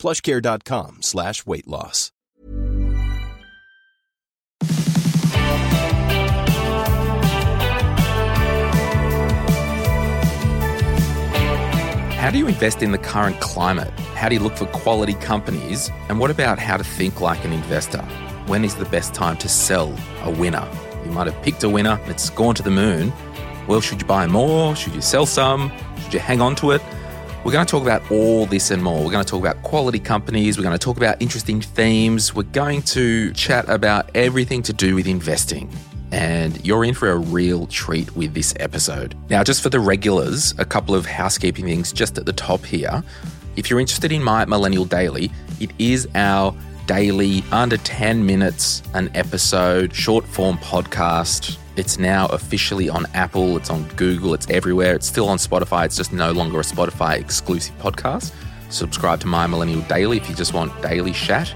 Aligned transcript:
plushcare.com 0.00 1.02
slash 1.02 1.46
weight 1.46 1.68
loss. 1.68 2.10
How 12.20 12.30
do 12.30 12.38
you 12.38 12.46
invest 12.46 12.82
in 12.82 12.92
the 12.92 12.98
current 12.98 13.40
climate? 13.40 13.90
How 14.14 14.28
do 14.28 14.34
you 14.34 14.40
look 14.40 14.56
for 14.56 14.66
quality 14.66 15.14
companies? 15.14 15.90
And 16.08 16.20
what 16.20 16.30
about 16.30 16.58
how 16.58 16.76
to 16.76 16.84
think 16.84 17.20
like 17.20 17.44
an 17.44 17.52
investor? 17.52 18.02
When 18.46 18.64
is 18.64 18.74
the 18.76 18.84
best 18.84 19.14
time 19.14 19.36
to 19.38 19.48
sell 19.48 19.92
a 20.22 20.30
winner? 20.30 20.68
You 21.04 21.10
might 21.12 21.26
have 21.26 21.42
picked 21.42 21.64
a 21.64 21.68
winner, 21.68 21.98
and 22.02 22.10
it's 22.10 22.30
gone 22.30 22.54
to 22.56 22.62
the 22.62 22.70
moon. 22.70 23.12
Well, 23.66 23.80
should 23.80 24.02
you 24.02 24.06
buy 24.06 24.26
more? 24.26 24.76
Should 24.76 24.94
you 24.94 25.00
sell 25.00 25.24
some? 25.26 25.72
Should 26.02 26.14
you 26.14 26.20
hang 26.20 26.40
on 26.40 26.54
to 26.56 26.72
it? 26.72 26.82
We're 27.42 27.52
going 27.52 27.64
to 27.64 27.70
talk 27.70 27.82
about 27.82 28.10
all 28.10 28.44
this 28.44 28.70
and 28.70 28.82
more. 28.82 29.02
We're 29.02 29.10
going 29.10 29.24
to 29.24 29.30
talk 29.30 29.40
about 29.40 29.62
quality 29.62 29.98
companies. 29.98 30.58
We're 30.58 30.64
going 30.64 30.78
to 30.78 30.84
talk 30.84 30.98
about 30.98 31.22
interesting 31.22 31.62
themes. 31.62 32.34
We're 32.34 32.42
going 32.42 32.82
to 32.82 33.32
chat 33.32 33.66
about 33.68 34.10
everything 34.14 34.62
to 34.64 34.74
do 34.74 34.94
with 34.94 35.06
investing 35.06 35.70
and 36.12 36.64
you're 36.66 36.84
in 36.84 36.92
for 36.92 37.10
a 37.10 37.16
real 37.16 37.66
treat 37.66 38.14
with 38.14 38.34
this 38.34 38.52
episode. 38.60 39.16
Now, 39.30 39.42
just 39.42 39.62
for 39.62 39.70
the 39.70 39.80
regulars, 39.80 40.54
a 40.58 40.64
couple 40.64 40.94
of 40.94 41.06
housekeeping 41.06 41.64
things 41.64 41.92
just 41.92 42.18
at 42.18 42.26
the 42.26 42.32
top 42.32 42.64
here. 42.64 43.02
If 43.56 43.70
you're 43.70 43.80
interested 43.80 44.12
in 44.12 44.22
My 44.22 44.44
Millennial 44.44 44.84
Daily, 44.84 45.30
it 45.60 45.70
is 45.78 46.08
our 46.14 46.54
daily, 46.86 47.44
under 47.52 47.76
10 47.78 48.26
minutes 48.26 48.82
an 48.94 49.10
episode, 49.14 49.94
short 49.94 50.26
form 50.26 50.58
podcast. 50.58 51.56
It's 51.80 51.98
now 51.98 52.26
officially 52.26 52.90
on 52.90 53.06
Apple, 53.14 53.56
it's 53.56 53.70
on 53.70 53.84
Google, 53.96 54.34
it's 54.34 54.46
everywhere. 54.50 54.94
It's 54.94 55.06
still 55.06 55.30
on 55.30 55.38
Spotify, 55.38 55.86
it's 55.86 55.96
just 55.96 56.12
no 56.12 56.30
longer 56.30 56.60
a 56.60 56.62
Spotify 56.62 57.18
exclusive 57.18 57.74
podcast. 57.78 58.34
Subscribe 58.68 59.20
to 59.20 59.26
My 59.26 59.46
Millennial 59.46 59.80
Daily 59.88 60.18
if 60.18 60.28
you 60.28 60.34
just 60.34 60.52
want 60.52 60.78
daily 60.82 61.12
chat. 61.12 61.54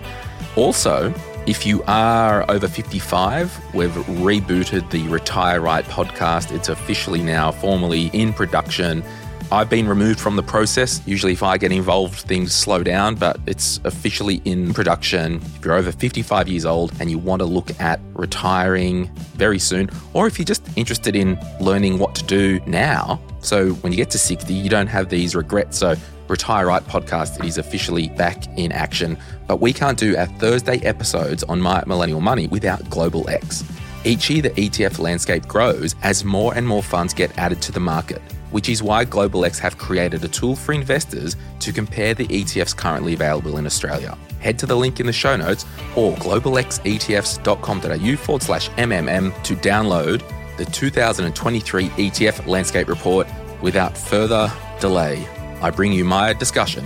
Also, 0.56 1.12
if 1.46 1.66
you 1.66 1.82
are 1.82 2.50
over 2.50 2.66
55, 2.66 3.74
we've 3.74 3.90
rebooted 3.90 4.88
the 4.90 5.06
Retire 5.08 5.60
Right 5.60 5.84
podcast. 5.84 6.52
It's 6.56 6.70
officially 6.70 7.22
now 7.22 7.52
formally 7.52 8.06
in 8.14 8.32
production. 8.32 9.04
I've 9.52 9.70
been 9.70 9.86
removed 9.86 10.18
from 10.18 10.36
the 10.36 10.42
process. 10.42 11.00
Usually, 11.06 11.32
if 11.32 11.42
I 11.42 11.58
get 11.58 11.70
involved, 11.70 12.20
things 12.20 12.52
slow 12.52 12.82
down, 12.82 13.14
but 13.14 13.38
it's 13.46 13.78
officially 13.84 14.40
in 14.44 14.74
production. 14.74 15.36
If 15.56 15.64
you're 15.64 15.74
over 15.74 15.92
55 15.92 16.48
years 16.48 16.64
old 16.64 16.92
and 16.98 17.10
you 17.10 17.18
want 17.18 17.40
to 17.40 17.46
look 17.46 17.78
at 17.80 18.00
retiring 18.14 19.10
very 19.36 19.58
soon, 19.58 19.90
or 20.12 20.26
if 20.26 20.38
you're 20.38 20.46
just 20.46 20.66
interested 20.76 21.14
in 21.14 21.38
learning 21.60 21.98
what 21.98 22.14
to 22.16 22.24
do 22.24 22.60
now, 22.66 23.20
so 23.40 23.72
when 23.74 23.92
you 23.92 23.96
get 23.96 24.10
to 24.10 24.18
60, 24.18 24.52
you 24.52 24.70
don't 24.70 24.86
have 24.86 25.08
these 25.08 25.36
regrets. 25.36 25.78
So 25.78 25.94
Retire 26.28 26.66
Right 26.66 26.82
podcast 26.82 27.44
is 27.44 27.58
officially 27.58 28.08
back 28.10 28.46
in 28.58 28.72
action, 28.72 29.18
but 29.46 29.60
we 29.60 29.72
can't 29.72 29.98
do 29.98 30.16
our 30.16 30.26
Thursday 30.26 30.78
episodes 30.78 31.44
on 31.44 31.60
My 31.60 31.84
Millennial 31.86 32.22
Money 32.22 32.46
without 32.46 32.88
Global 32.88 33.28
X. 33.28 33.62
Each 34.04 34.28
year, 34.30 34.42
the 34.42 34.50
ETF 34.50 34.98
landscape 34.98 35.46
grows 35.46 35.94
as 36.02 36.24
more 36.24 36.54
and 36.54 36.66
more 36.66 36.82
funds 36.82 37.14
get 37.14 37.36
added 37.38 37.60
to 37.62 37.72
the 37.72 37.80
market, 37.80 38.22
which 38.54 38.68
is 38.68 38.84
why 38.84 39.04
Global 39.04 39.44
X 39.44 39.58
have 39.58 39.76
created 39.78 40.22
a 40.22 40.28
tool 40.28 40.54
for 40.54 40.72
investors 40.72 41.34
to 41.58 41.72
compare 41.72 42.14
the 42.14 42.28
ETFs 42.28 42.76
currently 42.76 43.14
available 43.14 43.56
in 43.56 43.66
Australia. 43.66 44.16
Head 44.38 44.60
to 44.60 44.66
the 44.66 44.76
link 44.76 45.00
in 45.00 45.06
the 45.06 45.12
show 45.12 45.34
notes 45.34 45.66
or 45.96 46.14
globalxetfs.com.au 46.18 48.16
forward 48.16 48.42
slash 48.44 48.68
MMM 48.70 49.42
to 49.42 49.56
download 49.56 50.22
the 50.56 50.66
2023 50.66 51.88
ETF 51.88 52.46
landscape 52.46 52.86
report 52.86 53.26
without 53.60 53.98
further 53.98 54.48
delay. 54.78 55.26
I 55.60 55.70
bring 55.70 55.92
you 55.92 56.04
my 56.04 56.32
discussion 56.32 56.84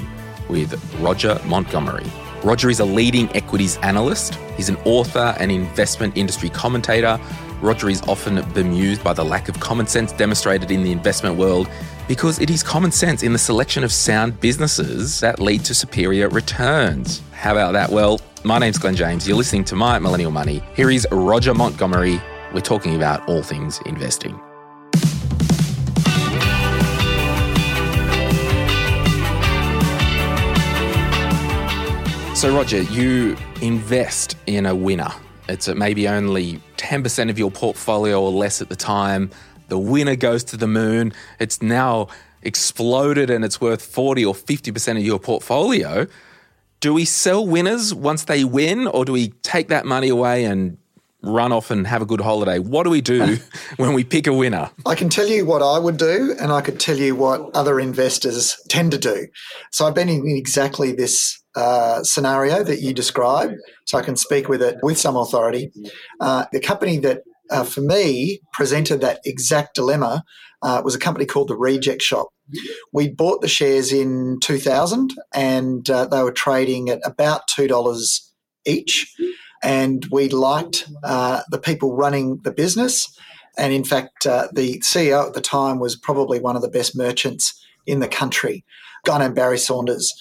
with 0.48 0.72
Roger 1.00 1.38
Montgomery. 1.44 2.06
Roger 2.42 2.70
is 2.70 2.80
a 2.80 2.86
leading 2.86 3.28
equities 3.36 3.76
analyst. 3.78 4.36
He's 4.56 4.70
an 4.70 4.76
author 4.86 5.34
and 5.38 5.52
investment 5.52 6.16
industry 6.16 6.48
commentator. 6.48 7.20
Roger 7.60 7.90
is 7.90 8.02
often 8.02 8.42
bemused 8.52 9.02
by 9.02 9.12
the 9.12 9.24
lack 9.24 9.48
of 9.48 9.58
common 9.58 9.86
sense 9.86 10.12
demonstrated 10.12 10.70
in 10.70 10.82
the 10.82 10.92
investment 10.92 11.36
world 11.36 11.68
because 12.06 12.38
it 12.40 12.50
is 12.50 12.62
common 12.62 12.92
sense 12.92 13.22
in 13.22 13.32
the 13.32 13.38
selection 13.38 13.82
of 13.82 13.92
sound 13.92 14.40
businesses 14.40 15.20
that 15.20 15.40
lead 15.40 15.64
to 15.64 15.74
superior 15.74 16.28
returns. 16.28 17.20
How 17.32 17.52
about 17.52 17.72
that? 17.72 17.90
Well, 17.90 18.20
my 18.44 18.58
name's 18.58 18.78
Glen 18.78 18.94
James. 18.94 19.26
You're 19.26 19.36
listening 19.36 19.64
to 19.64 19.76
My 19.76 19.98
Millennial 19.98 20.30
Money. 20.30 20.62
Here 20.74 20.90
is 20.90 21.06
Roger 21.10 21.52
Montgomery. 21.52 22.20
We're 22.54 22.60
talking 22.60 22.94
about 22.94 23.28
all 23.28 23.42
things 23.42 23.80
investing. 23.86 24.40
So, 32.34 32.54
Roger, 32.54 32.82
you 32.82 33.36
invest 33.60 34.36
in 34.46 34.66
a 34.66 34.74
winner. 34.74 35.12
It's 35.48 35.68
maybe 35.68 36.06
only 36.08 36.60
10% 36.76 37.30
of 37.30 37.38
your 37.38 37.50
portfolio 37.50 38.20
or 38.20 38.30
less 38.30 38.60
at 38.60 38.68
the 38.68 38.76
time. 38.76 39.30
The 39.68 39.78
winner 39.78 40.16
goes 40.16 40.44
to 40.44 40.56
the 40.56 40.66
moon. 40.66 41.12
It's 41.40 41.62
now 41.62 42.08
exploded 42.42 43.30
and 43.30 43.44
it's 43.44 43.60
worth 43.60 43.82
40 43.82 44.24
or 44.24 44.34
50% 44.34 44.96
of 44.96 45.02
your 45.02 45.18
portfolio. 45.18 46.06
Do 46.80 46.94
we 46.94 47.04
sell 47.04 47.44
winners 47.46 47.92
once 47.92 48.24
they 48.24 48.44
win, 48.44 48.86
or 48.86 49.04
do 49.04 49.12
we 49.12 49.30
take 49.42 49.68
that 49.68 49.84
money 49.84 50.08
away 50.08 50.44
and 50.44 50.78
run 51.22 51.52
off 51.52 51.70
and 51.70 51.86
have 51.86 52.02
a 52.02 52.06
good 52.06 52.20
holiday? 52.20 52.58
What 52.58 52.84
do 52.84 52.90
we 52.90 53.00
do 53.00 53.38
when 53.76 53.92
we 53.92 54.04
pick 54.04 54.26
a 54.26 54.32
winner? 54.32 54.70
I 54.86 54.94
can 54.94 55.08
tell 55.08 55.26
you 55.26 55.44
what 55.44 55.62
I 55.62 55.78
would 55.78 55.96
do, 55.96 56.34
and 56.40 56.52
I 56.52 56.60
could 56.60 56.78
tell 56.78 56.96
you 56.96 57.14
what 57.14 57.54
other 57.54 57.80
investors 57.80 58.56
tend 58.68 58.92
to 58.92 58.98
do. 58.98 59.26
So 59.72 59.86
I've 59.86 59.94
been 59.94 60.08
in 60.08 60.26
exactly 60.26 60.92
this 60.92 61.40
uh, 61.56 62.02
scenario 62.02 62.62
that 62.62 62.80
you 62.80 62.92
describe, 62.92 63.50
so 63.86 63.98
I 63.98 64.02
can 64.02 64.16
speak 64.16 64.48
with 64.48 64.62
it 64.62 64.76
with 64.82 64.98
some 64.98 65.16
authority. 65.16 65.72
Uh, 66.20 66.44
the 66.52 66.60
company 66.60 66.98
that, 66.98 67.22
uh, 67.50 67.64
for 67.64 67.80
me, 67.80 68.40
presented 68.52 69.00
that 69.00 69.20
exact 69.24 69.74
dilemma 69.74 70.22
uh, 70.62 70.82
was 70.84 70.94
a 70.94 70.98
company 70.98 71.26
called 71.26 71.48
the 71.48 71.56
Reject 71.56 72.02
Shop. 72.02 72.28
We 72.92 73.08
bought 73.08 73.42
the 73.42 73.48
shares 73.48 73.92
in 73.92 74.38
2000, 74.40 75.14
and 75.34 75.88
uh, 75.90 76.06
they 76.06 76.22
were 76.22 76.32
trading 76.32 76.88
at 76.88 77.00
about 77.04 77.46
two 77.48 77.66
dollars 77.66 78.32
each. 78.64 79.14
And 79.62 80.06
we 80.10 80.28
liked 80.28 80.88
the 81.02 81.60
people 81.62 81.96
running 81.96 82.40
the 82.44 82.52
business. 82.52 83.16
And 83.56 83.72
in 83.72 83.84
fact, 83.84 84.24
the 84.24 84.80
CEO 84.84 85.26
at 85.26 85.34
the 85.34 85.40
time 85.40 85.78
was 85.78 85.96
probably 85.96 86.40
one 86.40 86.56
of 86.56 86.62
the 86.62 86.68
best 86.68 86.96
merchants 86.96 87.64
in 87.86 88.00
the 88.00 88.08
country 88.08 88.64
guy 89.04 89.18
named 89.18 89.34
Barry 89.34 89.58
Saunders. 89.58 90.12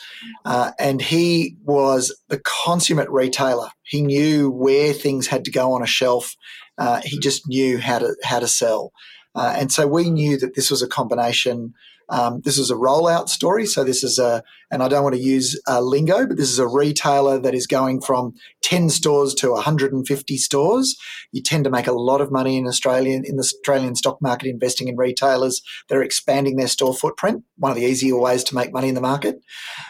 Uh, 0.46 0.72
and 0.80 1.02
he 1.02 1.58
was 1.64 2.16
the 2.30 2.40
consummate 2.40 3.09
retailer. 3.09 3.70
He 3.84 4.02
knew 4.02 4.50
where 4.50 4.94
things 4.94 5.28
had 5.28 5.46
to 5.46 5.52
go 5.52 5.74
on 5.74 5.84
a 5.84 5.88
shelf. 5.88 6.36
Uh, 6.78 7.02
he 7.03 7.20
just 7.20 7.47
knew 7.47 7.80
how 7.80 8.00
to 8.00 8.16
how 8.24 8.40
to 8.40 8.47
sell. 8.47 8.92
Uh, 9.36 9.53
and 9.58 9.72
so 9.72 9.88
we 9.88 10.09
knew 10.09 10.38
that 10.38 10.56
this 10.56 10.72
was 10.72 10.81
a 10.81 10.88
combination 10.88 11.74
um, 12.09 12.41
this 12.41 12.57
is 12.57 12.72
a 12.72 12.75
rollout 12.75 13.29
story. 13.29 13.66
So 13.66 13.84
this 13.84 14.03
is 14.03 14.18
a, 14.18 14.44
and 14.72 14.81
I 14.81 14.88
don't 14.88 15.03
want 15.03 15.16
to 15.16 15.22
use 15.22 15.59
uh, 15.68 15.81
lingo, 15.81 16.25
but 16.25 16.38
this 16.38 16.50
is 16.50 16.59
a 16.59 16.68
retailer 16.68 17.40
that 17.40 17.53
is 17.53 17.68
going 17.68 18.01
from 18.01 18.34
10 18.62 18.90
stores 18.90 19.34
to 19.35 19.52
150 19.52 20.37
stores. 20.37 20.97
You 21.32 21.41
tend 21.41 21.64
to 21.66 21.70
make 21.70 21.87
a 21.87 21.93
lot 21.93 22.22
of 22.22 22.32
money 22.32 22.58
in 22.58 22.67
Australian, 22.67 23.23
in 23.26 23.35
the 23.35 23.41
Australian 23.41 23.96
stock 23.96 24.22
market, 24.22 24.47
investing 24.47 24.87
in 24.87 24.96
retailers 24.96 25.61
that 25.87 25.97
are 25.97 26.03
expanding 26.03 26.55
their 26.55 26.67
store 26.67 26.93
footprint. 26.93 27.43
One 27.58 27.72
of 27.72 27.78
the 27.78 27.85
easier 27.85 28.17
ways 28.17 28.43
to 28.46 28.55
make 28.55 28.73
money 28.73 28.90
in 28.90 28.96
the 28.96 29.02
market. 29.02 29.41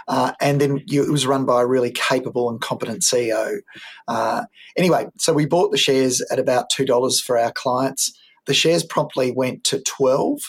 Uh, 0.07 0.33
and 0.41 0.59
then 0.59 0.83
you, 0.87 1.03
it 1.03 1.11
was 1.11 1.27
run 1.27 1.45
by 1.45 1.61
a 1.61 1.67
really 1.67 1.91
capable 1.91 2.49
and 2.49 2.59
competent 2.61 3.01
CEO. 3.01 3.57
Uh, 4.07 4.45
anyway, 4.75 5.07
so 5.17 5.33
we 5.33 5.45
bought 5.45 5.71
the 5.71 5.77
shares 5.77 6.21
at 6.31 6.39
about 6.39 6.71
$2 6.71 7.21
for 7.21 7.37
our 7.37 7.51
clients. 7.51 8.11
The 8.47 8.53
shares 8.53 8.83
promptly 8.83 9.31
went 9.31 9.63
to 9.65 9.81
12 9.81 10.39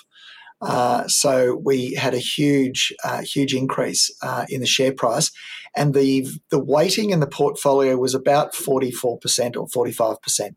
uh, 0.60 1.06
so 1.06 1.56
we 1.64 1.94
had 1.94 2.14
a 2.14 2.19
huge, 2.19 2.93
uh, 3.05 3.22
huge 3.22 3.55
increase 3.55 4.10
uh, 4.22 4.44
in 4.49 4.60
the 4.60 4.66
share 4.66 4.93
price, 4.93 5.31
and 5.76 5.94
the 5.94 6.26
the 6.50 6.58
weighting 6.58 7.10
in 7.10 7.20
the 7.20 7.26
portfolio 7.26 7.96
was 7.96 8.14
about 8.14 8.55
forty 8.55 8.90
four 8.90 9.19
percent 9.19 9.56
or 9.56 9.69
forty 9.69 9.93
five 9.93 10.20
percent. 10.22 10.56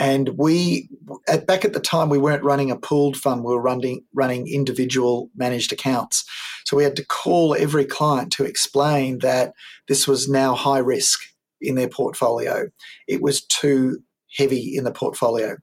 And 0.00 0.30
we, 0.38 0.88
at, 1.26 1.46
back 1.46 1.64
at 1.64 1.72
the 1.72 1.80
time, 1.80 2.08
we 2.08 2.18
weren't 2.18 2.44
running 2.44 2.70
a 2.70 2.76
pooled 2.76 3.16
fund; 3.16 3.44
we 3.44 3.52
were 3.52 3.62
running 3.62 4.04
running 4.12 4.48
individual 4.48 5.30
managed 5.36 5.72
accounts. 5.72 6.24
So 6.64 6.76
we 6.76 6.84
had 6.84 6.96
to 6.96 7.06
call 7.06 7.54
every 7.54 7.84
client 7.84 8.32
to 8.32 8.44
explain 8.44 9.18
that 9.20 9.52
this 9.88 10.06
was 10.06 10.28
now 10.28 10.54
high 10.54 10.78
risk. 10.78 11.20
in 11.60 11.74
their 11.74 11.88
portfolio. 11.88 12.68
It 13.08 13.20
was 13.20 13.44
too 13.44 13.98
heavy 14.36 14.76
in 14.76 14.84
the 14.84 14.92
portfolio. 14.92 15.56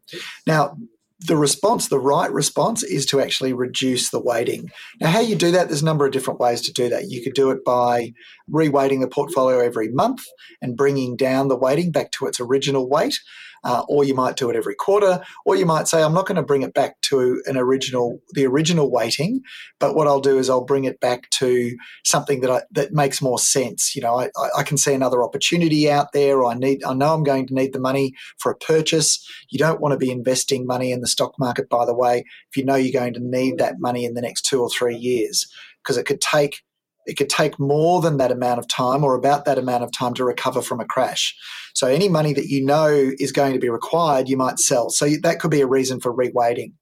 Now, 0.46 0.76
the 1.20 1.38
response, 1.38 1.88
the 1.88 2.00
right 2.00 2.32
response, 2.32 2.84
is 2.84 3.06
to 3.08 3.22
actually 3.22 3.54
reduce 3.54 4.10
the 4.10 4.20
weighting. 4.20 4.72
Now, 5.00 5.10
how 5.10 5.22
you 5.22 5.36
do 5.36 5.52
that, 5.52 5.68
there's 5.68 5.82
a 5.82 5.86
number 5.86 6.06
of 6.06 6.12
different 6.12 6.40
ways 6.40 6.62
to 6.62 6.74
do 6.74 6.90
that. 6.90 7.10
You 7.10 7.24
could 7.24 7.34
do 7.34 7.52
it 7.52 7.64
by 7.64 8.14
reweighting 8.52 9.02
the 9.02 9.08
portfolio 9.08 9.60
every 9.60 9.90
month 9.90 10.26
and 10.62 10.76
bringing 10.76 11.16
down 11.16 11.48
the 11.48 11.58
weighting 11.58 11.92
back 11.92 12.12
to 12.12 12.26
its 12.26 12.40
original 12.40 12.90
weight 12.90 13.18
uh, 13.66 13.84
or 13.90 14.04
you 14.04 14.14
might 14.14 14.38
do 14.38 14.50
it 14.50 14.56
every 14.56 14.76
quarter, 14.76 15.22
or 15.46 15.56
you 15.56 15.66
might 15.66 15.88
say, 15.88 16.02
I'm 16.02 16.14
not 16.14 16.28
going 16.28 16.38
to 16.38 16.44
bring 16.44 16.62
it 16.62 16.74
back 16.74 17.02
to 17.02 17.42
an 17.48 17.58
original, 17.58 18.20
the 18.34 18.46
original 18.46 18.92
weighting, 18.92 19.42
but 19.80 19.96
what 19.96 20.08
I'll 20.08 20.22
do 20.22 20.38
is 20.38 20.50
I'll 20.50 20.64
bring 20.64 20.86
it 20.86 21.00
back 21.00 21.30
to 21.32 21.76
something 22.04 22.42
that 22.42 22.52
I, 22.52 22.62
that 22.72 22.94
makes 22.94 23.22
more 23.22 23.40
sense. 23.40 23.96
You 23.96 24.04
know, 24.04 24.20
I, 24.20 24.30
I 24.58 24.64
can 24.64 24.78
see 24.78 24.94
another 24.94 25.24
opportunity 25.24 25.90
out 25.90 26.14
there, 26.14 26.46
I 26.46 26.54
need, 26.54 26.84
I 26.84 26.94
know 26.94 27.14
I'm 27.14 27.24
going 27.24 27.48
to 27.48 27.54
need 27.54 27.74
the 27.74 27.80
money 27.80 28.14
for 28.38 28.52
a 28.52 28.58
purchase. 28.58 29.28
You 29.50 29.58
don't 29.58 29.82
want 29.82 29.94
to 29.94 29.98
be 29.98 30.12
investing 30.12 30.66
money 30.68 30.92
in 30.92 31.02
the 31.02 31.08
stock 31.08 31.34
market, 31.40 31.68
by 31.68 31.86
the 31.86 31.96
way, 31.96 32.24
if 32.50 32.56
you 32.56 32.64
know 32.64 32.76
you're 32.76 33.00
going 33.00 33.16
to 33.16 33.20
need 33.20 33.58
that 33.58 33.80
money 33.80 34.06
in 34.06 34.14
the 34.14 34.22
next 34.22 34.46
two 34.46 34.62
or 34.62 34.70
three 34.70 34.96
years, 34.96 35.48
because 35.84 35.98
it 35.98 36.06
could 36.06 36.22
take 36.22 36.62
it 37.06 37.18
could 37.18 37.30
take 37.30 37.60
more 37.60 38.02
than 38.02 38.18
that 38.18 38.32
amount 38.32 38.60
of 38.60 38.68
time 38.68 39.04
or 39.04 39.16
about 39.16 39.46
that 39.46 39.58
amount 39.58 39.84
of 39.84 39.92
time 39.92 40.14
to 40.16 40.24
recover 40.24 40.62
from 40.62 40.80
a 40.80 40.86
crash. 40.86 41.36
So 41.74 41.88
any 41.88 42.10
money 42.10 42.34
that 42.34 42.48
you 42.48 42.64
know 42.64 43.12
is 43.20 43.32
going 43.32 43.54
to 43.54 43.60
be 43.60 43.70
required, 43.70 44.30
you 44.30 44.38
might 44.38 44.60
sell. 44.60 44.90
So 44.90 45.10
that 45.22 45.40
could 45.40 45.52
be 45.52 45.62
a 45.62 45.68
reason 45.68 46.00
for 46.00 46.14
reweighting. 46.14 46.74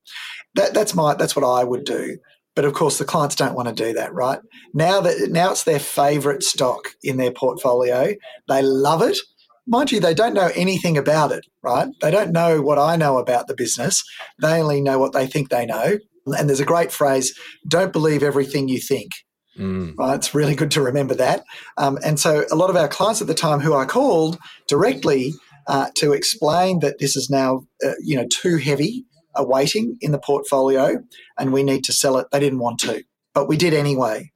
That, 0.56 0.74
that's 0.74 0.94
my 0.94 1.16
that's 1.16 1.36
what 1.36 1.46
I 1.46 1.64
would 1.64 1.84
do. 1.84 2.18
But 2.56 2.66
of 2.66 2.74
course, 2.74 3.00
the 3.00 3.06
clients 3.06 3.36
don't 3.36 3.56
want 3.56 3.68
to 3.68 3.74
do 3.74 3.94
that, 3.94 4.14
right? 4.14 4.40
Now 4.74 5.02
that 5.02 5.32
now 5.32 5.52
it's 5.52 5.64
their 5.64 5.80
favorite 5.80 6.44
stock 6.44 6.90
in 7.02 7.18
their 7.18 7.32
portfolio, 7.32 8.14
they 8.48 8.62
love 8.62 9.02
it. 9.02 9.18
Mind 9.66 9.92
you, 9.92 10.00
they 10.00 10.14
don't 10.14 10.34
know 10.34 10.52
anything 10.56 10.98
about 10.98 11.32
it, 11.32 11.46
right? 11.64 11.88
They 12.02 12.12
don't 12.12 12.32
know 12.32 12.62
what 12.62 12.78
I 12.78 12.96
know 12.96 13.18
about 13.18 13.48
the 13.48 13.56
business. 13.56 14.04
They 14.42 14.62
only 14.62 14.82
know 14.82 15.00
what 15.00 15.14
they 15.14 15.26
think 15.26 15.50
they 15.50 15.66
know. 15.66 15.98
And 16.28 16.48
there's 16.48 16.60
a 16.60 16.66
great 16.66 16.92
phrase: 16.92 17.34
"Don't 17.68 17.94
believe 17.94 18.22
everything 18.22 18.68
you 18.68 18.80
think." 18.80 19.12
Mm. 19.58 19.98
Right? 19.98 20.16
It's 20.16 20.34
really 20.34 20.56
good 20.56 20.72
to 20.72 20.82
remember 20.82 21.14
that. 21.16 21.44
Um, 21.78 22.00
and 22.04 22.20
so 22.20 22.46
a 22.52 22.56
lot 22.56 22.70
of 22.70 22.76
our 22.76 22.88
clients 22.88 23.22
at 23.22 23.28
the 23.28 23.34
time 23.34 23.60
who 23.60 23.76
I 23.76 23.86
called 23.86 24.40
directly 24.68 25.34
uh, 25.68 25.90
to 25.96 26.14
explain 26.14 26.80
that 26.80 27.00
this 27.00 27.16
is 27.16 27.30
now 27.30 27.66
uh, 27.86 27.94
you 28.02 28.16
know 28.16 28.28
too 28.28 28.58
heavy 28.58 29.06
a 29.36 29.44
weighting 29.44 29.98
in 30.02 30.12
the 30.12 30.20
portfolio 30.20 31.02
and 31.40 31.54
we 31.54 31.64
need 31.64 31.84
to 31.86 31.94
sell 31.94 32.18
it. 32.18 32.28
They 32.32 32.40
didn't 32.40 32.60
want 32.60 32.80
to, 32.82 33.04
but 33.34 33.48
we 33.48 33.58
did 33.58 33.74
anyway. 33.74 34.32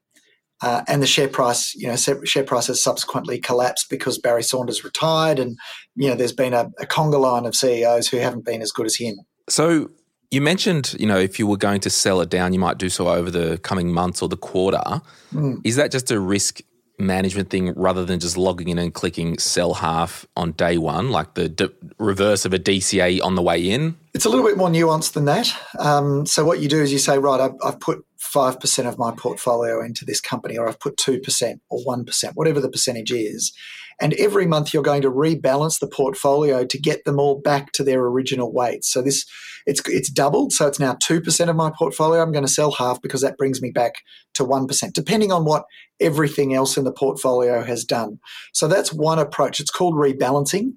Uh, 0.60 0.82
and 0.88 1.04
the 1.04 1.08
share 1.08 1.28
price, 1.28 1.76
you 1.76 1.88
know, 1.88 1.96
share 1.96 2.44
price 2.44 2.66
has 2.66 2.82
subsequently 2.82 3.38
collapsed 3.40 3.92
because 3.92 4.18
Barry 4.18 4.42
Saunders 4.42 4.84
retired, 4.84 5.38
and 5.38 5.56
you 5.96 6.10
know, 6.10 6.16
there's 6.16 6.34
been 6.34 6.56
a, 6.56 6.72
a 6.80 6.88
conga 6.88 7.20
line 7.20 7.46
of 7.46 7.56
CEOs 7.56 8.08
who 8.08 8.18
haven't 8.18 8.44
been 8.44 8.64
as 8.64 8.72
good 8.72 8.88
as 8.88 8.96
him. 8.96 9.18
So 9.48 9.92
you 10.32 10.42
mentioned, 10.42 10.96
you 11.00 11.08
know, 11.08 11.18
if 11.18 11.40
you 11.40 11.48
were 11.48 11.58
going 11.58 11.80
to 11.82 11.90
sell 11.90 12.22
it 12.22 12.30
down, 12.30 12.54
you 12.54 12.60
might 12.60 12.78
do 12.78 12.90
so 12.90 13.08
over 13.08 13.32
the 13.32 13.58
coming 13.60 13.92
months 13.92 14.22
or 14.22 14.28
the 14.28 14.38
quarter. 14.38 15.02
Mm. 15.34 15.62
Is 15.64 15.78
that 15.78 15.92
just 15.92 16.12
a 16.12 16.20
risk 16.20 16.62
management 17.00 17.50
thing 17.50 17.74
rather 17.76 18.04
than 18.04 18.20
just 18.20 18.38
logging 18.38 18.70
in 18.70 18.80
and 18.80 18.94
clicking 18.94 19.38
sell 19.38 19.76
half 19.76 20.26
on 20.36 20.52
day 20.54 20.78
one, 20.78 21.12
like 21.12 21.36
the 21.36 21.48
d- 21.48 21.70
reverse 22.00 22.44
of 22.44 22.54
a 22.54 22.60
DCA 22.60 23.22
on 23.24 23.36
the 23.36 23.42
way 23.42 23.70
in? 23.70 23.96
It's 24.14 24.26
a 24.26 24.30
little 24.30 24.46
bit 24.46 24.58
more 24.58 24.70
nuanced 24.70 25.14
than 25.14 25.26
that. 25.26 25.54
Um, 25.80 26.26
so 26.26 26.44
what 26.44 26.60
you 26.60 26.68
do 26.68 26.82
is 26.82 26.92
you 26.92 26.98
say, 26.98 27.20
right, 27.20 27.40
I've, 27.40 27.54
I've 27.64 27.80
put 27.80 28.04
5% 28.20 28.88
of 28.88 28.98
my 28.98 29.12
portfolio 29.12 29.82
into 29.84 30.06
this 30.06 30.20
company, 30.20 30.58
or 30.58 30.68
I've 30.68 30.80
put 30.80 30.98
2% 30.98 31.60
or 31.70 31.80
1%, 31.80 32.32
whatever 32.34 32.60
the 32.60 32.70
percentage 32.70 33.12
is. 33.12 33.54
And 34.00 34.14
every 34.14 34.46
month 34.46 34.74
you're 34.74 34.84
going 34.84 35.02
to 35.02 35.12
rebalance 35.12 35.80
the 35.80 35.88
portfolio 35.88 36.66
to 36.66 36.80
get 36.80 37.06
them 37.06 37.20
all 37.20 37.40
back 37.40 37.72
to 37.74 37.84
their 37.84 38.02
original 38.02 38.54
weights. 38.54 38.92
So 38.92 39.02
this 39.02 39.26
it's 39.66 39.82
it's 39.88 40.10
doubled. 40.10 40.54
So 40.54 40.66
it's 40.66 40.80
now 40.80 40.94
2% 40.94 41.50
of 41.50 41.56
my 41.56 41.72
portfolio. 41.78 42.22
I'm 42.22 42.32
going 42.32 42.46
to 42.46 42.52
sell 42.52 42.72
half 42.72 43.02
because 43.02 43.22
that 43.22 43.38
brings 43.38 43.62
me 43.62 43.70
back 43.70 43.96
to 44.36 44.46
1%, 44.46 44.94
depending 44.94 45.32
on 45.32 45.44
what 45.44 45.66
everything 46.00 46.54
else 46.54 46.78
in 46.78 46.86
the 46.86 46.92
portfolio 46.92 47.64
has 47.64 47.84
done. 47.84 48.20
So 48.54 48.68
that's 48.68 48.94
one 48.94 49.20
approach. 49.20 49.60
It's 49.60 49.72
called 49.72 49.96
rebalancing. 49.96 50.74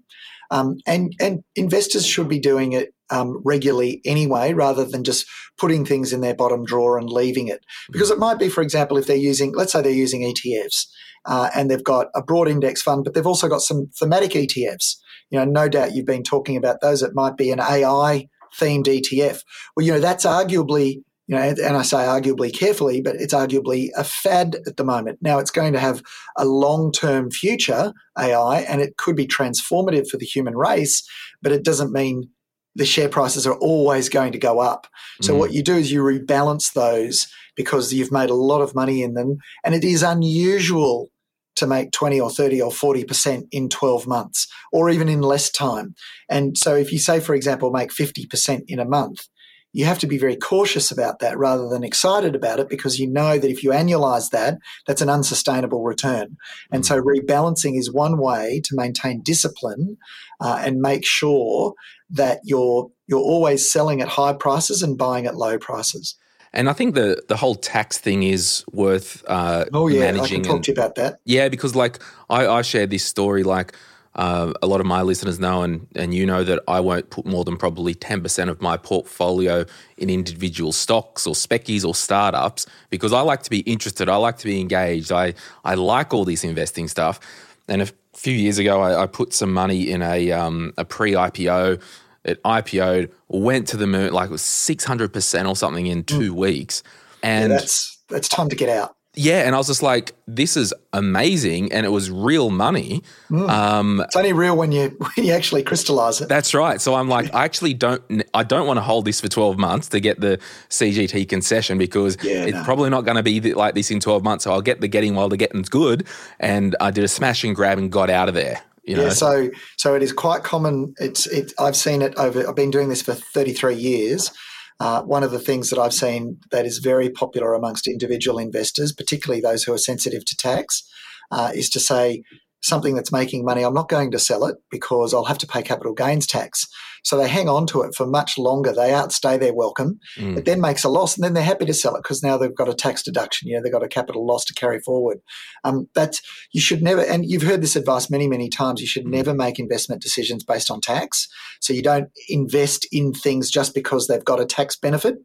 Um, 0.50 0.78
and, 0.86 1.14
and 1.20 1.44
investors 1.54 2.04
should 2.04 2.28
be 2.28 2.40
doing 2.40 2.72
it 2.72 2.92
um, 3.10 3.40
regularly 3.44 4.00
anyway, 4.04 4.52
rather 4.52 4.84
than 4.84 5.04
just 5.04 5.26
putting 5.58 5.84
things 5.84 6.12
in 6.12 6.20
their 6.20 6.34
bottom 6.34 6.64
drawer 6.64 6.98
and 6.98 7.08
leaving 7.08 7.46
it. 7.46 7.64
Because 7.92 8.10
it 8.10 8.18
might 8.18 8.38
be, 8.38 8.48
for 8.48 8.62
example, 8.62 8.96
if 8.96 9.06
they're 9.06 9.16
using, 9.16 9.52
let's 9.54 9.72
say 9.72 9.82
they're 9.82 9.92
using 9.92 10.22
ETFs 10.22 10.86
uh, 11.26 11.50
and 11.54 11.70
they've 11.70 11.84
got 11.84 12.08
a 12.14 12.22
broad 12.22 12.48
index 12.48 12.82
fund, 12.82 13.04
but 13.04 13.14
they've 13.14 13.26
also 13.26 13.48
got 13.48 13.62
some 13.62 13.88
thematic 13.98 14.32
ETFs. 14.32 14.96
You 15.30 15.38
know, 15.38 15.44
no 15.44 15.68
doubt 15.68 15.94
you've 15.94 16.06
been 16.06 16.22
talking 16.22 16.56
about 16.56 16.80
those. 16.80 17.02
It 17.02 17.14
might 17.14 17.36
be 17.36 17.50
an 17.50 17.60
AI 17.60 18.28
themed 18.58 18.86
ETF. 18.86 19.42
Well, 19.76 19.86
you 19.86 19.92
know, 19.92 20.00
that's 20.00 20.24
arguably 20.24 21.02
you 21.30 21.36
know, 21.36 21.42
and 21.42 21.76
I 21.76 21.82
say 21.82 21.98
arguably 21.98 22.52
carefully, 22.52 23.00
but 23.00 23.14
it's 23.14 23.32
arguably 23.32 23.90
a 23.96 24.02
fad 24.02 24.56
at 24.66 24.76
the 24.76 24.82
moment. 24.82 25.20
Now 25.22 25.38
it's 25.38 25.52
going 25.52 25.72
to 25.74 25.78
have 25.78 26.02
a 26.36 26.44
long 26.44 26.90
term 26.90 27.30
future, 27.30 27.92
AI, 28.18 28.62
and 28.62 28.80
it 28.80 28.96
could 28.96 29.14
be 29.14 29.28
transformative 29.28 30.08
for 30.08 30.16
the 30.16 30.26
human 30.26 30.56
race, 30.56 31.08
but 31.40 31.52
it 31.52 31.62
doesn't 31.62 31.92
mean 31.92 32.30
the 32.74 32.86
share 32.86 33.08
prices 33.08 33.46
are 33.46 33.56
always 33.56 34.08
going 34.08 34.32
to 34.32 34.38
go 34.38 34.60
up. 34.60 34.86
So 35.22 35.34
mm. 35.34 35.38
what 35.38 35.52
you 35.52 35.62
do 35.62 35.76
is 35.76 35.90
you 35.90 36.02
rebalance 36.02 36.72
those 36.72 37.26
because 37.56 37.92
you've 37.92 38.12
made 38.12 38.30
a 38.30 38.34
lot 38.34 38.60
of 38.60 38.74
money 38.74 39.02
in 39.02 39.14
them, 39.14 39.38
and 39.64 39.74
it 39.74 39.84
is 39.84 40.02
unusual 40.02 41.08
to 41.56 41.66
make 41.66 41.92
20 41.92 42.20
or 42.20 42.30
30 42.30 42.62
or 42.62 42.70
40% 42.70 43.42
in 43.50 43.68
12 43.68 44.06
months 44.06 44.48
or 44.72 44.88
even 44.88 45.08
in 45.08 45.20
less 45.20 45.50
time. 45.50 45.94
And 46.30 46.56
so 46.56 46.74
if 46.74 46.92
you 46.92 46.98
say, 46.98 47.20
for 47.20 47.34
example, 47.34 47.70
make 47.70 47.90
50% 47.90 48.62
in 48.68 48.78
a 48.78 48.84
month, 48.84 49.26
you 49.72 49.84
have 49.84 49.98
to 50.00 50.06
be 50.06 50.18
very 50.18 50.36
cautious 50.36 50.90
about 50.90 51.20
that 51.20 51.38
rather 51.38 51.68
than 51.68 51.84
excited 51.84 52.34
about 52.34 52.58
it 52.58 52.68
because 52.68 52.98
you 52.98 53.06
know 53.06 53.38
that 53.38 53.50
if 53.50 53.62
you 53.62 53.70
annualize 53.70 54.30
that, 54.30 54.58
that's 54.86 55.02
an 55.02 55.08
unsustainable 55.08 55.84
return. 55.84 56.36
And 56.72 56.84
so 56.84 57.00
mm. 57.00 57.04
rebalancing 57.04 57.78
is 57.78 57.92
one 57.92 58.18
way 58.18 58.60
to 58.64 58.74
maintain 58.74 59.22
discipline 59.22 59.96
uh, 60.40 60.60
and 60.64 60.80
make 60.80 61.06
sure 61.06 61.74
that 62.10 62.40
you're 62.44 62.90
you're 63.06 63.20
always 63.20 63.70
selling 63.70 64.00
at 64.00 64.08
high 64.08 64.32
prices 64.32 64.82
and 64.82 64.96
buying 64.96 65.26
at 65.26 65.36
low 65.36 65.58
prices. 65.58 66.16
And 66.52 66.68
I 66.68 66.72
think 66.72 66.94
the 66.94 67.22
the 67.28 67.36
whole 67.36 67.54
tax 67.54 67.98
thing 67.98 68.22
is 68.22 68.64
worth 68.72 69.24
uh, 69.28 69.66
oh 69.72 69.88
yeah, 69.88 70.00
managing. 70.00 70.24
I 70.24 70.28
can 70.28 70.42
talk 70.42 70.54
and, 70.56 70.64
to 70.64 70.70
you 70.72 70.74
about 70.74 70.94
that. 70.96 71.20
Yeah, 71.24 71.48
because 71.48 71.74
like 71.74 72.00
I, 72.28 72.46
I 72.46 72.62
shared 72.62 72.90
this 72.90 73.04
story 73.04 73.44
like 73.44 73.74
uh, 74.16 74.52
a 74.60 74.66
lot 74.66 74.80
of 74.80 74.86
my 74.86 75.02
listeners 75.02 75.38
know, 75.38 75.62
and, 75.62 75.86
and 75.94 76.12
you 76.12 76.26
know 76.26 76.42
that 76.42 76.60
I 76.66 76.80
won't 76.80 77.10
put 77.10 77.26
more 77.26 77.44
than 77.44 77.56
probably 77.56 77.94
10% 77.94 78.48
of 78.48 78.60
my 78.60 78.76
portfolio 78.76 79.64
in 79.96 80.10
individual 80.10 80.72
stocks 80.72 81.26
or 81.26 81.34
speckies 81.34 81.84
or 81.84 81.94
startups 81.94 82.66
because 82.90 83.12
I 83.12 83.20
like 83.20 83.44
to 83.44 83.50
be 83.50 83.60
interested. 83.60 84.08
I 84.08 84.16
like 84.16 84.38
to 84.38 84.44
be 84.44 84.60
engaged. 84.60 85.12
I, 85.12 85.34
I 85.64 85.74
like 85.74 86.12
all 86.12 86.24
this 86.24 86.42
investing 86.42 86.88
stuff. 86.88 87.20
And 87.68 87.82
a 87.82 87.88
few 88.12 88.34
years 88.34 88.58
ago, 88.58 88.80
I, 88.80 89.04
I 89.04 89.06
put 89.06 89.32
some 89.32 89.52
money 89.52 89.88
in 89.90 90.02
a, 90.02 90.32
um, 90.32 90.74
a 90.76 90.84
pre 90.84 91.12
IPO. 91.12 91.80
It 92.24 92.42
IPO'd, 92.42 93.10
went 93.28 93.68
to 93.68 93.76
the 93.76 93.86
moon, 93.86 94.12
like 94.12 94.28
it 94.28 94.32
was 94.32 94.42
600% 94.42 95.48
or 95.48 95.56
something 95.56 95.86
in 95.86 96.04
two 96.04 96.32
mm. 96.32 96.36
weeks. 96.36 96.82
And 97.22 97.50
yeah, 97.50 97.58
that's, 97.58 97.98
that's 98.08 98.28
time 98.28 98.48
to 98.48 98.56
get 98.56 98.68
out 98.68 98.94
yeah, 99.16 99.40
and 99.40 99.56
I 99.56 99.58
was 99.58 99.66
just 99.66 99.82
like, 99.82 100.14
"This 100.28 100.56
is 100.56 100.72
amazing," 100.92 101.72
and 101.72 101.84
it 101.84 101.88
was 101.88 102.10
real 102.12 102.48
money. 102.50 103.02
Mm. 103.28 103.50
Um, 103.50 104.00
it's 104.00 104.14
only 104.14 104.32
real 104.32 104.56
when 104.56 104.70
you 104.70 104.88
when 105.14 105.26
you 105.26 105.32
actually 105.32 105.64
crystallize 105.64 106.20
it. 106.20 106.28
That's 106.28 106.54
right. 106.54 106.80
So 106.80 106.94
I'm 106.94 107.08
like, 107.08 107.34
I 107.34 107.44
actually 107.44 107.74
don't, 107.74 108.02
I 108.34 108.44
don't 108.44 108.68
want 108.68 108.76
to 108.76 108.82
hold 108.82 109.06
this 109.06 109.20
for 109.20 109.26
12 109.26 109.58
months 109.58 109.88
to 109.88 110.00
get 110.00 110.20
the 110.20 110.38
CGT 110.68 111.28
concession 111.28 111.76
because 111.76 112.18
yeah, 112.22 112.44
it's 112.44 112.58
no. 112.58 112.62
probably 112.62 112.88
not 112.88 113.04
going 113.04 113.16
to 113.16 113.22
be 113.24 113.52
like 113.52 113.74
this 113.74 113.90
in 113.90 113.98
12 113.98 114.22
months. 114.22 114.44
So 114.44 114.52
I'll 114.52 114.62
get 114.62 114.80
the 114.80 114.88
getting 114.88 115.16
while 115.16 115.28
the 115.28 115.36
getting's 115.36 115.68
good, 115.68 116.06
and 116.38 116.76
I 116.80 116.92
did 116.92 117.02
a 117.02 117.08
smash 117.08 117.42
and 117.42 117.56
grab 117.56 117.78
and 117.78 117.90
got 117.90 118.10
out 118.10 118.28
of 118.28 118.36
there. 118.36 118.62
You 118.90 118.96
know? 118.96 119.04
Yeah, 119.04 119.10
so 119.10 119.50
so 119.76 119.94
it 119.94 120.02
is 120.02 120.12
quite 120.12 120.42
common. 120.42 120.94
It's 120.98 121.26
it. 121.26 121.52
I've 121.60 121.76
seen 121.76 122.02
it 122.02 122.12
over. 122.16 122.48
I've 122.48 122.56
been 122.56 122.72
doing 122.72 122.88
this 122.88 123.02
for 123.02 123.14
33 123.14 123.76
years. 123.76 124.32
Uh, 124.80 125.02
one 125.02 125.22
of 125.22 125.30
the 125.30 125.38
things 125.38 125.70
that 125.70 125.78
I've 125.78 125.92
seen 125.92 126.38
that 126.50 126.66
is 126.66 126.78
very 126.78 127.08
popular 127.08 127.54
amongst 127.54 127.86
individual 127.86 128.38
investors, 128.38 128.92
particularly 128.92 129.40
those 129.40 129.62
who 129.62 129.72
are 129.72 129.78
sensitive 129.78 130.24
to 130.24 130.36
tax, 130.36 130.82
uh, 131.30 131.52
is 131.54 131.68
to 131.70 131.78
say, 131.80 132.24
something 132.62 132.94
that's 132.94 133.12
making 133.12 133.44
money, 133.44 133.62
I'm 133.62 133.74
not 133.74 133.88
going 133.88 134.10
to 134.12 134.18
sell 134.18 134.44
it 134.44 134.56
because 134.70 135.14
I'll 135.14 135.24
have 135.24 135.38
to 135.38 135.46
pay 135.46 135.62
capital 135.62 135.94
gains 135.94 136.26
tax. 136.26 136.66
So 137.02 137.16
they 137.16 137.28
hang 137.28 137.48
on 137.48 137.66
to 137.68 137.82
it 137.82 137.94
for 137.94 138.06
much 138.06 138.36
longer. 138.36 138.72
They 138.72 138.92
outstay 138.92 139.38
their 139.38 139.54
welcome. 139.54 139.98
Mm. 140.18 140.38
It 140.38 140.44
then 140.44 140.60
makes 140.60 140.84
a 140.84 140.88
loss, 140.88 141.16
and 141.16 141.24
then 141.24 141.34
they're 141.34 141.42
happy 141.42 141.64
to 141.64 141.74
sell 141.74 141.94
it 141.96 142.02
because 142.02 142.22
now 142.22 142.36
they've 142.36 142.54
got 142.54 142.68
a 142.68 142.74
tax 142.74 143.02
deduction. 143.02 143.48
You 143.48 143.56
know, 143.56 143.62
they've 143.62 143.72
got 143.72 143.82
a 143.82 143.88
capital 143.88 144.26
loss 144.26 144.44
to 144.46 144.54
carry 144.54 144.80
forward. 144.80 145.20
Um, 145.64 145.88
that's 145.94 146.20
you 146.52 146.60
should 146.60 146.82
never, 146.82 147.02
and 147.02 147.24
you've 147.24 147.42
heard 147.42 147.62
this 147.62 147.76
advice 147.76 148.10
many, 148.10 148.28
many 148.28 148.48
times. 148.48 148.80
You 148.80 148.86
should 148.86 149.06
mm. 149.06 149.12
never 149.12 149.34
make 149.34 149.58
investment 149.58 150.02
decisions 150.02 150.44
based 150.44 150.70
on 150.70 150.80
tax. 150.80 151.28
So 151.60 151.72
you 151.72 151.82
don't 151.82 152.08
invest 152.28 152.86
in 152.92 153.12
things 153.12 153.50
just 153.50 153.74
because 153.74 154.06
they've 154.06 154.24
got 154.24 154.40
a 154.40 154.46
tax 154.46 154.76
benefit 154.76 155.16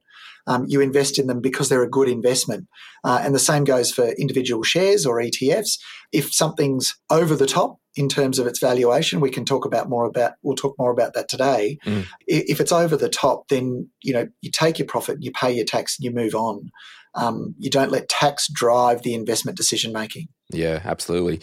um, 0.47 0.65
you 0.67 0.81
invest 0.81 1.19
in 1.19 1.27
them 1.27 1.41
because 1.41 1.69
they're 1.69 1.83
a 1.83 1.89
good 1.89 2.07
investment. 2.07 2.67
Uh, 3.03 3.21
and 3.23 3.33
the 3.33 3.39
same 3.39 3.63
goes 3.63 3.91
for 3.91 4.09
individual 4.09 4.63
shares 4.63 5.05
or 5.05 5.17
ETFs. 5.17 5.79
If 6.11 6.33
something's 6.33 6.95
over 7.09 7.35
the 7.35 7.47
top 7.47 7.79
in 7.95 8.09
terms 8.09 8.39
of 8.39 8.47
its 8.47 8.59
valuation. 8.59 9.21
We 9.21 9.29
can 9.29 9.45
talk 9.45 9.65
about 9.65 9.89
more 9.89 10.05
about 10.05 10.33
we'll 10.43 10.55
talk 10.55 10.75
more 10.77 10.91
about 10.91 11.13
that 11.13 11.29
today. 11.29 11.77
Mm. 11.85 12.05
If 12.27 12.59
it's 12.59 12.71
over 12.71 12.97
the 12.97 13.09
top, 13.09 13.47
then 13.47 13.89
you 14.01 14.13
know 14.13 14.27
you 14.41 14.51
take 14.51 14.79
your 14.79 14.87
profit, 14.87 15.19
you 15.21 15.31
pay 15.31 15.51
your 15.51 15.65
tax, 15.65 15.97
and 15.97 16.03
you 16.03 16.11
move 16.11 16.35
on. 16.35 16.71
Um, 17.15 17.55
you 17.57 17.69
don't 17.69 17.91
let 17.91 18.09
tax 18.09 18.47
drive 18.49 19.03
the 19.03 19.13
investment 19.13 19.57
decision 19.57 19.93
making. 19.93 20.27
Yeah, 20.49 20.81
absolutely. 20.83 21.39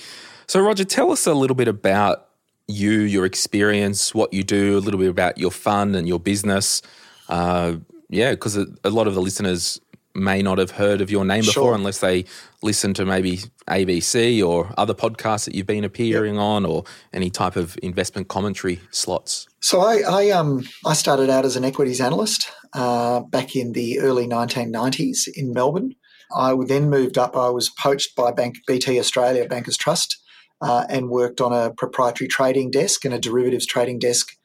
So, 0.46 0.60
Roger, 0.60 0.84
tell 0.84 1.10
us 1.10 1.26
a 1.26 1.32
little 1.32 1.56
bit 1.56 1.68
about 1.68 2.28
you, 2.68 3.00
your 3.00 3.24
experience, 3.24 4.14
what 4.14 4.34
you 4.34 4.42
do, 4.42 4.76
a 4.76 4.80
little 4.80 5.00
bit 5.00 5.08
about 5.08 5.38
your 5.38 5.50
fund 5.50 5.96
and 5.96 6.06
your 6.06 6.20
business. 6.20 6.82
Uh, 7.28 7.76
yeah, 8.12 8.32
because 8.32 8.56
a, 8.56 8.90
lot 8.90 9.06
of 9.06 9.14
the 9.14 9.22
listeners 9.22 9.80
may 10.14 10.42
not 10.42 10.58
have 10.58 10.72
heard 10.72 11.00
of 11.00 11.10
your 11.10 11.24
name 11.24 11.40
before 11.40 11.52
sure. 11.70 11.74
unless 11.74 12.00
they 12.00 12.26
listen 12.62 12.92
to 12.92 13.06
maybe 13.06 13.40
ABC 13.68 14.46
or 14.46 14.72
other 14.76 14.92
podcasts 14.92 15.46
that 15.46 15.54
you've 15.54 15.66
been 15.66 15.84
appearing 15.84 16.34
yep. 16.34 16.42
on 16.42 16.66
or 16.66 16.84
any 17.14 17.30
type 17.30 17.56
of 17.56 17.78
investment 17.82 18.28
commentary 18.28 18.78
slots. 18.90 19.48
So 19.60 19.80
I, 19.80 20.02
I 20.06 20.30
um 20.30 20.68
I 20.84 20.92
started 20.92 21.30
out 21.30 21.46
as 21.46 21.56
an 21.56 21.64
equities 21.64 22.00
analyst 22.00 22.50
uh, 22.74 23.20
back 23.20 23.56
in 23.56 23.72
the 23.72 24.00
early 24.00 24.26
1990s 24.26 25.28
in 25.34 25.52
Melbourne. 25.52 25.94
I 26.34 26.54
then 26.66 26.90
moved 26.90 27.16
up. 27.16 27.34
I 27.34 27.48
was 27.48 27.70
poached 27.70 28.14
by 28.14 28.30
Bank 28.32 28.56
BT 28.66 28.98
Australia 28.98 29.46
Bankers 29.48 29.78
Trust 29.78 30.18
uh, 30.60 30.84
and 30.90 31.08
worked 31.08 31.40
on 31.40 31.52
a 31.52 31.72
proprietary 31.72 32.28
trading 32.28 32.70
desk 32.70 33.04
and 33.04 33.14
a 33.14 33.18
derivatives 33.18 33.66
trading 33.66 33.98
desk 33.98 34.36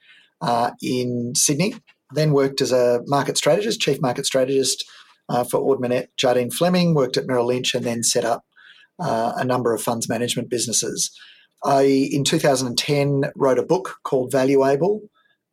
uh, 0.41 0.71
in 0.81 1.33
Sydney. 1.35 1.75
Then 2.11 2.31
worked 2.31 2.61
as 2.61 2.71
a 2.71 3.01
market 3.05 3.37
strategist, 3.37 3.81
chief 3.81 3.99
market 4.01 4.25
strategist 4.25 4.85
uh, 5.29 5.43
for 5.43 5.59
Ord 5.59 5.79
Minnett, 5.79 6.07
Jardine 6.17 6.51
Fleming, 6.51 6.93
worked 6.93 7.17
at 7.17 7.27
Merrill 7.27 7.47
Lynch, 7.47 7.75
and 7.75 7.85
then 7.85 8.03
set 8.03 8.23
up 8.23 8.45
uh, 8.99 9.33
a 9.35 9.43
number 9.43 9.73
of 9.73 9.81
funds 9.81 10.07
management 10.07 10.49
businesses. 10.49 11.11
I, 11.63 12.09
in 12.11 12.23
2010, 12.23 13.31
wrote 13.35 13.59
a 13.59 13.63
book 13.63 13.97
called 14.03 14.31
Valuable 14.31 15.01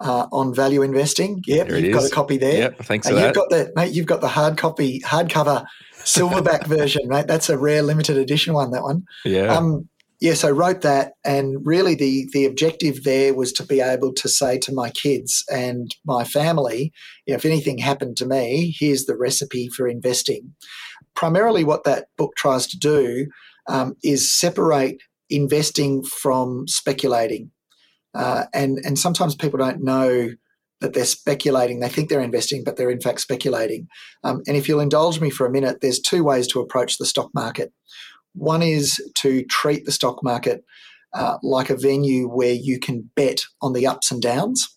uh, 0.01 0.27
on 0.33 0.55
value 0.55 0.83
investing. 0.83 1.43
Yep, 1.47 1.71
you've 1.71 1.95
got 1.95 2.05
a 2.05 2.11
copy 2.11 2.37
there. 2.37 2.59
Yep, 2.59 2.79
thanks 2.83 3.09
for 3.09 3.15
that. 3.15 3.27
You've 3.27 3.35
got 3.35 3.51
the 3.51 3.73
mate. 3.75 3.93
You've 3.93 4.07
got 4.07 4.21
the 4.21 4.29
hard 4.29 4.59
copy, 4.59 5.01
hardcover, 5.01 5.67
silverback 5.99 6.67
version, 6.67 7.09
right? 7.09 7.27
That's 7.27 7.49
a 7.49 7.59
rare 7.59 7.83
limited 7.83 8.17
edition 8.19 8.55
one. 8.55 8.71
That 8.71 8.83
one. 8.83 9.05
Yeah. 9.25 9.55
Um, 9.55 9.89
yes, 10.21 10.45
I 10.45 10.51
wrote 10.51 10.81
that, 10.83 11.13
and 11.25 11.65
really 11.67 11.95
the 11.95 12.29
the 12.33 12.47
objective 12.47 13.05
there 13.05 13.35
was 13.35 13.53
to 13.55 13.67
be 13.67 13.81
able 13.81 14.13
to 14.15 14.29
say 14.29 14.59
to 14.59 14.73
my 14.73 14.91
kids 14.91 15.45
and 15.51 15.95
my 16.05 16.25
family, 16.25 16.93
if 17.27 17.45
anything 17.45 17.79
happened 17.79 18.17
to 18.19 18.27
me, 18.27 18.75
here's 18.79 19.07
the 19.07 19.17
recipe 19.17 19.69
for 19.69 19.89
investing. 19.89 20.55
Primarily, 21.15 21.65
what 21.65 21.85
that 21.85 22.09
book 22.17 22.35
tries 22.37 22.67
to 22.69 22.79
do 22.79 23.27
um, 23.69 23.97
is 24.03 24.33
separate 24.33 25.03
investing 25.31 26.03
from 26.03 26.67
speculating, 26.69 27.51
uh, 28.15 28.45
and 28.53 28.79
and 28.85 28.99
sometimes 28.99 29.35
people 29.35 29.59
don't 29.59 29.83
know 29.83 30.31
that 30.81 30.93
they're 30.93 31.05
speculating. 31.05 31.81
They 31.81 31.89
think 31.89 32.11
they're 32.11 32.21
investing, 32.21 32.63
but 32.63 32.77
they're 32.77 32.91
in 32.91 33.01
fact 33.01 33.21
speculating. 33.21 33.89
Um, 34.23 34.43
and 34.47 34.57
if 34.57 34.69
you'll 34.69 34.81
indulge 34.81 35.21
me 35.21 35.31
for 35.31 35.47
a 35.47 35.51
minute, 35.51 35.81
there's 35.81 35.99
two 35.99 36.23
ways 36.23 36.47
to 36.49 36.61
approach 36.61 36.99
the 36.99 37.07
stock 37.07 37.31
market. 37.33 37.73
One 38.35 38.63
is 38.63 39.01
to 39.19 39.45
treat 39.45 39.85
the 39.85 39.93
stock 39.93 40.23
market 40.23 40.65
uh, 41.15 41.39
like 41.43 41.71
a 41.71 41.77
venue 41.77 42.29
where 42.29 42.53
you 42.53 42.79
can 42.79 43.11
bet 43.15 43.43
on 43.63 43.73
the 43.73 43.87
ups 43.87 44.11
and 44.11 44.21
downs, 44.21 44.69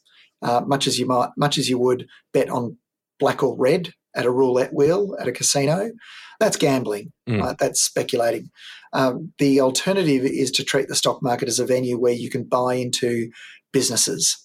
uh, 0.41 0.61
much 0.65 0.87
as 0.87 0.99
you 0.99 1.05
might, 1.05 1.29
much 1.37 1.57
as 1.57 1.67
you 1.69 1.79
would 1.79 2.07
bet 2.33 2.49
on 2.49 2.77
black 3.19 3.41
or 3.41 3.57
red 3.57 3.93
at 4.15 4.25
a 4.25 4.31
roulette 4.31 4.73
wheel 4.73 5.15
at 5.19 5.27
a 5.27 5.31
casino. 5.31 5.91
That's 6.39 6.57
gambling. 6.57 7.11
Mm. 7.27 7.41
Right? 7.41 7.57
That's 7.57 7.81
speculating. 7.81 8.49
Um, 8.93 9.33
the 9.39 9.61
alternative 9.61 10.23
is 10.23 10.51
to 10.51 10.63
treat 10.63 10.87
the 10.87 10.95
stock 10.95 11.21
market 11.21 11.47
as 11.47 11.59
a 11.59 11.65
venue 11.65 11.97
where 11.97 12.13
you 12.13 12.29
can 12.29 12.43
buy 12.43 12.75
into 12.75 13.29
businesses. 13.73 14.37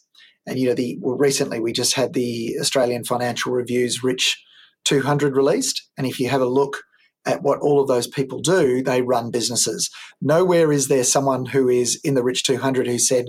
And 0.47 0.59
you 0.59 0.69
know, 0.69 0.75
the 0.75 0.99
well, 1.01 1.17
recently 1.17 1.61
we 1.61 1.73
just 1.73 1.95
had 1.95 2.15
the 2.15 2.57
Australian 2.61 3.05
Financial 3.05 3.53
Review's 3.53 4.03
Rich 4.03 4.43
200 4.85 5.37
released, 5.37 5.89
and 5.97 6.07
if 6.07 6.19
you 6.19 6.29
have 6.29 6.41
a 6.41 6.47
look 6.47 6.83
at 7.27 7.43
what 7.43 7.61
all 7.61 7.81
of 7.81 7.89
those 7.89 8.07
people 8.07 8.41
do, 8.41 8.83
they 8.83 9.03
run 9.03 9.31
businesses. 9.31 9.91
Nowhere 10.21 10.73
is 10.73 10.89
there 10.89 11.05
someone 11.05 11.47
who 11.47 11.69
is 11.69 12.01
in 12.03 12.15
the 12.15 12.23
Rich 12.23 12.45
200 12.45 12.87
who 12.87 12.99
said, 12.99 13.27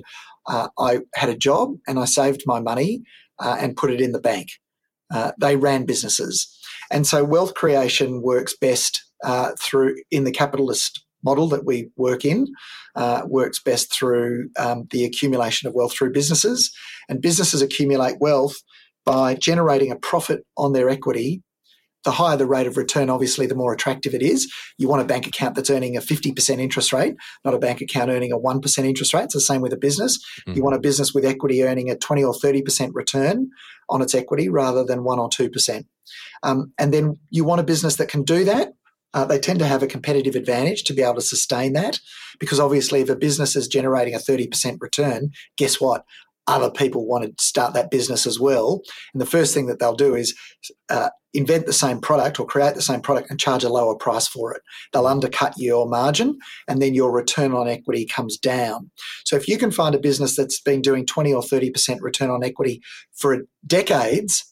uh, 0.48 0.70
I 0.80 1.00
had 1.16 1.30
a 1.30 1.38
job 1.38 1.76
and 1.88 2.00
I 2.00 2.06
saved 2.06 2.44
my 2.46 2.60
money 2.60 3.04
uh, 3.40 3.58
and 3.60 3.78
put 3.78 3.92
it 3.92 4.02
in 4.02 4.12
the 4.12 4.20
bank. 4.20 4.50
Uh, 5.14 5.32
they 5.40 5.56
ran 5.56 5.86
businesses. 5.86 6.48
And 6.92 7.06
so 7.06 7.24
wealth 7.24 7.54
creation 7.54 8.22
works 8.22 8.56
best 8.60 9.04
uh, 9.24 9.52
through 9.60 9.96
in 10.12 10.24
the 10.24 10.32
capitalist 10.32 11.06
model 11.24 11.48
that 11.50 11.66
we 11.66 11.90
work 11.96 12.26
in, 12.26 12.48
uh, 12.96 13.22
works 13.26 13.62
best 13.62 13.94
through 13.94 14.50
um, 14.60 14.88
the 14.92 15.06
accumulation 15.06 15.68
of 15.68 15.74
wealth 15.74 15.94
through 15.94 16.12
businesses. 16.12 16.72
And 17.08 17.22
businesses 17.22 17.62
accumulate 17.62 18.20
wealth 18.20 18.56
by 19.06 19.36
generating 19.36 19.92
a 19.92 19.96
profit 19.96 20.42
on 20.58 20.74
their 20.74 20.90
equity 20.90 21.42
the 22.04 22.12
higher 22.12 22.38
the 22.38 22.46
rate 22.46 22.68
of 22.68 22.78
return, 22.78 23.10
obviously, 23.10 23.46
the 23.46 23.56
more 23.56 23.74
attractive 23.74 24.14
it 24.14 24.22
is. 24.22 24.52
You 24.78 24.88
want 24.88 25.02
a 25.02 25.06
bank 25.06 25.28
account 25.28 25.56
that's 25.56 25.70
earning 25.70 25.98
a 25.98 26.02
50% 26.02 26.60
interest 26.60 26.94
rate, 26.94 27.16
not 27.46 27.54
a 27.54 27.60
bank 27.60 27.82
account 27.82 28.10
earning 28.12 28.32
a 28.32 28.38
1% 28.38 28.86
interest 28.86 29.14
rate. 29.14 29.24
It's 29.26 29.34
the 29.34 29.42
same 29.42 29.62
with 29.62 29.74
a 29.74 29.78
business. 29.78 30.24
Mm. 30.48 30.56
You 30.56 30.64
want 30.64 30.76
a 30.76 30.80
business 30.80 31.14
with 31.14 31.26
equity 31.26 31.64
earning 31.64 31.90
a 31.90 31.98
20 31.98 32.24
or 32.24 32.34
30% 32.34 32.92
return 32.94 33.50
on 33.90 34.02
its 34.02 34.16
equity 34.16 34.50
rather 34.50 34.84
than 34.84 35.04
1 35.04 35.20
or 35.20 35.30
2%. 35.30 35.86
Um, 36.44 36.74
and 36.78 36.94
then 36.94 37.20
you 37.30 37.44
want 37.44 37.62
a 37.62 37.66
business 37.66 37.96
that 37.98 38.10
can 38.10 38.24
do 38.24 38.44
that. 38.46 38.74
Uh, 39.14 39.26
they 39.26 39.40
tend 39.40 39.60
to 39.60 39.66
have 39.66 39.84
a 39.84 39.88
competitive 39.88 40.36
advantage 40.36 40.84
to 40.84 40.94
be 40.94 41.04
able 41.04 41.14
to 41.16 41.22
sustain 41.22 41.74
that 41.74 42.00
because 42.40 42.60
obviously, 42.60 43.02
if 43.02 43.10
a 43.10 43.16
business 43.16 43.56
is 43.56 43.68
generating 43.68 44.16
a 44.16 44.18
30% 44.18 44.78
return, 44.82 45.30
guess 45.56 45.80
what? 45.80 46.04
Other 46.48 46.70
people 46.70 47.08
want 47.08 47.26
to 47.26 47.44
start 47.44 47.74
that 47.74 47.92
business 47.92 48.26
as 48.26 48.40
well. 48.40 48.82
And 49.14 49.22
the 49.22 49.26
first 49.26 49.54
thing 49.54 49.68
that 49.68 49.80
they'll 49.80 49.96
do 49.96 50.16
is 50.16 50.36
uh, 50.90 51.10
invent 51.34 51.66
the 51.66 51.74
same 51.74 52.00
product 52.00 52.40
or 52.40 52.46
create 52.46 52.76
the 52.76 52.82
same 52.82 53.02
product 53.02 53.30
and 53.30 53.40
charge 53.40 53.64
a 53.64 53.70
lower 53.70 53.96
price 53.96 54.28
for 54.28 54.54
it. 54.54 54.62
They'll 54.92 55.08
undercut 55.08 55.54
your 55.58 55.88
margin 55.88 56.38
and 56.68 56.82
then 56.82 56.94
your 56.94 57.12
return 57.12 57.54
on 57.54 57.68
equity 57.68 58.06
comes 58.06 58.38
down. 58.38 58.92
So 59.26 59.36
if 59.36 59.48
you 59.48 59.58
can 59.58 59.72
find 59.72 59.96
a 59.96 60.00
business 60.00 60.36
that's 60.36 60.62
been 60.62 60.82
doing 60.82 61.06
20 61.06 61.34
or 61.34 61.42
30% 61.42 62.02
return 62.02 62.30
on 62.30 62.44
equity 62.44 62.82
for 63.14 63.46
decades, 63.66 64.44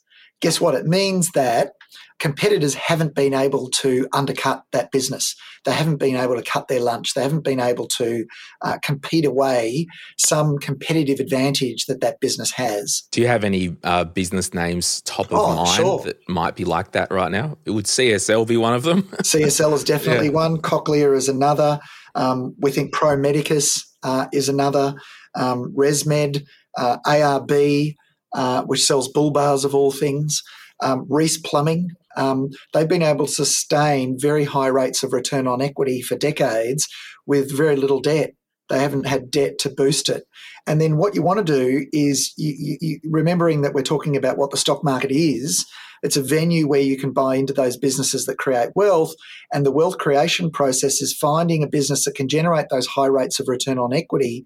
guess 0.41 0.59
what? 0.59 0.75
It 0.75 0.85
means 0.85 1.31
that 1.31 1.73
competitors 2.21 2.75
haven't 2.75 3.15
been 3.15 3.33
able 3.33 3.67
to 3.67 4.07
undercut 4.13 4.63
that 4.71 4.91
business. 4.91 5.35
They 5.65 5.71
haven't 5.71 5.97
been 5.97 6.15
able 6.15 6.35
to 6.35 6.43
cut 6.43 6.67
their 6.67 6.79
lunch. 6.79 7.15
They 7.15 7.23
haven't 7.23 7.43
been 7.43 7.59
able 7.59 7.87
to 7.87 8.25
uh, 8.61 8.77
compete 8.83 9.25
away 9.25 9.87
some 10.19 10.59
competitive 10.59 11.19
advantage 11.19 11.87
that 11.87 11.99
that 12.01 12.19
business 12.19 12.51
has. 12.51 13.03
Do 13.11 13.21
you 13.21 13.27
have 13.27 13.43
any 13.43 13.75
uh, 13.83 14.03
business 14.03 14.53
names 14.53 15.01
top 15.01 15.31
of 15.31 15.39
oh, 15.39 15.55
mind 15.55 15.75
sure. 15.75 16.03
that 16.03 16.17
might 16.29 16.55
be 16.55 16.63
like 16.63 16.91
that 16.91 17.11
right 17.11 17.31
now? 17.31 17.57
It 17.65 17.71
would 17.71 17.85
CSL 17.85 18.47
be 18.47 18.57
one 18.57 18.75
of 18.75 18.83
them? 18.83 19.01
CSL 19.23 19.73
is 19.73 19.83
definitely 19.83 20.27
yeah. 20.27 20.33
one. 20.33 20.57
Cochlear 20.57 21.17
is 21.17 21.27
another. 21.27 21.79
Um, 22.13 22.53
we 22.59 22.69
think 22.69 22.93
Pro 22.93 23.17
Medicus 23.17 23.83
uh, 24.03 24.27
is 24.31 24.47
another. 24.47 24.93
Um, 25.33 25.73
ResMed, 25.75 26.43
uh, 26.77 26.97
ARB, 27.07 27.95
uh, 28.33 28.61
which 28.65 28.83
sells 28.83 29.07
bull 29.07 29.31
bars 29.31 29.65
of 29.65 29.73
all 29.73 29.91
things. 29.91 30.43
Um, 30.83 31.05
Reece 31.09 31.37
Plumbing 31.37 31.89
um, 32.17 32.49
they've 32.73 32.87
been 32.87 33.01
able 33.01 33.25
to 33.25 33.31
sustain 33.31 34.17
very 34.19 34.43
high 34.43 34.67
rates 34.67 35.03
of 35.03 35.13
return 35.13 35.47
on 35.47 35.61
equity 35.61 36.01
for 36.01 36.15
decades 36.15 36.87
with 37.25 37.55
very 37.55 37.75
little 37.75 37.99
debt. 37.99 38.31
They 38.69 38.79
haven't 38.79 39.05
had 39.05 39.29
debt 39.29 39.59
to 39.59 39.69
boost 39.69 40.07
it. 40.07 40.23
And 40.65 40.79
then 40.79 40.97
what 40.97 41.13
you 41.13 41.21
want 41.21 41.45
to 41.45 41.53
do 41.53 41.85
is 41.91 42.33
you, 42.37 42.77
you, 42.79 42.99
remembering 43.03 43.61
that 43.61 43.73
we're 43.73 43.81
talking 43.81 44.15
about 44.15 44.37
what 44.37 44.51
the 44.51 44.57
stock 44.57 44.83
market 44.83 45.11
is. 45.11 45.65
It's 46.03 46.17
a 46.17 46.23
venue 46.23 46.67
where 46.67 46.81
you 46.81 46.97
can 46.97 47.11
buy 47.11 47.35
into 47.35 47.53
those 47.53 47.77
businesses 47.77 48.25
that 48.25 48.37
create 48.37 48.69
wealth. 48.75 49.13
And 49.53 49.65
the 49.65 49.71
wealth 49.71 49.97
creation 49.97 50.49
process 50.49 51.01
is 51.01 51.15
finding 51.15 51.63
a 51.63 51.67
business 51.67 52.05
that 52.05 52.15
can 52.15 52.29
generate 52.29 52.67
those 52.69 52.87
high 52.87 53.07
rates 53.07 53.39
of 53.39 53.47
return 53.47 53.77
on 53.77 53.93
equity, 53.93 54.45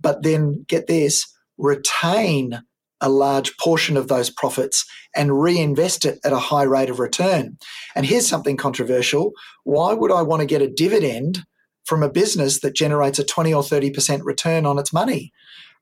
but 0.00 0.22
then 0.22 0.64
get 0.66 0.86
this, 0.86 1.26
retain 1.58 2.62
a 3.00 3.08
large 3.08 3.56
portion 3.58 3.96
of 3.96 4.08
those 4.08 4.30
profits 4.30 4.84
and 5.14 5.40
reinvest 5.40 6.04
it 6.04 6.18
at 6.24 6.32
a 6.32 6.38
high 6.38 6.62
rate 6.62 6.90
of 6.90 6.98
return. 6.98 7.58
And 7.94 8.06
here's 8.06 8.26
something 8.26 8.56
controversial. 8.56 9.32
Why 9.64 9.92
would 9.92 10.12
I 10.12 10.22
want 10.22 10.40
to 10.40 10.46
get 10.46 10.62
a 10.62 10.70
dividend 10.70 11.44
from 11.84 12.02
a 12.02 12.10
business 12.10 12.60
that 12.60 12.74
generates 12.74 13.18
a 13.18 13.24
20 13.24 13.52
or 13.54 13.62
30% 13.62 14.20
return 14.24 14.66
on 14.66 14.78
its 14.78 14.92
money? 14.92 15.32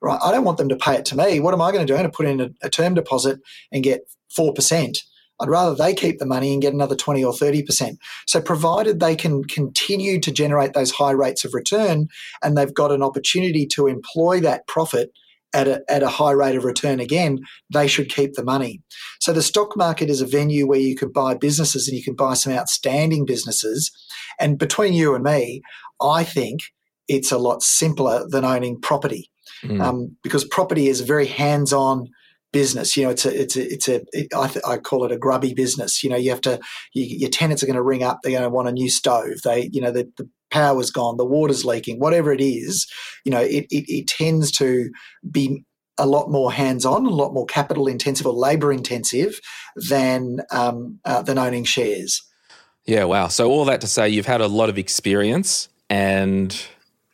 Right? 0.02 0.20
I 0.22 0.32
don't 0.32 0.44
want 0.44 0.58
them 0.58 0.68
to 0.68 0.76
pay 0.76 0.94
it 0.94 1.04
to 1.06 1.16
me. 1.16 1.40
What 1.40 1.54
am 1.54 1.62
I 1.62 1.72
going 1.72 1.86
to 1.86 1.90
do? 1.90 1.96
I'm 1.96 2.02
going 2.02 2.10
to 2.10 2.16
put 2.16 2.26
in 2.26 2.40
a, 2.40 2.50
a 2.62 2.70
term 2.70 2.94
deposit 2.94 3.40
and 3.72 3.82
get 3.82 4.02
4%. 4.36 4.98
I'd 5.40 5.48
rather 5.48 5.74
they 5.74 5.94
keep 5.94 6.18
the 6.18 6.26
money 6.26 6.52
and 6.52 6.62
get 6.62 6.74
another 6.74 6.94
20 6.94 7.24
or 7.24 7.32
30%. 7.32 7.96
So, 8.26 8.40
provided 8.40 9.00
they 9.00 9.16
can 9.16 9.44
continue 9.44 10.20
to 10.20 10.30
generate 10.30 10.74
those 10.74 10.92
high 10.92 11.10
rates 11.10 11.44
of 11.44 11.54
return 11.54 12.06
and 12.42 12.56
they've 12.56 12.72
got 12.72 12.92
an 12.92 13.02
opportunity 13.02 13.66
to 13.68 13.88
employ 13.88 14.40
that 14.40 14.66
profit 14.68 15.10
at 15.54 15.68
a, 15.68 15.82
at 15.88 16.02
a 16.02 16.08
high 16.08 16.32
rate 16.32 16.56
of 16.56 16.64
return 16.64 17.00
again, 17.00 17.38
they 17.72 17.86
should 17.86 18.10
keep 18.10 18.34
the 18.34 18.44
money. 18.44 18.82
So 19.20 19.32
the 19.32 19.42
stock 19.42 19.76
market 19.76 20.10
is 20.10 20.20
a 20.20 20.26
venue 20.26 20.66
where 20.66 20.80
you 20.80 20.96
can 20.96 21.12
buy 21.12 21.34
businesses 21.34 21.88
and 21.88 21.96
you 21.96 22.04
can 22.04 22.14
buy 22.14 22.34
some 22.34 22.52
outstanding 22.52 23.24
businesses. 23.24 23.90
And 24.38 24.58
between 24.58 24.92
you 24.92 25.14
and 25.14 25.24
me, 25.24 25.62
I 26.02 26.24
think 26.24 26.60
it's 27.08 27.32
a 27.32 27.38
lot 27.38 27.62
simpler 27.62 28.26
than 28.28 28.44
owning 28.44 28.80
property 28.80 29.30
mm. 29.62 29.80
um, 29.80 30.16
because 30.22 30.44
property 30.44 30.88
is 30.88 31.00
a 31.00 31.04
very 31.04 31.26
hands-on 31.26 32.08
business. 32.52 32.96
You 32.96 33.04
know, 33.04 33.10
it's 33.10 33.26
a, 33.26 33.40
it's 33.40 33.56
a, 33.56 33.72
it's 33.72 33.88
a, 33.88 34.00
it, 34.12 34.34
I, 34.34 34.48
th- 34.48 34.64
I 34.66 34.78
call 34.78 35.04
it 35.04 35.12
a 35.12 35.18
grubby 35.18 35.54
business. 35.54 36.02
You 36.02 36.10
know, 36.10 36.16
you 36.16 36.30
have 36.30 36.40
to, 36.42 36.60
you, 36.92 37.04
your 37.04 37.30
tenants 37.30 37.62
are 37.62 37.66
going 37.66 37.76
to 37.76 37.82
ring 37.82 38.02
up. 38.02 38.20
They're 38.22 38.32
going 38.32 38.44
to 38.44 38.50
want 38.50 38.68
a 38.68 38.72
new 38.72 38.88
stove. 38.88 39.42
They, 39.44 39.68
you 39.72 39.80
know, 39.80 39.90
the, 39.90 40.10
the 40.16 40.28
power's 40.54 40.92
gone, 40.92 41.16
the 41.16 41.24
water's 41.24 41.64
leaking, 41.64 41.98
whatever 41.98 42.32
it 42.32 42.40
is. 42.40 42.86
You 43.24 43.32
know, 43.32 43.40
it, 43.40 43.66
it, 43.70 43.84
it 43.92 44.06
tends 44.06 44.52
to 44.52 44.88
be 45.28 45.64
a 45.98 46.06
lot 46.06 46.30
more 46.30 46.52
hands-on, 46.52 47.06
a 47.06 47.10
lot 47.10 47.34
more 47.34 47.46
capital 47.46 47.88
intensive 47.88 48.26
or 48.26 48.32
labour 48.32 48.72
intensive 48.72 49.40
than 49.88 50.40
um, 50.52 51.00
uh, 51.04 51.22
than 51.22 51.38
owning 51.38 51.64
shares. 51.64 52.22
Yeah, 52.86 53.04
wow. 53.04 53.28
So 53.28 53.50
all 53.50 53.64
that 53.64 53.80
to 53.80 53.86
say, 53.88 54.08
you've 54.08 54.26
had 54.26 54.40
a 54.40 54.46
lot 54.46 54.68
of 54.68 54.78
experience, 54.78 55.68
and 55.90 56.56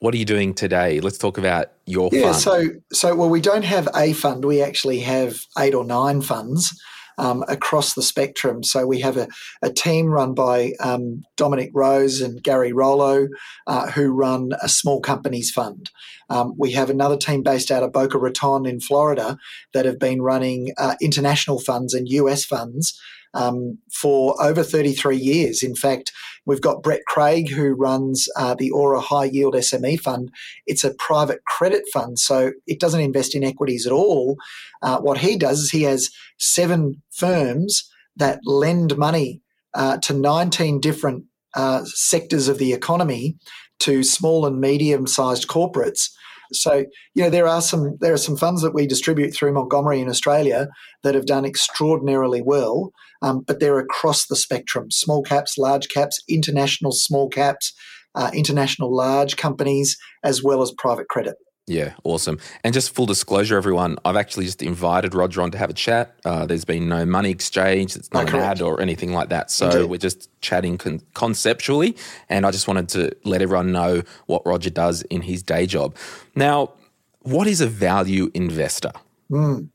what 0.00 0.12
are 0.14 0.18
you 0.18 0.24
doing 0.26 0.52
today? 0.52 1.00
Let's 1.00 1.18
talk 1.18 1.38
about 1.38 1.72
your 1.86 2.10
fund. 2.10 2.22
yeah, 2.22 2.32
fund. 2.32 2.42
so 2.42 2.68
so 2.92 3.16
well, 3.16 3.30
we 3.30 3.40
don't 3.40 3.64
have 3.64 3.88
a 3.96 4.12
fund. 4.12 4.44
We 4.44 4.62
actually 4.62 5.00
have 5.00 5.40
eight 5.58 5.74
or 5.74 5.84
nine 5.84 6.20
funds 6.20 6.78
um, 7.20 7.44
across 7.48 7.94
the 7.94 8.02
spectrum. 8.02 8.64
So 8.64 8.86
we 8.86 9.00
have 9.00 9.16
a, 9.16 9.28
a 9.62 9.70
team 9.70 10.06
run 10.06 10.34
by 10.34 10.72
um, 10.80 11.22
Dominic 11.36 11.70
Rose 11.74 12.20
and 12.20 12.42
Gary 12.42 12.72
Rollo, 12.72 13.28
uh, 13.66 13.90
who 13.90 14.10
run 14.10 14.52
a 14.62 14.68
small 14.68 15.00
companies 15.00 15.50
fund. 15.50 15.90
Um, 16.30 16.54
we 16.58 16.72
have 16.72 16.88
another 16.88 17.18
team 17.18 17.42
based 17.42 17.70
out 17.70 17.82
of 17.82 17.92
Boca 17.92 18.18
Raton 18.18 18.64
in 18.64 18.80
Florida 18.80 19.36
that 19.74 19.84
have 19.84 19.98
been 19.98 20.22
running 20.22 20.72
uh, 20.78 20.96
international 21.00 21.60
funds 21.60 21.92
and 21.92 22.08
US 22.08 22.44
funds 22.44 22.98
um, 23.34 23.78
for 23.92 24.40
over 24.42 24.62
33 24.62 25.16
years. 25.16 25.62
In 25.62 25.74
fact, 25.74 26.12
we've 26.46 26.60
got 26.60 26.82
Brett 26.82 27.00
Craig, 27.06 27.50
who 27.50 27.74
runs 27.74 28.28
uh, 28.36 28.54
the 28.54 28.70
Aura 28.70 29.00
High 29.00 29.26
Yield 29.26 29.54
SME 29.54 30.00
Fund. 30.00 30.30
It's 30.66 30.84
a 30.84 30.94
private 30.94 31.44
credit 31.44 31.84
fund, 31.92 32.18
so 32.18 32.52
it 32.66 32.80
doesn't 32.80 33.00
invest 33.00 33.34
in 33.34 33.44
equities 33.44 33.86
at 33.86 33.92
all. 33.92 34.36
Uh, 34.82 34.98
what 35.00 35.18
he 35.18 35.36
does 35.36 35.60
is 35.60 35.70
he 35.70 35.82
has 35.82 36.10
seven 36.38 37.02
firms 37.10 37.88
that 38.16 38.40
lend 38.44 38.96
money 38.96 39.40
uh, 39.74 39.98
to 39.98 40.12
19 40.12 40.80
different 40.80 41.24
uh, 41.54 41.84
sectors 41.84 42.48
of 42.48 42.58
the 42.58 42.72
economy 42.72 43.36
to 43.78 44.02
small 44.02 44.46
and 44.46 44.60
medium 44.60 45.06
sized 45.06 45.48
corporates 45.48 46.10
so, 46.52 46.84
you 47.14 47.22
know, 47.22 47.30
there 47.30 47.46
are 47.46 47.62
some 47.62 47.96
there 48.00 48.12
are 48.12 48.18
some 48.18 48.36
funds 48.36 48.62
that 48.62 48.74
we 48.74 48.86
distribute 48.86 49.32
through 49.32 49.52
Montgomery 49.52 50.00
in 50.00 50.08
Australia 50.08 50.68
that 51.02 51.14
have 51.14 51.26
done 51.26 51.44
extraordinarily 51.44 52.42
well, 52.42 52.92
um, 53.22 53.40
but 53.46 53.60
they're 53.60 53.78
across 53.78 54.26
the 54.26 54.36
spectrum: 54.36 54.90
small 54.90 55.22
caps, 55.22 55.58
large 55.58 55.88
caps, 55.88 56.22
international 56.28 56.92
small 56.92 57.28
caps, 57.28 57.72
uh, 58.14 58.30
international 58.34 58.94
large 58.94 59.36
companies, 59.36 59.96
as 60.22 60.42
well 60.42 60.62
as 60.62 60.72
private 60.72 61.08
credit. 61.08 61.36
Yeah, 61.70 61.94
awesome. 62.02 62.40
And 62.64 62.74
just 62.74 62.92
full 62.92 63.06
disclosure, 63.06 63.56
everyone, 63.56 63.96
I've 64.04 64.16
actually 64.16 64.46
just 64.46 64.60
invited 64.60 65.14
Roger 65.14 65.40
on 65.40 65.52
to 65.52 65.58
have 65.58 65.70
a 65.70 65.72
chat. 65.72 66.16
Uh, 66.24 66.44
there's 66.44 66.64
been 66.64 66.88
no 66.88 67.06
money 67.06 67.30
exchange. 67.30 67.94
It's 67.94 68.12
not 68.12 68.28
an 68.28 68.40
ad 68.40 68.60
or 68.60 68.80
anything 68.80 69.12
like 69.12 69.28
that. 69.28 69.52
So 69.52 69.70
Indeed. 69.70 69.84
we're 69.84 69.98
just 69.98 70.28
chatting 70.40 70.78
con- 70.78 71.00
conceptually. 71.14 71.96
And 72.28 72.44
I 72.44 72.50
just 72.50 72.66
wanted 72.66 72.88
to 72.90 73.16
let 73.24 73.40
everyone 73.40 73.70
know 73.70 74.02
what 74.26 74.44
Roger 74.44 74.70
does 74.70 75.02
in 75.02 75.22
his 75.22 75.44
day 75.44 75.64
job. 75.66 75.94
Now, 76.34 76.72
what 77.20 77.46
is 77.46 77.60
a 77.60 77.68
value 77.68 78.32
investor? 78.34 78.92
Mm, 79.30 79.68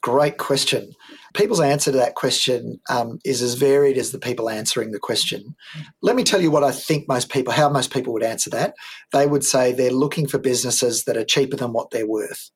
great 0.00 0.38
question 0.38 0.94
people's 1.34 1.60
answer 1.60 1.92
to 1.92 1.98
that 1.98 2.14
question 2.14 2.80
um, 2.88 3.18
is 3.24 3.42
as 3.42 3.54
varied 3.54 3.98
as 3.98 4.12
the 4.12 4.18
people 4.18 4.48
answering 4.48 4.92
the 4.92 4.98
question. 4.98 5.54
Let 6.00 6.16
me 6.16 6.24
tell 6.24 6.40
you 6.40 6.50
what 6.50 6.64
I 6.64 6.72
think 6.72 7.08
most 7.08 7.30
people, 7.30 7.52
how 7.52 7.68
most 7.68 7.92
people 7.92 8.12
would 8.12 8.22
answer 8.22 8.50
that. 8.50 8.74
They 9.12 9.26
would 9.26 9.44
say 9.44 9.72
they're 9.72 9.90
looking 9.90 10.26
for 10.28 10.38
businesses 10.38 11.04
that 11.04 11.16
are 11.16 11.24
cheaper 11.24 11.56
than 11.56 11.72
what 11.72 11.90
they're 11.90 12.08
worth. 12.08 12.50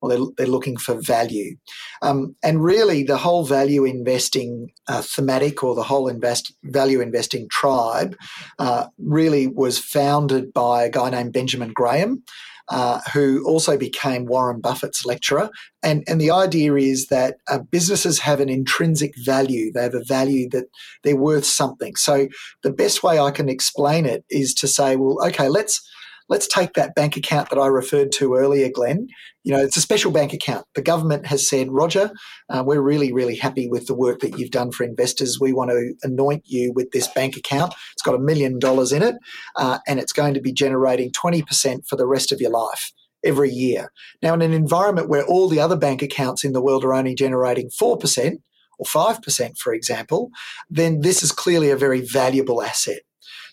Or 0.00 0.08
they're, 0.08 0.26
they're 0.36 0.46
looking 0.48 0.76
for 0.76 1.00
value. 1.00 1.54
Um, 2.02 2.34
and 2.42 2.64
really, 2.64 3.04
the 3.04 3.18
whole 3.18 3.44
value 3.44 3.84
investing 3.84 4.72
uh, 4.88 5.00
thematic 5.00 5.62
or 5.62 5.76
the 5.76 5.84
whole 5.84 6.08
invest, 6.08 6.52
value 6.64 7.00
investing 7.00 7.48
tribe 7.48 8.16
uh, 8.58 8.86
really 8.98 9.46
was 9.46 9.78
founded 9.78 10.52
by 10.52 10.82
a 10.82 10.90
guy 10.90 11.10
named 11.10 11.32
Benjamin 11.32 11.72
Graham, 11.72 12.24
uh, 12.72 13.00
who 13.12 13.44
also 13.46 13.76
became 13.76 14.24
Warren 14.24 14.60
Buffett's 14.60 15.04
lecturer. 15.04 15.50
And, 15.82 16.02
and 16.08 16.18
the 16.18 16.30
idea 16.30 16.74
is 16.74 17.08
that 17.08 17.36
uh, 17.48 17.58
businesses 17.58 18.18
have 18.20 18.40
an 18.40 18.48
intrinsic 18.48 19.12
value. 19.24 19.70
They 19.70 19.82
have 19.82 19.94
a 19.94 20.04
value 20.04 20.48
that 20.50 20.64
they're 21.04 21.14
worth 21.14 21.44
something. 21.44 21.96
So 21.96 22.28
the 22.62 22.72
best 22.72 23.02
way 23.02 23.18
I 23.18 23.30
can 23.30 23.50
explain 23.50 24.06
it 24.06 24.24
is 24.30 24.54
to 24.54 24.66
say, 24.66 24.96
well, 24.96 25.18
okay, 25.28 25.50
let's 25.50 25.86
let's 26.32 26.48
take 26.48 26.72
that 26.72 26.94
bank 26.94 27.14
account 27.14 27.50
that 27.50 27.58
I 27.58 27.66
referred 27.66 28.10
to 28.12 28.34
earlier, 28.34 28.70
Glen. 28.72 29.06
You 29.44 29.52
know, 29.52 29.62
it's 29.62 29.76
a 29.76 29.82
special 29.82 30.10
bank 30.10 30.32
account. 30.32 30.64
The 30.74 30.80
government 30.80 31.26
has 31.26 31.46
said, 31.46 31.70
Roger, 31.70 32.10
uh, 32.48 32.62
we're 32.64 32.80
really, 32.80 33.12
really 33.12 33.36
happy 33.36 33.68
with 33.68 33.86
the 33.86 33.94
work 33.94 34.20
that 34.20 34.38
you've 34.38 34.50
done 34.50 34.72
for 34.72 34.84
investors. 34.84 35.38
We 35.38 35.52
want 35.52 35.72
to 35.72 35.92
anoint 36.02 36.44
you 36.46 36.72
with 36.74 36.90
this 36.92 37.06
bank 37.06 37.36
account. 37.36 37.74
It's 37.92 38.02
got 38.02 38.14
a 38.14 38.18
million 38.18 38.58
dollars 38.58 38.92
in 38.92 39.02
it, 39.02 39.16
uh, 39.56 39.80
and 39.86 40.00
it's 40.00 40.14
going 40.14 40.32
to 40.32 40.40
be 40.40 40.54
generating 40.54 41.10
20% 41.12 41.86
for 41.86 41.96
the 41.96 42.06
rest 42.06 42.32
of 42.32 42.40
your 42.40 42.50
life 42.50 42.92
every 43.22 43.50
year. 43.50 43.92
Now, 44.22 44.32
in 44.32 44.40
an 44.40 44.54
environment 44.54 45.10
where 45.10 45.26
all 45.26 45.48
the 45.48 45.60
other 45.60 45.76
bank 45.76 46.00
accounts 46.00 46.44
in 46.44 46.54
the 46.54 46.62
world 46.62 46.82
are 46.82 46.94
only 46.94 47.14
generating 47.14 47.68
4%, 47.68 48.38
or 48.78 48.86
5%, 48.86 49.58
for 49.58 49.74
example, 49.74 50.30
then 50.70 51.02
this 51.02 51.22
is 51.22 51.30
clearly 51.30 51.68
a 51.70 51.76
very 51.76 52.00
valuable 52.00 52.62
asset. 52.62 53.02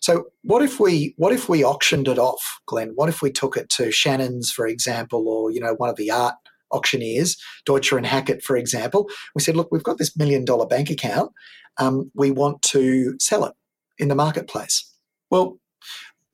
So 0.01 0.25
what 0.43 0.61
if 0.61 0.79
we 0.79 1.13
what 1.17 1.33
if 1.33 1.49
we 1.49 1.63
auctioned 1.63 2.07
it 2.07 2.17
off, 2.17 2.41
Glen? 2.65 2.91
What 2.95 3.09
if 3.09 3.21
we 3.21 3.31
took 3.31 3.57
it 3.57 3.69
to 3.71 3.91
Shannon's, 3.91 4.51
for 4.51 4.67
example, 4.67 5.27
or 5.27 5.51
you 5.51 5.59
know 5.59 5.73
one 5.75 5.89
of 5.89 5.95
the 5.95 6.11
art 6.11 6.35
auctioneers, 6.71 7.37
Deutscher 7.65 7.97
and 7.97 8.05
Hackett, 8.05 8.43
for 8.43 8.55
example? 8.55 9.09
We 9.35 9.41
said, 9.41 9.55
look, 9.55 9.69
we've 9.71 9.83
got 9.83 9.97
this 9.97 10.15
million 10.17 10.45
dollar 10.45 10.65
bank 10.65 10.89
account. 10.89 11.31
Um, 11.77 12.11
we 12.15 12.31
want 12.31 12.61
to 12.63 13.15
sell 13.19 13.45
it 13.45 13.53
in 13.97 14.07
the 14.07 14.15
marketplace. 14.15 14.85
Well, 15.29 15.59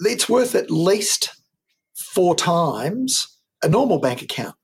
it's 0.01 0.29
worth 0.29 0.55
at 0.55 0.71
least 0.71 1.29
four 1.95 2.35
times 2.35 3.27
a 3.63 3.69
normal 3.69 3.99
bank 3.99 4.21
account 4.21 4.55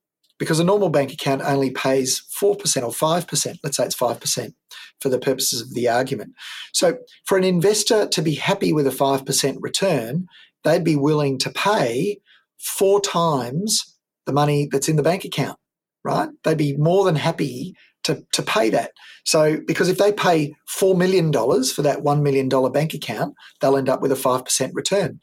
because 0.42 0.60
a 0.60 0.64
normal 0.64 0.90
bank 0.90 1.14
account 1.14 1.44
only 1.44 1.70
pays 1.70 2.24
4% 2.42 2.52
or 2.52 2.90
5%. 2.90 3.60
Let's 3.64 3.78
say 3.78 3.86
it's 3.86 3.96
5% 3.96 4.54
for 5.00 5.08
the 5.08 5.20
purposes 5.20 5.62
of 5.62 5.76
the 5.76 5.88
argument. 5.88 6.34
So, 6.74 6.98
for 7.26 7.38
an 7.38 7.44
investor 7.44 8.08
to 8.08 8.22
be 8.24 8.34
happy 8.34 8.74
with 8.74 8.88
a 8.88 8.90
5% 8.90 9.58
return, 9.60 10.26
they'd 10.64 10.84
be 10.84 10.96
willing 10.96 11.38
to 11.38 11.52
pay 11.52 12.18
four 12.58 13.00
times 13.00 13.96
the 14.26 14.34
money 14.34 14.68
that's 14.72 14.90
in 14.90 14.96
the 14.96 15.04
bank 15.04 15.26
account, 15.26 15.60
right? 16.04 16.30
They'd 16.44 16.58
be 16.58 16.76
more 16.76 17.06
than 17.06 17.18
happy 17.18 17.76
to, 18.06 18.26
to 18.34 18.42
pay 18.42 18.72
that. 18.72 18.94
So, 19.26 19.60
because 19.68 19.90
if 19.90 20.00
they 20.00 20.12
pay 20.12 20.56
$4 20.76 20.98
million 20.98 21.32
for 21.32 21.84
that 21.84 22.00
$1 22.00 22.22
million 22.24 22.50
bank 22.72 22.96
account, 22.96 23.36
they'll 23.60 23.78
end 23.78 23.90
up 23.90 24.02
with 24.02 24.12
a 24.12 24.16
5% 24.16 24.72
return 24.74 25.20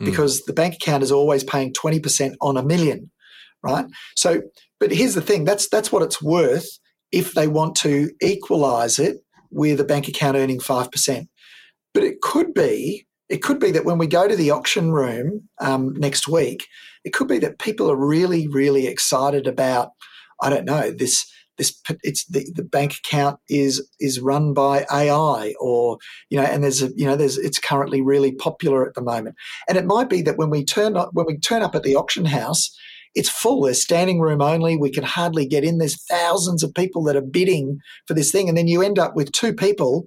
mm. 0.00 0.04
because 0.04 0.44
the 0.44 0.52
bank 0.52 0.74
account 0.74 1.02
is 1.02 1.10
always 1.10 1.42
paying 1.42 1.72
20% 1.72 2.36
on 2.40 2.56
a 2.56 2.62
million 2.62 3.10
right? 3.62 3.86
So, 4.16 4.42
but 4.80 4.92
here's 4.92 5.14
the 5.14 5.22
thing: 5.22 5.44
that's 5.44 5.68
that's 5.68 5.92
what 5.92 6.02
it's 6.02 6.22
worth 6.22 6.66
if 7.10 7.34
they 7.34 7.48
want 7.48 7.76
to 7.76 8.10
equalise 8.22 8.98
it 8.98 9.18
with 9.50 9.80
a 9.80 9.84
bank 9.84 10.08
account 10.08 10.36
earning 10.36 10.60
five 10.60 10.90
percent. 10.90 11.28
But 11.94 12.04
it 12.04 12.20
could 12.20 12.54
be 12.54 13.06
it 13.28 13.42
could 13.42 13.58
be 13.58 13.70
that 13.70 13.84
when 13.84 13.98
we 13.98 14.06
go 14.06 14.28
to 14.28 14.36
the 14.36 14.50
auction 14.50 14.92
room 14.92 15.48
um, 15.60 15.94
next 15.94 16.28
week, 16.28 16.66
it 17.04 17.12
could 17.12 17.28
be 17.28 17.38
that 17.38 17.58
people 17.58 17.90
are 17.90 17.96
really 17.96 18.48
really 18.48 18.86
excited 18.86 19.46
about 19.46 19.90
I 20.40 20.50
don't 20.50 20.64
know 20.64 20.90
this 20.90 21.26
this 21.58 21.80
it's 22.02 22.24
the, 22.26 22.50
the 22.54 22.64
bank 22.64 22.96
account 23.04 23.38
is 23.48 23.86
is 24.00 24.20
run 24.20 24.54
by 24.54 24.86
AI 24.90 25.54
or 25.60 25.98
you 26.30 26.38
know 26.38 26.44
and 26.44 26.62
there's 26.64 26.82
a 26.82 26.90
you 26.96 27.04
know 27.04 27.16
there's 27.16 27.38
it's 27.38 27.58
currently 27.58 28.00
really 28.00 28.32
popular 28.32 28.86
at 28.86 28.94
the 28.94 29.02
moment 29.02 29.36
and 29.68 29.76
it 29.76 29.84
might 29.84 30.08
be 30.08 30.22
that 30.22 30.38
when 30.38 30.50
we 30.50 30.64
turn 30.64 30.96
up 30.96 31.10
when 31.12 31.26
we 31.26 31.38
turn 31.38 31.62
up 31.62 31.74
at 31.74 31.82
the 31.82 31.94
auction 31.96 32.24
house 32.24 32.76
it's 33.14 33.28
full. 33.28 33.62
There's 33.62 33.82
standing 33.82 34.20
room 34.20 34.40
only. 34.40 34.76
We 34.76 34.90
can 34.90 35.04
hardly 35.04 35.46
get 35.46 35.64
in. 35.64 35.78
There's 35.78 36.02
thousands 36.04 36.62
of 36.62 36.74
people 36.74 37.02
that 37.04 37.16
are 37.16 37.22
bidding 37.22 37.78
for 38.06 38.14
this 38.14 38.30
thing. 38.32 38.48
And 38.48 38.56
then 38.56 38.68
you 38.68 38.82
end 38.82 38.98
up 38.98 39.14
with 39.14 39.32
two 39.32 39.52
people 39.52 40.06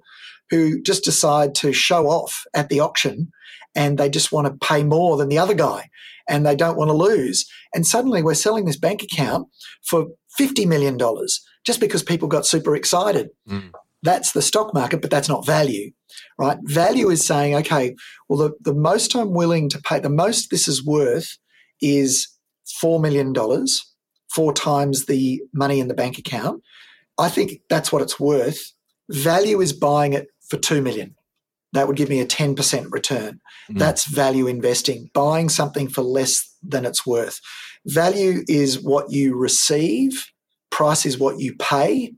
who 0.50 0.80
just 0.82 1.04
decide 1.04 1.54
to 1.56 1.72
show 1.72 2.06
off 2.06 2.44
at 2.54 2.68
the 2.68 2.80
auction 2.80 3.30
and 3.74 3.98
they 3.98 4.08
just 4.08 4.32
want 4.32 4.46
to 4.46 4.66
pay 4.66 4.82
more 4.82 5.16
than 5.16 5.28
the 5.28 5.38
other 5.38 5.54
guy 5.54 5.88
and 6.28 6.44
they 6.44 6.56
don't 6.56 6.76
want 6.76 6.88
to 6.88 6.96
lose. 6.96 7.48
And 7.74 7.86
suddenly 7.86 8.22
we're 8.22 8.34
selling 8.34 8.64
this 8.64 8.78
bank 8.78 9.02
account 9.02 9.48
for 9.84 10.06
$50 10.38 10.66
million 10.66 10.98
just 11.64 11.80
because 11.80 12.02
people 12.02 12.28
got 12.28 12.46
super 12.46 12.74
excited. 12.74 13.28
Mm. 13.48 13.72
That's 14.02 14.32
the 14.32 14.42
stock 14.42 14.72
market, 14.74 15.00
but 15.00 15.10
that's 15.10 15.28
not 15.28 15.46
value, 15.46 15.90
right? 16.38 16.58
Value 16.62 17.10
is 17.10 17.26
saying, 17.26 17.54
okay, 17.56 17.94
well, 18.28 18.38
the, 18.38 18.52
the 18.60 18.74
most 18.74 19.14
I'm 19.14 19.32
willing 19.32 19.68
to 19.70 19.80
pay, 19.80 19.98
the 19.98 20.10
most 20.10 20.50
this 20.50 20.68
is 20.68 20.84
worth 20.84 21.38
is 21.80 22.28
$4 22.82 23.00
million, 23.00 23.34
four 24.34 24.52
times 24.52 25.06
the 25.06 25.40
money 25.52 25.80
in 25.80 25.88
the 25.88 25.94
bank 25.94 26.18
account. 26.18 26.62
I 27.18 27.28
think 27.28 27.60
that's 27.68 27.92
what 27.92 28.02
it's 28.02 28.20
worth. 28.20 28.72
Value 29.08 29.60
is 29.60 29.72
buying 29.72 30.12
it 30.12 30.28
for 30.48 30.56
2 30.56 30.82
million. 30.82 31.14
That 31.72 31.88
would 31.88 31.96
give 31.96 32.08
me 32.08 32.20
a 32.20 32.26
10% 32.26 32.90
return. 32.90 33.40
Mm. 33.70 33.78
That's 33.78 34.06
value 34.06 34.46
investing, 34.46 35.10
buying 35.14 35.48
something 35.48 35.88
for 35.88 36.02
less 36.02 36.48
than 36.62 36.84
it's 36.84 37.06
worth. 37.06 37.40
Value 37.86 38.44
is 38.48 38.82
what 38.82 39.10
you 39.10 39.36
receive, 39.36 40.30
price 40.70 41.06
is 41.06 41.18
what 41.18 41.38
you 41.38 41.54
pay. 41.56 42.12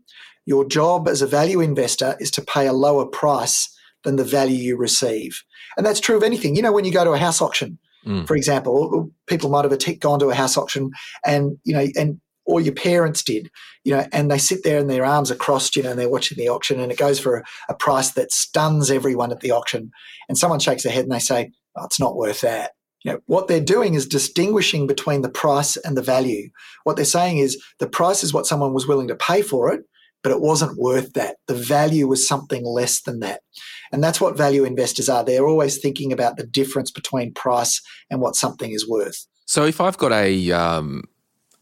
Your 0.46 0.64
job 0.64 1.08
as 1.08 1.20
a 1.20 1.26
value 1.26 1.60
investor 1.60 2.16
is 2.20 2.30
to 2.32 2.42
pay 2.42 2.66
a 2.66 2.72
lower 2.72 3.04
price 3.04 3.68
than 4.04 4.16
the 4.16 4.24
value 4.24 4.56
you 4.56 4.76
receive. 4.76 5.42
And 5.76 5.84
that's 5.84 6.00
true 6.00 6.16
of 6.16 6.22
anything. 6.22 6.56
You 6.56 6.62
know, 6.62 6.72
when 6.72 6.84
you 6.84 6.92
go 6.92 7.04
to 7.04 7.12
a 7.12 7.18
house 7.18 7.42
auction, 7.42 7.78
mm. 8.06 8.26
for 8.26 8.36
example, 8.36 9.10
people 9.26 9.50
might 9.50 9.64
have 9.64 10.00
gone 10.00 10.18
to 10.18 10.30
a 10.30 10.34
house 10.34 10.56
auction 10.56 10.90
and, 11.24 11.58
you 11.64 11.74
know, 11.74 11.86
and 11.96 12.20
or 12.48 12.62
your 12.62 12.74
parents 12.74 13.22
did, 13.22 13.50
you 13.84 13.92
know, 13.92 14.06
and 14.10 14.30
they 14.30 14.38
sit 14.38 14.64
there 14.64 14.78
and 14.78 14.88
their 14.88 15.04
arms 15.04 15.30
are 15.30 15.36
crossed, 15.36 15.76
you 15.76 15.82
know, 15.82 15.90
and 15.90 15.98
they're 15.98 16.08
watching 16.08 16.38
the 16.38 16.48
auction 16.48 16.80
and 16.80 16.90
it 16.90 16.96
goes 16.96 17.20
for 17.20 17.36
a, 17.36 17.44
a 17.68 17.74
price 17.74 18.12
that 18.12 18.32
stuns 18.32 18.90
everyone 18.90 19.30
at 19.30 19.40
the 19.40 19.50
auction. 19.50 19.90
And 20.30 20.38
someone 20.38 20.58
shakes 20.58 20.82
their 20.82 20.92
head 20.92 21.04
and 21.04 21.12
they 21.12 21.18
say, 21.18 21.50
oh, 21.76 21.84
it's 21.84 22.00
not 22.00 22.16
worth 22.16 22.40
that. 22.40 22.72
You 23.04 23.12
know, 23.12 23.20
what 23.26 23.48
they're 23.48 23.60
doing 23.60 23.94
is 23.94 24.06
distinguishing 24.06 24.86
between 24.86 25.20
the 25.20 25.28
price 25.28 25.76
and 25.76 25.96
the 25.96 26.02
value. 26.02 26.48
What 26.84 26.96
they're 26.96 27.04
saying 27.04 27.38
is 27.38 27.62
the 27.78 27.86
price 27.86 28.24
is 28.24 28.32
what 28.32 28.46
someone 28.46 28.72
was 28.72 28.88
willing 28.88 29.08
to 29.08 29.14
pay 29.14 29.42
for 29.42 29.72
it, 29.72 29.82
but 30.22 30.32
it 30.32 30.40
wasn't 30.40 30.78
worth 30.78 31.12
that. 31.14 31.36
The 31.46 31.54
value 31.54 32.06
was 32.06 32.26
something 32.26 32.64
less 32.64 33.00
than 33.02 33.20
that. 33.20 33.42
And 33.92 34.02
that's 34.02 34.20
what 34.20 34.36
value 34.36 34.64
investors 34.64 35.08
are. 35.08 35.24
They're 35.24 35.46
always 35.46 35.78
thinking 35.78 36.12
about 36.12 36.36
the 36.36 36.46
difference 36.46 36.90
between 36.90 37.32
price 37.32 37.80
and 38.10 38.20
what 38.20 38.36
something 38.36 38.70
is 38.70 38.88
worth. 38.88 39.26
So 39.46 39.64
if 39.64 39.80
I've 39.80 39.96
got 39.96 40.12
a 40.12 40.52
um, 40.52 41.04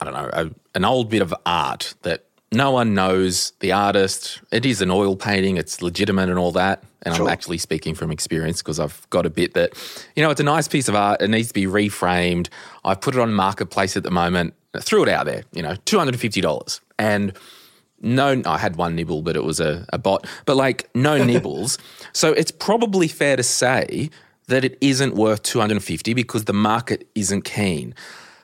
I 0.01 0.05
don't 0.05 0.15
know, 0.15 0.31
a, 0.33 0.51
an 0.75 0.85
old 0.85 1.09
bit 1.09 1.23
of 1.23 1.35
art 1.45 1.95
that 2.03 2.25
no 2.53 2.71
one 2.71 2.95
knows 2.95 3.53
the 3.61 3.73
artist. 3.73 4.41
It 4.53 4.65
is 4.65 4.81
an 4.81 4.91
oil 4.91 5.17
painting, 5.17 5.57
it's 5.57 5.83
legitimate 5.83 6.29
and 6.29 6.39
all 6.39 6.53
that. 6.53 6.85
And 7.03 7.15
sure. 7.15 7.27
I'm 7.27 7.33
actually 7.33 7.59
speaking 7.59 7.95
from 7.95 8.11
experience 8.11 8.63
because 8.63 8.81
I've 8.81 9.09
got 9.11 9.27
a 9.27 9.31
bit 9.31 9.55
that, 9.55 9.73
you 10.17 10.23
know, 10.23 10.31
it's 10.31 10.41
a 10.41 10.45
nice 10.45 10.67
piece 10.67 10.89
of 10.89 10.95
art. 10.95 11.23
It 11.23 11.29
needs 11.29 11.49
to 11.49 11.55
be 11.55 11.67
reframed. 11.67 12.49
I've 12.85 13.01
put 13.01 13.15
it 13.15 13.21
on 13.21 13.33
Marketplace 13.33 13.97
at 13.97 14.03
the 14.03 14.11
moment, 14.11 14.55
threw 14.81 15.03
it 15.03 15.09
out 15.09 15.27
there, 15.27 15.45
you 15.53 15.63
know, 15.63 15.75
$250. 15.87 16.81
And 16.99 17.33
no, 18.01 18.43
I 18.45 18.59
had 18.59 18.77
one 18.77 18.95
nibble, 18.95 19.23
but 19.23 19.37
it 19.37 19.45
was 19.45 19.61
a, 19.61 19.87
a 19.93 19.99
bot, 19.99 20.27
but 20.45 20.57
like 20.57 20.89
no 20.95 21.23
nibbles. 21.25 21.79
So 22.13 22.33
it's 22.33 22.51
probably 22.51 23.09
fair 23.09 23.37
to 23.37 23.43
say 23.43 24.11
that 24.49 24.65
it 24.65 24.79
isn't 24.81 25.15
worth 25.15 25.43
250 25.43 26.15
because 26.15 26.45
the 26.45 26.53
market 26.53 27.09
isn't 27.15 27.43
keen. 27.43 27.95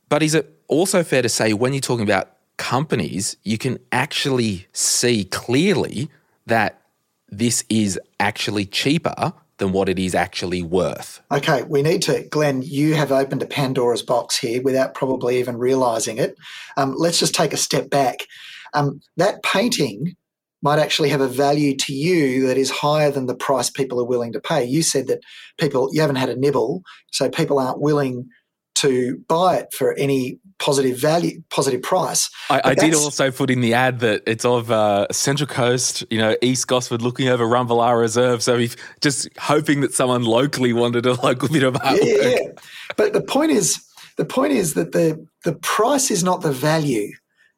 But 0.08 0.22
is 0.22 0.34
it 0.34 0.58
also 0.68 1.02
fair 1.02 1.22
to 1.22 1.28
say 1.28 1.52
when 1.52 1.72
you're 1.72 1.80
talking 1.80 2.04
about 2.04 2.30
companies, 2.56 3.36
you 3.44 3.58
can 3.58 3.78
actually 3.92 4.66
see 4.72 5.24
clearly 5.24 6.10
that 6.46 6.80
this 7.28 7.64
is 7.68 7.98
actually 8.20 8.66
cheaper 8.66 9.32
than 9.58 9.72
what 9.72 9.88
it 9.88 9.98
is 9.98 10.14
actually 10.14 10.62
worth. 10.62 11.20
Okay, 11.30 11.62
we 11.62 11.82
need 11.82 12.02
to, 12.02 12.22
Glen, 12.30 12.62
you 12.62 12.94
have 12.94 13.12
opened 13.12 13.42
a 13.42 13.46
Pandora's 13.46 14.02
box 14.02 14.36
here 14.36 14.60
without 14.60 14.94
probably 14.94 15.38
even 15.38 15.56
realizing 15.56 16.18
it. 16.18 16.36
Um, 16.76 16.94
let's 16.96 17.18
just 17.20 17.34
take 17.34 17.52
a 17.52 17.56
step 17.56 17.88
back. 17.88 18.26
Um, 18.74 19.00
that 19.16 19.42
painting 19.42 20.14
might 20.62 20.78
actually 20.78 21.08
have 21.08 21.20
a 21.20 21.28
value 21.28 21.76
to 21.76 21.92
you 21.92 22.46
that 22.46 22.56
is 22.56 22.70
higher 22.70 23.10
than 23.10 23.26
the 23.26 23.34
price 23.34 23.68
people 23.68 24.00
are 24.00 24.04
willing 24.04 24.32
to 24.32 24.40
pay. 24.40 24.64
You 24.64 24.82
said 24.82 25.08
that 25.08 25.20
people, 25.58 25.90
you 25.92 26.00
haven't 26.00 26.16
had 26.16 26.28
a 26.28 26.36
nibble, 26.36 26.82
so 27.10 27.28
people 27.28 27.58
aren't 27.58 27.80
willing 27.80 28.28
to 28.76 29.18
buy 29.28 29.56
it 29.56 29.68
for 29.72 29.92
any 29.94 30.38
positive 30.58 30.98
value, 30.98 31.42
positive 31.50 31.82
price. 31.82 32.30
I, 32.48 32.60
I 32.64 32.74
did 32.74 32.94
also 32.94 33.30
put 33.30 33.50
in 33.50 33.60
the 33.60 33.74
ad 33.74 34.00
that 34.00 34.22
it's 34.26 34.44
of 34.44 34.70
uh, 34.70 35.06
Central 35.12 35.46
Coast, 35.46 36.04
you 36.10 36.18
know, 36.18 36.36
East 36.40 36.66
Gosford, 36.68 37.02
looking 37.02 37.28
over 37.28 37.44
Rumbalara 37.44 38.00
Reserve. 38.00 38.42
So 38.42 38.56
if 38.56 38.76
just 39.00 39.28
hoping 39.38 39.82
that 39.82 39.92
someone 39.92 40.24
locally 40.24 40.72
wanted 40.72 41.06
a 41.06 41.14
local 41.22 41.48
bit 41.48 41.62
of 41.64 41.74
artwork. 41.74 41.98
Yeah, 42.02 42.28
yeah. 42.28 42.48
But 42.96 43.12
the 43.12 43.20
point 43.20 43.52
is, 43.52 43.84
the 44.16 44.24
point 44.24 44.52
is 44.52 44.74
that 44.74 44.92
the 44.92 45.24
the 45.44 45.54
price 45.54 46.10
is 46.10 46.24
not 46.24 46.40
the 46.40 46.52
value. 46.52 47.12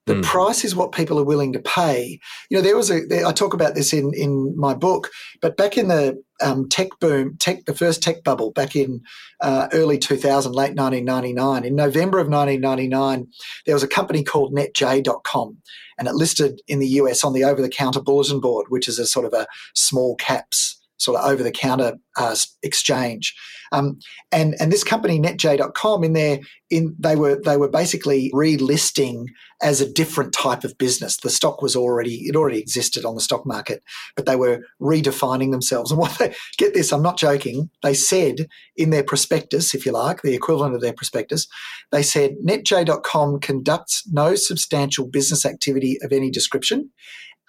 The 0.07 0.15
mm. 0.15 0.23
price 0.23 0.65
is 0.65 0.77
what 0.77 0.93
people 0.93 1.19
are 1.19 1.25
willing 1.25 1.53
to 1.55 1.59
pay. 1.59 2.21
You 2.51 2.59
know, 2.59 2.63
there 2.63 2.77
was 2.77 2.91
a. 2.91 3.07
There, 3.07 3.27
I 3.27 3.33
talk 3.33 3.55
about 3.55 3.75
this 3.75 3.93
in 3.93 4.13
in 4.15 4.55
my 4.57 4.75
book, 4.75 5.11
but 5.41 5.57
back 5.57 5.79
in 5.79 5.89
the 5.89 6.23
um, 6.43 6.69
tech 6.69 6.89
boom, 7.01 7.37
tech 7.39 7.65
the 7.65 7.75
first 7.75 8.03
tech 8.03 8.23
bubble 8.23 8.51
back 8.51 8.77
in 8.77 9.01
uh, 9.41 9.69
early 9.73 9.99
2000, 9.99 10.53
late 10.53 10.77
1999. 10.77 11.65
In 11.65 11.75
November 11.75 12.19
of 12.19 12.29
1999, 12.29 13.27
there 13.65 13.75
was 13.75 13.83
a 13.83 13.89
company 13.89 14.23
called 14.23 14.55
NetJ.com, 14.55 15.57
and 15.99 16.09
it 16.09 16.15
listed 16.15 16.61
in 16.69 16.81
the 16.81 16.89
US 16.89 17.25
on 17.25 17.33
the 17.33 17.45
over 17.45 17.63
the 17.63 17.69
counter 17.71 18.01
bulletin 18.01 18.41
board, 18.41 18.67
which 18.69 18.89
is 18.89 18.99
a 18.99 19.07
sort 19.07 19.25
of 19.25 19.33
a 19.33 19.47
small 19.75 20.17
caps 20.17 20.81
sort 20.99 21.21
of 21.21 21.31
over 21.31 21.43
the 21.43 21.51
counter 21.51 21.95
uh, 22.17 22.37
exchange. 22.63 23.35
Um, 23.75 23.99
and 24.31 24.55
and 24.61 24.73
this 24.73 24.85
company 24.85 25.19
netj.com 25.19 26.05
in 26.05 26.13
there 26.13 26.39
in 26.71 26.95
they 26.99 27.17
were 27.17 27.41
they 27.45 27.57
were 27.57 27.69
basically 27.69 28.31
relisting 28.33 29.27
as 29.63 29.81
a 29.81 29.93
different 29.93 30.33
type 30.33 30.65
of 30.65 30.77
business. 30.79 31.17
The 31.17 31.31
stock 31.31 31.61
was 31.61 31.75
already 31.75 32.27
it 32.27 32.37
already 32.37 32.59
existed 32.59 33.05
on 33.05 33.15
the 33.15 33.21
stock 33.21 33.45
market, 33.47 33.83
but 34.17 34.27
they 34.27 34.37
were 34.37 34.61
redefining 34.81 35.51
themselves. 35.51 35.91
And 35.91 35.99
what 35.99 36.17
they 36.19 36.35
get 36.59 36.75
this, 36.75 36.93
I'm 36.93 37.03
not 37.03 37.19
joking. 37.19 37.71
They 37.83 37.95
said 37.95 38.47
in 38.77 38.91
their 38.91 39.05
prospectus, 39.05 39.75
if 39.75 39.85
you 39.85 39.93
like, 39.93 40.23
the 40.23 40.35
equivalent 40.35 40.75
of 40.75 40.81
their 40.81 40.93
prospectus, 40.93 41.47
they 41.91 42.03
said 42.03 42.37
netj.com 42.47 43.41
conducts 43.41 44.05
no 44.11 44.35
substantial 44.35 45.07
business 45.07 45.45
activity 45.45 45.99
of 46.03 46.13
any 46.13 46.31
description 46.31 46.91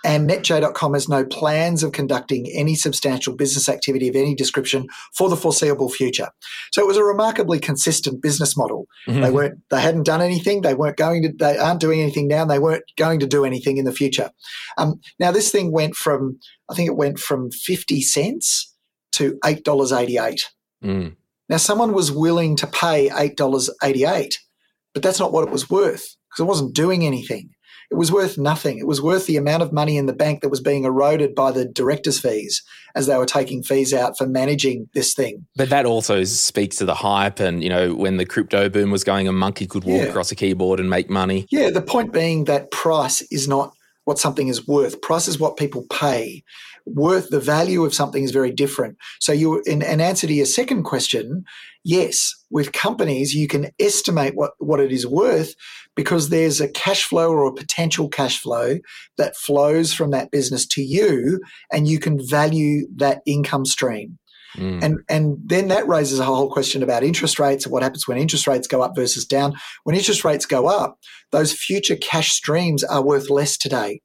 and 0.06 0.30
netj.com 0.30 0.94
has 0.94 1.10
no 1.10 1.26
plans 1.26 1.82
of 1.82 1.91
conducting 1.91 2.48
any 2.54 2.76
substantial 2.76 3.36
business 3.36 3.68
activity 3.68 4.08
of 4.08 4.15
any 4.15 4.36
description 4.36 4.88
for 5.15 5.30
the 5.30 5.36
foreseeable 5.36 5.89
future. 5.89 6.30
So 6.72 6.82
it 6.82 6.88
was 6.88 6.96
a 6.96 7.04
remarkably 7.04 7.60
consistent 7.60 8.22
business 8.22 8.56
model. 8.56 8.86
Mm-hmm. 9.08 9.22
They 9.22 9.32
weren't 9.32 9.60
they 9.72 9.82
hadn't 9.82 10.04
done 10.04 10.22
anything, 10.22 10.62
they 10.62 10.76
weren't 10.76 10.98
going 10.98 11.24
to 11.24 11.34
they 11.38 11.58
aren't 11.58 11.82
doing 11.82 12.02
anything 12.02 12.28
now, 12.28 12.44
and 12.44 12.52
they 12.52 12.60
weren't 12.60 12.84
going 12.98 13.20
to 13.20 13.28
do 13.28 13.46
anything 13.46 13.78
in 13.78 13.86
the 13.86 13.91
future. 13.91 14.30
Um, 14.78 15.00
now 15.20 15.32
this 15.32 15.52
thing 15.52 15.72
went 15.72 15.96
from 15.96 16.39
I 16.70 16.76
think 16.76 16.88
it 16.88 16.96
went 16.96 17.20
from 17.20 17.50
50 17.52 18.02
cents 18.02 18.74
to 19.13 19.39
$8.88. 19.44 20.41
Mm. 20.84 21.15
Now 21.50 21.58
someone 21.58 21.94
was 21.94 22.12
willing 22.12 22.56
to 22.58 22.68
pay 22.68 23.10
$8.88, 23.10 24.34
but 24.94 25.02
that's 25.02 25.20
not 25.20 25.32
what 25.32 25.48
it 25.48 25.52
was 25.52 25.70
worth 25.70 26.15
because 26.30 26.44
it 26.44 26.48
wasn't 26.48 26.76
doing 26.76 27.06
anything 27.06 27.55
it 27.91 27.95
was 27.95 28.12
worth 28.12 28.38
nothing. 28.38 28.78
It 28.78 28.88
was 28.88 29.02
worth 29.02 29.26
the 29.26 29.38
amount 29.38 29.63
of 29.63 29.71
money 29.71 29.98
in 29.98 30.06
the 30.06 30.13
bank 30.13 30.41
that 30.41 30.50
was 30.50 30.62
being 30.62 30.84
eroded 30.84 31.36
by 31.36 31.52
the 31.52 31.65
directors' 31.65 32.19
fees 32.19 32.63
as 32.95 33.08
they 33.08 33.17
were 33.17 33.26
taking 33.26 33.63
fees 33.63 33.93
out 33.93 34.17
for 34.17 34.26
managing 34.26 34.89
this 34.93 35.13
thing. 35.13 35.45
But 35.56 35.69
that 35.69 35.86
also 35.86 36.24
speaks 36.24 36.78
to 36.78 36.86
the 36.86 36.95
hype 36.95 37.39
and, 37.39 37.63
you 37.63 37.69
know, 37.69 37.93
when 37.93 38.17
the 38.17 38.26
crypto 38.26 38.69
boom 38.69 38.91
was 38.91 39.04
going, 39.04 39.28
a 39.28 39.32
monkey 39.32 39.67
could 39.67 39.84
walk 39.84 40.02
yeah. 40.02 40.08
across 40.08 40.32
a 40.32 40.36
keyboard 40.36 40.80
and 40.80 40.89
make 40.89 41.10
money. 41.10 41.48
Yeah, 41.50 41.69
the 41.69 41.82
point 41.82 42.13
being 42.13 42.45
that 42.45 42.71
price 42.71 43.21
is 43.24 43.48
not 43.48 43.74
what 44.06 44.20
something 44.20 44.48
is 44.48 44.68
worth. 44.68 45.02
Price 45.02 45.28
is 45.28 45.39
what 45.39 45.58
people 45.58 45.86
pay. 45.91 46.44
Worth 46.86 47.30
the 47.30 47.39
value 47.39 47.84
of 47.84 47.94
something 47.94 48.24
is 48.24 48.32
very 48.32 48.52
different. 48.52 48.98
So 49.20 49.34
you 49.34 49.62
in, 49.65 49.82
in 49.82 50.00
answer 50.00 50.28
to 50.28 50.34
your 50.34 50.46
second 50.46 50.84
question, 50.84 51.44
yes, 51.84 52.34
with 52.50 52.72
companies 52.72 53.34
you 53.34 53.48
can 53.48 53.72
estimate 53.80 54.36
what, 54.36 54.52
what 54.60 54.80
it 54.80 54.91
is 54.91 55.06
worth 55.06 55.56
because 55.96 56.30
there's 56.30 56.62
a 56.62 56.70
cash 56.70 57.04
flow 57.04 57.32
or 57.32 57.46
a 57.46 57.54
potential 57.54 58.08
cash 58.08 58.39
flow 58.39 58.78
that 59.18 59.36
flows 59.36 59.94
from 59.94 60.12
that 60.12 60.32
business 60.32 60.65
to 60.68 60.82
you 60.82 61.41
and 61.72 61.88
you 61.88 62.00
can 62.00 62.20
value 62.26 62.88
that 62.96 63.22
income 63.26 63.65
stream. 63.65 64.20
Mm. 64.56 64.84
And 64.84 65.00
and 65.10 65.38
then 65.44 65.68
that 65.70 65.88
raises 65.88 66.20
a 66.20 66.26
whole 66.26 66.50
question 66.50 66.84
about 66.84 67.04
interest 67.04 67.39
rates 67.39 67.65
and 67.65 67.72
what 67.72 67.84
happens 67.84 68.08
when 68.08 68.18
interest 68.18 68.48
rates 68.48 68.68
go 68.68 68.82
up 68.82 68.96
versus 68.96 69.26
down. 69.26 69.54
When 69.84 69.96
interest 69.96 70.24
rates 70.24 70.46
go 70.46 70.68
up, 70.68 71.00
those 71.32 71.54
future 71.54 71.96
cash 71.96 72.32
streams 72.32 72.84
are 72.84 73.04
worth 73.04 73.30
less 73.30 73.58
today 73.58 74.02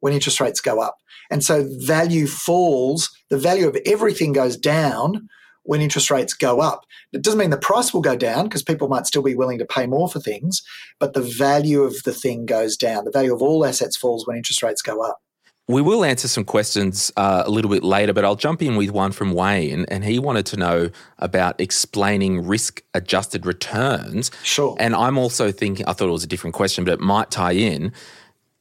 when 0.00 0.12
interest 0.12 0.40
rates 0.40 0.60
go 0.60 0.80
up. 0.80 0.96
And 1.30 1.42
so 1.42 1.66
value 1.78 2.26
falls, 2.26 3.10
the 3.30 3.38
value 3.38 3.68
of 3.68 3.76
everything 3.86 4.32
goes 4.32 4.56
down 4.56 5.28
when 5.64 5.80
interest 5.80 6.10
rates 6.10 6.34
go 6.34 6.60
up. 6.60 6.84
It 7.12 7.22
doesn't 7.22 7.38
mean 7.38 7.50
the 7.50 7.56
price 7.56 7.94
will 7.94 8.00
go 8.00 8.16
down 8.16 8.44
because 8.44 8.62
people 8.62 8.88
might 8.88 9.06
still 9.06 9.22
be 9.22 9.34
willing 9.34 9.58
to 9.58 9.64
pay 9.64 9.86
more 9.86 10.08
for 10.08 10.20
things, 10.20 10.62
but 10.98 11.14
the 11.14 11.22
value 11.22 11.82
of 11.82 12.02
the 12.04 12.12
thing 12.12 12.46
goes 12.46 12.76
down. 12.76 13.04
The 13.04 13.12
value 13.12 13.34
of 13.34 13.42
all 13.42 13.64
assets 13.64 13.96
falls 13.96 14.26
when 14.26 14.36
interest 14.36 14.62
rates 14.62 14.82
go 14.82 15.02
up. 15.02 15.18
We 15.68 15.80
will 15.80 16.04
answer 16.04 16.26
some 16.26 16.44
questions 16.44 17.12
uh, 17.16 17.44
a 17.46 17.50
little 17.50 17.70
bit 17.70 17.84
later, 17.84 18.12
but 18.12 18.24
I'll 18.24 18.36
jump 18.36 18.62
in 18.62 18.76
with 18.76 18.90
one 18.90 19.12
from 19.12 19.32
Wayne, 19.32 19.86
and 19.88 20.04
he 20.04 20.18
wanted 20.18 20.44
to 20.46 20.56
know 20.56 20.90
about 21.18 21.60
explaining 21.60 22.46
risk 22.46 22.82
adjusted 22.94 23.46
returns. 23.46 24.30
Sure. 24.42 24.76
And 24.80 24.94
I'm 24.94 25.16
also 25.16 25.52
thinking, 25.52 25.86
I 25.86 25.92
thought 25.92 26.08
it 26.08 26.12
was 26.12 26.24
a 26.24 26.28
different 26.28 26.54
question, 26.54 26.84
but 26.84 26.94
it 26.94 27.00
might 27.00 27.30
tie 27.30 27.52
in. 27.52 27.92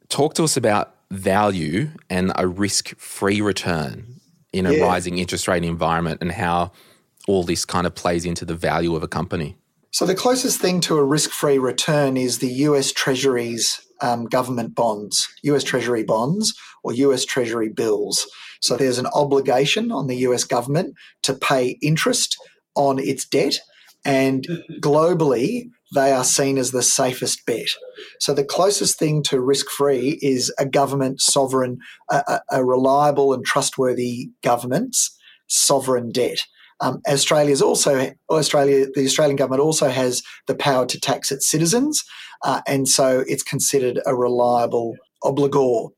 Talk 0.10 0.36
to 0.36 0.44
us 0.44 0.56
about 0.56 0.96
value 1.10 1.90
and 2.10 2.32
a 2.36 2.48
risk 2.48 2.96
free 2.98 3.42
return 3.42 4.22
in 4.54 4.66
a 4.66 4.74
yeah. 4.74 4.84
rising 4.84 5.18
interest 5.18 5.48
rate 5.48 5.64
environment 5.64 6.22
and 6.22 6.32
how 6.32 6.72
all 7.28 7.44
this 7.44 7.66
kind 7.66 7.88
of 7.88 7.96
plays 7.96 8.26
into 8.26 8.46
the 8.46 8.56
value 8.56 8.96
of 8.96 9.04
a 9.04 9.08
company. 9.08 9.58
So, 9.92 10.06
the 10.06 10.16
closest 10.16 10.62
thing 10.62 10.80
to 10.82 10.98
a 10.98 11.04
risk 11.04 11.32
free 11.32 11.58
return 11.58 12.16
is 12.16 12.40
the 12.40 12.52
US 12.66 12.92
Treasury's 12.92 13.82
um, 14.02 14.26
government 14.26 14.74
bonds, 14.74 15.28
US 15.44 15.64
Treasury 15.64 16.04
bonds, 16.04 16.54
or 16.84 16.94
US 16.94 17.26
Treasury 17.26 17.70
bills. 17.70 18.28
So 18.62 18.78
there's 18.78 19.00
an 19.00 19.08
obligation 19.14 19.92
on 19.92 20.08
the 20.08 20.18
US 20.18 20.44
government 20.44 20.96
to 21.24 21.34
pay 21.34 21.78
interest 21.82 22.38
on 22.76 23.00
its 23.00 23.26
debt, 23.26 23.60
and 24.06 24.48
globally, 24.82 25.70
they 25.94 26.12
are 26.12 26.24
seen 26.24 26.58
as 26.58 26.72
the 26.72 26.82
safest 26.82 27.46
bet. 27.46 27.68
So 28.20 28.34
the 28.34 28.46
closest 28.46 28.98
thing 28.98 29.24
to 29.24 29.42
risk 29.42 29.70
free 29.70 30.18
is 30.22 30.54
a 30.58 30.66
government 30.66 31.20
sovereign, 31.22 31.80
a, 32.10 32.40
a, 32.50 32.64
reliable 32.64 33.34
and 33.34 33.46
trustworthy 33.46 34.30
government's 34.42 35.16
sovereign 35.48 36.10
debt. 36.12 36.40
Um, 36.80 37.02
Australia's 37.08 37.62
also 37.62 38.12
Australia. 38.30 38.88
The 38.94 39.06
Australian 39.06 39.36
government 39.36 39.62
also 39.62 39.90
has 39.90 40.24
the 40.48 40.56
power 40.56 40.86
to 40.88 41.00
tax 41.00 41.32
its 41.32 41.50
citizens, 41.50 42.04
uh, 42.44 42.62
and 42.68 42.88
so 42.88 43.24
it's 43.28 43.44
considered 43.44 44.00
a 44.06 44.16
reliable 44.16 44.96
obligor. 45.24 45.92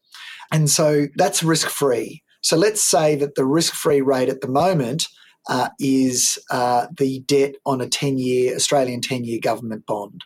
And 0.53 0.69
so 0.69 1.07
that's 1.15 1.43
risk 1.43 1.67
free. 1.67 2.23
So 2.41 2.55
let's 2.55 2.83
say 2.83 3.15
that 3.15 3.35
the 3.35 3.45
risk 3.45 3.73
free 3.73 4.01
rate 4.01 4.29
at 4.29 4.41
the 4.41 4.47
moment 4.47 5.07
uh, 5.49 5.69
is 5.79 6.37
uh, 6.51 6.87
the 6.97 7.21
debt 7.21 7.55
on 7.65 7.81
a 7.81 7.89
10 7.89 8.17
year 8.17 8.55
Australian 8.55 9.01
10 9.01 9.23
year 9.23 9.39
government 9.41 9.85
bond, 9.85 10.21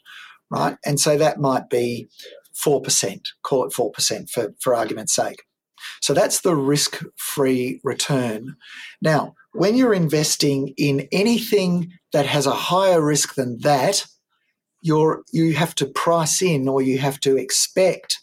right? 0.52 0.78
And 0.86 1.00
so 1.00 1.18
that 1.18 1.40
might 1.40 1.70
be 1.70 2.10
4%, 2.56 3.22
call 3.44 3.66
it 3.66 3.74
4% 3.74 4.30
for, 4.30 4.54
for 4.60 4.76
argument's 4.76 5.14
sake. 5.14 5.44
So 6.02 6.14
that's 6.14 6.42
the 6.42 6.56
risk 6.56 7.04
free 7.16 7.80
return. 7.84 8.56
Now, 9.02 9.36
when 9.54 9.76
you're 9.76 9.94
investing 9.94 10.74
in 10.78 11.08
anything 11.12 11.94
that 12.14 12.26
has 12.26 12.46
a 12.46 12.52
higher 12.52 13.02
risk 13.02 13.36
than 13.36 13.60
that, 13.60 14.06
you're, 14.82 15.24
you 15.32 15.54
have 15.54 15.74
to 15.76 15.86
price 15.86 16.42
in 16.42 16.68
or 16.68 16.82
you 16.82 16.98
have 16.98 17.20
to 17.22 17.38
expect 17.38 18.18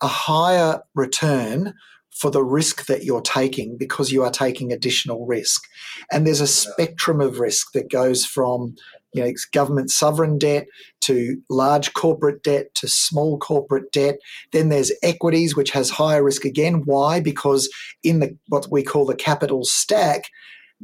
a 0.00 0.06
higher 0.06 0.82
return 0.94 1.74
for 2.10 2.30
the 2.30 2.44
risk 2.44 2.86
that 2.86 3.04
you're 3.04 3.20
taking 3.20 3.76
because 3.76 4.12
you 4.12 4.22
are 4.22 4.30
taking 4.30 4.72
additional 4.72 5.26
risk. 5.26 5.64
And 6.12 6.26
there's 6.26 6.40
a 6.40 6.46
spectrum 6.46 7.20
of 7.20 7.40
risk 7.40 7.72
that 7.72 7.90
goes 7.90 8.24
from 8.24 8.76
you 9.14 9.22
know, 9.22 9.32
government 9.52 9.90
sovereign 9.90 10.38
debt 10.38 10.66
to 11.02 11.40
large 11.48 11.92
corporate 11.94 12.42
debt 12.42 12.74
to 12.74 12.88
small 12.88 13.38
corporate 13.38 13.90
debt. 13.92 14.16
Then 14.52 14.68
there's 14.68 14.92
equities, 15.02 15.56
which 15.56 15.70
has 15.70 15.90
higher 15.90 16.22
risk 16.22 16.44
again. 16.44 16.82
Why? 16.84 17.20
Because 17.20 17.68
in 18.02 18.18
the 18.18 18.36
what 18.48 18.66
we 18.70 18.82
call 18.82 19.06
the 19.06 19.14
capital 19.14 19.64
stack, 19.64 20.24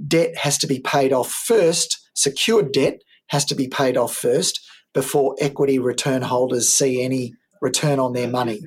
debt 0.06 0.36
has 0.36 0.58
to 0.58 0.68
be 0.68 0.78
paid 0.78 1.12
off 1.12 1.30
first. 1.30 2.08
Secured 2.14 2.72
debt 2.72 3.02
has 3.28 3.44
to 3.46 3.54
be 3.54 3.66
paid 3.66 3.96
off 3.96 4.14
first 4.14 4.60
before 4.94 5.36
equity 5.40 5.78
return 5.78 6.22
holders 6.22 6.68
see 6.68 7.02
any 7.02 7.34
return 7.60 7.98
on 7.98 8.12
their 8.12 8.28
money. 8.28 8.60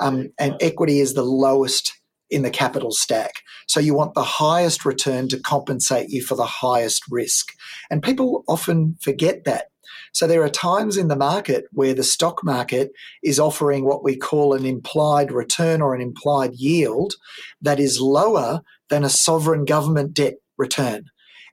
Um, 0.00 0.30
and 0.38 0.56
equity 0.60 1.00
is 1.00 1.14
the 1.14 1.24
lowest 1.24 1.92
in 2.30 2.42
the 2.42 2.50
capital 2.50 2.90
stack. 2.90 3.34
So 3.68 3.78
you 3.78 3.94
want 3.94 4.14
the 4.14 4.22
highest 4.22 4.84
return 4.84 5.28
to 5.28 5.38
compensate 5.40 6.08
you 6.08 6.22
for 6.22 6.34
the 6.34 6.46
highest 6.46 7.02
risk. 7.10 7.52
And 7.90 8.02
people 8.02 8.42
often 8.48 8.96
forget 9.02 9.44
that. 9.44 9.66
So 10.14 10.26
there 10.26 10.42
are 10.42 10.48
times 10.48 10.96
in 10.96 11.08
the 11.08 11.16
market 11.16 11.64
where 11.72 11.94
the 11.94 12.02
stock 12.02 12.42
market 12.42 12.90
is 13.22 13.38
offering 13.38 13.84
what 13.84 14.02
we 14.02 14.16
call 14.16 14.54
an 14.54 14.64
implied 14.64 15.30
return 15.30 15.82
or 15.82 15.94
an 15.94 16.00
implied 16.00 16.52
yield 16.54 17.14
that 17.60 17.78
is 17.78 18.00
lower 18.00 18.62
than 18.88 19.04
a 19.04 19.10
sovereign 19.10 19.64
government 19.64 20.14
debt 20.14 20.34
return. 20.58 21.04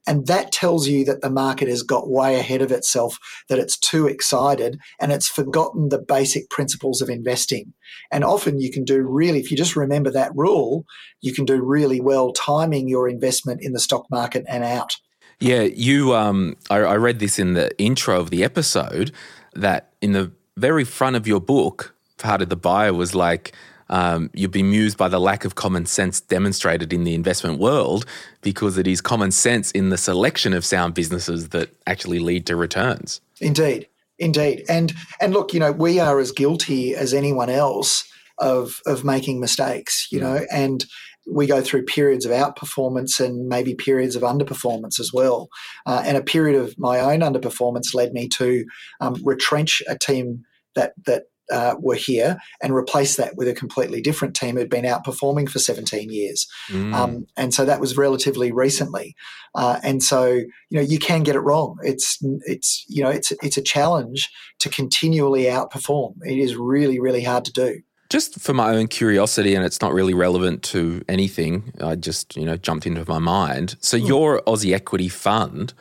And 0.10 0.26
that 0.26 0.52
tells 0.52 0.88
you 0.88 1.06
that 1.06 1.22
the 1.22 1.30
market 1.30 1.68
has 1.68 1.84
got 1.84 2.10
way 2.10 2.40
ahead 2.40 2.64
of 2.64 2.72
itself, 2.72 3.20
that 3.48 3.60
it's 3.60 3.78
too 3.78 4.08
excited 4.08 4.80
and 5.00 5.12
it's 5.12 5.30
forgotten 5.30 5.90
the 5.90 6.00
basic 6.00 6.50
principles 6.50 7.00
of 7.00 7.12
investing. 7.12 7.74
And 8.12 8.24
often 8.24 8.60
you 8.60 8.72
can 8.72 8.84
do 8.84 9.04
really, 9.04 9.40
if 9.40 9.52
you 9.52 9.56
just 9.58 9.76
remember 9.76 10.10
that 10.10 10.32
rule, 10.34 10.84
you 11.22 11.32
can 11.32 11.46
do 11.46 11.62
really 11.62 12.02
well 12.02 12.34
timing 12.34 12.88
your 12.90 13.08
investment 13.08 13.62
in 13.62 13.74
the 13.74 13.80
stock 13.80 14.08
market 14.10 14.46
and 14.50 14.64
out. 14.64 14.96
Yeah, 15.40 15.62
you. 15.62 16.16
Um, 16.16 16.58
I, 16.72 16.78
I 16.78 16.96
read 16.96 17.20
this 17.20 17.38
in 17.38 17.54
the 17.54 17.70
intro 17.78 18.20
of 18.20 18.32
the 18.32 18.44
episode 18.44 19.12
that 19.54 19.94
in 20.02 20.14
the 20.14 20.32
very 20.58 20.86
front 20.86 21.18
of 21.18 21.28
your 21.28 21.40
book, 21.40 21.94
part 22.18 22.42
of 22.42 22.50
the 22.50 22.58
bio 22.58 22.94
was 22.94 23.14
like, 23.14 23.54
um, 23.90 24.30
you'll 24.34 24.52
be 24.52 24.64
mused 24.64 24.98
by 24.98 25.08
the 25.08 25.20
lack 25.20 25.46
of 25.46 25.56
common 25.56 25.86
sense 25.86 26.22
demonstrated 26.22 26.94
in 26.94 27.04
the 27.04 27.16
investment 27.16 27.60
world 27.60 28.06
because 28.42 28.78
it 28.78 28.88
is 28.88 29.02
common 29.02 29.32
sense 29.32 29.72
in 29.72 29.90
the 29.90 29.98
selection 29.98 30.54
of 30.54 30.66
sound 30.66 30.94
businesses 30.94 31.50
that 31.50 31.70
actually 31.88 32.20
lead 32.20 32.46
to 32.48 32.56
returns. 32.56 33.22
Indeed, 33.42 33.88
indeed, 34.18 34.66
and 34.70 34.94
and 35.22 35.34
look, 35.34 35.54
you 35.54 35.60
know, 35.60 35.72
we 35.72 36.00
are 36.00 36.20
as 36.20 36.32
guilty 36.32 36.96
as 36.96 37.14
anyone 37.14 37.50
else 37.50 38.04
of 38.38 38.82
of 38.86 39.04
making 39.04 39.40
mistakes, 39.40 40.08
you 40.12 40.20
know, 40.20 40.46
and 40.52 40.86
we 41.32 41.46
go 41.46 41.62
through 41.62 41.86
periods 41.86 42.26
of 42.26 42.32
outperformance 42.32 43.24
and 43.24 43.48
maybe 43.48 43.76
periods 43.76 44.16
of 44.16 44.24
underperformance 44.24 45.00
as 45.00 45.12
well. 45.14 45.50
Uh, 45.86 46.02
and 46.06 46.18
a 46.18 46.24
period 46.24 46.60
of 46.60 46.78
my 46.78 47.00
own 47.00 47.20
underperformance 47.20 47.94
led 47.94 48.14
me 48.14 48.28
to 48.28 48.66
um, 49.00 49.16
retrench 49.24 49.84
a 49.88 49.98
team 49.98 50.44
that 50.76 50.94
that 51.06 51.24
uh, 51.52 51.76
were 51.80 51.96
here 51.96 52.38
and 52.62 52.74
replace 52.74 53.16
that 53.18 53.36
with 53.36 53.48
a 53.48 53.54
completely 53.54 54.02
different 54.02 54.36
team 54.36 54.56
who'd 54.56 54.70
been 54.70 54.86
outperforming 54.86 55.50
for 55.50 55.60
17 55.60 56.10
years. 56.10 56.48
Mm. 56.70 56.94
Um, 56.94 57.28
and 57.38 57.54
so 57.54 57.66
that 57.66 57.80
was 57.80 57.98
relatively 57.98 58.52
recently. 58.52 59.16
Uh, 59.56 59.80
and 59.84 60.04
so, 60.04 60.26
you 60.34 60.48
know, 60.72 60.82
you 60.82 61.00
can 61.00 61.24
get 61.24 61.36
it 61.36 61.40
wrong. 61.40 61.78
It's, 61.84 62.18
it's, 62.46 62.86
you 62.88 63.04
know, 63.04 63.10
it's, 63.10 63.32
it's 63.44 63.58
a 63.58 63.62
challenge 63.62 64.30
to 64.60 64.70
continually 64.70 65.44
outperform. 65.44 66.16
It 66.24 66.38
is 66.38 66.56
really, 66.56 67.00
really 67.00 67.24
hard 67.24 67.46
to 67.46 67.52
do. 67.52 67.82
Just 68.10 68.40
for 68.40 68.54
my 68.54 68.76
own 68.76 68.88
curiosity, 68.88 69.54
and 69.54 69.64
it's 69.64 69.82
not 69.82 69.94
really 69.94 70.16
relevant 70.16 70.64
to 70.64 71.04
anything, 71.08 71.72
I 71.80 71.96
just, 71.96 72.36
you 72.36 72.44
know, 72.44 72.58
jumped 72.58 72.88
into 72.88 73.06
my 73.08 73.20
mind. 73.20 73.76
So, 73.82 73.98
mm. 73.98 74.08
your 74.08 74.42
Aussie 74.48 74.74
equity 74.74 75.10
fund, 75.10 75.76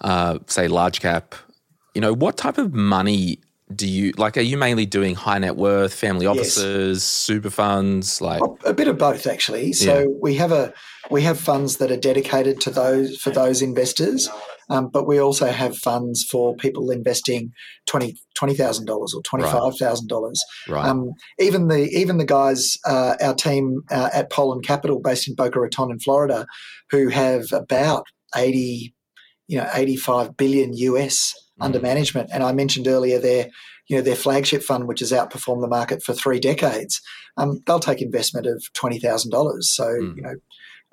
uh, 0.00 0.38
say 0.46 0.68
large 0.68 1.00
cap, 1.00 1.34
you 1.94 2.00
know, 2.00 2.12
what 2.12 2.36
type 2.36 2.56
of 2.56 2.72
money 2.72 3.38
do 3.76 3.88
you 3.88 4.12
like? 4.16 4.36
Are 4.36 4.42
you 4.42 4.56
mainly 4.56 4.86
doing 4.86 5.14
high 5.14 5.38
net 5.38 5.56
worth, 5.56 5.94
family 5.94 6.26
offices, 6.26 6.98
yes. 6.98 7.02
super 7.02 7.50
funds, 7.50 8.20
like 8.20 8.42
a 8.64 8.72
bit 8.72 8.88
of 8.88 8.98
both 8.98 9.26
actually? 9.26 9.72
So 9.72 10.00
yeah. 10.00 10.06
we 10.20 10.34
have 10.36 10.52
a 10.52 10.72
we 11.10 11.22
have 11.22 11.38
funds 11.38 11.76
that 11.78 11.90
are 11.90 11.96
dedicated 11.96 12.60
to 12.62 12.70
those 12.70 13.18
for 13.18 13.30
those 13.30 13.62
investors, 13.62 14.28
um, 14.70 14.88
but 14.88 15.06
we 15.06 15.18
also 15.18 15.46
have 15.46 15.76
funds 15.76 16.24
for 16.24 16.56
people 16.56 16.90
investing 16.90 17.52
twenty 17.86 18.16
twenty 18.34 18.54
thousand 18.54 18.86
dollars 18.86 19.14
or 19.14 19.22
twenty 19.22 19.44
five 19.44 19.76
thousand 19.76 20.06
right. 20.06 20.08
dollars. 20.08 20.44
Right. 20.68 20.86
Um, 20.86 21.12
even 21.38 21.68
the 21.68 21.88
even 21.90 22.18
the 22.18 22.24
guys, 22.24 22.76
uh, 22.86 23.16
our 23.20 23.34
team 23.34 23.82
uh, 23.90 24.10
at 24.12 24.30
Polen 24.30 24.62
Capital, 24.62 25.00
based 25.00 25.28
in 25.28 25.34
Boca 25.34 25.60
Raton 25.60 25.90
in 25.90 25.98
Florida, 25.98 26.46
who 26.90 27.08
have 27.08 27.52
about 27.52 28.04
eighty, 28.36 28.94
you 29.48 29.58
know, 29.58 29.68
eighty 29.74 29.96
five 29.96 30.36
billion 30.36 30.72
US 30.74 31.34
under 31.62 31.80
management. 31.80 32.30
And 32.32 32.42
I 32.42 32.52
mentioned 32.52 32.86
earlier 32.86 33.18
their, 33.18 33.48
you 33.88 33.96
know, 33.96 34.02
their 34.02 34.16
flagship 34.16 34.62
fund, 34.62 34.86
which 34.86 35.00
has 35.00 35.12
outperformed 35.12 35.62
the 35.62 35.68
market 35.68 36.02
for 36.02 36.12
three 36.12 36.40
decades. 36.40 37.00
Um, 37.36 37.60
they'll 37.66 37.80
take 37.80 38.02
investment 38.02 38.46
of 38.46 38.62
twenty 38.74 38.98
thousand 38.98 39.30
dollars. 39.30 39.70
So 39.70 39.84
mm. 39.84 40.16
you 40.16 40.22
know, 40.22 40.34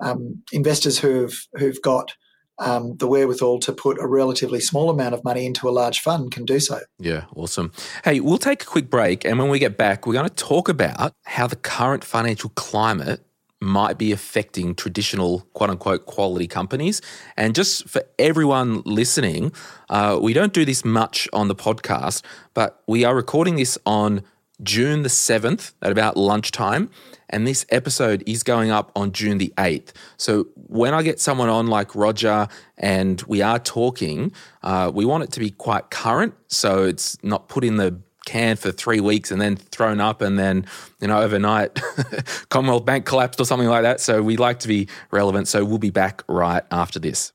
um, 0.00 0.42
investors 0.52 0.98
who've 0.98 1.46
who've 1.58 1.80
got 1.82 2.14
um, 2.60 2.96
the 2.98 3.06
wherewithal 3.06 3.58
to 3.60 3.72
put 3.72 3.98
a 3.98 4.06
relatively 4.06 4.60
small 4.60 4.90
amount 4.90 5.14
of 5.14 5.24
money 5.24 5.46
into 5.46 5.68
a 5.68 5.70
large 5.70 6.00
fund 6.00 6.30
can 6.30 6.44
do 6.44 6.60
so. 6.60 6.80
Yeah, 6.98 7.24
awesome. 7.34 7.72
Hey, 8.04 8.20
we'll 8.20 8.38
take 8.38 8.62
a 8.62 8.66
quick 8.66 8.90
break. 8.90 9.24
And 9.24 9.38
when 9.38 9.48
we 9.48 9.58
get 9.58 9.78
back, 9.78 10.06
we're 10.06 10.12
going 10.12 10.28
to 10.28 10.34
talk 10.34 10.68
about 10.68 11.14
how 11.24 11.46
the 11.46 11.56
current 11.56 12.04
financial 12.04 12.50
climate 12.50 13.24
might 13.60 13.98
be 13.98 14.12
affecting 14.12 14.74
traditional 14.74 15.40
quote 15.52 15.70
unquote 15.70 16.06
quality 16.06 16.46
companies. 16.46 17.02
And 17.36 17.54
just 17.54 17.88
for 17.88 18.02
everyone 18.18 18.82
listening, 18.84 19.52
uh, 19.88 20.18
we 20.20 20.32
don't 20.32 20.52
do 20.52 20.64
this 20.64 20.84
much 20.84 21.28
on 21.32 21.48
the 21.48 21.54
podcast, 21.54 22.22
but 22.54 22.82
we 22.86 23.04
are 23.04 23.14
recording 23.14 23.56
this 23.56 23.78
on 23.84 24.22
June 24.62 25.02
the 25.02 25.08
7th 25.08 25.72
at 25.82 25.90
about 25.90 26.16
lunchtime. 26.16 26.90
And 27.28 27.46
this 27.46 27.64
episode 27.70 28.22
is 28.26 28.42
going 28.42 28.70
up 28.70 28.90
on 28.96 29.12
June 29.12 29.38
the 29.38 29.52
8th. 29.56 29.92
So 30.16 30.48
when 30.54 30.94
I 30.94 31.02
get 31.02 31.20
someone 31.20 31.48
on 31.48 31.68
like 31.68 31.94
Roger 31.94 32.48
and 32.76 33.22
we 33.22 33.40
are 33.40 33.58
talking, 33.58 34.32
uh, 34.62 34.90
we 34.92 35.04
want 35.04 35.24
it 35.24 35.32
to 35.32 35.40
be 35.40 35.50
quite 35.50 35.90
current. 35.90 36.34
So 36.48 36.84
it's 36.84 37.22
not 37.22 37.48
put 37.48 37.64
in 37.64 37.76
the 37.76 38.00
can 38.26 38.56
for 38.56 38.70
three 38.72 39.00
weeks 39.00 39.30
and 39.30 39.40
then 39.40 39.56
thrown 39.56 40.00
up 40.00 40.20
and 40.20 40.38
then 40.38 40.66
you 41.00 41.08
know 41.08 41.20
overnight 41.20 41.80
commonwealth 42.48 42.84
bank 42.84 43.06
collapsed 43.06 43.40
or 43.40 43.44
something 43.44 43.68
like 43.68 43.82
that. 43.82 44.00
So 44.00 44.22
we 44.22 44.36
like 44.36 44.60
to 44.60 44.68
be 44.68 44.88
relevant. 45.10 45.48
So 45.48 45.64
we'll 45.64 45.78
be 45.78 45.90
back 45.90 46.22
right 46.28 46.64
after 46.70 46.98
this 46.98 47.32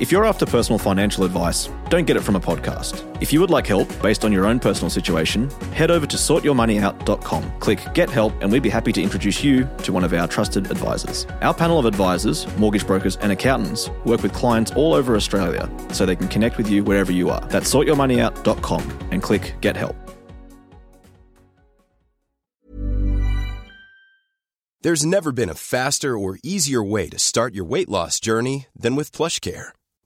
if 0.00 0.10
you're 0.10 0.24
after 0.24 0.46
personal 0.46 0.78
financial 0.78 1.24
advice, 1.24 1.68
don't 1.90 2.06
get 2.06 2.16
it 2.16 2.22
from 2.22 2.34
a 2.34 2.40
podcast. 2.40 3.04
If 3.20 3.34
you 3.34 3.40
would 3.40 3.50
like 3.50 3.66
help 3.66 3.86
based 4.00 4.24
on 4.24 4.32
your 4.32 4.46
own 4.46 4.58
personal 4.58 4.88
situation, 4.88 5.50
head 5.72 5.90
over 5.90 6.06
to 6.06 6.16
sortyourmoneyout.com, 6.16 7.60
click 7.60 7.86
Get 7.92 8.08
Help, 8.08 8.32
and 8.40 8.50
we'd 8.50 8.62
be 8.62 8.70
happy 8.70 8.92
to 8.92 9.02
introduce 9.02 9.44
you 9.44 9.68
to 9.82 9.92
one 9.92 10.02
of 10.02 10.14
our 10.14 10.26
trusted 10.26 10.70
advisors. 10.70 11.26
Our 11.42 11.52
panel 11.52 11.78
of 11.78 11.84
advisors, 11.84 12.46
mortgage 12.56 12.86
brokers, 12.86 13.18
and 13.18 13.30
accountants 13.30 13.90
work 14.06 14.22
with 14.22 14.32
clients 14.32 14.72
all 14.72 14.94
over 14.94 15.16
Australia 15.16 15.70
so 15.92 16.06
they 16.06 16.16
can 16.16 16.28
connect 16.28 16.56
with 16.56 16.70
you 16.70 16.82
wherever 16.82 17.12
you 17.12 17.28
are. 17.28 17.42
That's 17.48 17.70
sortyourmoneyout.com 17.70 19.08
and 19.10 19.22
click 19.22 19.54
Get 19.60 19.76
Help. 19.76 19.96
There's 24.80 25.04
never 25.04 25.30
been 25.30 25.50
a 25.50 25.54
faster 25.54 26.16
or 26.16 26.38
easier 26.42 26.82
way 26.82 27.10
to 27.10 27.18
start 27.18 27.54
your 27.54 27.66
weight 27.66 27.90
loss 27.90 28.18
journey 28.18 28.66
than 28.74 28.96
with 28.96 29.12
PlushCare 29.12 29.72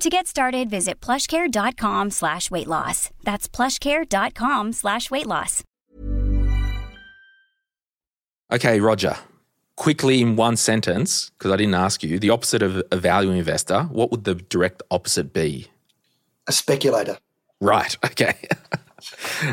To 0.00 0.08
get 0.10 0.26
started, 0.28 0.70
visit 0.70 1.00
plushcare.com 1.00 2.10
slash 2.10 2.50
weight 2.52 2.68
loss. 2.68 3.10
That's 3.24 3.48
plushcare.com 3.48 4.72
slash 4.72 5.10
weight 5.10 5.26
loss. 5.26 5.64
Okay, 8.52 8.80
Roger. 8.80 9.16
Quickly 9.76 10.22
in 10.22 10.36
one 10.36 10.56
sentence, 10.56 11.30
because 11.30 11.50
I 11.50 11.56
didn't 11.56 11.74
ask 11.74 12.02
you, 12.02 12.18
the 12.18 12.30
opposite 12.30 12.62
of 12.62 12.82
a 12.90 12.96
value 12.96 13.30
investor, 13.30 13.82
what 13.84 14.10
would 14.12 14.24
the 14.24 14.36
direct 14.36 14.82
opposite 14.90 15.32
be? 15.32 15.66
A 16.46 16.52
speculator. 16.52 17.18
Right. 17.60 17.96
Okay. 18.04 18.34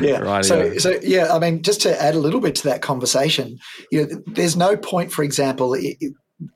Yeah. 0.01 0.17
Right, 0.19 0.43
so, 0.43 0.63
yeah. 0.63 0.79
so 0.79 0.99
yeah, 1.03 1.31
I 1.34 1.38
mean, 1.38 1.62
just 1.62 1.79
to 1.81 2.01
add 2.01 2.15
a 2.15 2.19
little 2.19 2.39
bit 2.41 2.55
to 2.55 2.63
that 2.63 2.81
conversation, 2.81 3.60
you 3.91 4.01
know, 4.08 4.21
there's 4.25 4.58
no 4.58 4.75
point, 4.75 5.12
for 5.12 5.21
example, 5.23 5.75
i- 5.75 5.95
i- 6.01 6.08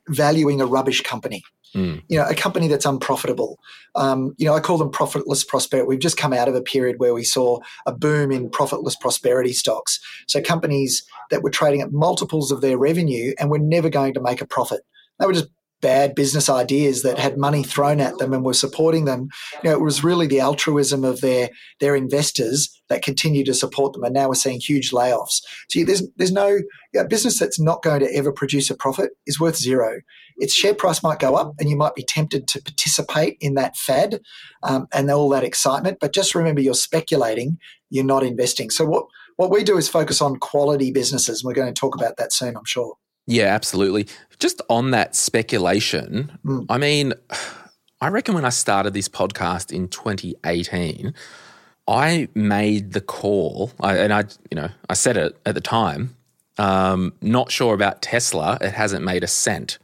valuing 0.10 0.60
a 0.60 0.66
rubbish 0.66 1.02
company. 1.02 1.44
Mm. 1.76 2.02
You 2.08 2.20
know, 2.20 2.26
a 2.28 2.36
company 2.36 2.68
that's 2.68 2.86
unprofitable. 2.86 3.60
Um, 3.96 4.34
you 4.38 4.46
know, 4.46 4.54
I 4.54 4.60
call 4.60 4.78
them 4.78 4.92
profitless 4.92 5.44
prosperity. 5.44 5.88
We've 5.88 6.00
just 6.00 6.18
come 6.18 6.34
out 6.34 6.48
of 6.48 6.56
a 6.56 6.62
period 6.62 7.00
where 7.00 7.14
we 7.14 7.24
saw 7.24 7.60
a 7.86 7.94
boom 7.94 8.32
in 8.32 8.50
profitless 8.50 8.96
prosperity 8.96 9.54
stocks. 9.54 10.00
So 10.28 10.42
companies 10.42 11.04
that 11.30 11.44
were 11.44 11.50
trading 11.50 11.82
at 11.82 11.92
multiples 11.92 12.52
of 12.52 12.62
their 12.62 12.78
revenue 12.78 13.34
and 13.40 13.50
were 13.50 13.60
never 13.60 13.90
going 13.90 14.14
to 14.16 14.22
make 14.22 14.42
a 14.42 14.48
profit. 14.48 14.82
They 15.20 15.26
were 15.26 15.34
just 15.34 15.50
bad 15.82 16.16
business 16.16 16.50
ideas 16.50 17.04
that 17.04 17.18
had 17.18 17.38
money 17.38 17.64
thrown 17.64 18.00
at 18.00 18.18
them 18.18 18.34
and 18.34 18.44
were 18.44 18.54
supporting 18.54 19.06
them. 19.06 19.30
You 19.64 19.70
know, 19.70 19.76
it 19.76 19.82
was 19.82 20.04
really 20.04 20.28
the 20.28 20.42
altruism 20.42 21.04
of 21.04 21.22
their 21.22 21.50
their 21.80 21.96
investors 21.96 22.70
that 22.90 23.02
continue 23.02 23.46
to 23.46 23.54
support 23.54 23.94
them. 23.94 24.04
And 24.04 24.14
now 24.14 24.28
we're 24.28 24.36
seeing 24.36 24.60
huge 24.60 24.92
layoffs. 24.92 25.42
So 25.70 25.84
there's 25.84 26.04
there's 26.18 26.32
no 26.32 26.48
you 26.48 26.66
know, 26.94 27.08
business 27.08 27.40
that's 27.40 27.60
not 27.60 27.84
going 27.84 28.02
to 28.02 28.14
ever 28.14 28.32
produce 28.32 28.70
a 28.70 28.76
profit 28.76 29.12
is 29.26 29.40
worth 29.40 29.58
zero. 29.58 30.02
Its 30.40 30.54
share 30.54 30.74
price 30.74 31.04
might 31.04 31.20
go 31.20 31.36
up, 31.36 31.54
and 31.60 31.70
you 31.70 31.76
might 31.76 31.96
be 31.96 32.04
tempted 32.04 32.48
to 32.48 32.62
participate 32.62 33.38
in 33.40 33.56
that 33.56 33.78
fad 33.78 34.22
um, 34.64 34.88
and 34.94 35.12
all 35.12 35.30
that 35.30 35.44
excitement. 35.44 36.00
But 36.00 36.14
just 36.14 36.34
remember, 36.34 36.62
you're 36.62 36.74
speculating. 36.74 37.60
You're 37.90 38.06
not 38.06 38.24
investing. 38.24 38.70
So 38.70 38.86
what 38.86 39.06
what 39.40 39.52
we 39.52 39.64
do 39.64 39.78
is 39.78 39.88
focus 39.88 40.22
on 40.22 40.36
quality 40.36 40.92
businesses. 40.92 41.42
And 41.42 41.48
we're 41.48 41.54
going 41.54 41.74
to 41.74 41.80
talk 41.80 41.96
about 41.96 42.18
that 42.18 42.34
soon, 42.34 42.58
I'm 42.58 42.66
sure. 42.66 42.96
Yeah, 43.26 43.46
absolutely. 43.46 44.08
Just 44.38 44.62
on 44.70 44.92
that 44.92 45.16
speculation, 45.16 46.38
Mm. 46.46 46.66
I 46.68 46.78
mean, 46.78 47.14
I 48.02 48.10
reckon 48.10 48.36
when 48.36 48.44
I 48.44 48.50
started 48.50 48.94
this 48.94 49.08
podcast 49.08 49.72
in 49.72 49.88
2018, 49.88 51.14
I 51.88 52.28
made 52.36 52.92
the 52.92 53.00
call, 53.00 53.72
I, 53.80 53.98
and 53.98 54.14
I, 54.14 54.26
you 54.52 54.56
know, 54.56 54.70
I 54.90 54.94
said 54.94 55.16
it 55.16 55.38
at 55.46 55.56
the 55.56 55.62
time. 55.62 56.18
Um, 56.58 57.14
not 57.22 57.50
sure 57.50 57.74
about 57.74 58.02
Tesla. 58.02 58.58
It 58.60 58.74
hasn't 58.74 59.06
made 59.06 59.24
a 59.24 59.28
cent. 59.28 59.80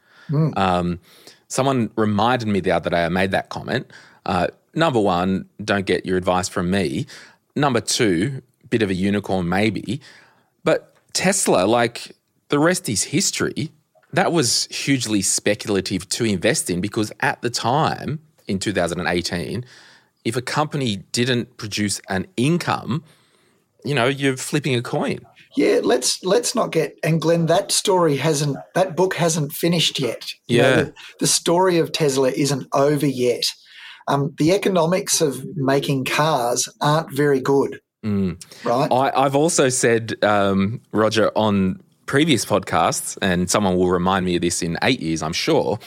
Um, 0.57 0.99
someone 1.47 1.89
reminded 1.95 2.47
me 2.47 2.59
the 2.59 2.71
other 2.71 2.89
day. 2.89 3.05
I 3.05 3.09
made 3.09 3.31
that 3.31 3.49
comment. 3.49 3.91
Uh, 4.25 4.47
number 4.73 4.99
one, 4.99 5.47
don't 5.63 5.85
get 5.85 6.05
your 6.05 6.17
advice 6.17 6.49
from 6.49 6.69
me. 6.71 7.05
Number 7.55 7.81
two, 7.81 8.41
bit 8.69 8.81
of 8.81 8.89
a 8.89 8.93
unicorn 8.93 9.47
maybe, 9.47 10.01
but 10.63 10.95
Tesla, 11.13 11.65
like 11.65 12.15
the 12.49 12.59
rest 12.59 12.89
is 12.89 13.03
history. 13.03 13.71
That 14.11 14.31
was 14.31 14.65
hugely 14.67 15.21
speculative 15.21 16.07
to 16.09 16.25
invest 16.25 16.69
in 16.69 16.81
because 16.81 17.11
at 17.21 17.41
the 17.41 17.49
time 17.49 18.19
in 18.47 18.59
2018, 18.59 19.65
if 20.23 20.35
a 20.35 20.41
company 20.41 20.97
didn't 21.11 21.57
produce 21.57 22.01
an 22.09 22.27
income, 22.35 23.03
you 23.83 23.93
know, 23.93 24.07
you're 24.07 24.37
flipping 24.37 24.75
a 24.75 24.81
coin. 24.81 25.19
Yeah, 25.55 25.79
let's 25.83 26.23
let's 26.23 26.53
not 26.55 26.71
get 26.71 26.97
and 27.03 27.21
Glen, 27.21 27.45
that 27.47 27.71
story 27.71 28.17
hasn't 28.17 28.57
that 28.73 28.95
book 28.95 29.15
hasn't 29.15 29.53
finished 29.53 29.99
yet. 29.99 30.31
You 30.47 30.61
know, 30.61 30.69
Yeah. 30.69 30.75
the, 30.83 30.93
the 31.21 31.27
story 31.27 31.77
of 31.77 31.91
Tesla 31.91 32.29
isn't 32.29 32.67
over 32.73 33.05
yet. 33.05 33.43
Um, 34.07 34.33
the 34.37 34.51
economics 34.51 35.21
of 35.21 35.43
making 35.55 36.05
cars 36.05 36.69
aren't 36.81 37.11
very 37.15 37.39
good, 37.39 37.79
Mm. 38.05 38.39
right? 38.63 38.91
I, 38.91 39.11
I've 39.25 39.35
also 39.35 39.69
said, 39.69 40.23
um, 40.23 40.81
Roger, 40.91 41.31
on 41.35 41.81
previous 42.05 42.45
podcasts, 42.45 43.17
and 43.23 43.49
someone 43.49 43.75
will 43.77 43.89
remind 43.89 44.25
me 44.27 44.35
of 44.35 44.41
this 44.43 44.61
in 44.61 44.77
eight 44.83 45.01
years, 45.01 45.23
I'm 45.23 45.33
sure, 45.33 45.79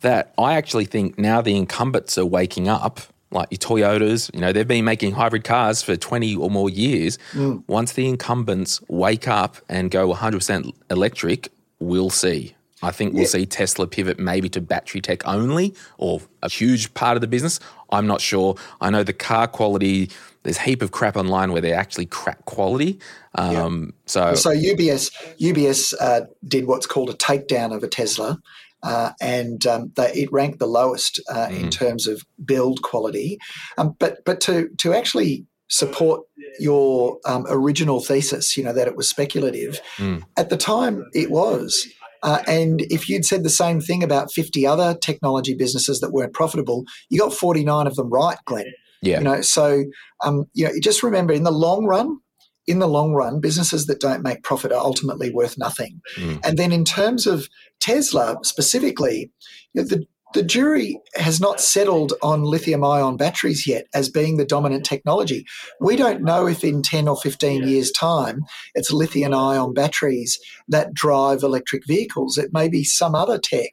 that 0.00 0.32
I 0.38 0.54
actually 0.54 0.86
think 0.86 1.18
now 1.18 1.42
the 1.42 1.56
incumbents 1.56 2.16
are 2.16 2.24
waking 2.24 2.68
up, 2.68 3.00
like 3.30 3.48
your 3.50 3.58
Toyotas, 3.58 4.32
you 4.34 4.40
know, 4.40 4.52
they've 4.52 4.66
been 4.66 4.84
making 4.84 5.12
hybrid 5.12 5.44
cars 5.44 5.82
for 5.82 5.96
20 5.96 6.36
or 6.36 6.50
more 6.50 6.70
years. 6.70 7.18
Once 7.66 7.92
the 7.92 8.08
incumbents 8.08 8.80
wake 8.88 9.28
up 9.28 9.56
and 9.68 9.90
go 9.90 10.12
100% 10.12 10.72
electric, 10.90 11.50
we'll 11.78 12.10
see. 12.10 12.54
I 12.80 12.92
think 12.92 13.12
we'll 13.12 13.26
see 13.26 13.44
Tesla 13.44 13.86
pivot 13.88 14.20
maybe 14.20 14.48
to 14.50 14.60
battery 14.60 15.00
tech 15.00 15.26
only 15.26 15.74
or 15.98 16.20
a 16.42 16.48
huge 16.48 16.94
part 16.94 17.16
of 17.16 17.20
the 17.20 17.26
business. 17.26 17.58
I'm 17.90 18.06
not 18.06 18.20
sure. 18.20 18.54
I 18.80 18.90
know 18.90 19.02
the 19.02 19.12
car 19.12 19.48
quality, 19.48 20.10
there's 20.44 20.58
a 20.58 20.62
heap 20.62 20.80
of 20.80 20.92
crap 20.92 21.16
online 21.16 21.50
where 21.52 21.60
they're 21.60 21.74
actually 21.78 22.06
crap 22.06 22.44
quality. 22.44 23.00
Um, 23.34 23.94
So, 24.06 24.34
So 24.36 24.50
UBS 24.50 25.10
UBS 25.40 25.92
uh, 26.00 26.20
did 26.46 26.66
what's 26.66 26.86
called 26.86 27.10
a 27.10 27.14
takedown 27.14 27.74
of 27.74 27.82
a 27.82 27.88
Tesla, 27.88 28.38
uh, 28.82 29.12
and 29.20 29.66
um, 29.66 29.92
they, 29.96 30.12
it 30.12 30.32
ranked 30.32 30.58
the 30.58 30.66
lowest 30.66 31.20
uh, 31.32 31.48
in 31.50 31.70
terms 31.70 32.06
of 32.06 32.22
build 32.44 32.82
quality. 32.82 33.38
Um, 33.76 33.96
but 33.98 34.24
but 34.24 34.40
to 34.42 34.68
to 34.78 34.94
actually 34.94 35.46
support 35.68 36.22
your 36.58 37.18
um, 37.26 37.44
original 37.48 38.00
thesis, 38.00 38.56
you 38.56 38.64
know 38.64 38.72
that 38.72 38.88
it 38.88 38.96
was 38.96 39.08
speculative. 39.08 39.80
Mm. 39.96 40.22
At 40.36 40.50
the 40.50 40.56
time, 40.56 41.04
it 41.12 41.30
was. 41.30 41.86
Uh, 42.22 42.42
and 42.48 42.80
if 42.90 43.08
you'd 43.08 43.24
said 43.24 43.44
the 43.44 43.50
same 43.50 43.80
thing 43.80 44.02
about 44.02 44.32
50 44.32 44.66
other 44.66 44.96
technology 45.00 45.54
businesses 45.54 46.00
that 46.00 46.10
weren't 46.10 46.32
profitable, 46.32 46.84
you 47.10 47.20
got 47.20 47.32
49 47.32 47.86
of 47.86 47.94
them 47.94 48.10
right, 48.10 48.38
Glen. 48.44 48.66
yeah. 49.02 49.18
You 49.18 49.24
know, 49.24 49.40
so 49.40 49.84
um, 50.24 50.46
you 50.52 50.64
know, 50.64 50.72
just 50.82 51.04
remember 51.04 51.32
in 51.32 51.44
the 51.44 51.52
long 51.52 51.84
run, 51.84 52.18
in 52.68 52.78
the 52.78 52.86
long 52.86 53.14
run, 53.14 53.40
businesses 53.40 53.86
that 53.86 54.00
don't 54.00 54.22
make 54.22 54.42
profit 54.42 54.72
are 54.72 54.80
ultimately 54.80 55.30
worth 55.30 55.56
nothing. 55.56 56.00
Mm. 56.16 56.44
And 56.44 56.58
then 56.58 56.70
in 56.70 56.84
terms 56.84 57.26
of 57.26 57.48
Tesla 57.80 58.36
specifically, 58.42 59.32
you 59.72 59.82
know, 59.82 59.88
the 59.88 60.06
the 60.34 60.42
jury 60.42 61.00
has 61.14 61.40
not 61.40 61.58
settled 61.58 62.12
on 62.22 62.42
lithium 62.42 62.84
ion 62.84 63.16
batteries 63.16 63.66
yet 63.66 63.86
as 63.94 64.10
being 64.10 64.36
the 64.36 64.44
dominant 64.44 64.84
technology. 64.84 65.46
We 65.80 65.96
don't 65.96 66.22
know 66.22 66.46
if 66.46 66.62
in 66.62 66.82
10 66.82 67.08
or 67.08 67.16
15 67.16 67.66
years' 67.66 67.90
time 67.90 68.42
it's 68.74 68.92
lithium 68.92 69.32
ion 69.32 69.72
batteries 69.72 70.38
that 70.68 70.92
drive 70.92 71.42
electric 71.42 71.86
vehicles. 71.86 72.36
It 72.36 72.50
may 72.52 72.68
be 72.68 72.84
some 72.84 73.14
other 73.14 73.38
tech. 73.38 73.70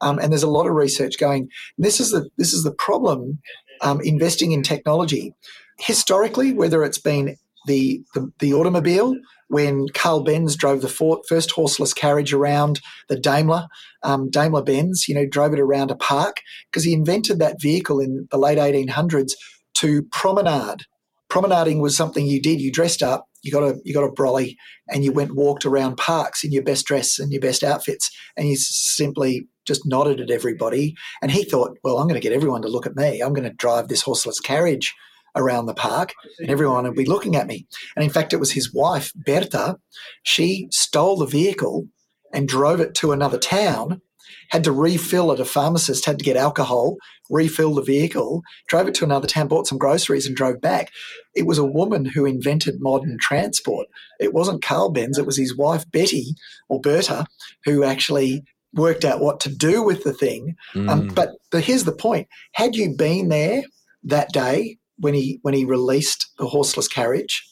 Um, 0.00 0.18
and 0.18 0.32
there's 0.32 0.42
a 0.42 0.50
lot 0.50 0.66
of 0.66 0.72
research 0.74 1.18
going. 1.18 1.50
This 1.76 2.00
is 2.00 2.12
the 2.12 2.30
this 2.38 2.54
is 2.54 2.62
the 2.62 2.72
problem 2.72 3.40
um, 3.82 4.00
investing 4.02 4.52
in 4.52 4.62
technology. 4.62 5.34
Historically, 5.78 6.54
whether 6.54 6.84
it's 6.84 6.98
been 6.98 7.36
the, 7.66 8.02
the, 8.14 8.30
the 8.38 8.54
automobile, 8.54 9.16
when 9.48 9.88
Carl 9.94 10.22
Benz 10.22 10.56
drove 10.56 10.82
the 10.82 10.88
for, 10.88 11.20
first 11.28 11.50
horseless 11.50 11.94
carriage 11.94 12.32
around 12.32 12.80
the 13.08 13.18
Daimler, 13.18 13.66
um, 14.02 14.30
Daimler 14.30 14.62
Benz, 14.62 15.08
you 15.08 15.14
know, 15.14 15.26
drove 15.26 15.54
it 15.54 15.60
around 15.60 15.90
a 15.90 15.96
park 15.96 16.40
because 16.70 16.84
he 16.84 16.92
invented 16.92 17.38
that 17.38 17.60
vehicle 17.60 18.00
in 18.00 18.28
the 18.30 18.38
late 18.38 18.58
1800s 18.58 19.32
to 19.74 20.02
promenade. 20.12 20.82
Promenading 21.28 21.80
was 21.80 21.96
something 21.96 22.26
you 22.26 22.40
did. 22.40 22.60
You 22.60 22.72
dressed 22.72 23.02
up, 23.02 23.26
you 23.42 23.52
got 23.52 23.62
a 23.62 23.78
you 23.84 23.92
got 23.92 24.04
a 24.04 24.10
brolly, 24.10 24.56
and 24.90 25.04
you 25.04 25.12
went 25.12 25.34
walked 25.34 25.66
around 25.66 25.96
parks 25.96 26.42
in 26.42 26.52
your 26.52 26.62
best 26.62 26.86
dress 26.86 27.18
and 27.18 27.30
your 27.30 27.40
best 27.40 27.62
outfits, 27.62 28.10
and 28.36 28.48
you 28.48 28.56
simply 28.56 29.46
just 29.66 29.82
nodded 29.84 30.20
at 30.20 30.30
everybody. 30.30 30.94
And 31.20 31.30
he 31.30 31.44
thought, 31.44 31.78
well, 31.84 31.98
I'm 31.98 32.08
going 32.08 32.20
to 32.20 32.26
get 32.26 32.34
everyone 32.34 32.62
to 32.62 32.68
look 32.68 32.86
at 32.86 32.96
me. 32.96 33.20
I'm 33.20 33.34
going 33.34 33.48
to 33.48 33.54
drive 33.54 33.88
this 33.88 34.02
horseless 34.02 34.40
carriage 34.40 34.94
around 35.38 35.66
the 35.66 35.74
park, 35.74 36.12
and 36.38 36.50
everyone 36.50 36.84
would 36.84 36.94
be 36.94 37.06
looking 37.06 37.36
at 37.36 37.46
me. 37.46 37.66
And 37.96 38.04
in 38.04 38.10
fact, 38.10 38.32
it 38.32 38.40
was 38.40 38.52
his 38.52 38.72
wife, 38.72 39.12
Berta. 39.14 39.78
She 40.22 40.68
stole 40.70 41.16
the 41.16 41.26
vehicle 41.26 41.86
and 42.32 42.46
drove 42.46 42.80
it 42.80 42.94
to 42.96 43.12
another 43.12 43.38
town 43.38 44.02
had 44.48 44.64
to 44.64 44.72
refill 44.72 45.32
at 45.32 45.40
a 45.40 45.44
pharmacist, 45.44 46.04
had 46.04 46.18
to 46.18 46.24
get 46.24 46.36
alcohol, 46.36 46.96
refill 47.30 47.74
the 47.74 47.82
vehicle, 47.82 48.42
drove 48.66 48.88
it 48.88 48.94
to 48.94 49.04
another 49.04 49.26
town, 49.26 49.48
bought 49.48 49.66
some 49.66 49.78
groceries, 49.78 50.26
and 50.26 50.36
drove 50.36 50.60
back. 50.60 50.90
It 51.34 51.46
was 51.46 51.58
a 51.58 51.64
woman 51.64 52.04
who 52.04 52.26
invented 52.26 52.80
modern 52.80 53.18
transport. 53.20 53.86
It 54.18 54.32
wasn't 54.32 54.62
Carl 54.62 54.90
Benz, 54.90 55.18
it 55.18 55.26
was 55.26 55.36
his 55.36 55.56
wife, 55.56 55.90
Betty 55.90 56.34
or 56.68 56.80
Berta, 56.80 57.26
who 57.64 57.84
actually 57.84 58.42
worked 58.74 59.04
out 59.04 59.20
what 59.20 59.40
to 59.40 59.54
do 59.54 59.82
with 59.82 60.04
the 60.04 60.12
thing. 60.12 60.56
Um, 60.74 60.86
mm. 60.86 60.90
Um, 60.90 61.08
but, 61.08 61.30
but 61.50 61.64
here's 61.64 61.84
the 61.84 61.92
point 61.92 62.28
had 62.52 62.74
you 62.76 62.94
been 62.96 63.28
there 63.28 63.62
that 64.04 64.32
day 64.32 64.78
when 64.98 65.14
he, 65.14 65.38
when 65.42 65.54
he 65.54 65.64
released 65.64 66.30
the 66.38 66.46
horseless 66.46 66.88
carriage, 66.88 67.46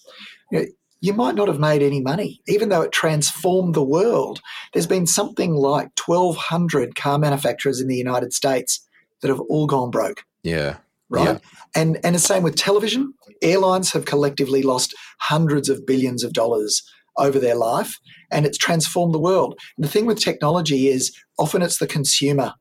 you 0.51 0.59
know, 0.59 0.67
you 1.01 1.13
might 1.13 1.35
not 1.35 1.49
have 1.49 1.61
made 1.61 1.83
any 1.83 2.01
money, 2.01 2.41
even 2.49 2.69
though 2.69 2.83
it 2.83 2.93
transformed 2.93 3.75
the 3.75 3.85
world. 3.85 4.41
There's 4.73 4.87
been 4.87 5.07
something 5.07 5.55
like 5.55 5.91
1,200 6.05 6.95
car 6.95 7.19
manufacturers 7.19 7.81
in 7.81 7.89
the 7.89 7.97
United 7.97 8.33
States 8.33 8.87
that 9.21 9.29
have 9.29 9.41
all 9.41 9.67
gone 9.67 9.91
broke. 9.91 10.25
Yeah. 10.43 10.77
Right. 11.09 11.25
Yeah. 11.25 11.39
And, 11.75 11.99
and 12.03 12.15
the 12.15 12.21
same 12.21 12.43
with 12.43 12.57
television. 12.57 13.15
Airlines 13.43 13.93
have 13.93 14.07
collectively 14.07 14.63
lost 14.63 14.95
hundreds 15.21 15.69
of 15.69 15.87
billions 15.87 16.25
of 16.25 16.33
dollars 16.33 16.83
over 17.19 17.39
their 17.39 17.55
life, 17.55 17.99
and 18.31 18.45
it's 18.45 18.59
transformed 18.59 19.15
the 19.15 19.19
world. 19.19 19.59
And 19.77 19.85
the 19.85 19.89
thing 19.89 20.07
with 20.07 20.19
technology 20.19 20.89
is 20.89 21.17
often 21.39 21.63
it's 21.63 21.79
the 21.79 21.87
consumer 21.87 22.55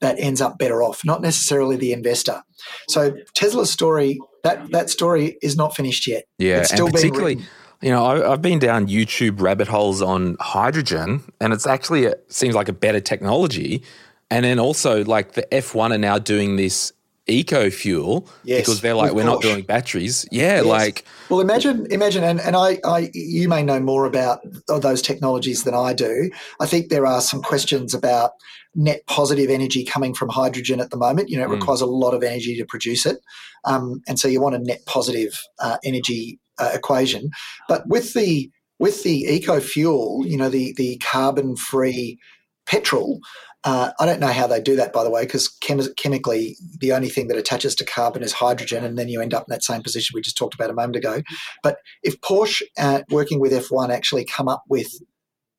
that 0.00 0.18
ends 0.18 0.40
up 0.40 0.58
better 0.58 0.82
off, 0.82 1.04
not 1.04 1.22
necessarily 1.22 1.76
the 1.76 1.92
investor. 1.92 2.42
So 2.88 3.16
Tesla's 3.34 3.70
story, 3.70 4.18
that 4.44 4.70
that 4.70 4.90
story 4.90 5.38
is 5.42 5.56
not 5.56 5.74
finished 5.74 6.06
yet. 6.06 6.24
Yeah, 6.38 6.60
it's 6.60 6.72
still 6.72 6.86
and 6.86 6.94
particularly. 6.94 7.36
Being 7.36 7.46
you 7.82 7.90
know, 7.90 8.04
I, 8.04 8.30
have 8.30 8.42
been 8.42 8.58
down 8.58 8.88
YouTube 8.88 9.40
rabbit 9.40 9.68
holes 9.68 10.02
on 10.02 10.36
hydrogen, 10.38 11.22
and 11.40 11.52
it's 11.52 11.66
actually 11.66 12.04
it 12.04 12.24
seems 12.28 12.54
like 12.54 12.68
a 12.68 12.74
better 12.74 13.00
technology. 13.00 13.82
And 14.30 14.44
then 14.44 14.58
also, 14.58 15.04
like 15.04 15.32
the 15.32 15.46
F1 15.50 15.94
are 15.94 15.98
now 15.98 16.18
doing 16.18 16.56
this 16.56 16.92
eco 17.26 17.70
fuel 17.70 18.28
yes, 18.44 18.60
because 18.60 18.80
they're 18.80 18.94
like, 18.94 19.12
we're 19.12 19.24
not 19.24 19.40
doing 19.40 19.62
batteries. 19.62 20.26
Yeah, 20.30 20.56
yes. 20.56 20.64
like. 20.66 21.04
Well, 21.30 21.40
imagine, 21.40 21.86
imagine, 21.90 22.22
and, 22.22 22.40
and 22.40 22.54
I, 22.54 22.78
I, 22.84 23.10
you 23.14 23.48
may 23.48 23.62
know 23.62 23.80
more 23.80 24.04
about 24.04 24.40
those 24.68 25.00
technologies 25.00 25.64
than 25.64 25.74
I 25.74 25.94
do. 25.94 26.30
I 26.60 26.66
think 26.66 26.90
there 26.90 27.06
are 27.06 27.20
some 27.20 27.42
questions 27.42 27.94
about 27.94 28.32
net 28.74 29.02
positive 29.06 29.50
energy 29.50 29.84
coming 29.84 30.14
from 30.14 30.28
hydrogen 30.28 30.80
at 30.80 30.90
the 30.90 30.96
moment. 30.96 31.28
You 31.28 31.38
know, 31.38 31.44
it 31.44 31.48
mm. 31.48 31.60
requires 31.60 31.80
a 31.80 31.86
lot 31.86 32.14
of 32.14 32.22
energy 32.22 32.56
to 32.56 32.64
produce 32.64 33.06
it. 33.06 33.18
Um, 33.64 34.00
and 34.08 34.18
so 34.18 34.28
you 34.28 34.40
want 34.40 34.54
a 34.54 34.60
net 34.60 34.80
positive 34.86 35.40
uh, 35.58 35.78
energy 35.84 36.38
uh, 36.58 36.70
equation. 36.74 37.30
But 37.68 37.86
with 37.88 38.14
the 38.14 38.50
with 38.78 39.02
the 39.02 39.26
eco 39.28 39.60
fuel, 39.60 40.24
you 40.26 40.36
know, 40.36 40.48
the 40.48 40.72
the 40.76 40.98
carbon 40.98 41.56
free 41.56 42.18
petrol. 42.66 43.20
Uh, 43.62 43.90
I 44.00 44.06
don't 44.06 44.20
know 44.20 44.28
how 44.28 44.46
they 44.46 44.58
do 44.58 44.74
that, 44.76 44.94
by 44.94 45.04
the 45.04 45.10
way, 45.10 45.26
because 45.26 45.46
chem- 45.46 45.94
chemically, 45.98 46.56
the 46.78 46.92
only 46.94 47.10
thing 47.10 47.28
that 47.28 47.36
attaches 47.36 47.74
to 47.74 47.84
carbon 47.84 48.22
is 48.22 48.32
hydrogen, 48.32 48.84
and 48.84 48.98
then 48.98 49.10
you 49.10 49.20
end 49.20 49.34
up 49.34 49.42
in 49.42 49.52
that 49.52 49.62
same 49.62 49.82
position 49.82 50.14
we 50.14 50.22
just 50.22 50.38
talked 50.38 50.54
about 50.54 50.70
a 50.70 50.74
moment 50.74 50.96
ago. 50.96 51.20
But 51.62 51.76
if 52.02 52.18
Porsche, 52.22 52.62
uh, 52.78 53.02
working 53.10 53.38
with 53.38 53.52
F1, 53.52 53.90
actually 53.90 54.24
come 54.24 54.48
up 54.48 54.62
with 54.70 54.90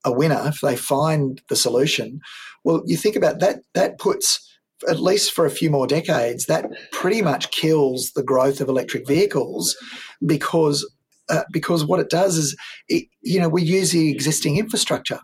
a 0.04 0.12
winner, 0.12 0.42
if 0.46 0.62
they 0.62 0.76
find 0.76 1.42
the 1.50 1.56
solution, 1.56 2.20
well, 2.64 2.84
you 2.86 2.98
think 2.98 3.16
about 3.16 3.40
that. 3.40 3.62
That 3.74 4.00
puts 4.00 4.48
at 4.90 5.00
least 5.00 5.32
for 5.32 5.46
a 5.46 5.52
few 5.52 5.70
more 5.70 5.88
decades, 5.88 6.46
that 6.46 6.66
pretty 6.92 7.22
much 7.22 7.52
kills 7.52 8.12
the 8.16 8.24
growth 8.24 8.62
of 8.62 8.70
electric 8.70 9.08
vehicles 9.08 9.78
because 10.26 10.90
uh, 11.30 11.44
because 11.52 11.86
what 11.86 12.00
it 12.00 12.10
does 12.10 12.36
is, 12.36 12.58
it, 12.90 13.06
you 13.22 13.40
know, 13.40 13.48
we 13.48 13.62
use 13.62 13.92
the 13.92 14.12
existing 14.12 14.58
infrastructure. 14.58 15.20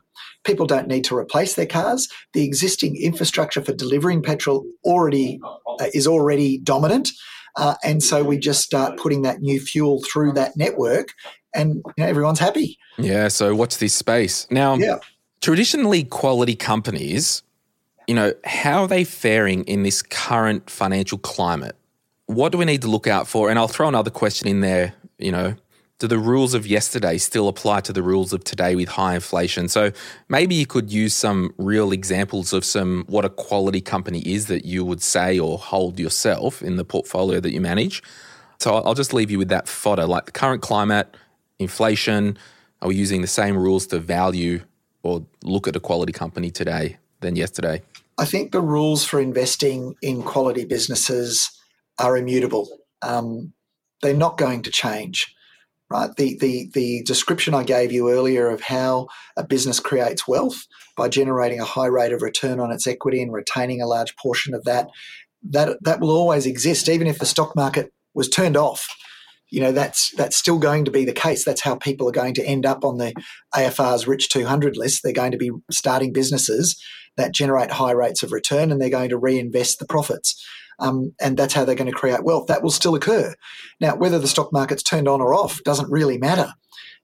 People 0.45 0.65
don't 0.65 0.87
need 0.87 1.03
to 1.03 1.17
replace 1.17 1.55
their 1.55 1.65
cars. 1.65 2.07
The 2.31 2.45
existing 2.45 2.95
infrastructure 2.95 3.61
for 3.61 3.73
delivering 3.73 4.23
petrol 4.23 4.63
already 4.85 5.41
uh, 5.43 5.87
is 5.93 6.07
already 6.07 6.59
dominant, 6.59 7.09
uh, 7.57 7.75
and 7.83 8.01
so 8.01 8.23
we 8.23 8.37
just 8.37 8.61
start 8.61 8.97
putting 8.97 9.23
that 9.23 9.41
new 9.41 9.59
fuel 9.59 10.01
through 10.03 10.33
that 10.33 10.55
network, 10.55 11.09
and 11.57 11.75
you 11.75 11.93
know, 11.97 12.05
everyone's 12.05 12.39
happy. 12.39 12.77
Yeah. 12.97 13.27
So 13.27 13.55
what's 13.55 13.77
this 13.77 13.93
space 13.93 14.47
now? 14.49 14.75
Yeah. 14.75 14.99
Traditionally, 15.41 16.03
quality 16.03 16.55
companies 16.55 17.43
you 18.07 18.15
know, 18.15 18.33
how 18.45 18.83
are 18.83 18.87
they 18.87 19.03
faring 19.03 19.65
in 19.65 19.83
this 19.83 20.01
current 20.01 20.69
financial 20.69 21.17
climate? 21.17 21.75
What 22.25 22.51
do 22.51 22.57
we 22.57 22.65
need 22.65 22.81
to 22.81 22.87
look 22.87 23.05
out 23.05 23.27
for? 23.27 23.49
And 23.49 23.59
I'll 23.59 23.67
throw 23.67 23.87
another 23.87 24.09
question 24.09 24.47
in 24.47 24.61
there, 24.61 24.93
you 25.19 25.31
know, 25.31 25.55
do 25.99 26.07
the 26.07 26.17
rules 26.17 26.53
of 26.53 26.65
yesterday 26.65 27.17
still 27.17 27.47
apply 27.47 27.81
to 27.81 27.91
the 27.91 28.03
rules 28.03 28.31
of 28.31 28.43
today 28.43 28.75
with 28.75 28.87
high 28.87 29.15
inflation? 29.15 29.67
So 29.67 29.91
maybe 30.29 30.55
you 30.55 30.65
could 30.65 30.91
use 30.91 31.13
some 31.13 31.53
real 31.57 31.91
examples 31.91 32.53
of 32.53 32.63
some 32.63 33.03
what 33.07 33.25
a 33.25 33.29
quality 33.29 33.81
company 33.81 34.19
is 34.19 34.45
that 34.47 34.63
you 34.63 34.85
would 34.85 35.01
say 35.01 35.37
or 35.37 35.57
hold 35.57 35.99
yourself 35.99 36.61
in 36.61 36.77
the 36.77 36.85
portfolio 36.85 37.39
that 37.39 37.51
you 37.51 37.59
manage. 37.59 38.03
So 38.59 38.75
I'll 38.75 38.93
just 38.93 39.13
leave 39.13 39.31
you 39.31 39.37
with 39.37 39.49
that 39.49 39.67
fodder, 39.67 40.05
like 40.05 40.25
the 40.25 40.31
current 40.31 40.61
climate, 40.61 41.15
inflation. 41.59 42.37
Are 42.81 42.89
we 42.89 42.95
using 42.95 43.21
the 43.21 43.27
same 43.27 43.57
rules 43.57 43.87
to 43.87 43.99
value 43.99 44.61
or 45.03 45.25
look 45.43 45.67
at 45.67 45.75
a 45.75 45.79
quality 45.79 46.13
company 46.13 46.51
today 46.51 46.97
than 47.21 47.35
yesterday? 47.35 47.81
I 48.17 48.25
think 48.25 48.51
the 48.51 48.61
rules 48.61 49.03
for 49.03 49.19
investing 49.19 49.95
in 50.01 50.23
quality 50.23 50.65
businesses 50.65 51.49
are 51.99 52.17
immutable. 52.17 52.67
Um, 53.01 53.53
they're 54.01 54.13
not 54.13 54.37
going 54.37 54.63
to 54.63 54.71
change, 54.71 55.33
right? 55.89 56.15
The, 56.15 56.37
the, 56.39 56.69
the 56.73 57.03
description 57.03 57.53
I 57.53 57.63
gave 57.63 57.91
you 57.91 58.11
earlier 58.11 58.49
of 58.49 58.61
how 58.61 59.07
a 59.35 59.43
business 59.43 59.79
creates 59.79 60.27
wealth 60.27 60.65
by 60.95 61.09
generating 61.09 61.59
a 61.59 61.65
high 61.65 61.87
rate 61.87 62.11
of 62.11 62.21
return 62.21 62.59
on 62.59 62.71
its 62.71 62.87
equity 62.87 63.21
and 63.21 63.31
retaining 63.31 63.81
a 63.81 63.87
large 63.87 64.15
portion 64.15 64.53
of 64.53 64.63
that, 64.65 64.89
that, 65.43 65.77
that 65.83 65.99
will 65.99 66.11
always 66.11 66.45
exist, 66.45 66.89
even 66.89 67.07
if 67.07 67.19
the 67.19 67.25
stock 67.25 67.55
market 67.55 67.93
was 68.13 68.29
turned 68.29 68.57
off 68.57 68.87
you 69.49 69.61
know 69.61 69.71
that's 69.71 70.11
that's 70.11 70.37
still 70.37 70.59
going 70.59 70.85
to 70.85 70.91
be 70.91 71.05
the 71.05 71.13
case. 71.13 71.45
That's 71.45 71.61
how 71.61 71.75
people 71.75 72.07
are 72.07 72.13
going 72.13 72.33
to 72.35 72.45
end 72.45 72.65
up 72.65 72.83
on 72.83 72.97
the 72.97 73.13
AFR's 73.55 74.07
Rich 74.07 74.29
200 74.29 74.77
list. 74.77 75.01
They're 75.03 75.13
going 75.13 75.31
to 75.31 75.37
be 75.37 75.51
starting 75.71 76.13
businesses 76.13 76.81
that 77.15 77.33
generate 77.33 77.71
high 77.71 77.91
rates 77.91 78.23
of 78.23 78.31
return, 78.31 78.71
and 78.71 78.81
they're 78.81 78.89
going 78.89 79.09
to 79.09 79.17
reinvest 79.17 79.79
the 79.79 79.85
profits. 79.85 80.43
Um, 80.79 81.13
and 81.19 81.37
that's 81.37 81.53
how 81.53 81.65
they're 81.65 81.75
going 81.75 81.91
to 81.91 81.97
create 81.97 82.23
wealth. 82.23 82.47
That 82.47 82.61
will 82.61 82.69
still 82.69 82.93
occur. 82.93 83.33
Now, 83.81 83.95
whether 83.95 84.19
the 84.19 84.27
stock 84.27 84.53
market's 84.53 84.83
turned 84.83 85.07
on 85.07 85.21
or 85.21 85.33
off 85.33 85.63
doesn't 85.63 85.91
really 85.91 86.19
matter. 86.19 86.53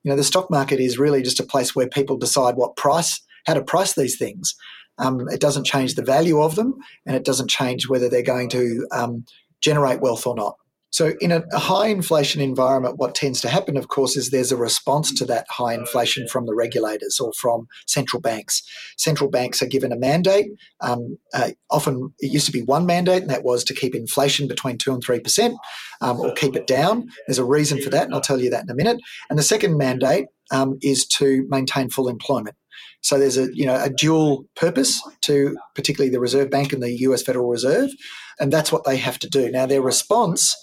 You 0.03 0.11
know, 0.11 0.15
the 0.15 0.23
stock 0.23 0.51
market 0.51 0.79
is 0.79 0.99
really 0.99 1.23
just 1.23 1.39
a 1.39 1.45
place 1.45 1.75
where 1.75 1.87
people 1.87 2.17
decide 2.17 2.55
what 2.55 2.75
price, 2.75 3.21
how 3.47 3.55
to 3.55 3.63
price 3.63 3.93
these 3.95 4.17
things. 4.17 4.53
Um, 4.99 5.27
it 5.29 5.39
doesn't 5.39 5.65
change 5.65 5.95
the 5.95 6.03
value 6.03 6.39
of 6.41 6.55
them, 6.55 6.75
and 7.05 7.15
it 7.15 7.25
doesn't 7.25 7.49
change 7.49 7.87
whether 7.87 8.09
they're 8.09 8.21
going 8.21 8.49
to 8.49 8.85
um, 8.91 9.25
generate 9.61 10.01
wealth 10.01 10.27
or 10.27 10.35
not. 10.35 10.55
So, 10.93 11.15
in 11.19 11.31
a, 11.31 11.43
high 11.57 11.87
inflation 11.87 12.39
environment, 12.39 12.97
what 12.97 13.15
tends 13.15 13.41
to 13.41 13.49
happen, 13.49 13.77
of 13.77 13.87
course, 13.87 14.15
is 14.15 14.29
there's 14.29 14.51
a 14.51 14.57
response 14.57 15.11
to 15.15 15.25
that 15.25 15.47
high 15.49 15.73
inflation 15.73 16.27
from 16.27 16.45
the 16.45 16.53
regulators 16.53 17.19
or 17.19 17.33
from 17.33 17.67
central 17.87 18.21
banks. 18.21 18.61
Central 18.95 19.27
banks 19.27 19.63
are 19.63 19.67
given 19.67 19.91
a 19.91 19.97
mandate. 19.97 20.51
Um, 20.81 21.17
uh, 21.33 21.49
often 21.71 22.13
it 22.19 22.31
used 22.31 22.45
to 22.45 22.51
be 22.51 22.61
one 22.61 22.85
mandate, 22.85 23.23
and 23.23 23.31
that 23.31 23.43
was 23.43 23.63
to 23.63 23.73
keep 23.73 23.95
inflation 23.95 24.47
between 24.47 24.77
2 24.77 24.93
and 24.93 25.03
3% 25.03 25.55
um, 26.01 26.19
or 26.19 26.31
keep 26.35 26.55
it 26.55 26.67
down. 26.67 27.09
There's 27.25 27.39
a 27.39 27.43
reason 27.43 27.81
for 27.81 27.89
that, 27.89 28.05
and 28.05 28.13
I'll 28.13 28.21
tell 28.21 28.39
you 28.39 28.51
that 28.51 28.63
in 28.63 28.69
a 28.69 28.75
minute. 28.75 28.97
And 29.31 29.39
the 29.39 29.43
second 29.43 29.79
mandate 29.79 30.27
um, 30.51 30.77
is 30.83 31.07
to 31.07 31.43
maintain 31.49 31.89
full 31.89 32.07
employment. 32.07 32.55
So 33.01 33.17
there's 33.17 33.37
a 33.37 33.47
you 33.51 33.65
know 33.65 33.81
a 33.83 33.89
dual 33.89 34.45
purpose 34.55 35.01
to 35.21 35.57
particularly 35.73 36.11
the 36.11 36.19
Reserve 36.19 36.51
Bank 36.51 36.71
and 36.71 36.83
the 36.83 36.93
U.S. 36.99 37.23
Federal 37.23 37.49
Reserve, 37.49 37.89
and 38.39 38.53
that's 38.53 38.71
what 38.71 38.83
they 38.85 38.97
have 38.97 39.17
to 39.19 39.29
do. 39.29 39.49
Now 39.49 39.65
their 39.65 39.81
response 39.81 40.55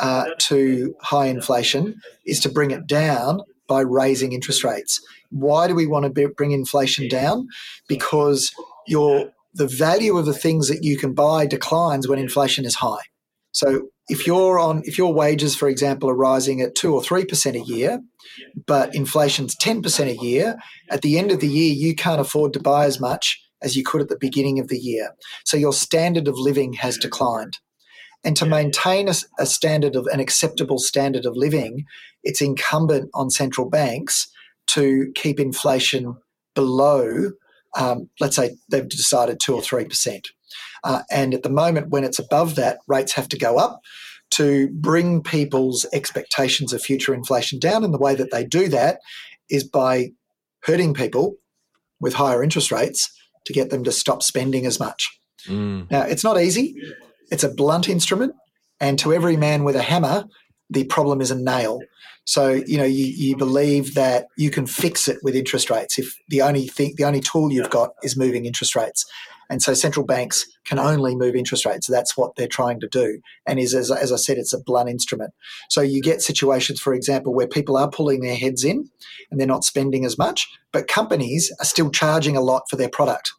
uh, 0.00 0.26
to 0.38 0.94
high 1.00 1.26
inflation 1.26 2.00
is 2.26 2.40
to 2.40 2.48
bring 2.48 2.70
it 2.70 2.86
down 2.86 3.40
by 3.66 3.80
raising 3.80 4.32
interest 4.32 4.64
rates. 4.64 5.00
Why 5.30 5.68
do 5.68 5.74
we 5.74 5.86
want 5.86 6.14
to 6.14 6.28
bring 6.30 6.52
inflation 6.52 7.08
down? 7.08 7.48
Because 7.88 8.50
your 8.86 9.30
the 9.54 9.66
value 9.66 10.16
of 10.16 10.26
the 10.26 10.34
things 10.34 10.68
that 10.68 10.84
you 10.84 10.96
can 10.96 11.14
buy 11.14 11.46
declines 11.46 12.06
when 12.06 12.18
inflation 12.18 12.64
is 12.64 12.76
high. 12.76 13.02
So 13.52 13.88
if 14.08 14.26
you're 14.26 14.58
on 14.58 14.82
if 14.84 14.96
your 14.96 15.12
wages, 15.12 15.54
for 15.54 15.68
example, 15.68 16.08
are 16.08 16.14
rising 16.14 16.60
at 16.60 16.74
two 16.74 16.94
or 16.94 17.02
three 17.02 17.24
percent 17.24 17.56
a 17.56 17.60
year, 17.60 18.00
but 18.66 18.94
inflation's 18.94 19.54
ten 19.54 19.82
percent 19.82 20.10
a 20.10 20.22
year, 20.24 20.56
at 20.90 21.02
the 21.02 21.18
end 21.18 21.30
of 21.30 21.40
the 21.40 21.48
year 21.48 21.74
you 21.74 21.94
can't 21.94 22.20
afford 22.20 22.52
to 22.54 22.60
buy 22.60 22.86
as 22.86 23.00
much 23.00 23.40
as 23.60 23.76
you 23.76 23.82
could 23.82 24.00
at 24.00 24.08
the 24.08 24.18
beginning 24.18 24.58
of 24.60 24.68
the 24.68 24.78
year. 24.78 25.10
So 25.44 25.56
your 25.56 25.72
standard 25.72 26.28
of 26.28 26.38
living 26.38 26.74
has 26.74 26.96
declined. 26.96 27.58
And 28.24 28.36
to 28.36 28.46
maintain 28.46 29.08
a, 29.08 29.14
a 29.38 29.46
standard 29.46 29.94
of 29.96 30.06
an 30.06 30.20
acceptable 30.20 30.78
standard 30.78 31.24
of 31.24 31.36
living, 31.36 31.84
it's 32.22 32.40
incumbent 32.40 33.10
on 33.14 33.30
central 33.30 33.68
banks 33.68 34.28
to 34.68 35.12
keep 35.14 35.40
inflation 35.40 36.16
below, 36.54 37.32
um, 37.76 38.10
let's 38.20 38.36
say 38.36 38.56
they've 38.70 38.88
decided 38.88 39.38
two 39.38 39.54
or 39.54 39.62
three 39.62 39.84
percent. 39.84 40.28
Uh, 40.84 41.02
and 41.10 41.34
at 41.34 41.42
the 41.42 41.50
moment, 41.50 41.90
when 41.90 42.04
it's 42.04 42.18
above 42.18 42.54
that, 42.56 42.78
rates 42.88 43.12
have 43.12 43.28
to 43.28 43.38
go 43.38 43.56
up 43.56 43.80
to 44.30 44.68
bring 44.74 45.22
people's 45.22 45.86
expectations 45.92 46.72
of 46.72 46.82
future 46.82 47.14
inflation 47.14 47.58
down. 47.58 47.84
And 47.84 47.94
the 47.94 47.98
way 47.98 48.14
that 48.14 48.30
they 48.30 48.44
do 48.44 48.68
that 48.68 48.98
is 49.48 49.64
by 49.64 50.10
hurting 50.64 50.92
people 50.92 51.36
with 52.00 52.14
higher 52.14 52.42
interest 52.42 52.70
rates 52.70 53.10
to 53.46 53.52
get 53.52 53.70
them 53.70 53.84
to 53.84 53.92
stop 53.92 54.22
spending 54.22 54.66
as 54.66 54.78
much. 54.78 55.18
Mm. 55.46 55.90
Now, 55.90 56.02
it's 56.02 56.24
not 56.24 56.40
easy, 56.40 56.74
it's 57.30 57.44
a 57.44 57.52
blunt 57.52 57.88
instrument. 57.88 58.34
And 58.80 58.98
to 59.00 59.12
every 59.12 59.36
man 59.36 59.64
with 59.64 59.76
a 59.76 59.82
hammer, 59.82 60.24
the 60.70 60.84
problem 60.84 61.20
is 61.20 61.30
a 61.30 61.38
nail. 61.38 61.80
So 62.24 62.50
you 62.50 62.76
know 62.76 62.84
you, 62.84 63.06
you 63.06 63.36
believe 63.36 63.94
that 63.94 64.26
you 64.36 64.50
can 64.50 64.66
fix 64.66 65.08
it 65.08 65.18
with 65.22 65.34
interest 65.34 65.70
rates 65.70 65.98
if 65.98 66.14
the 66.28 66.42
only 66.42 66.68
thing 66.68 66.94
the 66.96 67.04
only 67.04 67.20
tool 67.20 67.50
you've 67.50 67.70
got 67.70 67.90
is 68.02 68.18
moving 68.18 68.44
interest 68.44 68.76
rates, 68.76 69.06
and 69.48 69.62
so 69.62 69.72
central 69.72 70.04
banks 70.04 70.44
can 70.66 70.78
only 70.78 71.16
move 71.16 71.34
interest 71.34 71.64
rates. 71.64 71.86
That's 71.86 72.18
what 72.18 72.36
they're 72.36 72.46
trying 72.46 72.80
to 72.80 72.88
do, 72.88 73.20
and 73.46 73.58
is 73.58 73.74
as, 73.74 73.90
as 73.90 74.12
I 74.12 74.16
said, 74.16 74.36
it's 74.36 74.52
a 74.52 74.60
blunt 74.60 74.90
instrument. 74.90 75.32
So 75.70 75.80
you 75.80 76.02
get 76.02 76.20
situations, 76.20 76.80
for 76.80 76.92
example, 76.92 77.32
where 77.32 77.48
people 77.48 77.78
are 77.78 77.90
pulling 77.90 78.20
their 78.20 78.36
heads 78.36 78.62
in 78.62 78.90
and 79.30 79.40
they're 79.40 79.46
not 79.46 79.64
spending 79.64 80.04
as 80.04 80.18
much, 80.18 80.46
but 80.70 80.86
companies 80.86 81.50
are 81.60 81.64
still 81.64 81.90
charging 81.90 82.36
a 82.36 82.42
lot 82.42 82.64
for 82.68 82.76
their 82.76 82.90
product 82.90 83.32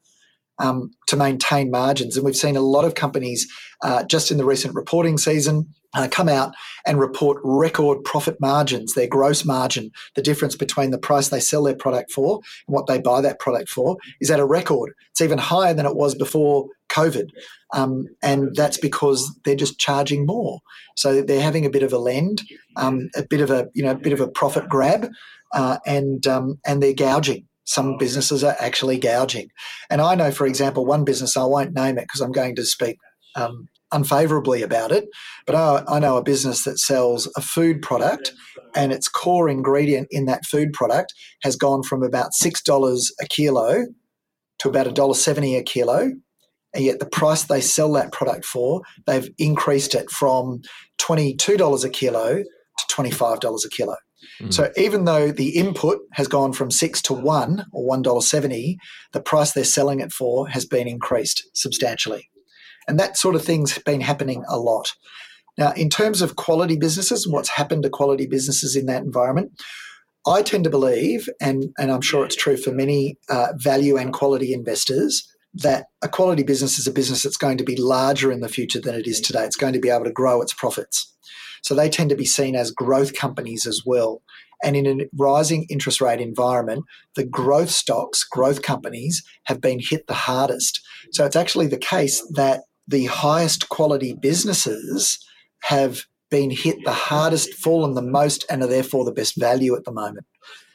um, 0.59 0.91
to 1.07 1.15
maintain 1.15 1.71
margins. 1.71 2.15
And 2.15 2.25
we've 2.25 2.35
seen 2.35 2.55
a 2.55 2.61
lot 2.61 2.85
of 2.85 2.95
companies 2.95 3.47
uh, 3.81 4.03
just 4.03 4.31
in 4.31 4.37
the 4.37 4.45
recent 4.45 4.75
reporting 4.75 5.17
season 5.17 5.67
uh, 5.93 6.07
come 6.11 6.29
out 6.29 6.53
and 6.85 6.99
report 6.99 7.39
record 7.43 8.03
profit 8.03 8.39
margins, 8.39 8.93
their 8.93 9.07
gross 9.07 9.43
margin, 9.43 9.89
the 10.15 10.21
difference 10.21 10.55
between 10.55 10.91
the 10.91 10.97
price 10.97 11.29
they 11.29 11.39
sell 11.39 11.63
their 11.63 11.75
product 11.75 12.11
for 12.11 12.41
and 12.67 12.75
what 12.75 12.87
they 12.87 12.99
buy 12.99 13.21
that 13.21 13.39
product 13.39 13.69
for 13.69 13.97
is 14.21 14.29
at 14.29 14.39
a 14.39 14.45
record. 14.45 14.93
It's 15.11 15.21
even 15.21 15.39
higher 15.39 15.73
than 15.73 15.85
it 15.85 15.95
was 15.95 16.13
before 16.13 16.67
COVID. 16.89 17.29
Um, 17.73 18.05
and 18.21 18.55
that's 18.55 18.77
because 18.77 19.35
they're 19.45 19.55
just 19.55 19.79
charging 19.79 20.25
more. 20.25 20.59
So 20.95 21.21
they're 21.21 21.41
having 21.41 21.65
a 21.65 21.69
bit 21.69 21.83
of 21.83 21.93
a 21.93 21.97
lend, 21.97 22.43
um, 22.75 23.09
a 23.15 23.23
bit 23.23 23.41
of 23.41 23.49
a 23.49 23.67
you 23.73 23.83
know 23.83 23.91
a 23.91 23.95
bit 23.95 24.13
of 24.13 24.21
a 24.21 24.27
profit 24.27 24.67
grab, 24.69 25.07
uh, 25.53 25.77
and 25.85 26.25
um, 26.27 26.59
and 26.65 26.81
they're 26.81 26.93
gouging 26.93 27.47
some 27.69 27.97
businesses 27.97 28.43
are 28.43 28.55
actually 28.59 28.97
gouging. 28.97 29.51
And 29.91 30.01
I 30.01 30.15
know, 30.15 30.31
for 30.31 30.47
example, 30.47 30.87
one 30.87 31.05
business, 31.05 31.37
I 31.37 31.43
won't 31.43 31.75
name 31.75 31.99
it 31.99 32.05
because 32.05 32.19
I'm 32.19 32.31
going 32.31 32.55
to 32.55 32.65
speak 32.65 32.97
um, 33.35 33.67
unfavorably 33.91 34.63
about 34.63 34.91
it, 34.91 35.05
but 35.45 35.53
I, 35.53 35.83
I, 35.87 35.99
know 35.99 36.17
a 36.17 36.23
business 36.23 36.63
that 36.63 36.79
sells 36.79 37.31
a 37.37 37.41
food 37.41 37.83
product 37.83 38.33
and 38.75 38.91
its 38.91 39.07
core 39.07 39.47
ingredient 39.47 40.07
in 40.09 40.25
that 40.25 40.47
food 40.47 40.73
product 40.73 41.13
has 41.43 41.55
gone 41.55 41.83
from 41.83 42.01
about 42.01 42.31
$6 42.41 43.11
a 43.21 43.25
kilo 43.27 43.85
to 44.59 44.67
about 44.67 44.87
$1.70 44.87 45.59
a 45.59 45.63
kilo. 45.63 46.11
And 46.73 46.83
yet 46.83 46.99
the 46.99 47.05
price 47.05 47.43
they 47.43 47.61
sell 47.61 47.93
that 47.93 48.11
product 48.11 48.45
for, 48.45 48.81
they've 49.05 49.29
increased 49.37 49.93
it 49.93 50.09
from 50.09 50.61
$22 50.99 51.85
a 51.85 51.89
kilo 51.89 52.37
to 52.37 52.95
$25 52.95 53.65
a 53.65 53.69
kilo. 53.69 53.95
Mm. 54.41 54.53
So 54.53 54.71
even 54.77 55.05
though 55.05 55.31
the 55.31 55.49
input 55.49 55.99
has 56.13 56.27
gone 56.27 56.53
from 56.53 56.71
six 56.71 57.01
to 57.03 57.13
one 57.13 57.65
or 57.71 57.85
one 57.85 58.01
dollar 58.01 58.21
seventy, 58.21 58.77
the 59.11 59.21
price 59.21 59.51
they're 59.51 59.63
selling 59.63 59.99
it 59.99 60.11
for 60.11 60.47
has 60.49 60.65
been 60.65 60.87
increased 60.87 61.49
substantially, 61.53 62.29
and 62.87 62.99
that 62.99 63.17
sort 63.17 63.35
of 63.35 63.43
thing's 63.43 63.77
been 63.79 64.01
happening 64.01 64.43
a 64.47 64.57
lot. 64.57 64.93
Now, 65.57 65.73
in 65.73 65.89
terms 65.89 66.21
of 66.21 66.37
quality 66.37 66.77
businesses 66.77 67.25
and 67.25 67.33
what's 67.33 67.49
happened 67.49 67.83
to 67.83 67.89
quality 67.89 68.27
businesses 68.27 68.75
in 68.75 68.85
that 68.85 69.03
environment, 69.03 69.51
I 70.25 70.41
tend 70.41 70.63
to 70.63 70.69
believe, 70.69 71.27
and, 71.41 71.65
and 71.77 71.91
I'm 71.91 72.01
sure 72.01 72.23
it's 72.23 72.35
true 72.35 72.55
for 72.55 72.71
many 72.71 73.17
uh, 73.29 73.47
value 73.57 73.97
and 73.97 74.13
quality 74.13 74.53
investors, 74.53 75.27
that 75.55 75.87
a 76.01 76.07
quality 76.07 76.43
business 76.43 76.79
is 76.79 76.87
a 76.87 76.93
business 76.93 77.23
that's 77.23 77.35
going 77.35 77.57
to 77.57 77.63
be 77.63 77.75
larger 77.75 78.31
in 78.31 78.39
the 78.39 78.47
future 78.47 78.79
than 78.79 78.95
it 78.95 79.07
is 79.07 79.19
today. 79.19 79.43
It's 79.43 79.57
going 79.57 79.73
to 79.73 79.79
be 79.79 79.89
able 79.89 80.05
to 80.05 80.11
grow 80.11 80.41
its 80.41 80.53
profits. 80.53 81.13
So 81.63 81.75
they 81.75 81.89
tend 81.89 82.09
to 82.09 82.15
be 82.15 82.25
seen 82.25 82.55
as 82.55 82.71
growth 82.71 83.13
companies 83.13 83.65
as 83.65 83.83
well. 83.85 84.21
And 84.63 84.75
in 84.75 84.87
a 84.87 85.05
rising 85.17 85.65
interest 85.69 86.01
rate 86.01 86.19
environment, 86.19 86.85
the 87.15 87.25
growth 87.25 87.69
stocks, 87.69 88.23
growth 88.23 88.61
companies 88.61 89.23
have 89.45 89.61
been 89.61 89.79
hit 89.81 90.07
the 90.07 90.13
hardest. 90.13 90.81
So 91.11 91.25
it's 91.25 91.35
actually 91.35 91.67
the 91.67 91.77
case 91.77 92.21
that 92.33 92.61
the 92.87 93.05
highest 93.05 93.69
quality 93.69 94.13
businesses 94.13 95.23
have 95.63 96.05
been 96.29 96.51
hit 96.51 96.77
the 96.83 96.91
hardest, 96.91 97.53
fallen 97.53 97.93
the 97.93 98.01
most, 98.01 98.45
and 98.49 98.61
are 98.61 98.67
therefore 98.67 99.05
the 99.05 99.11
best 99.11 99.39
value 99.39 99.75
at 99.75 99.85
the 99.85 99.91
moment. 99.91 100.25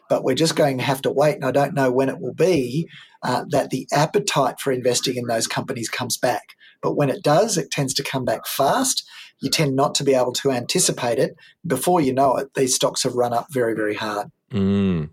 But 0.09 0.25
we're 0.25 0.35
just 0.35 0.57
going 0.57 0.79
to 0.79 0.85
have 0.85 1.03
to 1.03 1.11
wait, 1.11 1.37
and 1.37 1.45
I 1.45 1.51
don't 1.51 1.75
know 1.75 1.91
when 1.91 2.09
it 2.09 2.21
will 2.21 2.35
be 2.35 2.89
uh, 3.23 3.45
that 3.51 3.71
the 3.71 3.87
appetite 3.93 4.61
for 4.61 4.73
investing 4.73 5.17
in 5.17 5.27
those 5.27 5.47
companies 5.47 5.89
comes 5.89 6.17
back. 6.19 6.43
But 6.83 6.97
when 6.97 7.09
it 7.09 7.23
does, 7.23 7.57
it 7.57 7.71
tends 7.71 7.95
to 7.95 8.03
come 8.03 8.25
back 8.25 8.47
fast 8.47 9.09
you 9.41 9.51
tend 9.51 9.77
not 9.77 9.95
to 9.97 10.05
be 10.05 10.15
able 10.15 10.33
to 10.33 10.51
anticipate 10.51 11.19
it. 11.19 11.37
Before 11.67 12.01
you 12.01 12.13
know 12.13 12.37
it, 12.37 12.55
these 12.55 12.75
stocks 12.75 13.03
have 13.03 13.15
run 13.15 13.33
up 13.33 13.47
very, 13.51 13.75
very 13.75 13.95
hard. 13.95 14.31
Mm. 14.53 15.11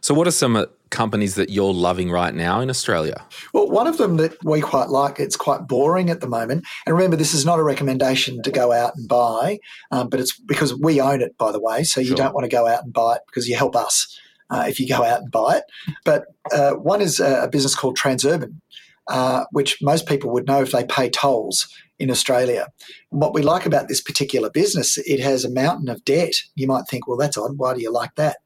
So, 0.00 0.14
what 0.14 0.28
are 0.28 0.32
some 0.32 0.54
uh, 0.54 0.66
companies 0.90 1.34
that 1.34 1.50
you're 1.50 1.72
loving 1.72 2.10
right 2.10 2.32
now 2.32 2.60
in 2.60 2.70
Australia? 2.70 3.24
Well, 3.52 3.68
one 3.68 3.86
of 3.86 3.98
them 3.98 4.18
that 4.18 4.36
we 4.44 4.60
quite 4.60 4.88
like, 4.88 5.18
it's 5.18 5.36
quite 5.36 5.66
boring 5.66 6.10
at 6.10 6.20
the 6.20 6.28
moment. 6.28 6.64
And 6.86 6.94
remember, 6.94 7.16
this 7.16 7.34
is 7.34 7.44
not 7.44 7.58
a 7.58 7.64
recommendation 7.64 8.40
to 8.42 8.50
go 8.50 8.72
out 8.72 8.94
and 8.96 9.08
buy, 9.08 9.58
um, 9.90 10.08
but 10.08 10.20
it's 10.20 10.38
because 10.38 10.74
we 10.78 11.00
own 11.00 11.22
it, 11.22 11.36
by 11.38 11.50
the 11.50 11.60
way. 11.60 11.82
So, 11.82 12.00
you 12.00 12.08
sure. 12.08 12.16
don't 12.16 12.34
want 12.34 12.44
to 12.44 12.50
go 12.50 12.68
out 12.68 12.84
and 12.84 12.92
buy 12.92 13.16
it 13.16 13.22
because 13.26 13.48
you 13.48 13.56
help 13.56 13.74
us 13.74 14.18
uh, 14.50 14.66
if 14.68 14.78
you 14.78 14.88
go 14.88 15.02
out 15.02 15.22
and 15.22 15.30
buy 15.30 15.56
it. 15.56 15.64
But 16.04 16.26
uh, 16.52 16.72
one 16.74 17.00
is 17.00 17.18
a 17.18 17.48
business 17.50 17.74
called 17.74 17.98
Transurban. 17.98 18.60
Uh, 19.08 19.44
which 19.52 19.80
most 19.80 20.04
people 20.08 20.32
would 20.32 20.48
know 20.48 20.60
if 20.62 20.72
they 20.72 20.82
pay 20.82 21.08
tolls 21.08 21.72
in 21.98 22.10
Australia. 22.10 22.66
And 23.10 23.20
what 23.20 23.34
we 23.34 23.42
like 23.42 23.66
about 23.66 23.88
this 23.88 24.00
particular 24.00 24.50
business, 24.50 24.98
it 24.98 25.20
has 25.20 25.44
a 25.44 25.50
mountain 25.50 25.88
of 25.88 26.04
debt. 26.04 26.34
You 26.54 26.66
might 26.66 26.84
think, 26.88 27.06
well, 27.06 27.16
that's 27.16 27.38
odd. 27.38 27.56
Why 27.56 27.74
do 27.74 27.80
you 27.80 27.92
like 27.92 28.14
that? 28.16 28.38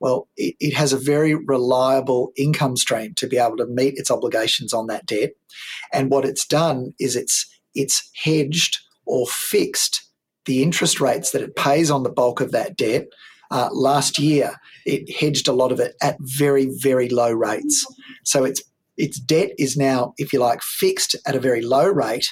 Well, 0.00 0.28
it, 0.36 0.54
it 0.60 0.74
has 0.74 0.92
a 0.92 0.98
very 0.98 1.34
reliable 1.34 2.32
income 2.36 2.76
stream 2.76 3.14
to 3.14 3.26
be 3.26 3.38
able 3.38 3.56
to 3.58 3.66
meet 3.66 3.94
its 3.96 4.10
obligations 4.10 4.72
on 4.72 4.86
that 4.88 5.06
debt. 5.06 5.30
And 5.92 6.10
what 6.10 6.24
it's 6.24 6.46
done 6.46 6.94
is 6.98 7.16
it's 7.16 7.46
it's 7.74 8.10
hedged 8.24 8.78
or 9.06 9.26
fixed 9.26 10.04
the 10.44 10.62
interest 10.62 11.00
rates 11.00 11.30
that 11.30 11.42
it 11.42 11.56
pays 11.56 11.90
on 11.90 12.02
the 12.02 12.10
bulk 12.10 12.40
of 12.40 12.52
that 12.52 12.76
debt. 12.76 13.06
Uh, 13.50 13.68
last 13.72 14.18
year, 14.18 14.54
it 14.84 15.10
hedged 15.14 15.48
a 15.48 15.52
lot 15.52 15.72
of 15.72 15.80
it 15.80 15.94
at 16.02 16.16
very, 16.20 16.68
very 16.82 17.08
low 17.08 17.30
rates. 17.30 17.86
So 18.24 18.44
its 18.44 18.62
its 18.96 19.20
debt 19.20 19.50
is 19.58 19.76
now, 19.76 20.12
if 20.18 20.32
you 20.32 20.40
like, 20.40 20.60
fixed 20.60 21.14
at 21.26 21.36
a 21.36 21.40
very 21.40 21.62
low 21.62 21.86
rate 21.86 22.26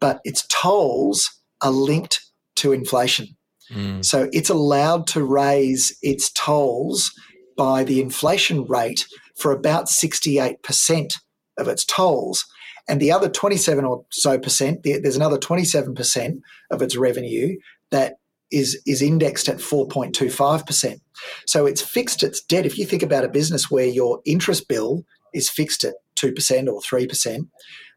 but 0.00 0.20
its 0.24 0.46
tolls 0.48 1.30
are 1.62 1.70
linked 1.70 2.20
to 2.56 2.72
inflation. 2.72 3.28
Mm. 3.70 4.04
So 4.04 4.28
it's 4.32 4.50
allowed 4.50 5.06
to 5.08 5.24
raise 5.24 5.96
its 6.02 6.30
tolls 6.32 7.12
by 7.56 7.84
the 7.84 8.00
inflation 8.00 8.64
rate 8.64 9.06
for 9.36 9.52
about 9.52 9.86
68% 9.86 11.14
of 11.58 11.68
its 11.68 11.84
tolls. 11.84 12.44
And 12.88 13.00
the 13.00 13.12
other 13.12 13.28
27 13.28 13.84
or 13.84 14.04
so 14.10 14.38
percent, 14.38 14.80
there's 14.82 15.16
another 15.16 15.38
27% 15.38 16.40
of 16.70 16.82
its 16.82 16.96
revenue 16.96 17.56
that 17.90 18.16
is, 18.50 18.80
is 18.86 19.00
indexed 19.00 19.48
at 19.48 19.56
4.25%. 19.56 21.00
So 21.46 21.66
it's 21.66 21.80
fixed 21.80 22.22
its 22.22 22.42
debt. 22.42 22.66
If 22.66 22.78
you 22.78 22.84
think 22.84 23.02
about 23.02 23.24
a 23.24 23.28
business 23.28 23.70
where 23.70 23.86
your 23.86 24.20
interest 24.26 24.68
bill 24.68 25.04
is 25.32 25.48
fixed 25.48 25.84
at 25.84 25.94
2% 26.24 26.68
or 26.68 26.80
3%, 26.80 27.48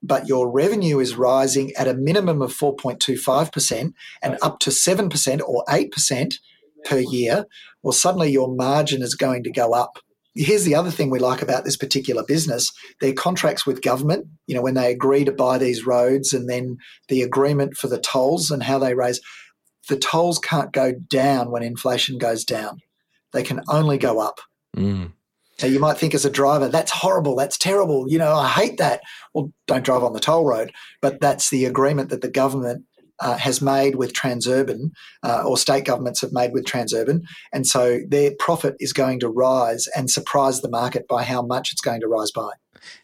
but 0.04 0.28
your 0.28 0.52
revenue 0.52 1.00
is 1.00 1.16
rising 1.16 1.72
at 1.78 1.88
a 1.88 1.94
minimum 1.94 2.42
of 2.42 2.54
4.25% 2.54 3.94
and 4.22 4.38
up 4.42 4.60
to 4.60 4.70
7% 4.70 5.42
or 5.42 5.64
8% 5.68 6.34
per 6.86 7.00
year, 7.00 7.46
well, 7.84 7.92
suddenly 7.92 8.32
your 8.32 8.54
margin 8.54 9.02
is 9.02 9.16
going 9.16 9.44
to 9.44 9.52
go 9.52 9.74
up. 9.74 10.00
Here's 10.36 10.66
the 10.66 10.76
other 10.76 10.92
thing 10.92 11.10
we 11.10 11.18
like 11.18 11.42
about 11.42 11.66
this 11.66 11.78
particular 11.78 12.24
business 12.24 12.72
their 13.02 13.14
contracts 13.14 13.66
with 13.66 13.82
government, 13.82 14.28
you 14.46 14.54
know, 14.54 14.62
when 14.62 14.76
they 14.76 14.92
agree 14.92 15.26
to 15.26 15.32
buy 15.32 15.58
these 15.58 15.86
roads 15.86 16.32
and 16.32 16.48
then 16.48 16.78
the 17.08 17.24
agreement 17.24 17.76
for 17.76 17.88
the 17.88 18.00
tolls 18.00 18.52
and 18.52 18.62
how 18.62 18.78
they 18.78 18.94
raise, 18.94 19.20
the 19.90 19.98
tolls 19.98 20.38
can't 20.38 20.72
go 20.72 20.92
down 20.92 21.50
when 21.50 21.64
inflation 21.64 22.20
goes 22.20 22.44
down. 22.44 22.82
They 23.34 23.44
can 23.44 23.62
only 23.68 23.98
go 23.98 24.20
up. 24.20 24.40
Mm. 24.76 25.14
So 25.60 25.68
you 25.68 25.80
might 25.80 25.98
think 25.98 26.14
as 26.14 26.26
a 26.26 26.30
driver, 26.30 26.70
that's 26.70 26.92
horrible, 26.92 27.36
that's 27.36 27.58
terrible, 27.58 28.10
you 28.10 28.20
know, 28.20 28.34
I 28.36 28.48
hate 28.48 28.78
that. 28.78 29.02
Well, 29.34 29.52
don't 29.66 29.84
drive 29.84 30.04
on 30.04 30.14
the 30.14 30.20
toll 30.20 30.46
road. 30.46 30.72
But 31.02 31.20
that's 31.20 31.50
the 31.50 31.66
agreement 31.66 32.10
that 32.10 32.22
the 32.22 32.30
government 32.30 32.86
uh, 33.20 33.38
has 33.38 33.62
made 33.62 33.96
with 33.96 34.14
Transurban, 34.14 34.92
uh, 35.24 35.44
or 35.44 35.58
state 35.58 35.86
governments 35.86 36.22
have 36.22 36.32
made 36.32 36.54
with 36.54 36.66
Transurban. 36.66 37.22
And 37.52 37.66
so 37.66 38.00
their 38.08 38.32
profit 38.38 38.76
is 38.80 38.94
going 38.94 39.20
to 39.22 39.30
rise 39.30 39.88
and 39.96 40.10
surprise 40.10 40.62
the 40.62 40.70
market 40.70 41.08
by 41.08 41.24
how 41.24 41.42
much 41.42 41.72
it's 41.72 41.82
going 41.82 42.02
to 42.02 42.08
rise 42.08 42.32
by. 42.32 42.52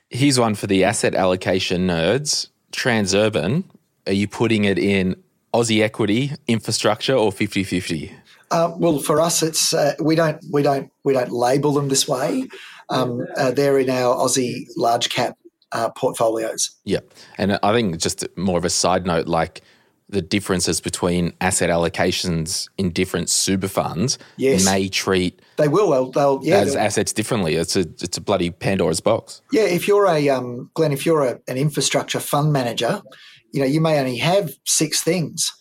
Here's 0.10 0.40
one 0.40 0.54
for 0.54 0.68
the 0.68 0.84
asset 0.84 1.16
allocation 1.16 1.88
nerds 1.88 2.50
Transurban, 2.72 3.64
are 4.06 4.14
you 4.14 4.28
putting 4.28 4.66
it 4.66 4.78
in 4.78 5.16
Aussie 5.54 5.82
equity, 5.82 6.32
infrastructure, 6.48 7.16
or 7.16 7.32
50 7.32 7.64
50? 7.64 8.12
Uh, 8.54 8.72
well, 8.78 9.00
for 9.00 9.20
us, 9.20 9.42
it's 9.42 9.74
uh, 9.74 9.96
we 10.00 10.16
don't 10.16 10.38
we 10.52 10.62
don't 10.62 10.92
we 11.04 11.12
don't 11.14 11.32
label 11.32 11.74
them 11.74 11.90
this 11.90 12.08
way. 12.08 12.48
Um, 12.90 13.26
uh, 13.36 13.52
they're 13.52 13.80
in 13.80 13.90
our 13.90 14.16
Aussie 14.16 14.66
large 14.78 15.10
cap 15.10 15.36
uh, 15.72 15.90
portfolios. 15.90 16.70
Yeah, 16.84 17.00
and 17.38 17.60
I 17.64 17.74
think 17.74 17.98
just 17.98 18.26
more 18.38 18.60
of 18.60 18.66
a 18.66 18.70
side 18.70 19.06
note, 19.08 19.28
like 19.28 19.62
the 20.10 20.22
differences 20.22 20.80
between 20.80 21.34
asset 21.42 21.72
allocations 21.72 22.70
in 22.78 22.92
different 22.92 23.30
super 23.30 23.68
funds 23.68 24.20
Yes. 24.38 24.64
may 24.64 24.88
treat 24.88 25.42
They 25.58 25.68
will. 25.68 25.90
They'll, 25.90 26.12
they'll 26.12 26.40
yeah. 26.44 26.58
as 26.58 26.74
they'll- 26.74 26.84
assets 26.84 27.12
differently. 27.14 27.56
It's 27.56 27.76
a 27.76 27.82
it's 27.82 28.18
a 28.18 28.22
bloody 28.22 28.52
Pandora's 28.52 29.00
box. 29.02 29.42
Yeah, 29.52 29.64
if 29.64 29.88
you're 29.88 30.06
a 30.06 30.30
um, 30.30 30.70
Glen, 30.76 30.92
if 30.92 31.06
you're 31.08 31.24
a, 31.24 31.40
an 31.48 31.58
infrastructure 31.58 32.20
fund 32.20 32.54
manager, 32.54 33.02
you 33.52 33.62
know 33.62 33.66
you 33.66 33.82
may 33.82 33.98
only 34.00 34.18
have 34.18 34.52
six 34.66 35.02
things, 35.04 35.52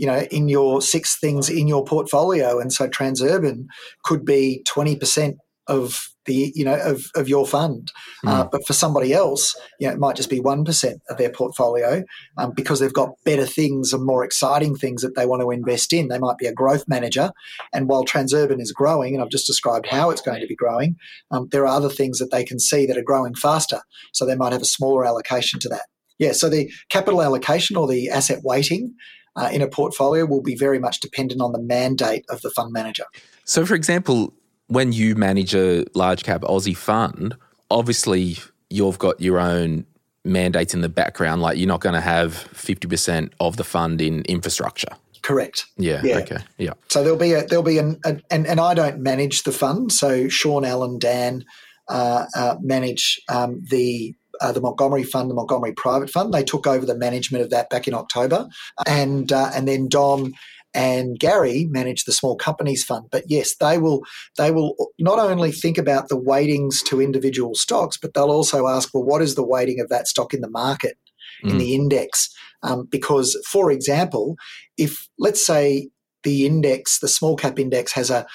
you 0.00 0.06
know, 0.06 0.20
in 0.30 0.48
your 0.48 0.80
six 0.80 1.18
things 1.20 1.50
in 1.50 1.68
your 1.68 1.84
portfolio, 1.84 2.58
and 2.58 2.72
so 2.72 2.88
Transurban 2.88 3.66
could 4.02 4.24
be 4.24 4.62
twenty 4.66 4.96
percent 4.96 5.36
of 5.66 6.08
the 6.24 6.52
you 6.54 6.64
know 6.64 6.80
of, 6.82 7.04
of 7.14 7.28
your 7.28 7.46
fund, 7.46 7.92
uh, 8.26 8.44
but 8.50 8.66
for 8.66 8.72
somebody 8.72 9.12
else, 9.12 9.54
you 9.78 9.86
know, 9.86 9.92
it 9.92 9.98
might 9.98 10.16
just 10.16 10.30
be 10.30 10.40
one 10.40 10.64
percent 10.64 11.02
of 11.10 11.18
their 11.18 11.30
portfolio 11.30 12.02
um, 12.38 12.52
because 12.56 12.80
they've 12.80 12.94
got 12.94 13.10
better 13.26 13.44
things 13.44 13.92
and 13.92 14.06
more 14.06 14.24
exciting 14.24 14.74
things 14.74 15.02
that 15.02 15.14
they 15.16 15.26
want 15.26 15.42
to 15.42 15.50
invest 15.50 15.92
in. 15.92 16.08
They 16.08 16.18
might 16.18 16.38
be 16.38 16.46
a 16.46 16.54
growth 16.54 16.84
manager, 16.88 17.30
and 17.74 17.86
while 17.86 18.06
Transurban 18.06 18.58
is 18.58 18.72
growing, 18.72 19.12
and 19.12 19.22
I've 19.22 19.28
just 19.28 19.46
described 19.46 19.86
how 19.86 20.08
it's 20.08 20.22
going 20.22 20.40
to 20.40 20.46
be 20.46 20.56
growing, 20.56 20.96
um, 21.30 21.48
there 21.52 21.66
are 21.66 21.76
other 21.76 21.90
things 21.90 22.18
that 22.20 22.30
they 22.30 22.42
can 22.42 22.58
see 22.58 22.86
that 22.86 22.96
are 22.96 23.02
growing 23.02 23.34
faster. 23.34 23.82
So 24.14 24.24
they 24.24 24.34
might 24.34 24.52
have 24.52 24.62
a 24.62 24.76
smaller 24.76 25.04
allocation 25.04 25.60
to 25.60 25.68
that. 25.68 25.88
Yeah, 26.18 26.32
so 26.32 26.48
the 26.48 26.70
capital 26.90 27.22
allocation 27.22 27.76
or 27.76 27.86
the 27.86 28.08
asset 28.08 28.40
weighting 28.44 28.94
uh, 29.36 29.50
in 29.52 29.62
a 29.62 29.68
portfolio 29.68 30.24
will 30.26 30.42
be 30.42 30.54
very 30.54 30.78
much 30.78 31.00
dependent 31.00 31.40
on 31.40 31.52
the 31.52 31.60
mandate 31.60 32.24
of 32.28 32.42
the 32.42 32.50
fund 32.50 32.72
manager. 32.72 33.04
So, 33.44 33.64
for 33.64 33.74
example, 33.74 34.34
when 34.66 34.92
you 34.92 35.14
manage 35.14 35.54
a 35.54 35.84
large 35.94 36.22
cap 36.22 36.42
Aussie 36.42 36.76
fund, 36.76 37.36
obviously 37.70 38.36
you've 38.68 38.98
got 38.98 39.20
your 39.20 39.38
own 39.40 39.86
mandates 40.24 40.74
in 40.74 40.80
the 40.80 40.88
background. 40.88 41.42
Like 41.42 41.58
you're 41.58 41.68
not 41.68 41.80
going 41.80 41.94
to 41.94 42.00
have 42.00 42.32
50% 42.54 43.32
of 43.40 43.56
the 43.56 43.64
fund 43.64 44.00
in 44.00 44.22
infrastructure. 44.22 44.94
Correct. 45.22 45.66
Yeah. 45.76 46.00
Yeah. 46.02 46.18
Okay. 46.18 46.38
Yeah. 46.58 46.72
So 46.88 47.02
there'll 47.02 47.18
be 47.18 47.34
a 47.34 47.46
there'll 47.46 47.62
be 47.62 47.78
an, 47.78 48.00
a, 48.04 48.18
and 48.30 48.46
and 48.46 48.58
I 48.58 48.74
don't 48.74 49.00
manage 49.00 49.42
the 49.42 49.52
fund. 49.52 49.92
So 49.92 50.28
Sean 50.28 50.64
Allen 50.64 50.98
Dan 50.98 51.44
uh, 51.88 52.26
uh, 52.34 52.56
manage 52.60 53.20
um, 53.28 53.62
the. 53.68 54.14
Uh, 54.40 54.52
the 54.52 54.60
Montgomery 54.60 55.02
Fund, 55.04 55.30
the 55.30 55.34
Montgomery 55.34 55.72
Private 55.72 56.10
Fund, 56.10 56.32
they 56.32 56.42
took 56.44 56.66
over 56.66 56.86
the 56.86 56.96
management 56.96 57.44
of 57.44 57.50
that 57.50 57.68
back 57.70 57.86
in 57.86 57.94
October, 57.94 58.48
and 58.86 59.32
uh, 59.32 59.50
and 59.54 59.68
then 59.68 59.88
Dom 59.88 60.32
and 60.72 61.18
Gary 61.18 61.66
manage 61.70 62.04
the 62.04 62.12
Small 62.12 62.36
Companies 62.36 62.84
Fund. 62.84 63.06
But 63.10 63.24
yes, 63.26 63.56
they 63.56 63.78
will 63.78 64.02
they 64.38 64.50
will 64.50 64.74
not 64.98 65.18
only 65.18 65.52
think 65.52 65.78
about 65.78 66.08
the 66.08 66.16
weightings 66.16 66.82
to 66.84 67.00
individual 67.02 67.54
stocks, 67.54 67.96
but 67.96 68.14
they'll 68.14 68.30
also 68.30 68.66
ask, 68.68 68.94
well, 68.94 69.04
what 69.04 69.22
is 69.22 69.34
the 69.34 69.46
weighting 69.46 69.80
of 69.80 69.88
that 69.88 70.06
stock 70.08 70.32
in 70.32 70.40
the 70.40 70.50
market, 70.50 70.96
in 71.42 71.56
Mm. 71.56 71.58
the 71.58 71.74
index? 71.74 72.28
Um, 72.62 72.86
because, 72.90 73.36
for 73.46 73.70
example, 73.70 74.36
if 74.76 75.08
let's 75.18 75.44
say 75.44 75.88
the 76.22 76.46
index, 76.46 76.98
the 77.00 77.08
small 77.08 77.34
cap 77.36 77.58
index, 77.58 77.92
has 77.92 78.10
a, 78.10 78.26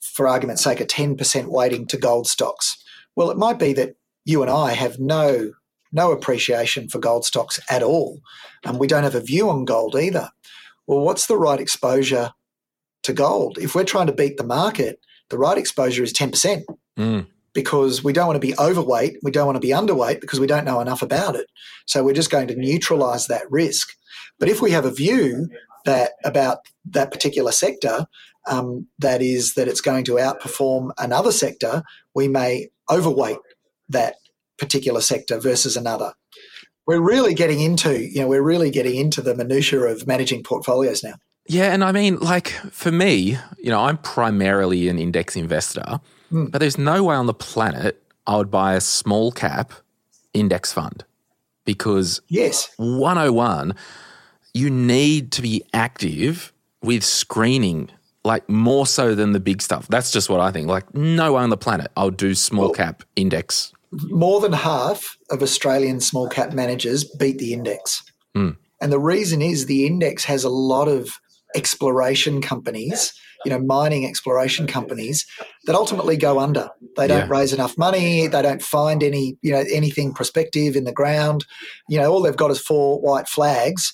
for 0.00 0.26
argument's 0.28 0.64
sake, 0.64 0.80
a 0.80 0.84
10% 0.84 1.46
weighting 1.46 1.86
to 1.86 1.96
gold 1.96 2.26
stocks. 2.26 2.76
Well, 3.14 3.30
it 3.30 3.36
might 3.38 3.58
be 3.58 3.72
that 3.74 3.94
you 4.24 4.42
and 4.42 4.50
I 4.50 4.72
have 4.72 4.98
no 4.98 5.52
no 5.94 6.10
appreciation 6.10 6.88
for 6.88 6.98
gold 6.98 7.24
stocks 7.24 7.60
at 7.68 7.82
all, 7.82 8.20
and 8.64 8.78
we 8.78 8.86
don't 8.86 9.02
have 9.02 9.14
a 9.14 9.20
view 9.20 9.50
on 9.50 9.64
gold 9.66 9.94
either. 9.94 10.30
Well, 10.86 11.00
what's 11.00 11.26
the 11.26 11.36
right 11.36 11.60
exposure 11.60 12.32
to 13.02 13.12
gold? 13.12 13.58
If 13.60 13.74
we're 13.74 13.84
trying 13.84 14.06
to 14.06 14.12
beat 14.14 14.38
the 14.38 14.44
market, 14.44 15.00
the 15.28 15.38
right 15.38 15.58
exposure 15.58 16.02
is 16.02 16.12
10% 16.12 16.64
Mm. 16.98 17.26
because 17.54 18.04
we 18.04 18.12
don't 18.12 18.26
want 18.26 18.40
to 18.40 18.46
be 18.46 18.54
overweight, 18.58 19.16
we 19.22 19.30
don't 19.30 19.46
want 19.46 19.56
to 19.56 19.60
be 19.66 19.72
underweight 19.72 20.20
because 20.20 20.40
we 20.40 20.46
don't 20.46 20.64
know 20.64 20.80
enough 20.80 21.02
about 21.02 21.34
it. 21.36 21.46
So 21.86 22.02
we're 22.04 22.12
just 22.14 22.30
going 22.30 22.48
to 22.48 22.54
neutralize 22.56 23.26
that 23.26 23.50
risk. 23.50 23.90
But 24.38 24.48
if 24.48 24.60
we 24.60 24.70
have 24.72 24.84
a 24.84 24.90
view 24.90 25.48
that 25.84 26.12
about 26.24 26.58
that 26.86 27.10
particular 27.10 27.52
sector, 27.52 28.06
um, 28.46 28.86
that 28.98 29.22
is 29.22 29.54
that 29.54 29.68
it's 29.68 29.80
going 29.80 30.04
to 30.04 30.12
outperform 30.12 30.90
another 30.98 31.32
sector, 31.32 31.82
we 32.14 32.28
may 32.28 32.68
overweight 32.90 33.38
that 33.88 34.16
particular 34.58 35.00
sector 35.00 35.38
versus 35.38 35.76
another. 35.76 36.12
We're 36.86 37.00
really 37.00 37.34
getting 37.34 37.60
into, 37.60 37.98
you 38.00 38.20
know, 38.20 38.28
we're 38.28 38.42
really 38.42 38.70
getting 38.70 38.96
into 38.96 39.22
the 39.22 39.34
minutiae 39.34 39.82
of 39.82 40.06
managing 40.06 40.42
portfolios 40.42 41.02
now. 41.04 41.14
Yeah, 41.48 41.72
and 41.72 41.82
I 41.84 41.92
mean, 41.92 42.18
like 42.18 42.48
for 42.70 42.92
me, 42.92 43.36
you 43.58 43.70
know, 43.70 43.80
I'm 43.80 43.98
primarily 43.98 44.88
an 44.88 44.98
index 44.98 45.36
investor, 45.36 46.00
Hmm. 46.30 46.46
but 46.46 46.58
there's 46.60 46.78
no 46.78 47.04
way 47.04 47.14
on 47.16 47.26
the 47.26 47.34
planet 47.34 48.02
I 48.26 48.36
would 48.36 48.50
buy 48.50 48.74
a 48.74 48.80
small 48.80 49.32
cap 49.32 49.72
index 50.32 50.72
fund 50.72 51.04
because 51.64 52.20
Yes, 52.28 52.70
101, 52.78 53.74
you 54.54 54.70
need 54.70 55.30
to 55.32 55.42
be 55.42 55.64
active 55.74 56.52
with 56.82 57.04
screening, 57.04 57.90
like 58.24 58.48
more 58.48 58.86
so 58.86 59.14
than 59.14 59.32
the 59.32 59.40
big 59.40 59.60
stuff. 59.62 59.88
That's 59.88 60.10
just 60.10 60.28
what 60.30 60.40
I 60.40 60.50
think. 60.52 60.68
Like, 60.68 60.94
no 60.94 61.32
one 61.32 61.42
on 61.44 61.50
the 61.50 61.56
planet 61.56 61.90
I'll 61.96 62.10
do 62.10 62.34
small 62.34 62.70
cap 62.70 63.02
index. 63.16 63.72
more 63.90 64.40
than 64.40 64.52
half 64.52 65.16
of 65.30 65.42
Australian 65.42 66.00
small 66.00 66.28
cap 66.28 66.52
managers 66.52 67.04
beat 67.04 67.38
the 67.38 67.52
index. 67.52 68.02
Mm. 68.36 68.56
And 68.80 68.92
the 68.92 68.98
reason 68.98 69.42
is 69.42 69.66
the 69.66 69.86
index 69.86 70.24
has 70.24 70.44
a 70.44 70.48
lot 70.48 70.88
of 70.88 71.10
exploration 71.54 72.40
companies, 72.40 73.12
you 73.44 73.50
know, 73.50 73.58
mining 73.58 74.06
exploration 74.06 74.66
companies 74.66 75.26
that 75.66 75.74
ultimately 75.76 76.16
go 76.16 76.38
under. 76.38 76.70
They 76.96 77.06
don't 77.06 77.28
Yeah. 77.28 77.38
raise 77.38 77.52
enough 77.52 77.76
money, 77.76 78.26
they 78.26 78.42
don't 78.42 78.62
find 78.62 79.02
any, 79.02 79.36
you 79.42 79.52
know, 79.52 79.64
anything 79.70 80.14
prospective 80.14 80.74
in 80.76 80.84
the 80.84 80.92
ground. 80.92 81.44
You 81.88 81.98
know, 81.98 82.10
all 82.10 82.22
they've 82.22 82.36
got 82.36 82.50
is 82.50 82.60
four 82.60 83.00
white 83.00 83.28
flags 83.28 83.92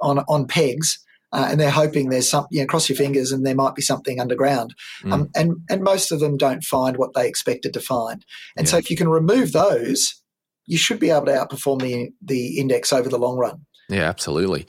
on 0.00 0.18
on 0.28 0.46
pegs. 0.46 0.98
Uh, 1.32 1.48
and 1.50 1.60
they're 1.60 1.70
hoping 1.70 2.08
there's 2.08 2.30
some, 2.30 2.46
you 2.50 2.60
know, 2.60 2.66
cross 2.66 2.88
your 2.88 2.96
fingers, 2.96 3.32
and 3.32 3.44
there 3.44 3.54
might 3.54 3.74
be 3.74 3.82
something 3.82 4.20
underground. 4.20 4.74
Um, 5.04 5.28
and 5.34 5.56
and 5.68 5.82
most 5.82 6.10
of 6.10 6.20
them 6.20 6.36
don't 6.36 6.64
find 6.64 6.96
what 6.96 7.14
they 7.14 7.28
expected 7.28 7.74
to 7.74 7.80
find. 7.80 8.24
And 8.56 8.68
so, 8.68 8.78
if 8.78 8.90
you 8.90 8.96
can 8.96 9.08
remove 9.08 9.52
those, 9.52 10.22
you 10.66 10.78
should 10.78 10.98
be 10.98 11.10
able 11.10 11.26
to 11.26 11.32
outperform 11.32 11.82
the 11.82 12.10
the 12.22 12.58
index 12.58 12.92
over 12.92 13.08
the 13.08 13.18
long 13.18 13.36
run. 13.36 13.66
Yeah, 13.88 14.08
absolutely. 14.08 14.66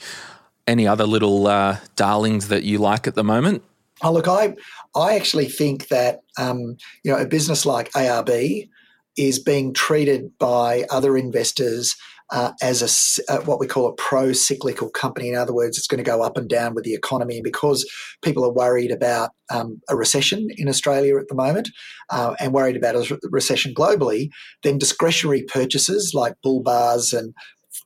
Any 0.68 0.88
other 0.88 1.05
little 1.05 1.47
uh, 1.47 1.78
darlings 1.95 2.47
that 2.49 2.64
you 2.64 2.78
like 2.78 3.07
at 3.07 3.16
the 3.16 3.24
moment? 3.24 3.64
Oh, 4.01 4.12
look, 4.12 4.28
I 4.28 4.55
I 4.95 5.16
actually 5.16 5.47
think 5.47 5.88
that 5.89 6.22
um, 6.38 6.78
you 7.03 7.12
know 7.12 7.18
a 7.18 7.26
business 7.26 7.66
like 7.66 7.91
ARB 7.91 8.70
is 9.18 9.39
being 9.39 9.74
treated 9.74 10.38
by 10.39 10.86
other 10.89 11.18
investors 11.18 11.95
uh, 12.32 12.52
as 12.62 12.82
a 12.82 13.32
uh, 13.32 13.42
what 13.42 13.60
we 13.60 13.68
call 13.68 13.88
a 13.88 13.94
pro-cyclical 13.94 14.90
company. 14.90 15.30
In 15.30 15.36
other 15.36 15.54
words, 15.54 15.78
it's 15.78 15.88
going 15.88 16.04
to 16.04 16.10
go 16.10 16.22
up 16.22 16.38
and 16.38 16.48
down 16.48 16.76
with 16.76 16.84
the 16.84 16.94
economy, 16.94 17.36
and 17.36 17.44
because 17.44 17.90
people 18.24 18.46
are 18.46 18.54
worried 18.54 18.92
about 18.92 19.32
um, 19.52 19.82
a 19.90 19.96
recession 19.96 20.48
in 20.58 20.70
Australia 20.70 21.18
at 21.18 21.28
the 21.28 21.36
moment 21.36 21.70
uh, 22.10 22.36
and 22.40 22.54
worried 22.54 22.78
about 22.78 22.96
a 22.96 23.20
recession 23.32 23.74
globally, 23.74 24.30
then 24.64 24.78
discretionary 24.78 25.44
purchases 25.44 26.14
like 26.14 26.36
bull 26.44 26.62
bars 26.62 27.14
and 27.14 27.34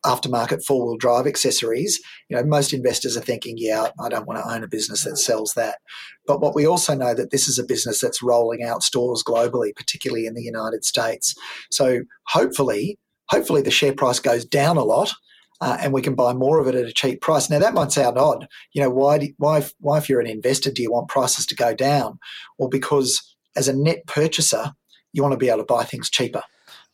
aftermarket 0.05 0.63
four-wheel 0.63 0.97
drive 0.97 1.25
accessories 1.27 1.99
you 2.27 2.35
know 2.35 2.43
most 2.43 2.73
investors 2.73 3.15
are 3.15 3.21
thinking 3.21 3.55
yeah 3.57 3.87
i 4.01 4.09
don't 4.09 4.27
want 4.27 4.37
to 4.37 4.53
own 4.53 4.63
a 4.63 4.67
business 4.67 5.03
that 5.03 5.17
sells 5.17 5.53
that. 5.53 5.77
But 6.25 6.41
what 6.41 6.55
we 6.55 6.65
also 6.65 6.93
know 6.95 7.13
that 7.13 7.31
this 7.31 7.47
is 7.47 7.59
a 7.59 7.65
business 7.65 7.99
that's 7.99 8.23
rolling 8.23 8.63
out 8.63 8.83
stores 8.83 9.23
globally 9.23 9.75
particularly 9.75 10.25
in 10.25 10.33
the 10.33 10.43
united 10.43 10.83
states. 10.83 11.35
So 11.71 12.01
hopefully 12.27 12.97
hopefully 13.29 13.61
the 13.61 13.71
share 13.71 13.93
price 13.93 14.19
goes 14.19 14.45
down 14.45 14.77
a 14.77 14.83
lot 14.83 15.13
uh, 15.61 15.77
and 15.79 15.93
we 15.93 16.01
can 16.01 16.15
buy 16.15 16.33
more 16.33 16.59
of 16.59 16.67
it 16.67 16.75
at 16.75 16.85
a 16.85 16.91
cheap 16.91 17.21
price 17.21 17.49
now 17.49 17.59
that 17.59 17.73
might 17.73 17.91
sound 17.91 18.17
odd 18.17 18.47
you 18.73 18.81
know 18.81 18.89
why 18.89 19.17
do, 19.17 19.33
why 19.37 19.63
why 19.79 19.97
if 19.97 20.09
you're 20.09 20.19
an 20.19 20.27
investor 20.27 20.71
do 20.71 20.81
you 20.81 20.91
want 20.91 21.07
prices 21.07 21.45
to 21.45 21.55
go 21.55 21.73
down 21.73 22.19
well 22.57 22.69
because 22.69 23.35
as 23.55 23.67
a 23.67 23.75
net 23.75 24.05
purchaser 24.07 24.73
you 25.11 25.21
want 25.21 25.31
to 25.31 25.37
be 25.37 25.49
able 25.49 25.59
to 25.59 25.65
buy 25.65 25.83
things 25.83 26.09
cheaper 26.09 26.41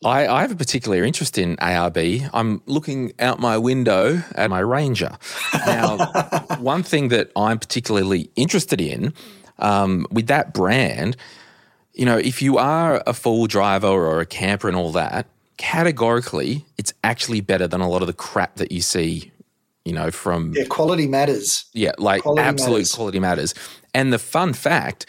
I, 0.02 0.26
I 0.26 0.40
have 0.40 0.50
a 0.50 0.56
particular 0.56 1.04
interest 1.04 1.36
in 1.36 1.56
ARB. 1.56 2.30
I'm 2.32 2.62
looking 2.64 3.12
out 3.18 3.38
my 3.38 3.58
window 3.58 4.22
at 4.34 4.48
my 4.48 4.60
Ranger. 4.60 5.18
Now, 5.66 5.98
one 6.58 6.82
thing 6.82 7.08
that 7.08 7.30
I'm 7.36 7.58
particularly 7.58 8.30
interested 8.34 8.80
in 8.80 9.12
um, 9.58 10.06
with 10.10 10.26
that 10.28 10.54
brand, 10.54 11.18
you 11.92 12.06
know, 12.06 12.16
if 12.16 12.40
you 12.40 12.56
are 12.56 13.02
a 13.06 13.12
full 13.12 13.46
driver 13.46 13.88
or 13.88 14.20
a 14.20 14.26
camper 14.26 14.68
and 14.68 14.76
all 14.76 14.92
that, 14.92 15.26
categorically, 15.60 16.64
it's 16.78 16.92
actually 17.04 17.40
better 17.42 17.68
than 17.68 17.80
a 17.82 17.88
lot 17.88 18.00
of 18.00 18.06
the 18.06 18.14
crap 18.14 18.56
that 18.56 18.72
you 18.72 18.80
see, 18.80 19.30
you 19.84 19.92
know, 19.92 20.10
from 20.10 20.52
yeah 20.56 20.64
quality 20.68 21.06
matters 21.06 21.66
yeah, 21.74 21.92
like 21.98 22.22
Quality 22.22 22.42
absolute 22.42 22.72
matters. 22.78 22.92
quality 22.94 23.20
matters. 23.20 23.54
And 23.94 24.12
the 24.12 24.18
fun 24.18 24.52
fact, 24.54 25.06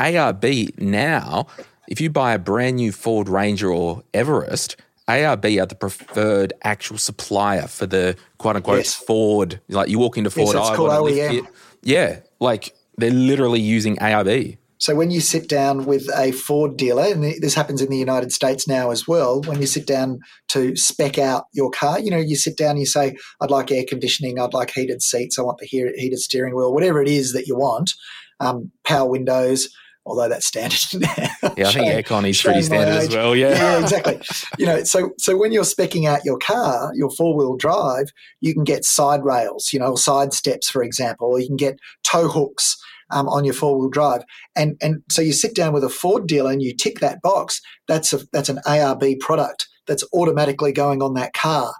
ARB 0.00 0.78
now, 0.78 1.46
if 1.88 2.00
you 2.00 2.10
buy 2.10 2.34
a 2.34 2.38
brand 2.38 2.76
new 2.76 2.90
Ford 2.92 3.28
Ranger 3.28 3.70
or 3.72 4.02
Everest, 4.12 4.76
ARB 5.08 5.62
are 5.62 5.66
the 5.66 5.74
preferred 5.76 6.52
actual 6.64 6.98
supplier 6.98 7.66
for 7.68 7.86
the 7.86 8.16
quote 8.38 8.56
unquote 8.56 8.78
Yes. 8.78 8.94
Ford. 8.94 9.60
Like 9.68 9.88
you 9.88 9.98
walk 10.00 10.18
into 10.18 10.30
Yes, 10.30 10.34
Ford, 10.52 10.56
it's 10.56 10.68
I 10.70 10.76
called 10.76 10.88
want 10.88 10.98
to 11.08 11.14
lift 11.14 11.46
OEM. 11.46 11.48
Yeah, 11.82 12.20
like 12.40 12.74
they're 12.98 13.10
literally 13.10 13.60
using 13.60 13.96
ARB. 13.96 14.58
So 14.82 14.96
when 14.96 15.12
you 15.12 15.20
sit 15.20 15.48
down 15.48 15.84
with 15.84 16.10
a 16.12 16.32
Ford 16.32 16.76
dealer, 16.76 17.04
and 17.04 17.22
this 17.22 17.54
happens 17.54 17.80
in 17.80 17.88
the 17.88 17.96
United 17.96 18.32
States 18.32 18.66
now 18.66 18.90
as 18.90 19.06
well, 19.06 19.40
when 19.42 19.60
you 19.60 19.66
sit 19.68 19.86
down 19.86 20.18
to 20.48 20.74
spec 20.74 21.18
out 21.18 21.44
your 21.52 21.70
car, 21.70 22.00
you 22.00 22.10
know, 22.10 22.18
you 22.18 22.34
sit 22.34 22.56
down 22.56 22.70
and 22.70 22.80
you 22.80 22.86
say, 22.86 23.14
I'd 23.40 23.52
like 23.52 23.70
air 23.70 23.84
conditioning, 23.88 24.40
I'd 24.40 24.54
like 24.54 24.72
heated 24.72 25.00
seats, 25.00 25.38
I 25.38 25.42
want 25.42 25.58
the 25.58 25.66
heated 25.66 26.18
steering 26.18 26.56
wheel, 26.56 26.74
whatever 26.74 27.00
it 27.00 27.06
is 27.06 27.32
that 27.32 27.46
you 27.46 27.54
want, 27.54 27.92
um, 28.40 28.72
power 28.82 29.08
windows, 29.08 29.68
although 30.04 30.28
that's 30.28 30.46
standard 30.46 30.80
now. 30.94 31.52
Yeah, 31.56 31.68
I 31.68 31.72
think 31.72 31.86
aircon 31.86 32.28
is 32.28 32.42
pretty 32.42 32.62
standard 32.62 33.02
as 33.02 33.14
well. 33.14 33.36
Yeah. 33.36 33.50
yeah, 33.50 33.78
exactly. 33.82 34.20
you 34.58 34.66
know, 34.66 34.82
so 34.82 35.10
so 35.16 35.36
when 35.36 35.52
you're 35.52 35.62
specking 35.62 36.08
out 36.08 36.24
your 36.24 36.38
car, 36.38 36.90
your 36.96 37.10
four 37.10 37.36
wheel 37.36 37.56
drive, 37.56 38.06
you 38.40 38.52
can 38.52 38.64
get 38.64 38.84
side 38.84 39.22
rails, 39.22 39.72
you 39.72 39.78
know, 39.78 39.94
side 39.94 40.32
steps, 40.32 40.68
for 40.68 40.82
example, 40.82 41.28
or 41.28 41.38
you 41.38 41.46
can 41.46 41.54
get 41.54 41.78
tow 42.02 42.26
hooks 42.26 42.82
um, 43.12 43.28
on 43.28 43.44
your 43.44 43.54
four 43.54 43.78
wheel 43.78 43.90
drive. 43.90 44.22
And 44.56 44.76
and 44.82 45.02
so 45.10 45.22
you 45.22 45.32
sit 45.32 45.54
down 45.54 45.72
with 45.72 45.84
a 45.84 45.88
Ford 45.88 46.26
dealer 46.26 46.50
and 46.50 46.62
you 46.62 46.74
tick 46.74 47.00
that 47.00 47.22
box. 47.22 47.60
That's 47.88 48.12
a 48.12 48.20
that's 48.32 48.48
an 48.48 48.60
ARB 48.66 49.20
product 49.20 49.68
that's 49.86 50.04
automatically 50.12 50.72
going 50.72 51.02
on 51.02 51.14
that 51.14 51.32
car. 51.32 51.74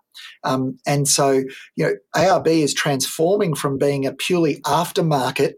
Um, 0.45 0.79
and 0.87 1.09
so 1.09 1.43
you 1.77 1.85
know 1.85 1.95
ARB 2.15 2.47
is 2.47 2.75
transforming 2.75 3.55
from 3.55 3.79
being 3.79 4.07
a 4.07 4.13
purely 4.13 4.61
aftermarket 4.63 5.53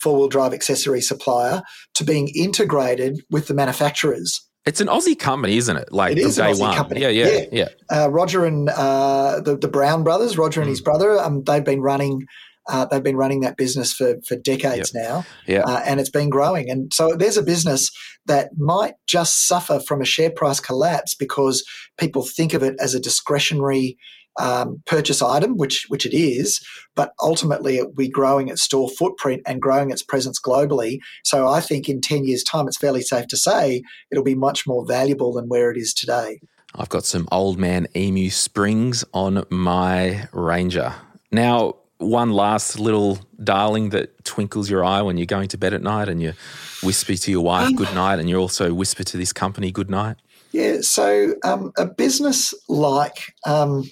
four 0.00 0.18
wheel 0.18 0.28
drive 0.28 0.52
accessory 0.52 1.00
supplier 1.00 1.62
to 1.94 2.04
being 2.04 2.28
integrated 2.34 3.20
with 3.30 3.48
the 3.48 3.54
manufacturers. 3.54 4.46
It's 4.66 4.80
an 4.80 4.88
Aussie 4.88 5.16
company, 5.16 5.56
isn't 5.58 5.76
it? 5.76 5.92
Like 5.92 6.12
it 6.12 6.18
is 6.18 6.36
day 6.36 6.50
an 6.50 6.54
Aussie 6.54 6.60
one. 6.60 6.76
company. 6.76 7.00
Yeah, 7.00 7.08
yeah, 7.08 7.26
yeah. 7.28 7.44
yeah. 7.52 7.68
Uh, 7.88 8.08
Roger 8.08 8.44
and 8.44 8.68
uh, 8.68 9.40
the, 9.40 9.56
the 9.56 9.68
Brown 9.68 10.02
brothers, 10.02 10.36
Roger 10.36 10.60
and 10.60 10.66
mm. 10.66 10.70
his 10.70 10.80
brother, 10.80 11.20
um, 11.20 11.44
they've 11.44 11.64
been 11.64 11.80
running 11.80 12.26
uh, 12.68 12.86
they've 12.86 13.02
been 13.02 13.16
running 13.16 13.40
that 13.40 13.56
business 13.56 13.92
for, 13.92 14.16
for 14.26 14.36
decades 14.36 14.92
yep. 14.94 15.04
now, 15.04 15.24
yeah. 15.46 15.62
Uh, 15.62 15.82
and 15.86 16.00
it's 16.00 16.10
been 16.10 16.30
growing. 16.30 16.70
And 16.70 16.92
so 16.92 17.14
there's 17.16 17.36
a 17.36 17.42
business 17.42 17.90
that 18.26 18.50
might 18.56 18.94
just 19.06 19.46
suffer 19.46 19.80
from 19.80 20.00
a 20.00 20.04
share 20.04 20.30
price 20.30 20.60
collapse 20.60 21.14
because 21.14 21.64
people 21.98 22.22
think 22.24 22.54
of 22.54 22.62
it 22.62 22.74
as 22.80 22.94
a 22.94 23.00
discretionary 23.00 23.96
um, 24.38 24.82
purchase 24.84 25.22
item, 25.22 25.56
which 25.56 25.86
which 25.88 26.04
it 26.04 26.14
is, 26.14 26.60
but 26.94 27.12
ultimately 27.22 27.78
it 27.78 27.86
will 27.86 27.94
be 27.94 28.08
growing 28.08 28.48
its 28.48 28.62
store 28.62 28.88
footprint 28.88 29.42
and 29.46 29.62
growing 29.62 29.90
its 29.90 30.02
presence 30.02 30.38
globally. 30.40 30.98
So 31.24 31.48
I 31.48 31.60
think 31.60 31.88
in 31.88 32.00
ten 32.00 32.24
years' 32.24 32.42
time, 32.42 32.68
it's 32.68 32.76
fairly 32.76 33.00
safe 33.00 33.28
to 33.28 33.36
say 33.36 33.82
it'll 34.10 34.24
be 34.24 34.34
much 34.34 34.66
more 34.66 34.84
valuable 34.86 35.32
than 35.32 35.48
where 35.48 35.70
it 35.70 35.78
is 35.78 35.94
today. 35.94 36.40
I've 36.74 36.90
got 36.90 37.06
some 37.06 37.26
old 37.32 37.58
man 37.58 37.86
emu 37.96 38.28
springs 38.28 39.04
on 39.14 39.44
my 39.48 40.28
Ranger 40.32 40.94
now 41.32 41.76
one 41.98 42.30
last 42.30 42.78
little 42.78 43.18
darling 43.42 43.90
that 43.90 44.24
twinkles 44.24 44.68
your 44.68 44.84
eye 44.84 45.02
when 45.02 45.16
you're 45.16 45.26
going 45.26 45.48
to 45.48 45.58
bed 45.58 45.72
at 45.72 45.82
night 45.82 46.08
and 46.08 46.22
you 46.22 46.34
whisper 46.82 47.14
to 47.14 47.30
your 47.30 47.42
wife 47.42 47.74
good 47.74 47.92
night 47.94 48.18
and 48.18 48.28
you 48.28 48.36
also 48.36 48.74
whisper 48.74 49.02
to 49.04 49.16
this 49.16 49.32
company 49.32 49.70
good 49.70 49.90
night? 49.90 50.16
Yeah, 50.52 50.78
so 50.80 51.34
um, 51.44 51.72
a 51.76 51.86
business 51.86 52.54
like 52.68 53.34
um, 53.46 53.90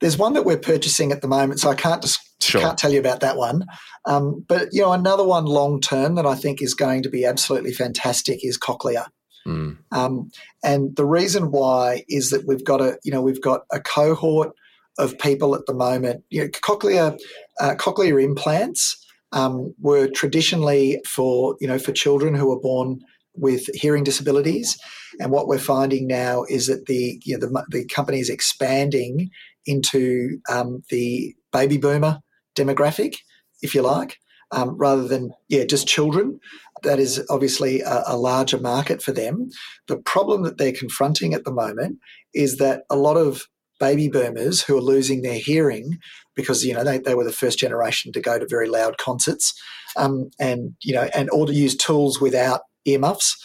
there's 0.00 0.16
one 0.16 0.34
that 0.34 0.44
we're 0.44 0.58
purchasing 0.58 1.12
at 1.12 1.22
the 1.22 1.28
moment, 1.28 1.60
so 1.60 1.70
I 1.70 1.74
can't 1.74 2.02
just 2.02 2.20
sure. 2.42 2.60
can't 2.60 2.78
tell 2.78 2.92
you 2.92 3.00
about 3.00 3.20
that 3.20 3.36
one. 3.36 3.66
Um, 4.06 4.44
but 4.48 4.68
you 4.72 4.82
know, 4.82 4.92
another 4.92 5.24
one 5.24 5.44
long 5.44 5.80
term 5.80 6.14
that 6.14 6.26
I 6.26 6.34
think 6.34 6.62
is 6.62 6.74
going 6.74 7.02
to 7.02 7.10
be 7.10 7.24
absolutely 7.24 7.72
fantastic 7.72 8.44
is 8.44 8.58
Cochlear. 8.58 9.06
Mm. 9.46 9.78
and 10.62 10.94
the 10.96 11.06
reason 11.06 11.50
why 11.50 12.04
is 12.06 12.30
that 12.30 12.46
we've 12.46 12.64
got 12.64 12.82
a 12.82 12.98
you 13.02 13.10
know 13.10 13.22
we've 13.22 13.40
got 13.40 13.62
a 13.72 13.80
cohort 13.80 14.52
of 14.98 15.18
people 15.18 15.54
at 15.54 15.66
the 15.66 15.74
moment. 15.74 16.24
You 16.30 16.42
know, 16.42 16.48
cochlear 16.48 17.18
uh, 17.60 17.74
cochlear 17.76 18.22
implants 18.22 19.04
um, 19.32 19.74
were 19.80 20.08
traditionally 20.08 21.00
for 21.06 21.56
you 21.60 21.68
know 21.68 21.78
for 21.78 21.92
children 21.92 22.34
who 22.34 22.48
were 22.48 22.60
born 22.60 23.00
with 23.34 23.66
hearing 23.74 24.04
disabilities, 24.04 24.78
and 25.20 25.30
what 25.30 25.46
we're 25.46 25.58
finding 25.58 26.06
now 26.06 26.44
is 26.48 26.66
that 26.66 26.86
the 26.86 27.20
you 27.24 27.38
know 27.38 27.46
the, 27.46 27.64
the 27.70 27.86
company 27.86 28.20
is 28.20 28.30
expanding 28.30 29.30
into 29.66 30.38
um, 30.50 30.82
the 30.90 31.34
baby 31.52 31.76
boomer 31.76 32.18
demographic, 32.56 33.16
if 33.62 33.74
you 33.74 33.82
like, 33.82 34.16
um, 34.50 34.76
rather 34.76 35.06
than 35.06 35.30
yeah 35.48 35.64
just 35.64 35.86
children. 35.86 36.40
That 36.84 37.00
is 37.00 37.24
obviously 37.28 37.80
a, 37.80 38.04
a 38.06 38.16
larger 38.16 38.58
market 38.58 39.02
for 39.02 39.10
them. 39.12 39.48
The 39.88 39.98
problem 39.98 40.42
that 40.42 40.58
they're 40.58 40.72
confronting 40.72 41.34
at 41.34 41.44
the 41.44 41.52
moment 41.52 41.98
is 42.34 42.58
that 42.58 42.82
a 42.88 42.96
lot 42.96 43.16
of 43.16 43.48
baby 43.78 44.08
boomers 44.08 44.62
who 44.62 44.76
are 44.76 44.82
losing 44.82 45.22
their 45.22 45.38
hearing 45.38 45.98
because 46.34 46.64
you 46.64 46.72
know 46.72 46.84
they, 46.84 46.98
they 46.98 47.14
were 47.14 47.24
the 47.24 47.32
first 47.32 47.58
generation 47.58 48.12
to 48.12 48.20
go 48.20 48.38
to 48.38 48.46
very 48.48 48.68
loud 48.68 48.98
concerts 48.98 49.54
um, 49.96 50.30
and 50.38 50.74
you 50.82 50.94
know 50.94 51.08
and 51.14 51.30
or 51.30 51.46
to 51.46 51.54
use 51.54 51.76
tools 51.76 52.20
without 52.20 52.62
earmuffs 52.86 53.36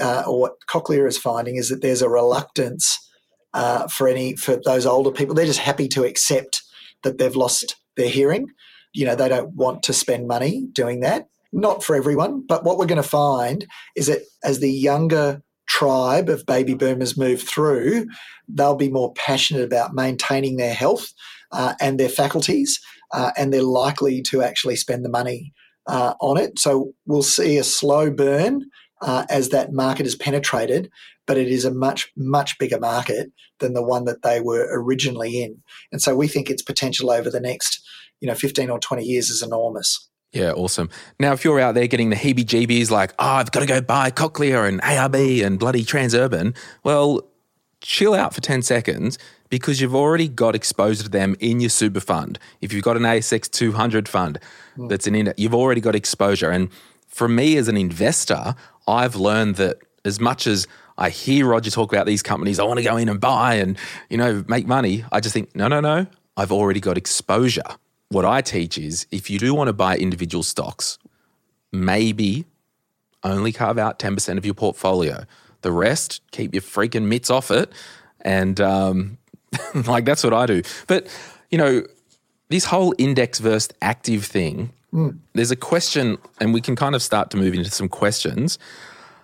uh, 0.00 0.22
or 0.26 0.40
what 0.40 0.52
cochlear 0.68 1.06
is 1.06 1.18
finding 1.18 1.56
is 1.56 1.68
that 1.68 1.82
there's 1.82 2.02
a 2.02 2.08
reluctance 2.08 2.98
uh, 3.54 3.86
for 3.88 4.08
any 4.08 4.36
for 4.36 4.60
those 4.64 4.86
older 4.86 5.10
people 5.10 5.34
they're 5.34 5.46
just 5.46 5.58
happy 5.58 5.88
to 5.88 6.04
accept 6.04 6.62
that 7.02 7.18
they've 7.18 7.36
lost 7.36 7.76
their 7.96 8.08
hearing. 8.08 8.46
You 8.92 9.06
know 9.06 9.14
they 9.14 9.28
don't 9.28 9.54
want 9.54 9.82
to 9.84 9.92
spend 9.92 10.26
money 10.26 10.66
doing 10.72 11.00
that. 11.00 11.28
Not 11.52 11.82
for 11.82 11.96
everyone 11.96 12.44
but 12.46 12.64
what 12.64 12.78
we're 12.78 12.86
going 12.86 13.02
to 13.02 13.08
find 13.08 13.66
is 13.96 14.06
that 14.06 14.22
as 14.44 14.60
the 14.60 14.70
younger 14.70 15.42
tribe 15.70 16.28
of 16.28 16.44
baby 16.46 16.74
boomers 16.74 17.16
move 17.16 17.40
through, 17.40 18.06
they'll 18.48 18.74
be 18.74 18.90
more 18.90 19.14
passionate 19.14 19.62
about 19.62 19.94
maintaining 19.94 20.56
their 20.56 20.74
health 20.74 21.12
uh, 21.52 21.74
and 21.80 21.98
their 21.98 22.08
faculties, 22.08 22.80
uh, 23.14 23.30
and 23.38 23.52
they're 23.52 23.62
likely 23.62 24.20
to 24.20 24.42
actually 24.42 24.74
spend 24.74 25.04
the 25.04 25.08
money 25.08 25.52
uh, 25.86 26.14
on 26.20 26.36
it. 26.36 26.58
So 26.58 26.92
we'll 27.06 27.22
see 27.22 27.56
a 27.56 27.64
slow 27.64 28.10
burn 28.10 28.68
uh, 29.00 29.24
as 29.30 29.50
that 29.50 29.72
market 29.72 30.06
is 30.06 30.16
penetrated, 30.16 30.90
but 31.26 31.38
it 31.38 31.48
is 31.48 31.64
a 31.64 31.72
much, 31.72 32.10
much 32.16 32.58
bigger 32.58 32.80
market 32.80 33.30
than 33.60 33.72
the 33.72 33.82
one 33.82 34.04
that 34.06 34.22
they 34.22 34.40
were 34.40 34.68
originally 34.72 35.40
in. 35.42 35.62
And 35.92 36.02
so 36.02 36.16
we 36.16 36.26
think 36.26 36.50
its 36.50 36.62
potential 36.62 37.10
over 37.10 37.30
the 37.30 37.40
next, 37.40 37.80
you 38.20 38.26
know, 38.26 38.34
15 38.34 38.70
or 38.70 38.80
20 38.80 39.04
years 39.04 39.30
is 39.30 39.40
enormous. 39.40 40.09
Yeah, 40.32 40.52
awesome. 40.52 40.90
Now, 41.18 41.32
if 41.32 41.44
you're 41.44 41.58
out 41.58 41.74
there 41.74 41.88
getting 41.88 42.10
the 42.10 42.16
heebie 42.16 42.44
jeebies 42.44 42.90
like, 42.90 43.12
oh, 43.18 43.26
I've 43.26 43.50
got 43.50 43.60
to 43.60 43.66
go 43.66 43.80
buy 43.80 44.10
Cochlear 44.10 44.68
and 44.68 44.80
ARB 44.80 45.44
and 45.44 45.58
bloody 45.58 45.84
Transurban, 45.84 46.56
well, 46.84 47.22
chill 47.80 48.14
out 48.14 48.32
for 48.32 48.40
10 48.40 48.62
seconds 48.62 49.18
because 49.48 49.80
you've 49.80 49.94
already 49.94 50.28
got 50.28 50.54
exposure 50.54 51.02
to 51.02 51.08
them 51.08 51.34
in 51.40 51.58
your 51.58 51.70
super 51.70 51.98
fund. 51.98 52.38
If 52.60 52.72
you've 52.72 52.84
got 52.84 52.96
an 52.96 53.02
ASX 53.02 53.50
200 53.50 54.08
fund 54.08 54.38
mm. 54.76 54.88
that's 54.88 55.08
an 55.08 55.16
index, 55.16 55.40
you've 55.40 55.54
already 55.54 55.80
got 55.80 55.96
exposure. 55.96 56.50
And 56.50 56.68
for 57.08 57.26
me 57.26 57.56
as 57.56 57.66
an 57.66 57.76
investor, 57.76 58.54
I've 58.86 59.16
learned 59.16 59.56
that 59.56 59.78
as 60.04 60.20
much 60.20 60.46
as 60.46 60.68
I 60.96 61.10
hear 61.10 61.46
Roger 61.46 61.72
talk 61.72 61.92
about 61.92 62.06
these 62.06 62.22
companies, 62.22 62.60
I 62.60 62.64
want 62.64 62.78
to 62.78 62.84
go 62.84 62.96
in 62.96 63.08
and 63.08 63.18
buy 63.18 63.54
and, 63.54 63.76
you 64.08 64.16
know, 64.16 64.44
make 64.46 64.66
money. 64.66 65.04
I 65.10 65.18
just 65.18 65.32
think, 65.32 65.56
no, 65.56 65.66
no, 65.66 65.80
no, 65.80 66.06
I've 66.36 66.52
already 66.52 66.78
got 66.78 66.96
exposure 66.96 67.64
what 68.10 68.24
I 68.24 68.42
teach 68.42 68.76
is 68.76 69.06
if 69.10 69.30
you 69.30 69.38
do 69.38 69.54
want 69.54 69.68
to 69.68 69.72
buy 69.72 69.96
individual 69.96 70.42
stocks, 70.42 70.98
maybe 71.72 72.44
only 73.22 73.52
carve 73.52 73.78
out 73.78 73.98
10% 73.98 74.36
of 74.36 74.44
your 74.44 74.54
portfolio. 74.54 75.24
The 75.62 75.72
rest, 75.72 76.20
keep 76.32 76.54
your 76.54 76.62
freaking 76.62 77.04
mitts 77.04 77.30
off 77.30 77.50
it. 77.50 77.72
And 78.22 78.60
um, 78.60 79.18
like 79.86 80.04
that's 80.04 80.24
what 80.24 80.34
I 80.34 80.46
do. 80.46 80.62
But, 80.86 81.06
you 81.50 81.58
know, 81.58 81.84
this 82.48 82.64
whole 82.64 82.94
index 82.98 83.38
versus 83.38 83.70
active 83.80 84.24
thing, 84.24 84.72
mm. 84.92 85.16
there's 85.34 85.52
a 85.52 85.56
question, 85.56 86.18
and 86.40 86.52
we 86.52 86.60
can 86.60 86.74
kind 86.74 86.94
of 86.94 87.02
start 87.02 87.30
to 87.30 87.36
move 87.36 87.54
into 87.54 87.70
some 87.70 87.88
questions. 87.88 88.58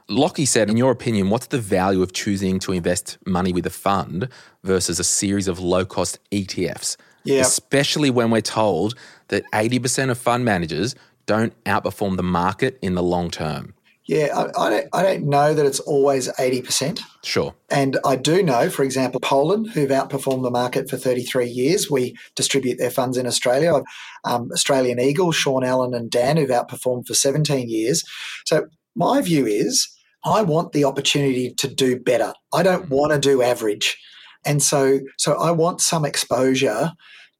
Lockie 0.09 0.47
said, 0.47 0.70
in 0.70 0.76
your 0.76 0.93
opinion, 0.93 1.30
what's 1.30 1.47
the 1.47 1.59
value 1.59 2.03
of 2.03 2.12
choosing 2.12 2.61
to 2.61 2.72
invest 2.72 3.18
money 3.26 3.53
with 3.53 3.66
a 3.66 3.70
fund 3.70 4.28
versus 4.62 5.01
a 5.01 5.05
series 5.05 5.49
of 5.49 5.59
low 5.59 5.84
cost 5.84 6.20
ETFs? 6.30 6.97
Yeah. 7.27 7.41
Especially 7.41 8.11
when 8.11 8.31
we're 8.31 8.41
told 8.41 8.95
that 9.29 9.45
80% 9.53 10.11
of 10.11 10.18
fund 10.18 10.45
managers 10.45 10.95
don't 11.27 11.53
outperform 11.64 12.16
the 12.16 12.22
market 12.22 12.79
in 12.81 12.95
the 12.95 13.03
long 13.03 13.31
term. 13.31 13.74
Yeah, 14.09 14.29
I, 14.37 14.66
I, 14.66 14.70
don't, 14.70 14.89
I 14.93 15.03
don't 15.03 15.24
know 15.24 15.53
that 15.53 15.66
it's 15.66 15.81
always 15.81 16.29
80%. 16.29 17.01
Sure. 17.24 17.55
And 17.70 17.99
I 18.05 18.14
do 18.14 18.41
know, 18.41 18.70
for 18.70 18.85
example, 18.85 19.18
Polen, 19.18 19.64
who've 19.64 19.91
outperformed 19.91 20.45
the 20.45 20.51
market 20.51 20.89
for 20.89 20.97
33 20.97 21.47
years. 21.47 21.91
We 21.91 22.16
distribute 22.37 22.79
their 22.79 22.91
funds 22.91 23.16
in 23.16 23.27
Australia. 23.27 23.83
Um, 24.24 24.51
Australian 24.53 25.01
Eagle, 25.01 25.33
Sean 25.33 25.64
Allen 25.64 25.93
and 25.93 26.09
Dan, 26.09 26.37
who've 26.37 26.49
outperformed 26.49 27.09
for 27.09 27.14
17 27.14 27.68
years. 27.68 28.05
So 28.45 28.66
my 28.95 29.20
view 29.22 29.45
is 29.45 29.89
I 30.24 30.43
want 30.43 30.72
the 30.72 30.85
opportunity 30.85 31.53
to 31.55 31.66
do 31.66 31.99
better. 31.99 32.33
I 32.53 32.62
don't 32.62 32.89
want 32.89 33.12
to 33.12 33.18
do 33.18 33.43
average. 33.43 33.99
And 34.45 34.62
so, 34.62 35.01
so 35.18 35.35
I 35.35 35.51
want 35.51 35.81
some 35.81 36.05
exposure 36.05 36.93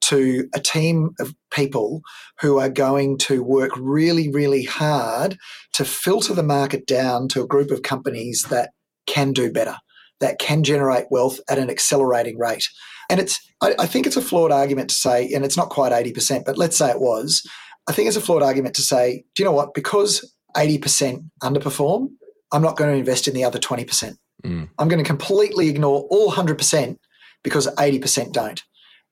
to 0.03 0.49
a 0.55 0.61
team 0.61 1.11
of 1.18 1.34
people 1.51 2.01
who 2.40 2.59
are 2.59 2.68
going 2.68 3.18
to 3.18 3.42
work 3.42 3.72
really, 3.76 4.30
really 4.30 4.62
hard 4.62 5.36
to 5.72 5.84
filter 5.84 6.34
the 6.34 6.42
market 6.42 6.86
down 6.86 7.28
to 7.28 7.42
a 7.42 7.47
group 7.47 7.70
of 7.70 7.82
companies 7.82 8.42
that 8.51 8.70
can 9.07 9.32
do 9.32 9.51
better, 9.51 9.76
that 10.20 10.38
can 10.38 10.62
generate 10.62 11.07
wealth 11.11 11.40
at 11.49 11.59
an 11.59 11.70
accelerating 11.70 12.38
rate. 12.38 12.68
And 13.11 13.20
it's, 13.20 13.38
I, 13.61 13.74
I 13.78 13.86
think 13.86 14.07
it's 14.07 14.16
a 14.16 14.22
flawed 14.22 14.53
argument 14.53 14.90
to 14.90 14.94
say, 14.94 15.30
and 15.32 15.44
it's 15.44 15.57
not 15.57 15.70
quite 15.70 15.92
80%, 15.92 16.44
but 16.44 16.59
let's 16.59 16.76
say 16.76 16.90
it 16.90 17.01
was. 17.01 17.42
I 17.88 17.92
think 17.92 18.09
it's 18.09 18.16
a 18.16 18.20
flawed 18.20 18.42
argument 18.42 18.74
to 18.76 18.82
say, 18.82 19.24
do 19.34 19.42
you 19.42 19.44
know 19.44 19.53
what? 19.53 19.74
Because 19.74 20.32
80% 20.57 21.28
underperform, 21.42 22.09
I'm 22.53 22.62
not 22.62 22.76
going 22.76 22.90
to 22.92 22.99
invest 22.99 23.28
in 23.28 23.34
the 23.34 23.44
other 23.44 23.59
20%. 23.59 24.14
Mm. 24.44 24.68
I'm 24.78 24.88
going 24.88 25.03
to 25.03 25.09
completely 25.09 25.68
ignore 25.68 26.07
all 26.11 26.30
100% 26.30 26.97
because 27.42 27.66
80% 27.76 28.32
don't. 28.32 28.62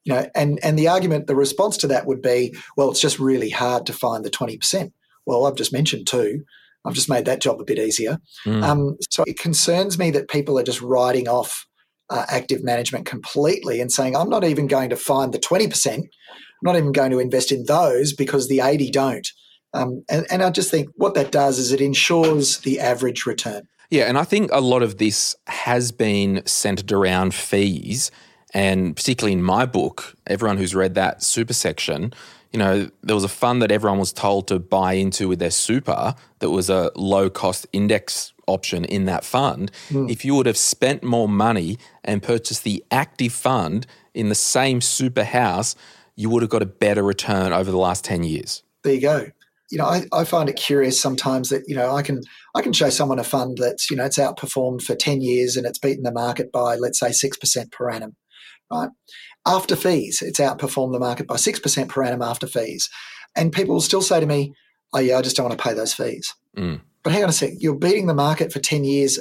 You 0.04 0.14
know, 0.14 0.26
and, 0.34 0.58
and 0.62 0.78
the 0.78 0.88
argument, 0.88 1.26
the 1.26 1.36
response 1.36 1.76
to 1.78 1.86
that 1.88 2.06
would 2.06 2.20
be, 2.20 2.54
well, 2.76 2.90
it's 2.90 3.00
just 3.00 3.18
really 3.18 3.50
hard 3.50 3.86
to 3.86 3.92
find 3.92 4.24
the 4.24 4.30
20%. 4.30 4.92
Well, 5.26 5.46
I've 5.46 5.56
just 5.56 5.72
mentioned 5.72 6.06
two. 6.06 6.44
I've 6.84 6.94
just 6.94 7.08
made 7.08 7.24
that 7.24 7.40
job 7.40 7.60
a 7.60 7.64
bit 7.64 7.78
easier. 7.78 8.18
Mm. 8.46 8.62
Um, 8.62 8.96
so 9.10 9.24
it 9.26 9.38
concerns 9.38 9.98
me 9.98 10.10
that 10.10 10.28
people 10.28 10.58
are 10.58 10.64
just 10.64 10.82
writing 10.82 11.28
off 11.28 11.66
uh, 12.10 12.26
active 12.28 12.62
management 12.62 13.06
completely 13.06 13.80
and 13.80 13.90
saying, 13.90 14.14
I'm 14.16 14.28
not 14.28 14.44
even 14.44 14.66
going 14.66 14.90
to 14.90 14.96
find 14.96 15.32
the 15.32 15.38
20%. 15.38 15.96
I'm 15.96 16.06
not 16.62 16.76
even 16.76 16.92
going 16.92 17.10
to 17.10 17.18
invest 17.18 17.50
in 17.50 17.64
those 17.64 18.12
because 18.12 18.48
the 18.48 18.60
80 18.60 18.90
don't. 18.90 19.28
Um, 19.72 20.04
and, 20.08 20.26
and 20.30 20.42
I 20.42 20.50
just 20.50 20.70
think 20.70 20.88
what 20.96 21.14
that 21.14 21.32
does 21.32 21.58
is 21.58 21.72
it 21.72 21.80
ensures 21.80 22.58
the 22.58 22.78
average 22.78 23.26
return. 23.26 23.66
Yeah, 23.90 24.04
and 24.04 24.16
I 24.16 24.24
think 24.24 24.50
a 24.52 24.60
lot 24.60 24.82
of 24.82 24.98
this 24.98 25.36
has 25.46 25.92
been 25.92 26.42
centered 26.46 26.92
around 26.92 27.34
fees. 27.34 28.10
And 28.54 28.94
particularly 28.94 29.32
in 29.32 29.42
my 29.42 29.66
book, 29.66 30.14
everyone 30.26 30.56
who's 30.56 30.74
read 30.74 30.94
that 30.94 31.22
super 31.22 31.52
section, 31.52 32.14
you 32.52 32.58
know, 32.58 32.88
there 33.02 33.16
was 33.16 33.24
a 33.24 33.28
fund 33.28 33.60
that 33.62 33.72
everyone 33.72 33.98
was 33.98 34.12
told 34.12 34.46
to 34.48 34.60
buy 34.60 34.92
into 34.92 35.26
with 35.26 35.40
their 35.40 35.50
super 35.50 36.14
that 36.38 36.50
was 36.50 36.70
a 36.70 36.92
low 36.94 37.28
cost 37.28 37.66
index 37.72 38.32
option 38.46 38.84
in 38.84 39.06
that 39.06 39.24
fund. 39.24 39.72
Hmm. 39.88 40.08
If 40.08 40.24
you 40.24 40.34
would 40.36 40.46
have 40.46 40.56
spent 40.56 41.02
more 41.02 41.28
money 41.28 41.78
and 42.04 42.22
purchased 42.22 42.62
the 42.62 42.84
active 42.90 43.32
fund 43.32 43.86
in 44.14 44.28
the 44.28 44.34
same 44.34 44.80
super 44.80 45.24
house, 45.24 45.74
you 46.16 46.30
would 46.30 46.42
have 46.42 46.50
got 46.50 46.62
a 46.62 46.66
better 46.66 47.02
return 47.02 47.52
over 47.52 47.70
the 47.70 47.76
last 47.76 48.04
10 48.04 48.22
years. 48.22 48.62
There 48.84 48.94
you 48.94 49.00
go. 49.00 49.26
You 49.70 49.78
know, 49.78 49.86
I, 49.86 50.04
I 50.12 50.24
find 50.24 50.48
it 50.48 50.56
curious 50.56 51.00
sometimes 51.00 51.48
that, 51.48 51.64
you 51.66 51.74
know, 51.74 51.96
I 51.96 52.02
can 52.02 52.22
I 52.54 52.62
can 52.62 52.72
show 52.72 52.90
someone 52.90 53.18
a 53.18 53.24
fund 53.24 53.58
that's, 53.58 53.90
you 53.90 53.96
know, 53.96 54.04
it's 54.04 54.18
outperformed 54.18 54.82
for 54.82 54.94
10 54.94 55.22
years 55.22 55.56
and 55.56 55.66
it's 55.66 55.78
beaten 55.78 56.04
the 56.04 56.12
market 56.12 56.52
by, 56.52 56.76
let's 56.76 57.00
say, 57.00 57.08
6% 57.08 57.72
per 57.72 57.90
annum, 57.90 58.14
right? 58.70 58.90
After 59.46 59.76
fees, 59.76 60.22
it's 60.22 60.40
outperformed 60.40 60.92
the 60.92 61.00
market 61.00 61.26
by 61.26 61.36
6% 61.36 61.88
per 61.88 62.02
annum 62.02 62.22
after 62.22 62.46
fees. 62.46 62.88
And 63.36 63.52
people 63.52 63.74
will 63.74 63.80
still 63.80 64.02
say 64.02 64.20
to 64.20 64.26
me, 64.26 64.54
oh, 64.92 65.00
yeah, 65.00 65.18
I 65.18 65.22
just 65.22 65.36
don't 65.36 65.48
want 65.48 65.58
to 65.58 65.62
pay 65.62 65.74
those 65.74 65.92
fees. 65.92 66.34
Mm. 66.56 66.80
But 67.02 67.12
hang 67.12 67.22
on 67.24 67.28
a 67.28 67.32
sec, 67.32 67.52
you're 67.58 67.74
beating 67.74 68.06
the 68.06 68.14
market 68.14 68.52
for 68.52 68.60
10 68.60 68.84
years 68.84 69.18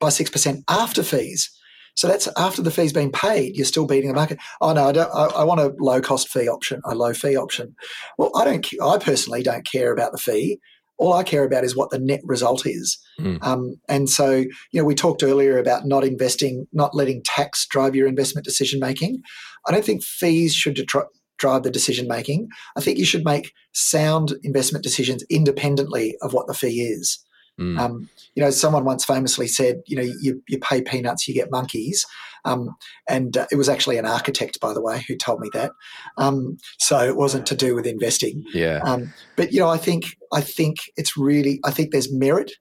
by 0.00 0.08
6% 0.08 0.62
after 0.68 1.02
fees. 1.02 1.50
So 1.94 2.08
that's 2.08 2.28
after 2.36 2.62
the 2.62 2.70
fee's 2.70 2.92
been 2.92 3.12
paid, 3.12 3.56
you're 3.56 3.66
still 3.66 3.86
beating 3.86 4.08
the 4.08 4.14
market. 4.14 4.38
Oh 4.60 4.72
no, 4.72 4.88
I, 4.88 4.92
don't, 4.92 5.10
I, 5.14 5.40
I 5.40 5.44
want 5.44 5.60
a 5.60 5.74
low 5.78 6.00
cost 6.00 6.28
fee 6.28 6.48
option, 6.48 6.80
a 6.84 6.94
low 6.94 7.12
fee 7.12 7.36
option. 7.36 7.74
Well, 8.16 8.30
I 8.34 8.44
don't. 8.44 8.66
I 8.82 8.98
personally 8.98 9.42
don't 9.42 9.66
care 9.66 9.92
about 9.92 10.12
the 10.12 10.18
fee. 10.18 10.60
All 11.00 11.14
I 11.14 11.22
care 11.22 11.44
about 11.44 11.64
is 11.64 11.74
what 11.74 11.90
the 11.90 11.98
net 11.98 12.20
result 12.24 12.66
is. 12.66 12.98
Mm. 13.18 13.42
Um, 13.42 13.74
and 13.88 14.08
so, 14.08 14.30
you 14.30 14.50
know, 14.74 14.84
we 14.84 14.94
talked 14.94 15.22
earlier 15.22 15.58
about 15.58 15.86
not 15.86 16.04
investing, 16.04 16.66
not 16.72 16.94
letting 16.94 17.22
tax 17.24 17.66
drive 17.66 17.96
your 17.96 18.06
investment 18.06 18.44
decision 18.44 18.78
making. 18.78 19.22
I 19.66 19.72
don't 19.72 19.84
think 19.84 20.04
fees 20.04 20.54
should 20.54 20.76
detri- 20.76 21.06
drive 21.38 21.62
the 21.62 21.70
decision 21.70 22.06
making. 22.06 22.48
I 22.76 22.80
think 22.80 22.98
you 22.98 23.06
should 23.06 23.24
make 23.24 23.52
sound 23.72 24.34
investment 24.42 24.84
decisions 24.84 25.24
independently 25.30 26.16
of 26.20 26.34
what 26.34 26.46
the 26.46 26.54
fee 26.54 26.82
is. 26.82 27.18
Mm. 27.60 27.78
Um, 27.78 28.08
you 28.34 28.42
know, 28.42 28.50
someone 28.50 28.84
once 28.84 29.04
famously 29.04 29.46
said, 29.46 29.82
you 29.86 29.96
know, 29.96 30.08
you, 30.20 30.42
you 30.48 30.58
pay 30.58 30.82
peanuts, 30.82 31.28
you 31.28 31.34
get 31.34 31.50
monkeys. 31.50 32.06
Um, 32.44 32.70
and 33.08 33.36
uh, 33.36 33.46
it 33.52 33.56
was 33.56 33.68
actually 33.68 33.98
an 33.98 34.06
architect, 34.06 34.60
by 34.60 34.72
the 34.72 34.80
way, 34.80 35.04
who 35.06 35.16
told 35.16 35.40
me 35.40 35.50
that. 35.52 35.72
Um, 36.16 36.56
so 36.78 36.98
it 36.98 37.16
wasn't 37.16 37.46
to 37.46 37.54
do 37.54 37.74
with 37.74 37.86
investing. 37.86 38.44
yeah. 38.54 38.80
Um, 38.82 39.12
but 39.36 39.52
you 39.52 39.60
know, 39.60 39.68
I 39.68 39.76
think 39.76 40.16
I 40.32 40.40
think 40.40 40.76
it's 40.96 41.16
really 41.16 41.60
I 41.64 41.70
think 41.70 41.92
there's 41.92 42.12
merit 42.12 42.52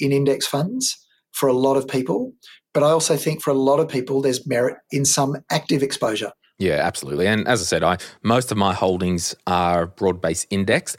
in 0.00 0.12
index 0.12 0.46
funds 0.46 1.06
for 1.32 1.48
a 1.48 1.52
lot 1.52 1.76
of 1.76 1.86
people, 1.86 2.32
but 2.74 2.82
I 2.82 2.90
also 2.90 3.16
think 3.16 3.42
for 3.42 3.50
a 3.50 3.54
lot 3.54 3.78
of 3.78 3.88
people 3.88 4.22
there's 4.22 4.46
merit 4.46 4.76
in 4.90 5.04
some 5.04 5.36
active 5.50 5.82
exposure. 5.82 6.32
Yeah, 6.58 6.80
absolutely. 6.82 7.28
And 7.28 7.46
as 7.46 7.60
I 7.60 7.64
said, 7.64 7.84
I 7.84 7.98
most 8.22 8.50
of 8.50 8.58
my 8.58 8.74
holdings 8.74 9.34
are 9.46 9.86
broad-based 9.86 10.48
index. 10.50 10.96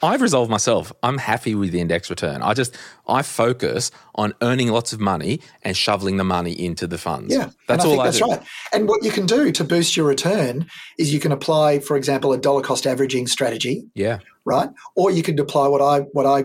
I've 0.00 0.22
resolved 0.22 0.50
myself. 0.50 0.92
I'm 1.02 1.18
happy 1.18 1.54
with 1.56 1.72
the 1.72 1.80
index 1.80 2.08
return. 2.08 2.40
I 2.40 2.54
just 2.54 2.76
I 3.08 3.22
focus 3.22 3.90
on 4.14 4.32
earning 4.40 4.68
lots 4.68 4.92
of 4.92 5.00
money 5.00 5.40
and 5.62 5.76
shoveling 5.76 6.18
the 6.18 6.24
money 6.24 6.52
into 6.52 6.86
the 6.86 6.98
funds. 6.98 7.34
Yeah, 7.34 7.50
that's 7.66 7.84
all 7.84 7.90
think 7.92 8.02
I 8.02 8.04
that's 8.04 8.18
do. 8.18 8.26
right. 8.26 8.42
And 8.72 8.88
what 8.88 9.02
you 9.04 9.10
can 9.10 9.26
do 9.26 9.50
to 9.50 9.64
boost 9.64 9.96
your 9.96 10.06
return 10.06 10.66
is 10.98 11.12
you 11.12 11.18
can 11.18 11.32
apply, 11.32 11.80
for 11.80 11.96
example, 11.96 12.32
a 12.32 12.38
dollar 12.38 12.62
cost 12.62 12.86
averaging 12.86 13.26
strategy, 13.26 13.82
Yeah, 13.94 14.18
right? 14.44 14.68
Or 14.94 15.10
you 15.10 15.22
could 15.24 15.40
apply 15.40 15.66
what 15.66 15.80
I 15.82 16.00
what 16.12 16.26
I 16.26 16.44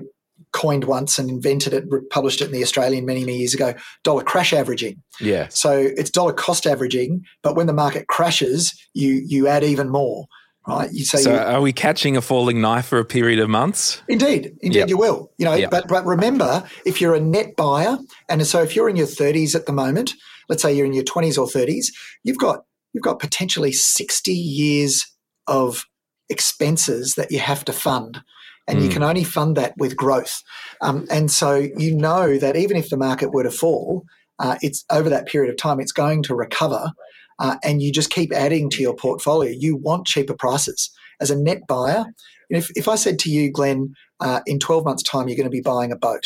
coined 0.51 0.85
once 0.85 1.19
and 1.19 1.29
invented 1.29 1.73
it, 1.73 1.83
published 2.09 2.41
it 2.41 2.45
in 2.45 2.51
the 2.53 2.63
Australian 2.63 3.05
many 3.05 3.19
many 3.19 3.37
years 3.37 3.53
ago, 3.53 3.75
dollar 4.03 4.23
crash 4.23 4.51
averaging. 4.53 5.03
yeah, 5.19 5.47
So 5.49 5.71
it's 5.77 6.09
dollar 6.09 6.33
cost 6.33 6.65
averaging, 6.65 7.23
but 7.43 7.55
when 7.55 7.67
the 7.67 7.73
market 7.73 8.07
crashes, 8.07 8.73
you 8.93 9.21
you 9.27 9.47
add 9.47 9.63
even 9.63 9.89
more, 9.89 10.25
right? 10.67 10.89
You 10.91 11.05
say 11.05 11.19
So, 11.21 11.33
you, 11.33 11.39
are 11.39 11.61
we 11.61 11.73
catching 11.73 12.17
a 12.17 12.21
falling 12.21 12.61
knife 12.61 12.87
for 12.87 12.99
a 12.99 13.05
period 13.05 13.39
of 13.39 13.49
months? 13.49 14.01
Indeed, 14.07 14.55
indeed, 14.61 14.79
Yep. 14.79 14.89
you 14.89 14.97
will. 14.97 15.31
You 15.37 15.45
know, 15.45 15.55
Yep. 15.55 15.71
but 15.71 15.87
but 15.87 16.05
remember, 16.05 16.63
if 16.85 16.99
you're 17.01 17.15
a 17.15 17.19
net 17.19 17.55
buyer, 17.55 17.97
and 18.29 18.45
so 18.45 18.61
if 18.61 18.75
you're 18.75 18.89
in 18.89 18.95
your 18.95 19.07
30s 19.07 19.55
at 19.55 19.65
the 19.65 19.73
moment, 19.73 20.13
let's 20.49 20.61
say 20.61 20.73
you're 20.73 20.85
in 20.85 20.93
your 20.93 21.03
20s 21.03 21.37
or 21.37 21.47
30s, 21.47 21.87
you've 22.23 22.37
got 22.37 22.63
you've 22.93 23.03
got 23.03 23.19
potentially 23.19 23.71
60 23.71 24.31
years 24.33 25.05
of 25.47 25.85
expenses 26.29 27.13
that 27.15 27.31
you 27.31 27.39
have 27.39 27.63
to 27.65 27.73
fund, 27.73 28.21
and 28.67 28.81
you 28.81 28.89
Mm. 28.89 28.93
can 28.93 29.03
only 29.03 29.23
fund 29.23 29.55
that 29.57 29.73
with 29.77 29.95
growth. 29.95 30.41
Um, 30.81 31.05
and 31.09 31.31
so 31.31 31.55
you 31.55 31.95
know 31.95 32.37
that 32.37 32.55
even 32.55 32.77
if 32.77 32.89
the 32.89 32.97
market 32.97 33.31
were 33.33 33.43
to 33.43 33.51
fall, 33.51 34.03
uh, 34.39 34.57
it's 34.61 34.83
over 34.91 35.09
that 35.09 35.27
period 35.27 35.49
of 35.49 35.57
time, 35.57 35.79
it's 35.79 35.91
going 35.93 36.23
to 36.23 36.35
recover. 36.35 36.91
Uh, 37.39 37.57
and 37.63 37.81
you 37.81 37.91
just 37.91 38.09
keep 38.09 38.33
adding 38.33 38.69
to 38.71 38.81
your 38.81 38.95
portfolio. 38.95 39.51
You 39.51 39.75
want 39.75 40.07
cheaper 40.07 40.35
prices. 40.35 40.89
As 41.19 41.31
a 41.31 41.35
net 41.35 41.61
buyer, 41.67 42.05
if, 42.49 42.69
if 42.75 42.87
I 42.87 42.95
said 42.95 43.19
to 43.19 43.29
you, 43.29 43.51
Glen, 43.51 43.93
uh, 44.19 44.41
in 44.45 44.59
12 44.59 44.85
months' 44.85 45.03
time, 45.03 45.27
you're 45.27 45.37
going 45.37 45.45
to 45.45 45.49
be 45.49 45.61
buying 45.61 45.91
a 45.91 45.97
boat. 45.97 46.23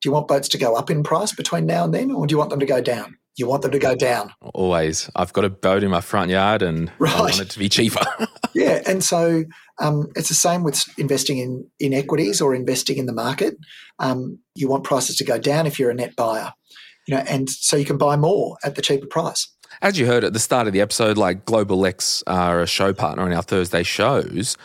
Do 0.00 0.08
you 0.08 0.12
want 0.12 0.28
boats 0.28 0.48
to 0.50 0.58
go 0.58 0.74
up 0.74 0.90
in 0.90 1.02
price 1.02 1.32
between 1.32 1.66
now 1.66 1.84
and 1.84 1.94
then, 1.94 2.10
or 2.10 2.26
do 2.26 2.32
you 2.32 2.38
want 2.38 2.50
them 2.50 2.60
to 2.60 2.66
go 2.66 2.80
down? 2.80 3.16
You 3.36 3.48
want 3.48 3.62
them 3.62 3.72
to 3.72 3.78
go 3.78 3.96
down. 3.96 4.32
Always. 4.54 5.10
I've 5.16 5.32
got 5.32 5.44
a 5.44 5.50
boat 5.50 5.82
in 5.82 5.90
my 5.90 6.00
front 6.00 6.30
yard 6.30 6.62
and 6.62 6.90
I 7.00 7.20
want 7.20 7.40
it 7.40 7.50
to 7.50 7.58
be 7.58 7.68
cheaper. 7.68 8.04
Yeah, 8.54 8.82
and 8.86 9.02
so 9.02 9.44
um, 9.80 10.06
it's 10.14 10.28
the 10.28 10.34
same 10.34 10.62
with 10.62 10.86
investing 10.96 11.38
in 11.38 11.68
in 11.80 11.92
equities 11.92 12.40
or 12.40 12.54
investing 12.54 12.98
in 12.98 13.06
the 13.06 13.12
market. 13.12 13.56
Um, 13.98 14.38
you 14.54 14.68
want 14.68 14.84
prices 14.84 15.16
to 15.16 15.24
go 15.24 15.38
down 15.38 15.66
if 15.66 15.78
you're 15.78 15.90
a 15.90 15.94
net 15.94 16.14
buyer, 16.16 16.52
you 17.08 17.16
know, 17.16 17.24
and 17.28 17.50
so 17.50 17.76
you 17.76 17.84
can 17.84 17.98
buy 17.98 18.16
more 18.16 18.56
at 18.64 18.76
the 18.76 18.82
cheaper 18.82 19.06
price. 19.06 19.52
As 19.82 19.98
you 19.98 20.06
heard 20.06 20.24
at 20.24 20.32
the 20.32 20.38
start 20.38 20.66
of 20.66 20.72
the 20.72 20.80
episode, 20.80 21.18
like 21.18 21.44
Global 21.44 21.84
X 21.84 22.22
are 22.26 22.62
a 22.62 22.66
show 22.66 22.92
partner 22.92 23.24
on 23.24 23.32
our 23.32 23.42
Thursday 23.42 23.82
shows. 23.82 24.56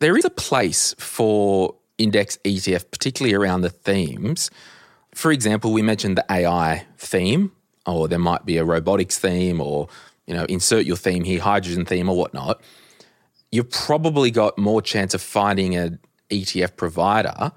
There 0.00 0.16
is 0.16 0.24
a 0.24 0.30
place 0.30 0.94
for 0.98 1.74
index 1.96 2.38
ETF, 2.44 2.90
particularly 2.90 3.34
around 3.34 3.62
the 3.62 3.70
themes. 3.70 4.50
For 5.14 5.32
example, 5.32 5.72
we 5.72 5.82
mentioned 5.82 6.16
the 6.16 6.24
AI 6.30 6.86
theme, 6.96 7.52
or 7.86 8.08
there 8.08 8.18
might 8.18 8.44
be 8.44 8.56
a 8.56 8.64
robotics 8.64 9.18
theme, 9.18 9.60
or 9.60 9.88
you 10.26 10.34
know, 10.34 10.44
insert 10.44 10.86
your 10.86 10.96
theme 10.96 11.24
here, 11.24 11.40
hydrogen 11.40 11.84
theme, 11.84 12.08
or 12.08 12.16
whatnot. 12.16 12.60
You've 13.50 13.70
probably 13.70 14.30
got 14.30 14.58
more 14.58 14.82
chance 14.82 15.14
of 15.14 15.22
finding 15.22 15.74
an 15.74 15.98
ETF 16.30 16.76
provider 16.76 17.52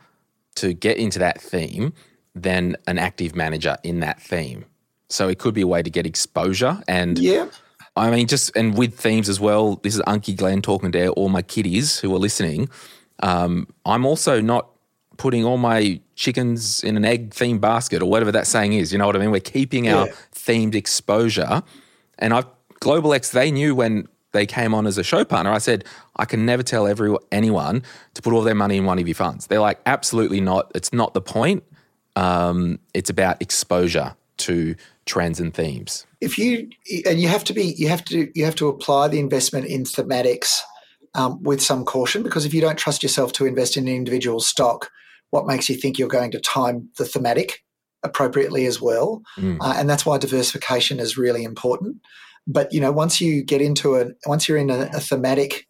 to 0.56 0.74
get 0.74 0.98
into 0.98 1.20
that 1.20 1.42
theme 1.42 1.94
than 2.34 2.78
an 2.88 2.98
active 2.98 3.36
manager 3.36 3.78
in 3.84 4.00
that 4.00 4.22
theme. 4.22 4.66
So 5.12 5.28
it 5.28 5.40
could 5.40 5.54
be 5.54 5.62
a 5.62 5.68
way 5.68 5.84
to 5.84 5.90
get 5.90 6.06
exposure. 6.06 6.82
And 6.88 7.20
Yeah, 7.20 7.48
I 7.96 8.10
mean, 8.10 8.28
just 8.28 8.56
and 8.56 8.78
with 8.78 8.98
themes 8.98 9.30
as 9.30 9.40
well. 9.40 9.76
This 9.78 9.96
is 9.96 10.02
Unky 10.02 10.36
Glen 10.36 10.62
talking 10.62 10.92
to 10.94 11.10
all 11.10 11.30
my 11.30 11.42
kiddies 11.42 12.00
who 12.00 12.14
are 12.16 12.20
listening. 12.20 12.70
Um, 13.22 13.68
I'm 13.86 14.06
also 14.06 14.42
not 14.42 14.70
putting 15.18 15.46
all 15.46 15.58
my 15.58 16.00
chickens 16.16 16.84
in 16.84 16.98
an 16.98 17.06
egg 17.06 17.32
themed 17.32 17.62
basket 17.62 18.02
or 18.02 18.10
whatever 18.10 18.32
that 18.32 18.48
saying 18.48 18.74
is. 18.74 18.92
You 18.92 18.98
know 18.98 19.06
what 19.06 19.16
I 19.16 19.20
mean? 19.20 19.32
We're 19.32 19.42
keeping 19.42 19.88
our 19.90 20.08
themed 20.34 20.74
exposure. 20.74 21.62
And 22.18 22.34
I 22.34 22.44
Global 22.80 23.14
X, 23.14 23.32
they 23.32 23.52
knew 23.52 23.76
when 23.76 24.08
they 24.32 24.46
came 24.46 24.74
on 24.74 24.88
as 24.88 24.98
a 24.98 25.04
show 25.04 25.24
partner. 25.24 25.52
I 25.52 25.60
said, 25.60 25.86
I 26.16 26.26
can 26.26 26.46
never 26.46 26.64
tell 26.64 26.88
every 26.88 27.16
anyone 27.32 27.84
to 28.14 28.22
put 28.22 28.34
all 28.34 28.42
their 28.42 28.56
money 28.56 28.78
in 28.78 28.86
one 28.86 28.98
of 28.98 29.08
your 29.08 29.16
funds. 29.16 29.48
They're 29.48 29.60
like, 29.60 29.80
absolutely 29.86 30.42
not. 30.42 30.72
It's 30.74 30.94
not 30.94 31.14
the 31.14 31.22
point. 31.22 31.64
Um, 32.16 32.80
it's 32.94 33.10
about 33.10 33.42
exposure 33.42 34.16
to 34.42 34.76
trends 35.06 35.40
and 35.40 35.54
themes. 35.54 36.06
if 36.22 36.38
you 36.38 36.70
and 37.06 37.20
you 37.20 37.28
have 37.28 37.44
to 37.44 37.54
be 37.54 37.74
you 37.78 37.88
have 37.88 38.04
to 38.06 38.30
you 38.36 38.46
have 38.46 38.56
to 38.56 38.68
apply 38.68 39.08
the 39.08 39.20
investment 39.20 39.66
in 39.66 39.84
thematics 39.84 40.60
um, 41.16 41.42
with 41.44 41.62
some 41.62 41.84
caution 41.84 42.24
because 42.24 42.46
if 42.46 42.54
you 42.54 42.62
don't 42.62 42.78
trust 42.78 43.04
yourself 43.04 43.32
to 43.34 43.46
invest 43.46 43.78
in 43.78 43.88
an 43.88 43.96
individual 43.96 44.40
stock, 44.40 44.90
what 45.32 45.48
makes 45.48 45.70
you 45.70 45.76
think 45.76 45.98
you're 45.98 46.08
going 46.08 46.32
to 46.32 46.40
time 46.40 46.90
the 46.98 47.06
thematic 47.06 47.64
appropriately 48.04 48.66
as 48.66 48.82
well? 48.82 49.22
Mm. 49.38 49.58
Uh, 49.60 49.74
and 49.78 49.90
that's 49.90 50.06
why 50.06 50.18
diversification 50.18 51.00
is 51.00 51.18
really 51.18 51.44
important. 51.44 51.98
But 52.48 52.72
you 52.74 52.80
know, 52.80 52.92
once 52.92 53.20
you 53.22 53.44
get 53.44 53.62
into 53.62 53.96
a 53.96 54.06
once 54.26 54.48
you're 54.48 54.58
in 54.58 54.70
a, 54.70 54.90
a 54.94 55.00
thematic, 55.00 55.68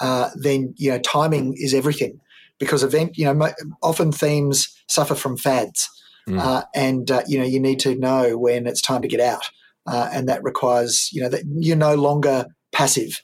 uh, 0.00 0.30
then 0.36 0.74
you 0.76 0.90
know 0.90 0.98
timing 0.98 1.54
is 1.56 1.74
everything. 1.74 2.20
because 2.58 2.82
event 2.82 3.16
you 3.18 3.24
know 3.24 3.52
often 3.82 4.12
themes 4.12 4.68
suffer 4.88 5.14
from 5.14 5.36
fads, 5.36 5.88
mm. 6.28 6.38
uh, 6.38 6.64
and 6.74 7.10
uh, 7.10 7.22
you 7.26 7.38
know 7.38 7.44
you 7.44 7.60
need 7.60 7.80
to 7.80 7.94
know 7.94 8.36
when 8.36 8.66
it's 8.66 8.80
time 8.80 9.02
to 9.02 9.08
get 9.08 9.20
out, 9.20 9.44
uh, 9.86 10.08
and 10.12 10.28
that 10.28 10.42
requires 10.42 11.10
you 11.12 11.22
know 11.22 11.28
that 11.28 11.42
you're 11.46 11.76
no 11.76 11.94
longer 11.94 12.46
passive, 12.72 13.20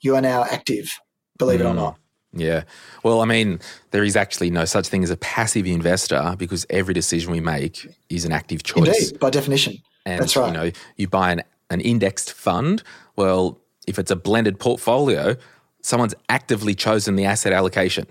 you 0.00 0.14
are 0.14 0.22
now 0.22 0.44
active. 0.44 0.90
Believe 1.38 1.60
mm. 1.60 1.64
it 1.64 1.66
or 1.66 1.72
mm. 1.72 1.76
not. 1.76 1.96
Yeah. 2.32 2.62
Well, 3.02 3.20
I 3.20 3.24
mean, 3.24 3.58
there 3.90 4.04
is 4.04 4.16
actually 4.16 4.50
no 4.50 4.64
such 4.64 4.86
thing 4.86 5.02
as 5.02 5.10
a 5.10 5.16
passive 5.16 5.66
investor 5.66 6.36
because 6.38 6.64
every 6.70 6.94
decision 6.94 7.32
we 7.32 7.40
make 7.40 7.88
is 8.08 8.24
an 8.24 8.32
active 8.32 8.62
choice. 8.62 8.86
Indeed, 8.86 9.18
by 9.18 9.30
definition. 9.30 9.78
And, 10.06 10.20
That's 10.20 10.36
right. 10.36 10.46
You 10.46 10.52
know, 10.52 10.70
you 10.96 11.08
buy 11.08 11.32
an, 11.32 11.42
an 11.70 11.80
indexed 11.80 12.32
fund. 12.32 12.82
Well, 13.16 13.60
if 13.86 13.98
it's 13.98 14.10
a 14.10 14.16
blended 14.16 14.60
portfolio, 14.60 15.36
someone's 15.82 16.14
actively 16.28 16.74
chosen 16.74 17.16
the 17.16 17.24
asset 17.24 17.52
allocation. 17.52 18.06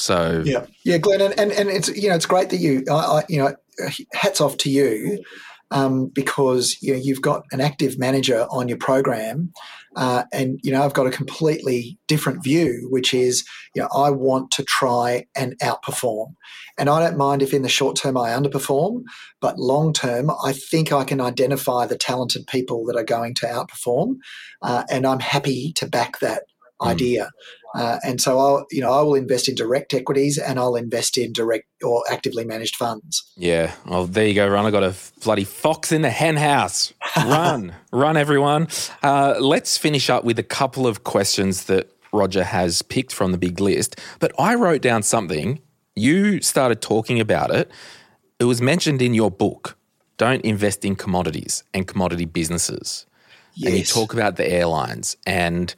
So 0.00 0.42
yeah, 0.44 0.66
yeah, 0.84 0.98
Glen, 0.98 1.20
and, 1.20 1.38
and, 1.38 1.52
and 1.52 1.68
it's 1.68 1.88
you 1.88 2.08
know 2.08 2.14
it's 2.14 2.26
great 2.26 2.50
that 2.50 2.58
you 2.58 2.84
I, 2.90 2.94
I, 2.94 3.24
you 3.28 3.38
know 3.38 3.54
hats 4.12 4.40
off 4.40 4.56
to 4.58 4.70
you 4.70 5.22
um, 5.70 6.06
because 6.06 6.76
you 6.80 6.92
know 6.92 7.00
you've 7.02 7.22
got 7.22 7.44
an 7.52 7.60
active 7.60 7.98
manager 7.98 8.46
on 8.50 8.68
your 8.68 8.78
program 8.78 9.52
uh, 9.96 10.24
and 10.32 10.60
you 10.62 10.70
know, 10.70 10.82
I've 10.82 10.94
got 10.94 11.06
a 11.06 11.10
completely 11.10 11.98
different 12.06 12.44
view, 12.44 12.86
which 12.90 13.12
is, 13.12 13.44
you 13.74 13.82
know, 13.82 13.88
I 13.94 14.10
want 14.10 14.50
to 14.52 14.62
try 14.62 15.26
and 15.34 15.58
outperform. 15.58 16.34
And 16.78 16.88
I 16.88 17.00
don't 17.00 17.18
mind 17.18 17.42
if 17.42 17.52
in 17.52 17.62
the 17.62 17.68
short 17.68 17.96
term 17.96 18.16
I 18.16 18.30
underperform, 18.30 19.02
but 19.40 19.58
long 19.58 19.92
term, 19.92 20.30
I 20.44 20.52
think 20.52 20.92
I 20.92 21.04
can 21.04 21.20
identify 21.20 21.86
the 21.86 21.98
talented 21.98 22.46
people 22.46 22.84
that 22.86 22.96
are 22.96 23.04
going 23.04 23.34
to 23.36 23.46
outperform, 23.46 24.16
uh, 24.62 24.84
and 24.88 25.06
I'm 25.06 25.20
happy 25.20 25.72
to 25.74 25.86
back 25.86 26.20
that 26.20 26.44
mm. 26.80 26.88
idea. 26.88 27.30
Uh, 27.74 27.98
and 28.04 28.20
so 28.20 28.38
I'll, 28.38 28.66
you 28.70 28.80
know, 28.80 28.92
I 28.92 29.02
will 29.02 29.14
invest 29.14 29.48
in 29.48 29.54
direct 29.54 29.94
equities 29.94 30.38
and 30.38 30.58
I'll 30.58 30.76
invest 30.76 31.16
in 31.16 31.32
direct 31.32 31.66
or 31.82 32.02
actively 32.10 32.44
managed 32.44 32.76
funds. 32.76 33.30
Yeah. 33.36 33.72
Well, 33.86 34.06
there 34.06 34.26
you 34.26 34.34
go, 34.34 34.48
Ron. 34.48 34.66
I 34.66 34.70
got 34.70 34.82
a 34.82 34.94
bloody 35.22 35.44
fox 35.44 35.92
in 35.92 36.02
the 36.02 36.10
hen 36.10 36.36
house. 36.36 36.92
Run, 37.16 37.74
run, 37.92 38.16
everyone. 38.16 38.68
Uh, 39.02 39.36
let's 39.38 39.76
finish 39.76 40.10
up 40.10 40.24
with 40.24 40.38
a 40.38 40.44
couple 40.44 40.86
of 40.86 41.04
questions 41.04 41.64
that 41.64 41.90
Roger 42.12 42.42
has 42.42 42.82
picked 42.82 43.12
from 43.12 43.32
the 43.32 43.38
big 43.38 43.60
list. 43.60 44.00
But 44.18 44.32
I 44.38 44.54
wrote 44.56 44.82
down 44.82 45.02
something. 45.02 45.60
You 45.94 46.40
started 46.40 46.80
talking 46.80 47.20
about 47.20 47.50
it. 47.50 47.70
It 48.40 48.44
was 48.44 48.60
mentioned 48.60 49.00
in 49.00 49.14
your 49.14 49.30
book. 49.30 49.76
Don't 50.16 50.44
invest 50.44 50.84
in 50.84 50.96
commodities 50.96 51.62
and 51.72 51.86
commodity 51.86 52.24
businesses. 52.24 53.06
Yes. 53.54 53.68
And 53.68 53.78
you 53.78 53.84
talk 53.84 54.12
about 54.12 54.36
the 54.36 54.50
airlines 54.50 55.16
and 55.26 55.74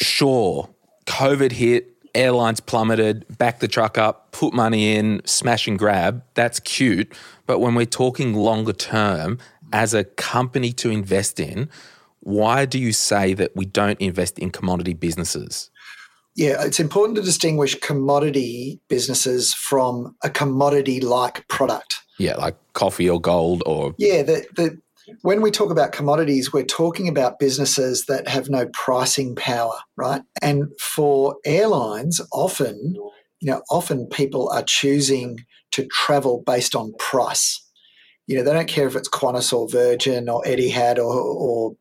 sure 0.00 0.68
COVID 1.10 1.50
hit, 1.50 1.88
airlines 2.14 2.60
plummeted, 2.60 3.26
back 3.36 3.58
the 3.58 3.66
truck 3.66 3.98
up, 3.98 4.30
put 4.30 4.54
money 4.54 4.94
in, 4.94 5.20
smash 5.24 5.66
and 5.66 5.76
grab. 5.76 6.22
That's 6.34 6.60
cute. 6.60 7.12
But 7.46 7.58
when 7.58 7.74
we're 7.74 7.84
talking 7.84 8.32
longer 8.32 8.72
term, 8.72 9.38
as 9.72 9.92
a 9.92 10.04
company 10.04 10.72
to 10.74 10.88
invest 10.90 11.40
in, 11.40 11.68
why 12.20 12.64
do 12.64 12.78
you 12.78 12.92
say 12.92 13.34
that 13.34 13.56
we 13.56 13.64
don't 13.64 14.00
invest 14.00 14.38
in 14.38 14.50
commodity 14.50 14.94
businesses? 14.94 15.70
Yeah, 16.36 16.64
it's 16.64 16.78
important 16.78 17.16
to 17.16 17.22
distinguish 17.22 17.74
commodity 17.80 18.80
businesses 18.88 19.52
from 19.52 20.14
a 20.22 20.30
commodity 20.30 21.00
like 21.00 21.46
product. 21.48 21.96
Yeah, 22.18 22.36
like 22.36 22.56
coffee 22.74 23.10
or 23.10 23.20
gold 23.20 23.64
or. 23.66 23.94
Yeah, 23.98 24.22
the, 24.22 24.46
the, 24.54 24.78
when 25.22 25.42
we 25.42 25.50
talk 25.50 25.70
about 25.70 25.92
commodities, 25.92 26.52
we're 26.52 26.64
talking 26.64 27.08
about 27.08 27.38
businesses 27.38 28.06
that 28.06 28.28
have 28.28 28.48
no 28.48 28.68
pricing 28.72 29.34
power, 29.34 29.74
right? 29.96 30.22
And 30.42 30.66
for 30.80 31.36
airlines, 31.44 32.20
often, 32.32 32.94
you 33.40 33.50
know, 33.50 33.62
often 33.70 34.06
people 34.06 34.50
are 34.50 34.62
choosing 34.62 35.38
to 35.72 35.86
travel 35.86 36.42
based 36.46 36.74
on 36.74 36.92
price. 36.98 37.64
You 38.26 38.36
know, 38.36 38.44
they 38.44 38.52
don't 38.52 38.68
care 38.68 38.86
if 38.86 38.96
it's 38.96 39.08
Qantas 39.08 39.52
or 39.52 39.68
Virgin 39.68 40.28
or 40.28 40.42
Etihad 40.44 40.98
or, 40.98 41.14
or 41.14 41.76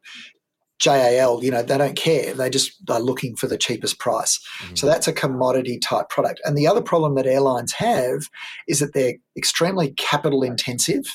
JAL, 0.79 1.43
you 1.43 1.51
know, 1.51 1.61
they 1.61 1.77
don't 1.77 1.97
care. 1.97 2.33
They 2.33 2.49
just 2.49 2.71
are 2.89 3.01
looking 3.01 3.35
for 3.35 3.47
the 3.47 3.57
cheapest 3.57 3.99
price. 3.99 4.39
Mm-hmm. 4.63 4.75
So 4.75 4.87
that's 4.87 5.07
a 5.07 5.13
commodity 5.13 5.77
type 5.77 6.09
product. 6.09 6.39
And 6.45 6.57
the 6.57 6.67
other 6.67 6.81
problem 6.81 7.15
that 7.15 7.27
airlines 7.27 7.73
have 7.73 8.29
is 8.67 8.79
that 8.79 8.93
they're 8.93 9.15
extremely 9.35 9.91
capital 9.91 10.41
intensive 10.41 11.05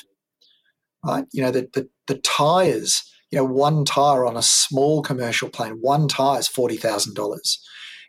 right? 1.05 1.25
You 1.31 1.43
know, 1.43 1.51
the, 1.51 1.69
the, 1.73 1.87
the 2.07 2.17
tires, 2.19 3.03
you 3.31 3.37
know, 3.37 3.45
one 3.45 3.85
tire 3.85 4.25
on 4.25 4.37
a 4.37 4.41
small 4.41 5.01
commercial 5.01 5.49
plane, 5.49 5.77
one 5.81 6.07
tire 6.07 6.39
is 6.39 6.47
$40,000, 6.47 7.57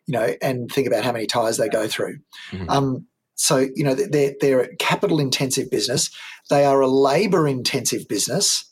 you 0.07 0.13
know, 0.13 0.35
and 0.43 0.71
think 0.71 0.87
about 0.87 1.05
how 1.05 1.13
many 1.13 1.27
tires 1.27 1.57
they 1.57 1.69
go 1.69 1.89
through. 1.89 2.19
Mm-hmm. 2.51 2.71
Um, 2.71 3.07
so, 3.35 3.69
you 3.75 3.85
know, 3.85 3.95
they're, 3.95 4.35
they're 4.41 4.61
a 4.61 4.77
capital 4.77 5.21
intensive 5.21 5.71
business. 5.71 6.11
They 6.49 6.65
are 6.65 6.81
a 6.81 6.89
labor 6.89 7.47
intensive 7.47 8.09
business. 8.09 8.65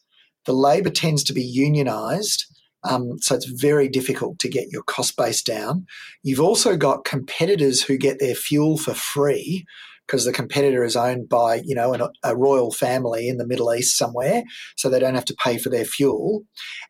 The 0.47 0.55
labor 0.55 0.91
tends 0.91 1.23
to 1.25 1.33
be 1.33 1.43
unionized. 1.43 2.45
Um, 2.83 3.19
so 3.19 3.35
it's 3.35 3.47
very 3.47 3.89
difficult 3.89 4.39
to 4.41 4.49
get 4.49 4.69
your 4.71 4.83
cost 4.83 5.17
base 5.17 5.43
down. 5.43 5.87
You've 6.23 6.41
also 6.41 6.77
got 6.77 7.05
competitors 7.05 7.83
who 7.83 7.97
get 7.97 8.19
their 8.21 8.35
fuel 8.35 8.77
for 8.77 8.95
free 8.95 9.65
because 10.07 10.25
the 10.25 10.33
competitor 10.33 10.85
is 10.85 10.97
owned 10.97 11.29
by 11.29 11.63
you 11.65 11.75
know 11.75 11.93
an, 11.93 12.03
a 12.23 12.37
royal 12.37 12.71
family 12.71 13.29
in 13.29 13.39
the 13.39 13.47
Middle 13.47 13.73
East 13.75 13.97
somewhere, 13.97 14.43
so 14.77 14.89
they 14.89 14.99
don't 14.99 15.15
have 15.15 15.25
to 15.27 15.37
pay 15.43 15.59
for 15.59 15.71
their 15.71 15.85
fuel. 15.85 16.43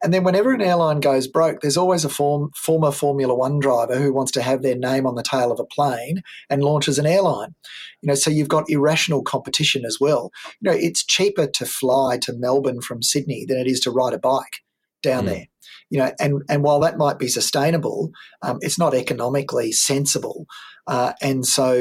And 0.02 0.12
then 0.12 0.24
whenever 0.24 0.52
an 0.52 0.62
airline 0.62 1.00
goes 1.00 1.26
broke, 1.28 1.60
there's 1.60 1.76
always 1.76 2.04
a 2.04 2.08
form, 2.08 2.50
former 2.56 2.90
Formula 2.90 3.34
One 3.34 3.58
driver 3.58 3.96
who 3.96 4.12
wants 4.12 4.32
to 4.32 4.42
have 4.42 4.62
their 4.62 4.76
name 4.76 5.06
on 5.06 5.14
the 5.14 5.22
tail 5.22 5.52
of 5.52 5.60
a 5.60 5.64
plane 5.64 6.22
and 6.50 6.62
launches 6.62 6.98
an 6.98 7.06
airline. 7.06 7.54
You 8.02 8.08
know, 8.08 8.14
so 8.14 8.30
you've 8.30 8.48
got 8.48 8.68
irrational 8.68 9.22
competition 9.22 9.84
as 9.84 9.98
well. 10.00 10.30
You 10.60 10.70
know, 10.70 10.76
it's 10.76 11.04
cheaper 11.04 11.46
to 11.46 11.66
fly 11.66 12.18
to 12.22 12.32
Melbourne 12.32 12.80
from 12.80 13.02
Sydney 13.02 13.44
than 13.46 13.58
it 13.58 13.66
is 13.66 13.80
to 13.80 13.90
ride 13.90 14.12
a 14.12 14.18
bike 14.18 14.60
down 15.02 15.24
mm. 15.24 15.28
there 15.28 15.46
you 15.90 15.98
know, 15.98 16.12
and 16.18 16.42
and 16.48 16.62
while 16.62 16.80
that 16.80 16.98
might 16.98 17.18
be 17.18 17.28
sustainable, 17.28 18.10
um, 18.42 18.58
it's 18.60 18.78
not 18.78 18.94
economically 18.94 19.72
sensible. 19.72 20.46
Uh, 20.86 21.12
and 21.22 21.46
so, 21.46 21.74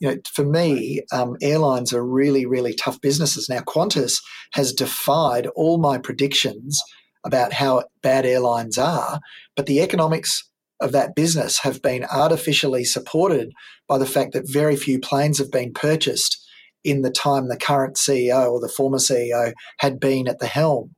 you 0.00 0.08
know, 0.08 0.16
for 0.32 0.44
me, 0.44 1.02
um, 1.12 1.36
airlines 1.40 1.92
are 1.92 2.04
really, 2.04 2.46
really 2.46 2.74
tough 2.74 3.00
businesses. 3.00 3.48
Now, 3.48 3.60
Qantas 3.60 4.20
has 4.54 4.72
defied 4.72 5.46
all 5.54 5.78
my 5.78 5.98
predictions 5.98 6.80
about 7.24 7.52
how 7.52 7.84
bad 8.02 8.26
airlines 8.26 8.76
are, 8.76 9.20
but 9.54 9.66
the 9.66 9.80
economics 9.80 10.50
of 10.80 10.92
that 10.92 11.14
business 11.14 11.60
have 11.60 11.82
been 11.82 12.04
artificially 12.04 12.84
supported 12.84 13.52
by 13.86 13.98
the 13.98 14.06
fact 14.06 14.32
that 14.32 14.50
very 14.50 14.76
few 14.76 14.98
planes 14.98 15.38
have 15.38 15.50
been 15.50 15.72
purchased 15.72 16.38
in 16.82 17.02
the 17.02 17.10
time 17.10 17.48
the 17.48 17.56
current 17.56 17.96
CEO 17.96 18.50
or 18.50 18.60
the 18.60 18.68
former 18.68 18.98
CEO 18.98 19.52
had 19.78 20.00
been 20.00 20.26
at 20.26 20.38
the 20.38 20.46
helm. 20.46 20.94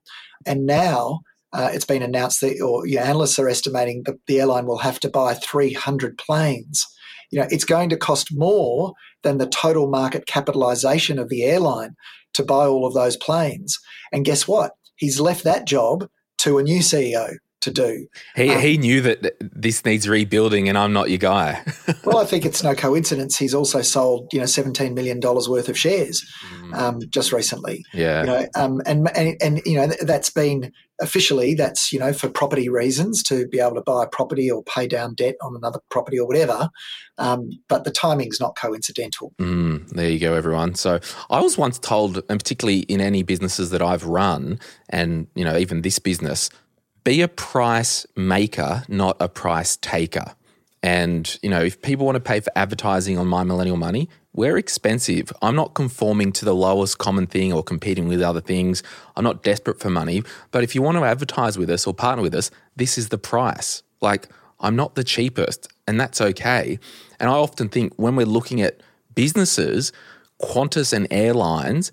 And 0.46 0.64
now 0.64 1.20
uh, 1.52 1.70
it's 1.72 1.84
been 1.84 2.02
announced 2.02 2.40
that, 2.40 2.60
or 2.60 2.86
you 2.86 2.96
know, 2.96 3.02
analysts 3.02 3.38
are 3.38 3.48
estimating 3.48 4.02
that 4.06 4.16
the 4.26 4.40
airline 4.40 4.66
will 4.66 4.78
have 4.78 4.98
to 5.00 5.10
buy 5.10 5.34
300 5.34 6.16
planes. 6.18 6.86
You 7.30 7.40
know, 7.40 7.48
it's 7.50 7.64
going 7.64 7.88
to 7.90 7.96
cost 7.96 8.28
more 8.32 8.94
than 9.22 9.38
the 9.38 9.46
total 9.46 9.88
market 9.88 10.26
capitalization 10.26 11.18
of 11.18 11.28
the 11.28 11.44
airline 11.44 11.94
to 12.34 12.42
buy 12.42 12.66
all 12.66 12.86
of 12.86 12.94
those 12.94 13.16
planes. 13.16 13.78
And 14.12 14.24
guess 14.24 14.48
what? 14.48 14.72
He's 14.96 15.20
left 15.20 15.44
that 15.44 15.66
job 15.66 16.08
to 16.38 16.58
a 16.58 16.62
new 16.62 16.80
CEO 16.80 17.36
to 17.62 17.70
do. 17.70 18.06
He, 18.36 18.50
um, 18.50 18.60
he 18.60 18.76
knew 18.76 19.00
that 19.00 19.36
this 19.40 19.84
needs 19.84 20.08
rebuilding, 20.08 20.68
and 20.68 20.76
I'm 20.76 20.92
not 20.92 21.08
your 21.08 21.18
guy. 21.18 21.62
well, 22.04 22.18
I 22.18 22.24
think 22.24 22.44
it's 22.44 22.62
no 22.62 22.74
coincidence. 22.74 23.38
He's 23.38 23.54
also 23.54 23.82
sold 23.82 24.28
you 24.32 24.40
know 24.40 24.46
17 24.46 24.94
million 24.94 25.20
dollars 25.20 25.48
worth 25.48 25.68
of 25.68 25.78
shares 25.78 26.24
mm. 26.54 26.74
um, 26.74 27.00
just 27.08 27.32
recently. 27.32 27.84
Yeah, 27.92 28.20
you 28.20 28.26
know, 28.26 28.46
um, 28.56 28.82
and, 28.86 29.08
and 29.16 29.36
and 29.40 29.62
you 29.64 29.76
know 29.76 29.86
that's 30.02 30.30
been 30.30 30.72
officially 31.00 31.54
that's 31.54 31.92
you 31.92 31.98
know 31.98 32.12
for 32.12 32.28
property 32.28 32.68
reasons 32.68 33.22
to 33.24 33.46
be 33.48 33.58
able 33.58 33.74
to 33.74 33.82
buy 33.82 34.04
a 34.04 34.08
property 34.08 34.50
or 34.50 34.62
pay 34.64 34.86
down 34.86 35.14
debt 35.14 35.36
on 35.42 35.56
another 35.56 35.80
property 35.90 36.18
or 36.18 36.26
whatever. 36.26 36.68
Um, 37.18 37.50
but 37.68 37.84
the 37.84 37.90
timing's 37.90 38.40
not 38.40 38.56
coincidental. 38.56 39.32
Mm, 39.38 39.88
there 39.90 40.08
you 40.08 40.18
go, 40.18 40.34
everyone. 40.34 40.74
So 40.74 40.98
I 41.30 41.40
was 41.40 41.58
once 41.58 41.78
told, 41.78 42.22
and 42.28 42.40
particularly 42.40 42.80
in 42.80 43.00
any 43.00 43.22
businesses 43.22 43.70
that 43.70 43.82
I've 43.82 44.04
run, 44.04 44.58
and 44.88 45.26
you 45.34 45.44
know 45.44 45.56
even 45.56 45.82
this 45.82 45.98
business 45.98 46.50
be 47.04 47.20
a 47.20 47.28
price 47.28 48.06
maker, 48.16 48.84
not 48.88 49.16
a 49.20 49.28
price 49.28 49.76
taker. 49.76 50.34
And, 50.82 51.38
you 51.42 51.50
know, 51.50 51.60
if 51.60 51.80
people 51.80 52.06
want 52.06 52.16
to 52.16 52.20
pay 52.20 52.40
for 52.40 52.50
advertising 52.56 53.16
on 53.16 53.26
My 53.28 53.44
Millennial 53.44 53.76
Money, 53.76 54.08
we're 54.34 54.56
expensive. 54.56 55.32
I'm 55.42 55.54
not 55.54 55.74
conforming 55.74 56.32
to 56.32 56.44
the 56.44 56.54
lowest 56.54 56.98
common 56.98 57.26
thing 57.26 57.52
or 57.52 57.62
competing 57.62 58.08
with 58.08 58.22
other 58.22 58.40
things. 58.40 58.82
I'm 59.16 59.24
not 59.24 59.42
desperate 59.42 59.78
for 59.78 59.90
money. 59.90 60.22
But 60.50 60.64
if 60.64 60.74
you 60.74 60.82
want 60.82 60.96
to 60.98 61.04
advertise 61.04 61.58
with 61.58 61.70
us 61.70 61.86
or 61.86 61.94
partner 61.94 62.22
with 62.22 62.34
us, 62.34 62.50
this 62.74 62.98
is 62.98 63.10
the 63.10 63.18
price. 63.18 63.82
Like, 64.00 64.28
I'm 64.58 64.74
not 64.74 64.94
the 64.94 65.04
cheapest, 65.04 65.68
and 65.86 66.00
that's 66.00 66.20
okay. 66.20 66.78
And 67.20 67.28
I 67.28 67.34
often 67.34 67.68
think 67.68 67.92
when 67.96 68.16
we're 68.16 68.26
looking 68.26 68.60
at 68.60 68.80
businesses, 69.14 69.92
Qantas 70.40 70.92
and 70.92 71.06
airlines, 71.10 71.92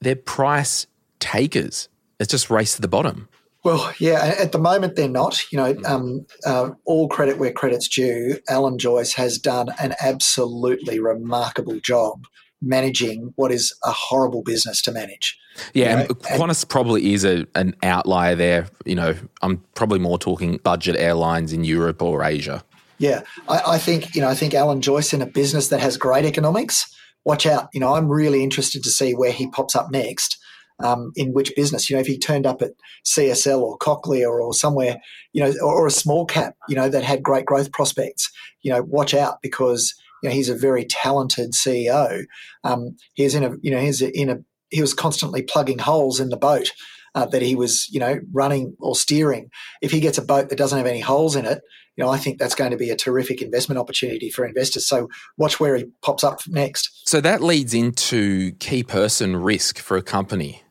they're 0.00 0.16
price 0.16 0.86
takers. 1.20 1.88
It's 2.20 2.30
just 2.30 2.50
race 2.50 2.76
to 2.76 2.82
the 2.82 2.88
bottom. 2.88 3.28
Well, 3.64 3.92
yeah, 3.98 4.34
at 4.38 4.52
the 4.52 4.58
moment 4.58 4.96
they're 4.96 5.08
not. 5.08 5.40
You 5.52 5.58
know, 5.58 5.76
um, 5.84 6.26
uh, 6.44 6.70
all 6.84 7.08
credit 7.08 7.38
where 7.38 7.52
credit's 7.52 7.88
due. 7.88 8.38
Alan 8.48 8.78
Joyce 8.78 9.14
has 9.14 9.38
done 9.38 9.68
an 9.80 9.94
absolutely 10.00 10.98
remarkable 10.98 11.78
job 11.80 12.24
managing 12.60 13.32
what 13.36 13.50
is 13.50 13.74
a 13.84 13.90
horrible 13.90 14.42
business 14.42 14.80
to 14.82 14.92
manage. 14.92 15.36
Yeah, 15.74 15.90
you 15.90 15.96
know, 15.96 16.02
and 16.02 16.18
Qantas 16.20 16.62
and, 16.62 16.70
probably 16.70 17.12
is 17.12 17.24
a, 17.24 17.46
an 17.54 17.74
outlier 17.82 18.34
there. 18.34 18.66
You 18.84 18.94
know, 18.94 19.14
I'm 19.42 19.58
probably 19.74 19.98
more 19.98 20.18
talking 20.18 20.58
budget 20.58 20.96
airlines 20.96 21.52
in 21.52 21.64
Europe 21.64 22.02
or 22.02 22.24
Asia. 22.24 22.64
Yeah, 22.98 23.22
I, 23.48 23.62
I 23.66 23.78
think 23.78 24.14
you 24.14 24.20
know 24.20 24.28
I 24.28 24.34
think 24.34 24.54
Alan 24.54 24.80
Joyce 24.80 25.12
in 25.12 25.22
a 25.22 25.26
business 25.26 25.68
that 25.68 25.80
has 25.80 25.96
great 25.96 26.24
economics. 26.24 26.86
Watch 27.24 27.46
out. 27.46 27.68
You 27.72 27.80
know, 27.80 27.94
I'm 27.94 28.08
really 28.08 28.42
interested 28.42 28.82
to 28.82 28.90
see 28.90 29.12
where 29.12 29.32
he 29.32 29.48
pops 29.48 29.76
up 29.76 29.90
next 29.92 30.38
um, 30.82 31.12
in 31.16 31.32
which 31.32 31.54
business. 31.56 31.88
You 31.88 31.96
know, 31.96 32.00
if 32.00 32.06
he 32.06 32.18
turned 32.18 32.46
up 32.46 32.62
at 32.62 32.72
CSL 33.04 33.60
or 33.60 33.78
Cochlear 33.78 34.28
or, 34.28 34.52
somewhere, 34.52 35.00
you 35.32 35.42
know, 35.42 35.52
or, 35.62 35.82
or, 35.82 35.86
a 35.86 35.90
small 35.90 36.26
cap, 36.26 36.54
you 36.68 36.76
know, 36.76 36.88
that 36.88 37.04
had 37.04 37.22
great 37.22 37.46
growth 37.46 37.72
prospects, 37.72 38.30
you 38.62 38.70
know, 38.70 38.82
watch 38.82 39.14
out 39.14 39.40
because 39.42 39.94
you 40.22 40.28
know 40.28 40.34
he's 40.34 40.48
a 40.48 40.54
very 40.54 40.84
talented 40.84 41.52
CEO. 41.52 42.24
Um, 42.64 42.96
he's 43.14 43.34
in 43.34 43.44
a, 43.44 43.52
you 43.62 43.70
know, 43.70 43.80
he's 43.80 44.02
in 44.02 44.30
a, 44.30 44.38
he 44.70 44.80
was 44.80 44.94
constantly 44.94 45.42
plugging 45.42 45.78
holes 45.78 46.20
in 46.20 46.28
the 46.28 46.36
boat. 46.36 46.72
Uh, 47.14 47.26
that 47.26 47.42
he 47.42 47.54
was, 47.54 47.90
you 47.90 48.00
know, 48.00 48.18
running 48.32 48.74
or 48.80 48.96
steering. 48.96 49.50
If 49.82 49.90
he 49.90 50.00
gets 50.00 50.16
a 50.16 50.22
boat 50.22 50.48
that 50.48 50.56
doesn't 50.56 50.78
have 50.78 50.86
any 50.86 51.00
holes 51.00 51.36
in 51.36 51.44
it, 51.44 51.60
you 51.96 52.04
know, 52.04 52.10
I 52.10 52.16
think 52.16 52.38
that's 52.38 52.54
going 52.54 52.70
to 52.70 52.76
be 52.76 52.90
a 52.90 52.96
terrific 52.96 53.42
investment 53.42 53.78
opportunity 53.78 54.30
for 54.30 54.46
investors. 54.46 54.86
So 54.86 55.08
watch 55.36 55.60
where 55.60 55.76
he 55.76 55.84
pops 56.00 56.24
up 56.24 56.40
next. 56.48 57.06
So 57.06 57.20
that 57.20 57.42
leads 57.42 57.74
into 57.74 58.52
key 58.52 58.82
person 58.82 59.36
risk 59.36 59.78
for 59.78 59.96
a 59.96 60.02
company. 60.02 60.61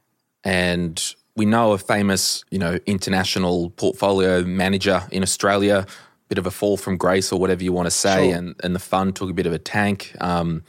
And 0.43 1.15
we 1.35 1.45
know 1.45 1.73
a 1.73 1.77
famous, 1.77 2.43
you 2.49 2.59
know, 2.59 2.79
international 2.85 3.69
portfolio 3.71 4.43
manager 4.43 5.03
in 5.11 5.23
Australia, 5.23 5.85
bit 6.29 6.37
of 6.37 6.45
a 6.45 6.51
fall 6.51 6.77
from 6.77 6.97
grace 6.97 7.31
or 7.31 7.39
whatever 7.39 7.63
you 7.63 7.73
want 7.73 7.87
to 7.87 7.91
say, 7.91 8.29
sure. 8.29 8.37
and, 8.37 8.55
and 8.63 8.75
the 8.75 8.79
fund 8.79 9.15
took 9.15 9.29
a 9.29 9.33
bit 9.33 9.45
of 9.45 9.53
a 9.53 9.59
tank. 9.59 10.15
Um, 10.19 10.63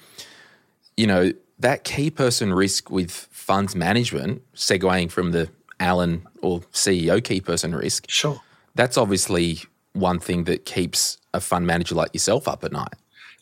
you 0.97 1.07
know, 1.07 1.33
that 1.59 1.85
key 1.85 2.11
person 2.11 2.53
risk 2.53 2.91
with 2.91 3.11
funds 3.11 3.75
management, 3.75 4.43
segueing 4.55 5.11
from 5.11 5.33
the 5.33 5.49
Alan 5.81 6.27
or 6.43 6.61
CEO 6.73 7.23
key 7.23 7.41
person 7.41 7.75
risk. 7.75 8.09
Sure. 8.09 8.41
That's 8.75 8.97
obviously 8.97 9.61
one 9.93 10.19
thing 10.19 10.45
that 10.45 10.65
keeps 10.65 11.19
a 11.35 11.41
fund 11.41 11.67
manager 11.67 11.95
like 11.95 12.15
yourself 12.15 12.49
up 12.49 12.65
at 12.65 12.73
night. 12.73 12.95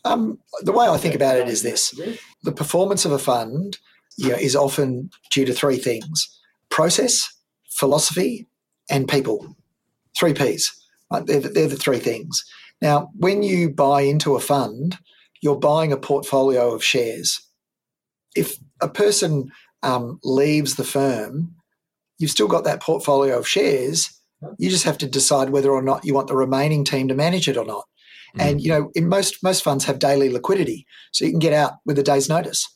Um, 0.04 0.38
the 0.62 0.72
way 0.72 0.88
I 0.88 0.96
think 0.96 1.14
about 1.14 1.36
it 1.36 1.48
is 1.48 1.62
this 1.62 1.98
the 2.42 2.52
performance 2.52 3.04
of 3.04 3.12
a 3.12 3.18
fund 3.18 3.78
you 4.20 4.30
know, 4.30 4.36
is 4.36 4.56
often 4.56 5.10
due 5.30 5.44
to 5.44 5.52
three 5.52 5.78
things 5.78 6.28
process, 6.68 7.28
philosophy, 7.70 8.46
and 8.88 9.08
people. 9.08 9.56
Three 10.16 10.34
P's. 10.34 10.72
Right? 11.10 11.26
They're, 11.26 11.40
they're 11.40 11.68
the 11.68 11.76
three 11.76 11.98
things. 11.98 12.44
Now, 12.80 13.10
when 13.16 13.42
you 13.42 13.70
buy 13.70 14.02
into 14.02 14.36
a 14.36 14.40
fund, 14.40 14.98
you're 15.42 15.58
buying 15.58 15.92
a 15.92 15.96
portfolio 15.96 16.72
of 16.72 16.84
shares. 16.84 17.40
If 18.36 18.56
a 18.80 18.88
person 18.88 19.50
um, 19.82 20.20
leaves 20.22 20.76
the 20.76 20.84
firm, 20.84 21.56
you've 22.18 22.30
still 22.30 22.48
got 22.48 22.64
that 22.64 22.82
portfolio 22.82 23.38
of 23.38 23.48
shares. 23.48 24.10
You 24.58 24.70
just 24.70 24.84
have 24.84 24.98
to 24.98 25.08
decide 25.08 25.50
whether 25.50 25.70
or 25.70 25.82
not 25.82 26.04
you 26.04 26.14
want 26.14 26.28
the 26.28 26.36
remaining 26.36 26.84
team 26.84 27.08
to 27.08 27.14
manage 27.14 27.48
it 27.48 27.56
or 27.56 27.64
not. 27.64 27.84
Mm. 28.36 28.42
And 28.42 28.60
you 28.60 28.68
know, 28.68 28.90
in 28.94 29.08
most 29.08 29.42
most 29.42 29.64
funds 29.64 29.84
have 29.84 29.98
daily 29.98 30.30
liquidity, 30.30 30.86
so 31.12 31.24
you 31.24 31.32
can 31.32 31.40
get 31.40 31.52
out 31.52 31.74
with 31.84 31.98
a 31.98 32.02
day's 32.02 32.28
notice. 32.28 32.66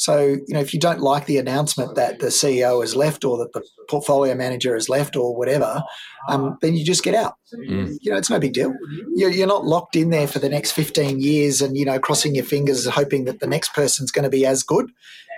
So, 0.00 0.18
you 0.18 0.54
know, 0.54 0.60
if 0.60 0.72
you 0.72 0.80
don't 0.80 1.02
like 1.02 1.26
the 1.26 1.36
announcement 1.36 1.94
that 1.96 2.20
the 2.20 2.28
CEO 2.28 2.80
has 2.80 2.96
left 2.96 3.22
or 3.22 3.36
that 3.36 3.52
the 3.52 3.62
portfolio 3.86 4.34
manager 4.34 4.72
has 4.72 4.88
left 4.88 5.14
or 5.14 5.36
whatever, 5.36 5.82
um, 6.30 6.56
then 6.62 6.74
you 6.74 6.86
just 6.86 7.02
get 7.02 7.14
out. 7.14 7.34
Mm. 7.54 7.98
You 8.00 8.10
know, 8.10 8.16
it's 8.16 8.30
no 8.30 8.40
big 8.40 8.54
deal. 8.54 8.72
You're, 9.14 9.28
you're, 9.28 9.46
not 9.46 9.66
locked 9.66 9.96
in 9.96 10.08
there 10.08 10.26
for 10.26 10.38
the 10.38 10.48
next 10.48 10.72
15 10.72 11.20
years 11.20 11.60
and, 11.60 11.76
you 11.76 11.84
know, 11.84 11.98
crossing 11.98 12.34
your 12.34 12.46
fingers 12.46 12.86
hoping 12.86 13.26
that 13.26 13.40
the 13.40 13.46
next 13.46 13.74
person's 13.74 14.10
going 14.10 14.22
to 14.22 14.30
be 14.30 14.46
as 14.46 14.62
good. 14.62 14.90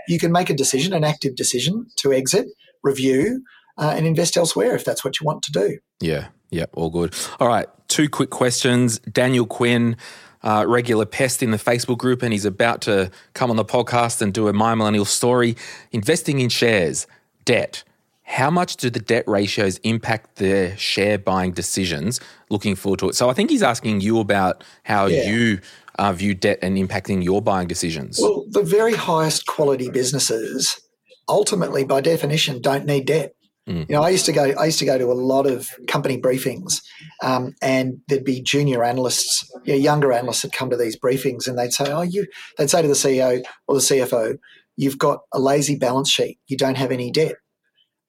You 0.06 0.20
can 0.20 0.30
make 0.30 0.48
a 0.48 0.54
decision, 0.54 0.92
an 0.92 1.02
active 1.02 1.34
decision 1.34 1.88
to 1.96 2.12
exit, 2.12 2.46
review, 2.84 3.42
uh, 3.78 3.94
and 3.96 4.06
invest 4.06 4.36
elsewhere 4.36 4.76
if 4.76 4.84
that's 4.84 5.04
what 5.04 5.18
you 5.18 5.26
want 5.26 5.42
to 5.42 5.50
do. 5.50 5.78
Yeah, 6.00 6.28
yeah, 6.50 6.66
all 6.74 6.90
good. 6.90 7.16
All 7.40 7.48
right, 7.48 7.66
two 7.88 8.08
quick 8.08 8.30
questions. 8.30 9.00
Daniel 9.00 9.44
Quinn 9.44 9.96
uh, 10.42 10.64
regular 10.66 11.06
pest 11.06 11.42
in 11.42 11.50
the 11.50 11.56
Facebook 11.56 11.98
group, 11.98 12.22
and 12.22 12.32
he's 12.32 12.44
about 12.44 12.80
to 12.82 13.10
come 13.34 13.50
on 13.50 13.56
the 13.56 13.64
podcast 13.64 14.20
and 14.22 14.32
do 14.32 14.48
a 14.48 14.52
My 14.52 14.74
Millennial 14.74 15.04
story. 15.04 15.56
Investing 15.92 16.40
in 16.40 16.48
shares, 16.48 17.06
debt. 17.44 17.84
How 18.24 18.50
much 18.50 18.76
do 18.76 18.88
the 18.88 19.00
debt 19.00 19.24
ratios 19.26 19.78
impact 19.78 20.36
their 20.36 20.76
share 20.76 21.18
buying 21.18 21.52
decisions? 21.52 22.20
Looking 22.48 22.76
forward 22.76 23.00
to 23.00 23.08
it. 23.10 23.14
So 23.14 23.28
I 23.28 23.34
think 23.34 23.50
he's 23.50 23.62
asking 23.62 24.00
you 24.00 24.20
about 24.20 24.64
how 24.84 25.06
yeah. 25.06 25.28
you 25.28 25.60
uh, 25.98 26.12
view 26.12 26.34
debt 26.34 26.58
and 26.62 26.76
impacting 26.76 27.22
your 27.22 27.42
buying 27.42 27.68
decisions. 27.68 28.18
Well, 28.20 28.46
the 28.48 28.62
very 28.62 28.94
highest 28.94 29.46
quality 29.46 29.90
businesses 29.90 30.80
ultimately, 31.28 31.84
by 31.84 32.00
definition, 32.00 32.60
don't 32.60 32.86
need 32.86 33.06
debt. 33.06 33.34
Mm. 33.68 33.88
You 33.88 33.94
know, 33.94 34.02
I 34.02 34.10
used 34.10 34.26
to 34.26 34.32
go. 34.32 34.52
I 34.58 34.66
used 34.66 34.80
to 34.80 34.84
go 34.84 34.98
to 34.98 35.12
a 35.12 35.14
lot 35.14 35.46
of 35.46 35.70
company 35.86 36.20
briefings, 36.20 36.82
um, 37.22 37.54
and 37.62 37.98
there'd 38.08 38.24
be 38.24 38.42
junior 38.42 38.82
analysts, 38.82 39.48
you 39.64 39.74
know, 39.74 39.78
younger 39.78 40.12
analysts 40.12 40.42
that 40.42 40.52
come 40.52 40.70
to 40.70 40.76
these 40.76 40.98
briefings, 40.98 41.46
and 41.46 41.56
they'd 41.56 41.72
say, 41.72 41.92
"Oh, 41.92 42.02
you," 42.02 42.26
they'd 42.58 42.70
say 42.70 42.82
to 42.82 42.88
the 42.88 42.94
CEO 42.94 43.40
or 43.68 43.76
the 43.76 43.80
CFO, 43.80 44.36
"You've 44.76 44.98
got 44.98 45.20
a 45.32 45.38
lazy 45.38 45.76
balance 45.76 46.10
sheet. 46.10 46.38
You 46.48 46.56
don't 46.56 46.76
have 46.76 46.90
any 46.90 47.12
debt." 47.12 47.36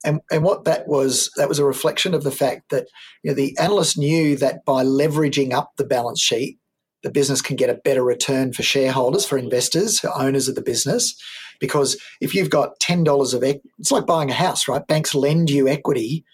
And, 0.03 0.19
and 0.29 0.43
what 0.43 0.65
that 0.65 0.87
was, 0.87 1.29
that 1.37 1.47
was 1.47 1.59
a 1.59 1.65
reflection 1.65 2.13
of 2.13 2.23
the 2.23 2.31
fact 2.31 2.71
that 2.71 2.87
you 3.23 3.31
know, 3.31 3.35
the 3.35 3.57
analyst 3.57 3.97
knew 3.97 4.35
that 4.37 4.65
by 4.65 4.83
leveraging 4.83 5.53
up 5.53 5.71
the 5.77 5.85
balance 5.85 6.19
sheet, 6.19 6.57
the 7.03 7.11
business 7.11 7.41
can 7.41 7.55
get 7.55 7.69
a 7.69 7.75
better 7.75 8.03
return 8.03 8.53
for 8.53 8.63
shareholders, 8.63 9.25
for 9.25 9.37
investors, 9.37 9.99
for 9.99 10.09
owners 10.17 10.47
of 10.47 10.55
the 10.55 10.61
business. 10.61 11.15
Because 11.63 11.95
if 12.19 12.35
you've 12.35 12.49
got 12.49 12.77
$10 12.81 13.33
of 13.33 13.41
equity, 13.41 13.69
it's 13.79 13.89
like 13.89 14.05
buying 14.05 14.29
a 14.29 14.33
house, 14.33 14.67
right? 14.67 14.85
Banks 14.85 15.15
lend 15.15 15.49
you 15.49 15.69
equity, 15.69 16.25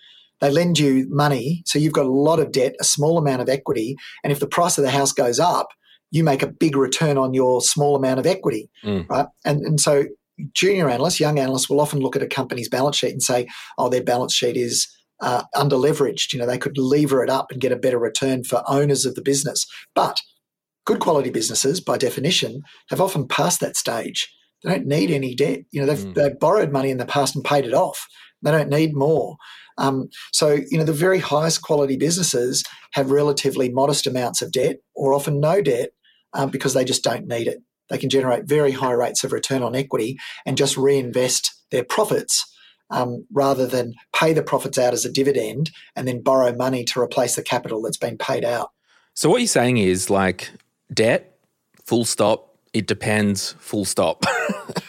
they 0.42 0.50
lend 0.50 0.80
you 0.80 1.06
money. 1.08 1.62
So 1.68 1.78
you've 1.78 1.94
got 1.94 2.08
a 2.08 2.12
lot 2.12 2.40
of 2.40 2.52
debt, 2.52 2.74
a 2.82 2.84
small 2.84 3.20
amount 3.20 3.44
of 3.44 3.48
equity. 3.48 3.96
And 4.24 4.34
if 4.34 4.40
the 4.40 4.48
price 4.48 4.80
of 4.80 4.84
the 4.84 4.90
house 4.90 5.12
goes 5.12 5.40
up, 5.40 5.68
you 6.10 6.24
make 6.24 6.42
a 6.42 6.48
big 6.48 6.76
return 6.76 7.16
on 7.20 7.36
your 7.36 7.62
small 7.62 7.96
amount 7.96 8.20
of 8.20 8.26
equity, 8.26 8.72
mm. 8.84 9.08
right? 9.08 9.28
And, 9.46 9.62
and 9.62 9.80
so 9.80 10.06
junior 10.54 10.90
analysts, 10.90 11.20
young 11.20 11.38
analysts 11.38 11.70
will 11.70 11.80
often 11.80 12.00
look 12.00 12.16
at 12.16 12.24
a 12.24 12.28
company's 12.28 12.68
balance 12.68 12.98
sheet 12.98 13.12
and 13.12 13.22
say, 13.22 13.48
oh, 13.78 13.88
their 13.88 14.02
balance 14.02 14.34
sheet 14.34 14.58
is 14.58 14.88
uh, 15.22 15.44
under 15.56 15.76
leveraged. 15.76 16.34
You 16.34 16.40
know, 16.40 16.48
they 16.48 16.58
could 16.58 16.80
lever 16.80 17.24
it 17.24 17.30
up 17.30 17.52
and 17.52 17.62
get 17.62 17.72
a 17.72 17.76
better 17.76 18.00
return 18.00 18.44
for 18.44 18.64
owners 18.68 19.06
of 19.06 19.14
the 19.14 19.22
business. 19.22 19.68
But 19.94 20.20
good 20.86 21.00
quality 21.00 21.30
businesses, 21.30 21.80
by 21.80 22.00
definition, 22.00 22.64
have 22.90 23.00
often 23.00 23.28
passed 23.28 23.60
that 23.60 23.78
stage. 23.78 24.28
They 24.64 24.72
don't 24.72 24.88
need 24.88 25.12
any 25.12 25.36
debt. 25.36 25.62
You 25.72 25.82
know, 25.82 25.88
they've, 25.88 26.06
mm. 26.06 26.14
they've 26.14 26.40
borrowed 26.40 26.72
money 26.72 26.90
in 26.90 26.98
the 26.98 27.06
past 27.06 27.36
and 27.36 27.44
paid 27.44 27.66
it 27.66 27.74
off. 27.74 28.08
They 28.42 28.52
don't 28.52 28.70
need 28.70 28.96
more. 28.96 29.38
Um, 29.78 30.10
so, 30.32 30.60
you 30.70 30.78
know, 30.78 30.84
the 30.84 30.94
very 30.94 31.20
highest 31.20 31.62
quality 31.62 31.98
businesses 31.98 32.64
have 32.94 33.12
relatively 33.12 33.70
modest 33.70 34.08
amounts 34.08 34.42
of 34.42 34.52
debt 34.52 34.78
or 34.94 35.14
often 35.14 35.40
no 35.40 35.62
debt 35.62 35.92
um, 36.34 36.50
because 36.50 36.74
they 36.74 36.84
just 36.84 37.04
don't 37.04 37.28
need 37.28 37.48
it. 37.48 37.60
They 37.90 37.98
can 37.98 38.10
generate 38.10 38.46
very 38.46 38.72
high 38.72 38.92
rates 38.92 39.24
of 39.24 39.32
return 39.32 39.64
on 39.64 39.76
equity 39.76 40.18
and 40.46 40.58
just 40.58 40.78
reinvest 40.78 41.54
their 41.72 41.84
profits 41.84 42.46
um, 42.92 43.26
rather 43.32 43.66
than 43.66 43.94
pay 44.14 44.34
the 44.34 44.44
profits 44.44 44.78
out 44.78 44.94
as 44.94 45.06
a 45.06 45.12
dividend 45.12 45.72
and 45.96 46.08
then 46.08 46.22
borrow 46.22 46.54
money 46.54 46.84
to 46.86 47.00
replace 47.00 47.36
the 47.36 47.44
capital 47.44 47.82
that's 47.82 47.98
been 47.98 48.18
paid 48.18 48.44
out. 48.44 48.72
So, 49.14 49.30
what 49.30 49.42
you're 49.42 49.48
saying 49.48 49.78
is 49.78 50.10
like 50.10 50.52
debt, 50.94 51.38
full 51.86 52.06
stop, 52.06 52.49
it 52.74 52.88
depends, 52.88 53.54
full 53.54 53.86
stop. 53.86 54.26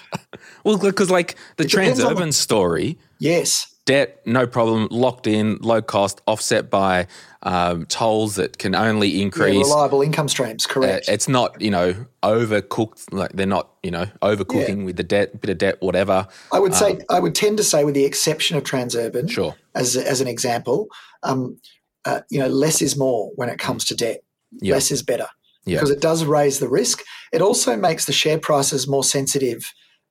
well, 0.64 0.78
because 0.78 1.10
like 1.10 1.36
the 1.56 1.64
Transurban 1.64 2.26
the, 2.26 2.32
story. 2.32 2.98
Yes. 3.18 3.66
Debt, 3.86 4.20
no 4.26 4.46
problem, 4.46 4.88
locked 4.90 5.26
in, 5.26 5.56
low 5.56 5.82
cost, 5.82 6.20
offset 6.26 6.70
by 6.70 7.08
um, 7.42 7.86
tolls 7.86 8.36
that 8.36 8.58
can 8.58 8.74
only 8.74 9.22
increase. 9.22 9.54
Yeah, 9.54 9.62
reliable 9.62 10.02
income 10.02 10.28
streams, 10.28 10.66
correct. 10.66 11.08
Uh, 11.08 11.12
it's 11.12 11.26
not, 11.26 11.60
you 11.60 11.70
know, 11.70 12.06
overcooked. 12.22 13.12
Like 13.12 13.32
they're 13.32 13.46
not, 13.46 13.70
you 13.82 13.90
know, 13.90 14.06
overcooking 14.22 14.78
yeah. 14.78 14.84
with 14.84 14.96
the 14.96 15.02
debt, 15.02 15.40
bit 15.40 15.50
of 15.50 15.58
debt, 15.58 15.80
whatever. 15.80 16.28
I 16.52 16.60
would 16.60 16.74
say, 16.74 16.92
um, 16.92 17.00
I 17.08 17.18
would 17.18 17.34
tend 17.34 17.56
to 17.56 17.64
say, 17.64 17.82
with 17.84 17.94
the 17.94 18.04
exception 18.04 18.56
of 18.56 18.62
Transurban, 18.62 19.28
sure, 19.30 19.56
as 19.74 19.96
as 19.96 20.20
an 20.20 20.28
example, 20.28 20.86
um, 21.22 21.58
uh, 22.04 22.20
you 22.30 22.38
know, 22.38 22.48
less 22.48 22.82
is 22.82 22.96
more 22.96 23.30
when 23.34 23.48
it 23.48 23.58
comes 23.58 23.86
to 23.86 23.96
debt. 23.96 24.20
Yep. 24.60 24.74
Less 24.74 24.90
is 24.90 25.02
better 25.02 25.26
because 25.64 25.90
it 25.90 26.00
does 26.00 26.24
raise 26.24 26.58
the 26.58 26.68
risk. 26.68 27.02
It 27.32 27.42
also 27.42 27.76
makes 27.76 28.06
the 28.06 28.12
share 28.12 28.38
prices 28.38 28.88
more 28.88 29.04
sensitive 29.04 29.62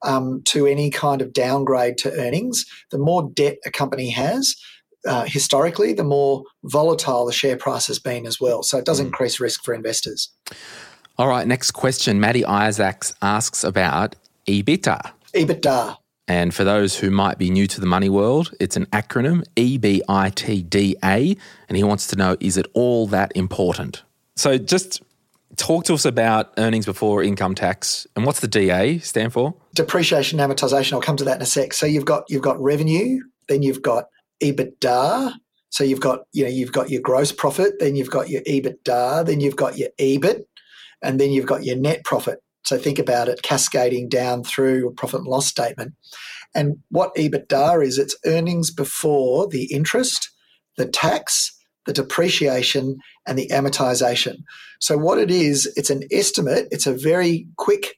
um, 0.06 0.42
to 0.46 0.66
any 0.66 0.90
kind 0.90 1.22
of 1.22 1.34
downgrade 1.34 1.98
to 2.00 2.12
earnings. 2.14 2.66
The 2.92 3.00
more 3.00 3.30
debt 3.34 3.58
a 3.66 3.72
company 3.72 4.10
has, 4.12 4.56
uh, 5.06 5.26
historically, 5.26 5.94
the 5.94 6.04
more 6.04 6.44
volatile 6.64 7.26
the 7.26 7.34
share 7.34 7.58
price 7.58 7.88
has 7.88 8.00
been 8.00 8.26
as 8.26 8.40
well. 8.40 8.64
So 8.64 8.78
it 8.78 8.86
does 8.86 9.00
mm. 9.02 9.06
increase 9.06 9.40
risk 9.40 9.64
for 9.64 9.74
investors. 9.74 10.30
All 11.18 11.28
right, 11.28 11.46
next 11.46 11.72
question. 11.72 12.20
Maddie 12.20 12.46
Isaacs 12.46 13.14
asks 13.22 13.64
about 13.64 14.16
EBITDA. 14.48 15.12
EBITDA. 15.36 15.98
And 16.28 16.54
for 16.54 16.64
those 16.64 16.98
who 16.98 17.10
might 17.10 17.38
be 17.38 17.50
new 17.50 17.66
to 17.68 17.82
the 17.82 17.88
money 17.88 18.08
world, 18.08 18.54
it's 18.60 18.78
an 18.78 18.86
acronym 18.88 19.44
EBITDA. 19.56 21.38
And 21.68 21.78
he 21.78 21.84
wants 21.84 22.08
to 22.08 22.16
know 22.16 22.38
is 22.40 22.56
it 22.56 22.68
all 22.74 23.08
that 23.08 23.32
important? 23.36 24.04
So 24.36 24.58
just 24.58 25.02
talk 25.60 25.84
to 25.86 25.94
us 25.94 26.06
about 26.06 26.54
earnings 26.58 26.86
before 26.86 27.22
income 27.22 27.54
tax 27.54 28.08
and 28.16 28.26
what's 28.26 28.40
the 28.40 28.48
DA 28.48 29.00
stand 29.00 29.34
for? 29.34 29.54
Depreciation 29.76 30.40
and 30.40 30.52
amortization. 30.52 30.94
I'll 30.94 31.02
come 31.02 31.18
to 31.18 31.26
that 31.26 31.36
in 31.36 31.42
a 31.42 31.46
sec. 31.46 31.74
So 31.74 31.86
you've 31.86 32.06
got 32.06 32.24
you've 32.30 32.42
got 32.42 32.60
revenue, 32.60 33.20
then 33.48 33.62
you've 33.62 33.82
got 33.82 34.06
EBITDA. 34.42 35.34
So 35.70 35.84
you've 35.84 36.00
got 36.00 36.22
you 36.32 36.46
know 36.46 36.50
you've 36.50 36.72
got 36.72 36.90
your 36.90 37.02
gross 37.02 37.32
profit, 37.32 37.80
then 37.80 37.96
you've 37.96 38.10
got 38.10 38.30
your 38.30 38.42
EBITDA, 38.44 39.26
then 39.26 39.42
you've 39.42 39.58
got 39.58 39.78
your 39.78 39.90
EBIT, 40.00 40.46
and 41.04 41.20
then 41.20 41.32
you've 41.32 41.46
got 41.46 41.66
your 41.66 41.76
net 41.76 42.04
profit. 42.06 42.40
So 42.64 42.78
think 42.78 42.98
about 42.98 43.28
it 43.28 43.42
cascading 43.42 44.10
down 44.10 44.44
through 44.44 44.88
a 44.88 44.92
profit 44.92 45.20
and 45.20 45.28
loss 45.28 45.48
statement. 45.48 45.94
And 46.56 46.78
what 46.90 47.16
EBITDA 47.16 47.86
is, 47.86 47.98
it's 47.98 48.16
earnings 48.26 48.72
before 48.72 49.48
the 49.48 49.72
interest, 49.72 50.30
the 50.78 50.88
tax, 50.88 51.59
the 51.90 51.94
depreciation, 52.04 53.00
and 53.26 53.36
the 53.36 53.48
amortization. 53.48 54.44
So 54.80 54.96
what 54.96 55.18
it 55.18 55.32
is, 55.32 55.66
it's 55.76 55.90
an 55.90 56.04
estimate. 56.12 56.68
It's 56.70 56.86
a 56.86 56.94
very 56.94 57.48
quick, 57.58 57.96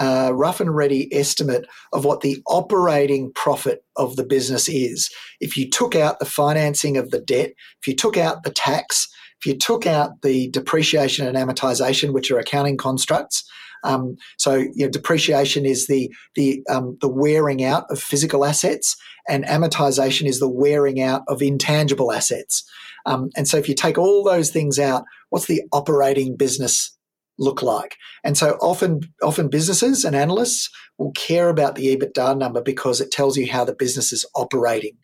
uh, 0.00 0.32
rough 0.34 0.60
and 0.60 0.74
ready 0.74 1.08
estimate 1.14 1.64
of 1.92 2.04
what 2.04 2.20
the 2.20 2.42
operating 2.46 3.30
profit 3.34 3.84
of 3.94 4.16
the 4.16 4.24
business 4.24 4.68
is. 4.68 5.08
If 5.40 5.56
you 5.56 5.70
took 5.70 5.94
out 5.94 6.18
the 6.18 6.24
financing 6.24 6.96
of 6.96 7.12
the 7.12 7.20
debt, 7.20 7.50
if 7.80 7.86
you 7.86 7.94
took 7.94 8.16
out 8.16 8.42
the 8.42 8.50
tax, 8.50 9.08
if 9.40 9.46
you 9.46 9.56
took 9.56 9.86
out 9.86 10.22
the 10.22 10.50
depreciation 10.50 11.24
and 11.24 11.36
amortization, 11.36 12.12
which 12.12 12.32
are 12.32 12.40
accounting 12.40 12.76
constructs, 12.76 13.48
um, 13.84 14.16
so 14.36 14.56
you 14.56 14.84
know, 14.84 14.88
depreciation 14.88 15.64
is 15.64 15.86
the 15.86 16.12
the 16.34 16.64
um, 16.68 16.98
the 17.00 17.08
wearing 17.08 17.62
out 17.64 17.84
of 17.90 18.00
physical 18.00 18.44
assets, 18.44 18.96
and 19.28 19.44
amortization 19.44 20.26
is 20.26 20.40
the 20.40 20.48
wearing 20.48 21.00
out 21.00 21.22
of 21.28 21.42
intangible 21.42 22.12
assets. 22.12 22.64
Um, 23.08 23.30
and 23.36 23.48
so 23.48 23.56
if 23.56 23.68
you 23.68 23.74
take 23.74 23.96
all 23.96 24.22
those 24.22 24.50
things 24.50 24.78
out, 24.78 25.04
what's 25.30 25.46
the 25.46 25.62
operating 25.72 26.36
business 26.36 26.94
look 27.38 27.62
like? 27.62 27.96
And 28.22 28.36
so 28.36 28.58
often 28.60 29.00
often 29.22 29.48
businesses 29.48 30.04
and 30.04 30.14
analysts 30.14 30.68
will 30.98 31.12
care 31.12 31.48
about 31.48 31.74
the 31.74 31.96
EBITDA 31.96 32.36
number 32.36 32.60
because 32.60 33.00
it 33.00 33.10
tells 33.10 33.36
you 33.36 33.50
how 33.50 33.64
the 33.64 33.74
business 33.74 34.12
is 34.12 34.26
operating. 34.34 34.96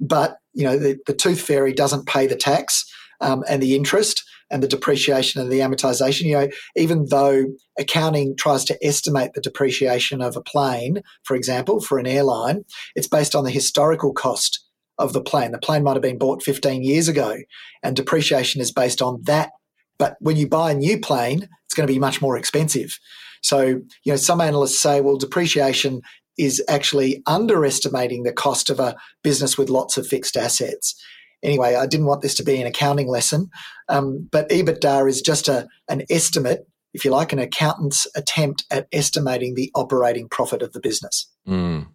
But 0.00 0.38
you 0.52 0.64
know 0.64 0.76
the, 0.76 0.98
the 1.06 1.14
tooth 1.14 1.40
fairy 1.40 1.72
doesn't 1.72 2.06
pay 2.06 2.26
the 2.26 2.36
tax 2.36 2.84
um, 3.20 3.44
and 3.48 3.62
the 3.62 3.76
interest 3.76 4.24
and 4.50 4.62
the 4.62 4.68
depreciation 4.68 5.40
and 5.40 5.50
the 5.50 5.60
amortization. 5.60 6.22
You 6.22 6.32
know, 6.32 6.48
even 6.74 7.06
though 7.10 7.46
accounting 7.78 8.34
tries 8.36 8.64
to 8.64 8.78
estimate 8.84 9.34
the 9.34 9.40
depreciation 9.40 10.20
of 10.20 10.36
a 10.36 10.42
plane, 10.42 11.02
for 11.22 11.36
example, 11.36 11.80
for 11.80 11.98
an 11.98 12.08
airline, 12.08 12.64
it's 12.96 13.08
based 13.08 13.36
on 13.36 13.44
the 13.44 13.50
historical 13.50 14.12
cost 14.12 14.66
of 14.98 15.12
the 15.12 15.22
plane. 15.22 15.52
The 15.52 15.58
plane 15.58 15.82
might 15.82 15.94
have 15.94 16.02
been 16.02 16.18
bought 16.18 16.42
15 16.42 16.82
years 16.82 17.08
ago, 17.08 17.38
and 17.82 17.96
depreciation 17.96 18.60
is 18.60 18.72
based 18.72 19.02
on 19.02 19.20
that. 19.24 19.50
But 19.98 20.16
when 20.20 20.36
you 20.36 20.48
buy 20.48 20.72
a 20.72 20.74
new 20.74 20.98
plane, 20.98 21.48
it's 21.64 21.74
going 21.74 21.86
to 21.86 21.92
be 21.92 21.98
much 21.98 22.20
more 22.20 22.36
expensive. 22.36 22.98
So, 23.42 23.62
you 23.62 24.12
know, 24.12 24.16
some 24.16 24.40
analysts 24.40 24.78
say, 24.78 25.00
well, 25.00 25.16
depreciation 25.16 26.02
is 26.38 26.62
actually 26.68 27.22
underestimating 27.26 28.22
the 28.22 28.32
cost 28.32 28.70
of 28.70 28.80
a 28.80 28.96
business 29.22 29.58
with 29.58 29.68
lots 29.68 29.96
of 29.96 30.06
fixed 30.06 30.36
assets 30.36 30.94
anyway, 31.42 31.74
I 31.74 31.86
didn't 31.86 32.06
want 32.06 32.22
this 32.22 32.34
to 32.36 32.44
be 32.44 32.60
an 32.60 32.66
accounting 32.66 33.08
lesson, 33.08 33.50
um, 33.88 34.28
but 34.30 34.48
EBITDA 34.48 35.08
is 35.08 35.20
just 35.20 35.48
a, 35.48 35.66
an 35.88 36.02
estimate, 36.10 36.66
if 36.94 37.04
you 37.04 37.10
like, 37.10 37.32
an 37.32 37.38
accountant's 37.38 38.06
attempt 38.14 38.64
at 38.70 38.86
estimating 38.92 39.54
the 39.54 39.70
operating 39.74 40.28
profit 40.28 40.62
of 40.62 40.72
the 40.72 40.80
business. 40.80 41.30
Mm. 41.46 41.88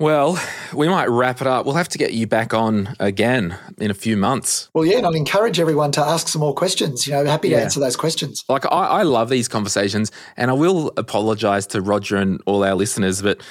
Well, 0.00 0.40
we 0.72 0.88
might 0.88 1.08
wrap 1.08 1.40
it 1.40 1.48
up. 1.48 1.66
We'll 1.66 1.74
have 1.74 1.88
to 1.88 1.98
get 1.98 2.12
you 2.12 2.28
back 2.28 2.54
on 2.54 2.94
again 3.00 3.58
in 3.78 3.90
a 3.90 3.94
few 3.94 4.16
months. 4.16 4.70
Well, 4.72 4.84
yeah, 4.84 4.98
and 4.98 5.06
I'd 5.06 5.16
encourage 5.16 5.58
everyone 5.58 5.90
to 5.92 6.00
ask 6.00 6.28
some 6.28 6.40
more 6.40 6.54
questions. 6.54 7.04
You 7.04 7.14
know, 7.14 7.24
happy 7.24 7.48
to 7.48 7.56
yeah. 7.56 7.62
answer 7.62 7.80
those 7.80 7.96
questions. 7.96 8.44
Like, 8.48 8.64
I, 8.66 8.86
I 8.86 9.02
love 9.02 9.28
these 9.28 9.48
conversations, 9.48 10.12
and 10.36 10.52
I 10.52 10.54
will 10.54 10.92
apologize 10.96 11.66
to 11.68 11.80
Roger 11.80 12.16
and 12.16 12.40
all 12.46 12.62
our 12.62 12.76
listeners, 12.76 13.22
but, 13.22 13.42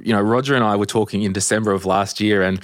you 0.00 0.12
know, 0.12 0.20
Roger 0.20 0.56
and 0.56 0.64
I 0.64 0.74
were 0.74 0.86
talking 0.86 1.22
in 1.22 1.32
December 1.32 1.70
of 1.70 1.86
last 1.86 2.20
year, 2.20 2.42
and 2.42 2.60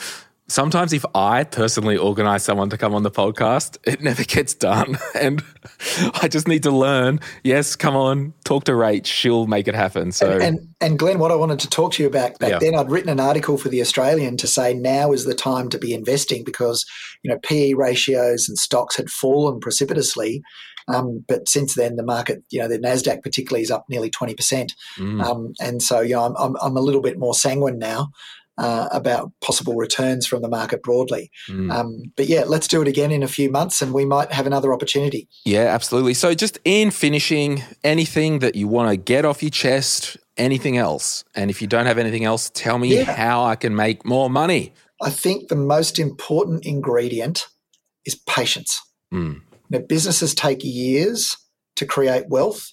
sometimes 0.49 0.93
if 0.93 1.05
I 1.15 1.45
personally 1.45 1.97
organize 1.97 2.43
someone 2.43 2.71
to 2.71 2.79
come 2.79 2.95
on 2.95 3.03
the 3.03 3.11
podcast, 3.11 3.79
it 3.85 4.01
never 4.01 4.25
gets 4.25 4.55
done. 4.55 4.99
And 5.19 5.43
I 6.23 6.29
just 6.29 6.47
need 6.47 6.63
to 6.63 6.71
learn. 6.71 7.19
Yes, 7.43 7.75
come 7.75 7.97
on, 7.97 8.33
talk 8.45 8.65
to 8.65 8.73
Rach. 8.73 9.07
She'll 9.07 9.47
make 9.47 9.67
it 9.67 9.75
happen. 9.75 10.13
So 10.13 10.31
and, 10.31 10.43
and, 10.43 10.69
and 10.81 10.99
Glen, 10.99 11.19
what 11.19 11.33
I 11.33 11.35
wanted 11.35 11.59
to 11.61 11.69
talk 11.69 11.93
to 11.95 12.03
you 12.03 12.09
about 12.09 12.39
back 12.39 12.51
yeah. 12.51 12.59
then, 12.59 12.75
I'd 12.75 12.91
written 12.91 13.11
an 13.11 13.19
article 13.19 13.59
for 13.59 13.69
the 13.69 13.81
Australian 13.81 14.37
to 14.37 14.47
say 14.47 14.75
now 14.75 15.13
is 15.13 15.25
the 15.25 15.35
time 15.35 15.71
to 15.71 15.79
be 15.79 15.93
investing 15.93 16.45
because 16.45 16.87
you 17.23 17.31
know 17.31 17.39
PE 17.43 17.75
ratios 17.75 18.49
and 18.49 18.57
stocks 18.59 18.97
had 18.97 19.11
fallen 19.11 19.61
precipitously. 19.61 20.43
Um, 20.87 21.25
but 21.29 21.49
since 21.49 21.75
then, 21.75 21.97
the 21.97 22.05
market, 22.05 22.43
you 22.51 22.61
know, 22.61 22.69
the 22.69 22.79
Nasdaq 22.79 23.23
particularly 23.23 23.63
is 23.63 23.71
up 23.71 23.87
nearly 23.89 24.11
twenty 24.11 24.35
percent, 24.35 24.75
mm. 24.97 25.23
um, 25.23 25.53
and 25.61 25.83
so 25.83 26.01
you 26.01 26.15
know, 26.15 26.25
I'm, 26.25 26.37
I'm, 26.37 26.57
I'm 26.63 26.77
a 26.77 26.83
little 26.83 27.03
bit 27.03 27.19
more 27.19 27.35
sanguine 27.35 27.79
now 27.79 28.11
uh, 28.59 28.89
about 28.93 29.33
possible 29.41 29.75
returns 29.75 30.27
from 30.27 30.43
the 30.43 30.49
market 30.49 30.83
broadly. 30.83 31.31
Mm. 31.49 31.73
Um, 31.73 32.03
but 32.17 32.27
yeah, 32.27 32.45
let's 32.47 32.69
do 32.69 32.83
it 32.83 32.89
again 32.89 33.11
in 33.11 33.23
a 33.23 33.29
few 33.29 33.51
months 33.51 33.81
and 33.81 33.95
we 33.95 34.05
might 34.05 34.33
have 34.33 34.47
another 34.47 34.73
opportunity. 34.73 35.29
Yeah, 35.45 35.67
absolutely. 35.67 36.15
So, 36.15 36.35
just 36.35 36.59
in 36.65 36.91
finishing, 36.91 37.63
anything 37.85 38.41
that 38.41 38.55
you 38.57 38.69
want 38.69 38.91
to 38.91 38.97
get 38.97 39.25
off 39.25 39.43
your 39.43 39.51
chest, 39.51 40.17
anything 40.37 40.77
else? 40.77 41.25
And 41.35 41.51
if 41.51 41.63
you 41.63 41.69
don't 41.69 41.87
have 41.87 41.99
anything 41.99 42.25
else, 42.25 42.51
tell 42.53 42.79
me 42.79 42.97
yeah. 42.97 43.05
how 43.05 43.45
I 43.45 43.57
can 43.57 43.75
make 43.75 44.05
more 44.05 44.29
money. 44.29 44.73
I 45.01 45.11
think 45.11 45.49
the 45.49 45.57
most 45.57 45.99
important 45.99 46.67
ingredient 46.67 47.47
is 48.05 48.17
patience. 48.17 48.81
Mm. 49.15 49.43
Now, 49.71 49.79
businesses 49.81 50.35
take 50.35 50.65
years 50.65 51.37
to 51.77 51.87
create 51.87 52.29
wealth 52.29 52.73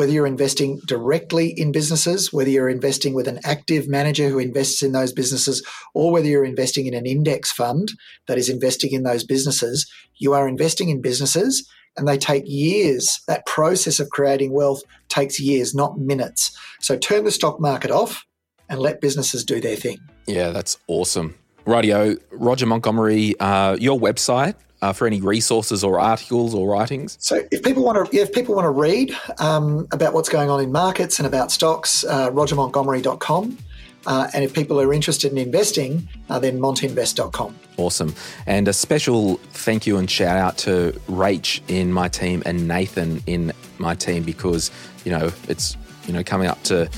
whether 0.00 0.12
you're 0.12 0.26
investing 0.26 0.80
directly 0.86 1.52
in 1.58 1.72
businesses, 1.72 2.32
whether 2.32 2.48
you're 2.48 2.70
investing 2.70 3.12
with 3.12 3.28
an 3.28 3.38
active 3.44 3.86
manager 3.86 4.30
who 4.30 4.38
invests 4.38 4.82
in 4.82 4.92
those 4.92 5.12
businesses, 5.12 5.62
or 5.92 6.10
whether 6.10 6.26
you're 6.26 6.42
investing 6.42 6.86
in 6.86 6.94
an 6.94 7.04
index 7.04 7.52
fund 7.52 7.92
that 8.26 8.38
is 8.38 8.48
investing 8.48 8.92
in 8.94 9.02
those 9.02 9.24
businesses, 9.24 9.86
you 10.16 10.32
are 10.32 10.48
investing 10.48 10.88
in 10.88 11.02
businesses 11.02 11.68
and 11.98 12.08
they 12.08 12.16
take 12.16 12.44
years. 12.46 13.20
That 13.28 13.44
process 13.44 14.00
of 14.00 14.08
creating 14.08 14.54
wealth 14.54 14.80
takes 15.10 15.38
years, 15.38 15.74
not 15.74 15.98
minutes. 15.98 16.58
So 16.80 16.96
turn 16.96 17.24
the 17.24 17.30
stock 17.30 17.60
market 17.60 17.90
off 17.90 18.24
and 18.70 18.80
let 18.80 19.02
businesses 19.02 19.44
do 19.44 19.60
their 19.60 19.76
thing. 19.76 19.98
Yeah, 20.26 20.48
that's 20.48 20.78
awesome. 20.86 21.36
Radio, 21.66 22.16
Roger 22.30 22.64
Montgomery, 22.64 23.38
uh, 23.38 23.76
your 23.78 24.00
website, 24.00 24.54
uh, 24.82 24.92
for 24.92 25.06
any 25.06 25.20
resources 25.20 25.84
or 25.84 26.00
articles 26.00 26.54
or 26.54 26.68
writings? 26.68 27.16
So, 27.20 27.42
if 27.50 27.62
people 27.62 27.84
want 27.84 28.10
to, 28.10 28.16
if 28.16 28.32
people 28.32 28.54
want 28.54 28.66
to 28.66 28.70
read 28.70 29.16
um, 29.38 29.86
about 29.92 30.14
what's 30.14 30.28
going 30.28 30.50
on 30.50 30.60
in 30.60 30.72
markets 30.72 31.18
and 31.18 31.26
about 31.26 31.50
stocks, 31.50 32.04
uh, 32.04 32.30
RogerMontgomery.com. 32.30 33.58
Uh, 34.06 34.28
and 34.32 34.42
if 34.42 34.54
people 34.54 34.80
are 34.80 34.94
interested 34.94 35.30
in 35.30 35.36
investing, 35.36 36.08
uh, 36.30 36.38
then 36.38 36.58
montinvest.com. 36.58 37.54
Awesome. 37.76 38.14
And 38.46 38.66
a 38.66 38.72
special 38.72 39.36
thank 39.52 39.86
you 39.86 39.98
and 39.98 40.10
shout 40.10 40.38
out 40.38 40.56
to 40.58 40.92
Rach 41.06 41.60
in 41.68 41.92
my 41.92 42.08
team 42.08 42.42
and 42.46 42.66
Nathan 42.66 43.22
in 43.26 43.52
my 43.78 43.94
team 43.94 44.22
because, 44.22 44.70
you 45.04 45.12
know, 45.12 45.30
it's, 45.48 45.76
you 46.06 46.14
know, 46.14 46.24
coming 46.24 46.48
up 46.48 46.62
to 46.64 46.88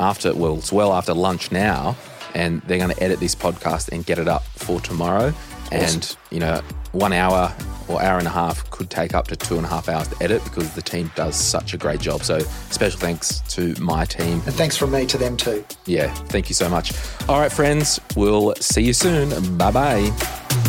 after, 0.00 0.34
well, 0.34 0.58
it's 0.58 0.72
well 0.72 0.92
after 0.92 1.14
lunch 1.14 1.52
now, 1.52 1.96
and 2.34 2.60
they're 2.62 2.78
going 2.78 2.94
to 2.94 3.02
edit 3.02 3.20
this 3.20 3.34
podcast 3.34 3.90
and 3.92 4.04
get 4.04 4.18
it 4.18 4.26
up 4.26 4.42
for 4.56 4.80
tomorrow. 4.80 5.32
And, 5.70 6.16
you 6.30 6.40
know, 6.40 6.60
one 6.92 7.12
hour 7.12 7.54
or 7.88 8.00
hour 8.02 8.18
and 8.18 8.26
a 8.26 8.30
half 8.30 8.68
could 8.70 8.90
take 8.90 9.14
up 9.14 9.28
to 9.28 9.36
two 9.36 9.56
and 9.56 9.64
a 9.64 9.68
half 9.68 9.88
hours 9.88 10.08
to 10.08 10.22
edit 10.22 10.42
because 10.44 10.74
the 10.74 10.82
team 10.82 11.10
does 11.14 11.36
such 11.36 11.74
a 11.74 11.78
great 11.78 12.00
job. 12.00 12.22
So, 12.22 12.38
special 12.38 13.00
thanks 13.00 13.40
to 13.54 13.74
my 13.80 14.04
team. 14.04 14.34
And 14.46 14.54
thanks 14.54 14.76
from 14.76 14.92
me 14.92 15.06
to 15.06 15.18
them 15.18 15.36
too. 15.36 15.64
Yeah, 15.86 16.12
thank 16.14 16.48
you 16.48 16.54
so 16.54 16.68
much. 16.68 16.92
All 17.28 17.40
right, 17.40 17.52
friends, 17.52 18.00
we'll 18.16 18.54
see 18.56 18.82
you 18.82 18.92
soon. 18.92 19.56
Bye 19.58 19.70
bye. 19.70 20.68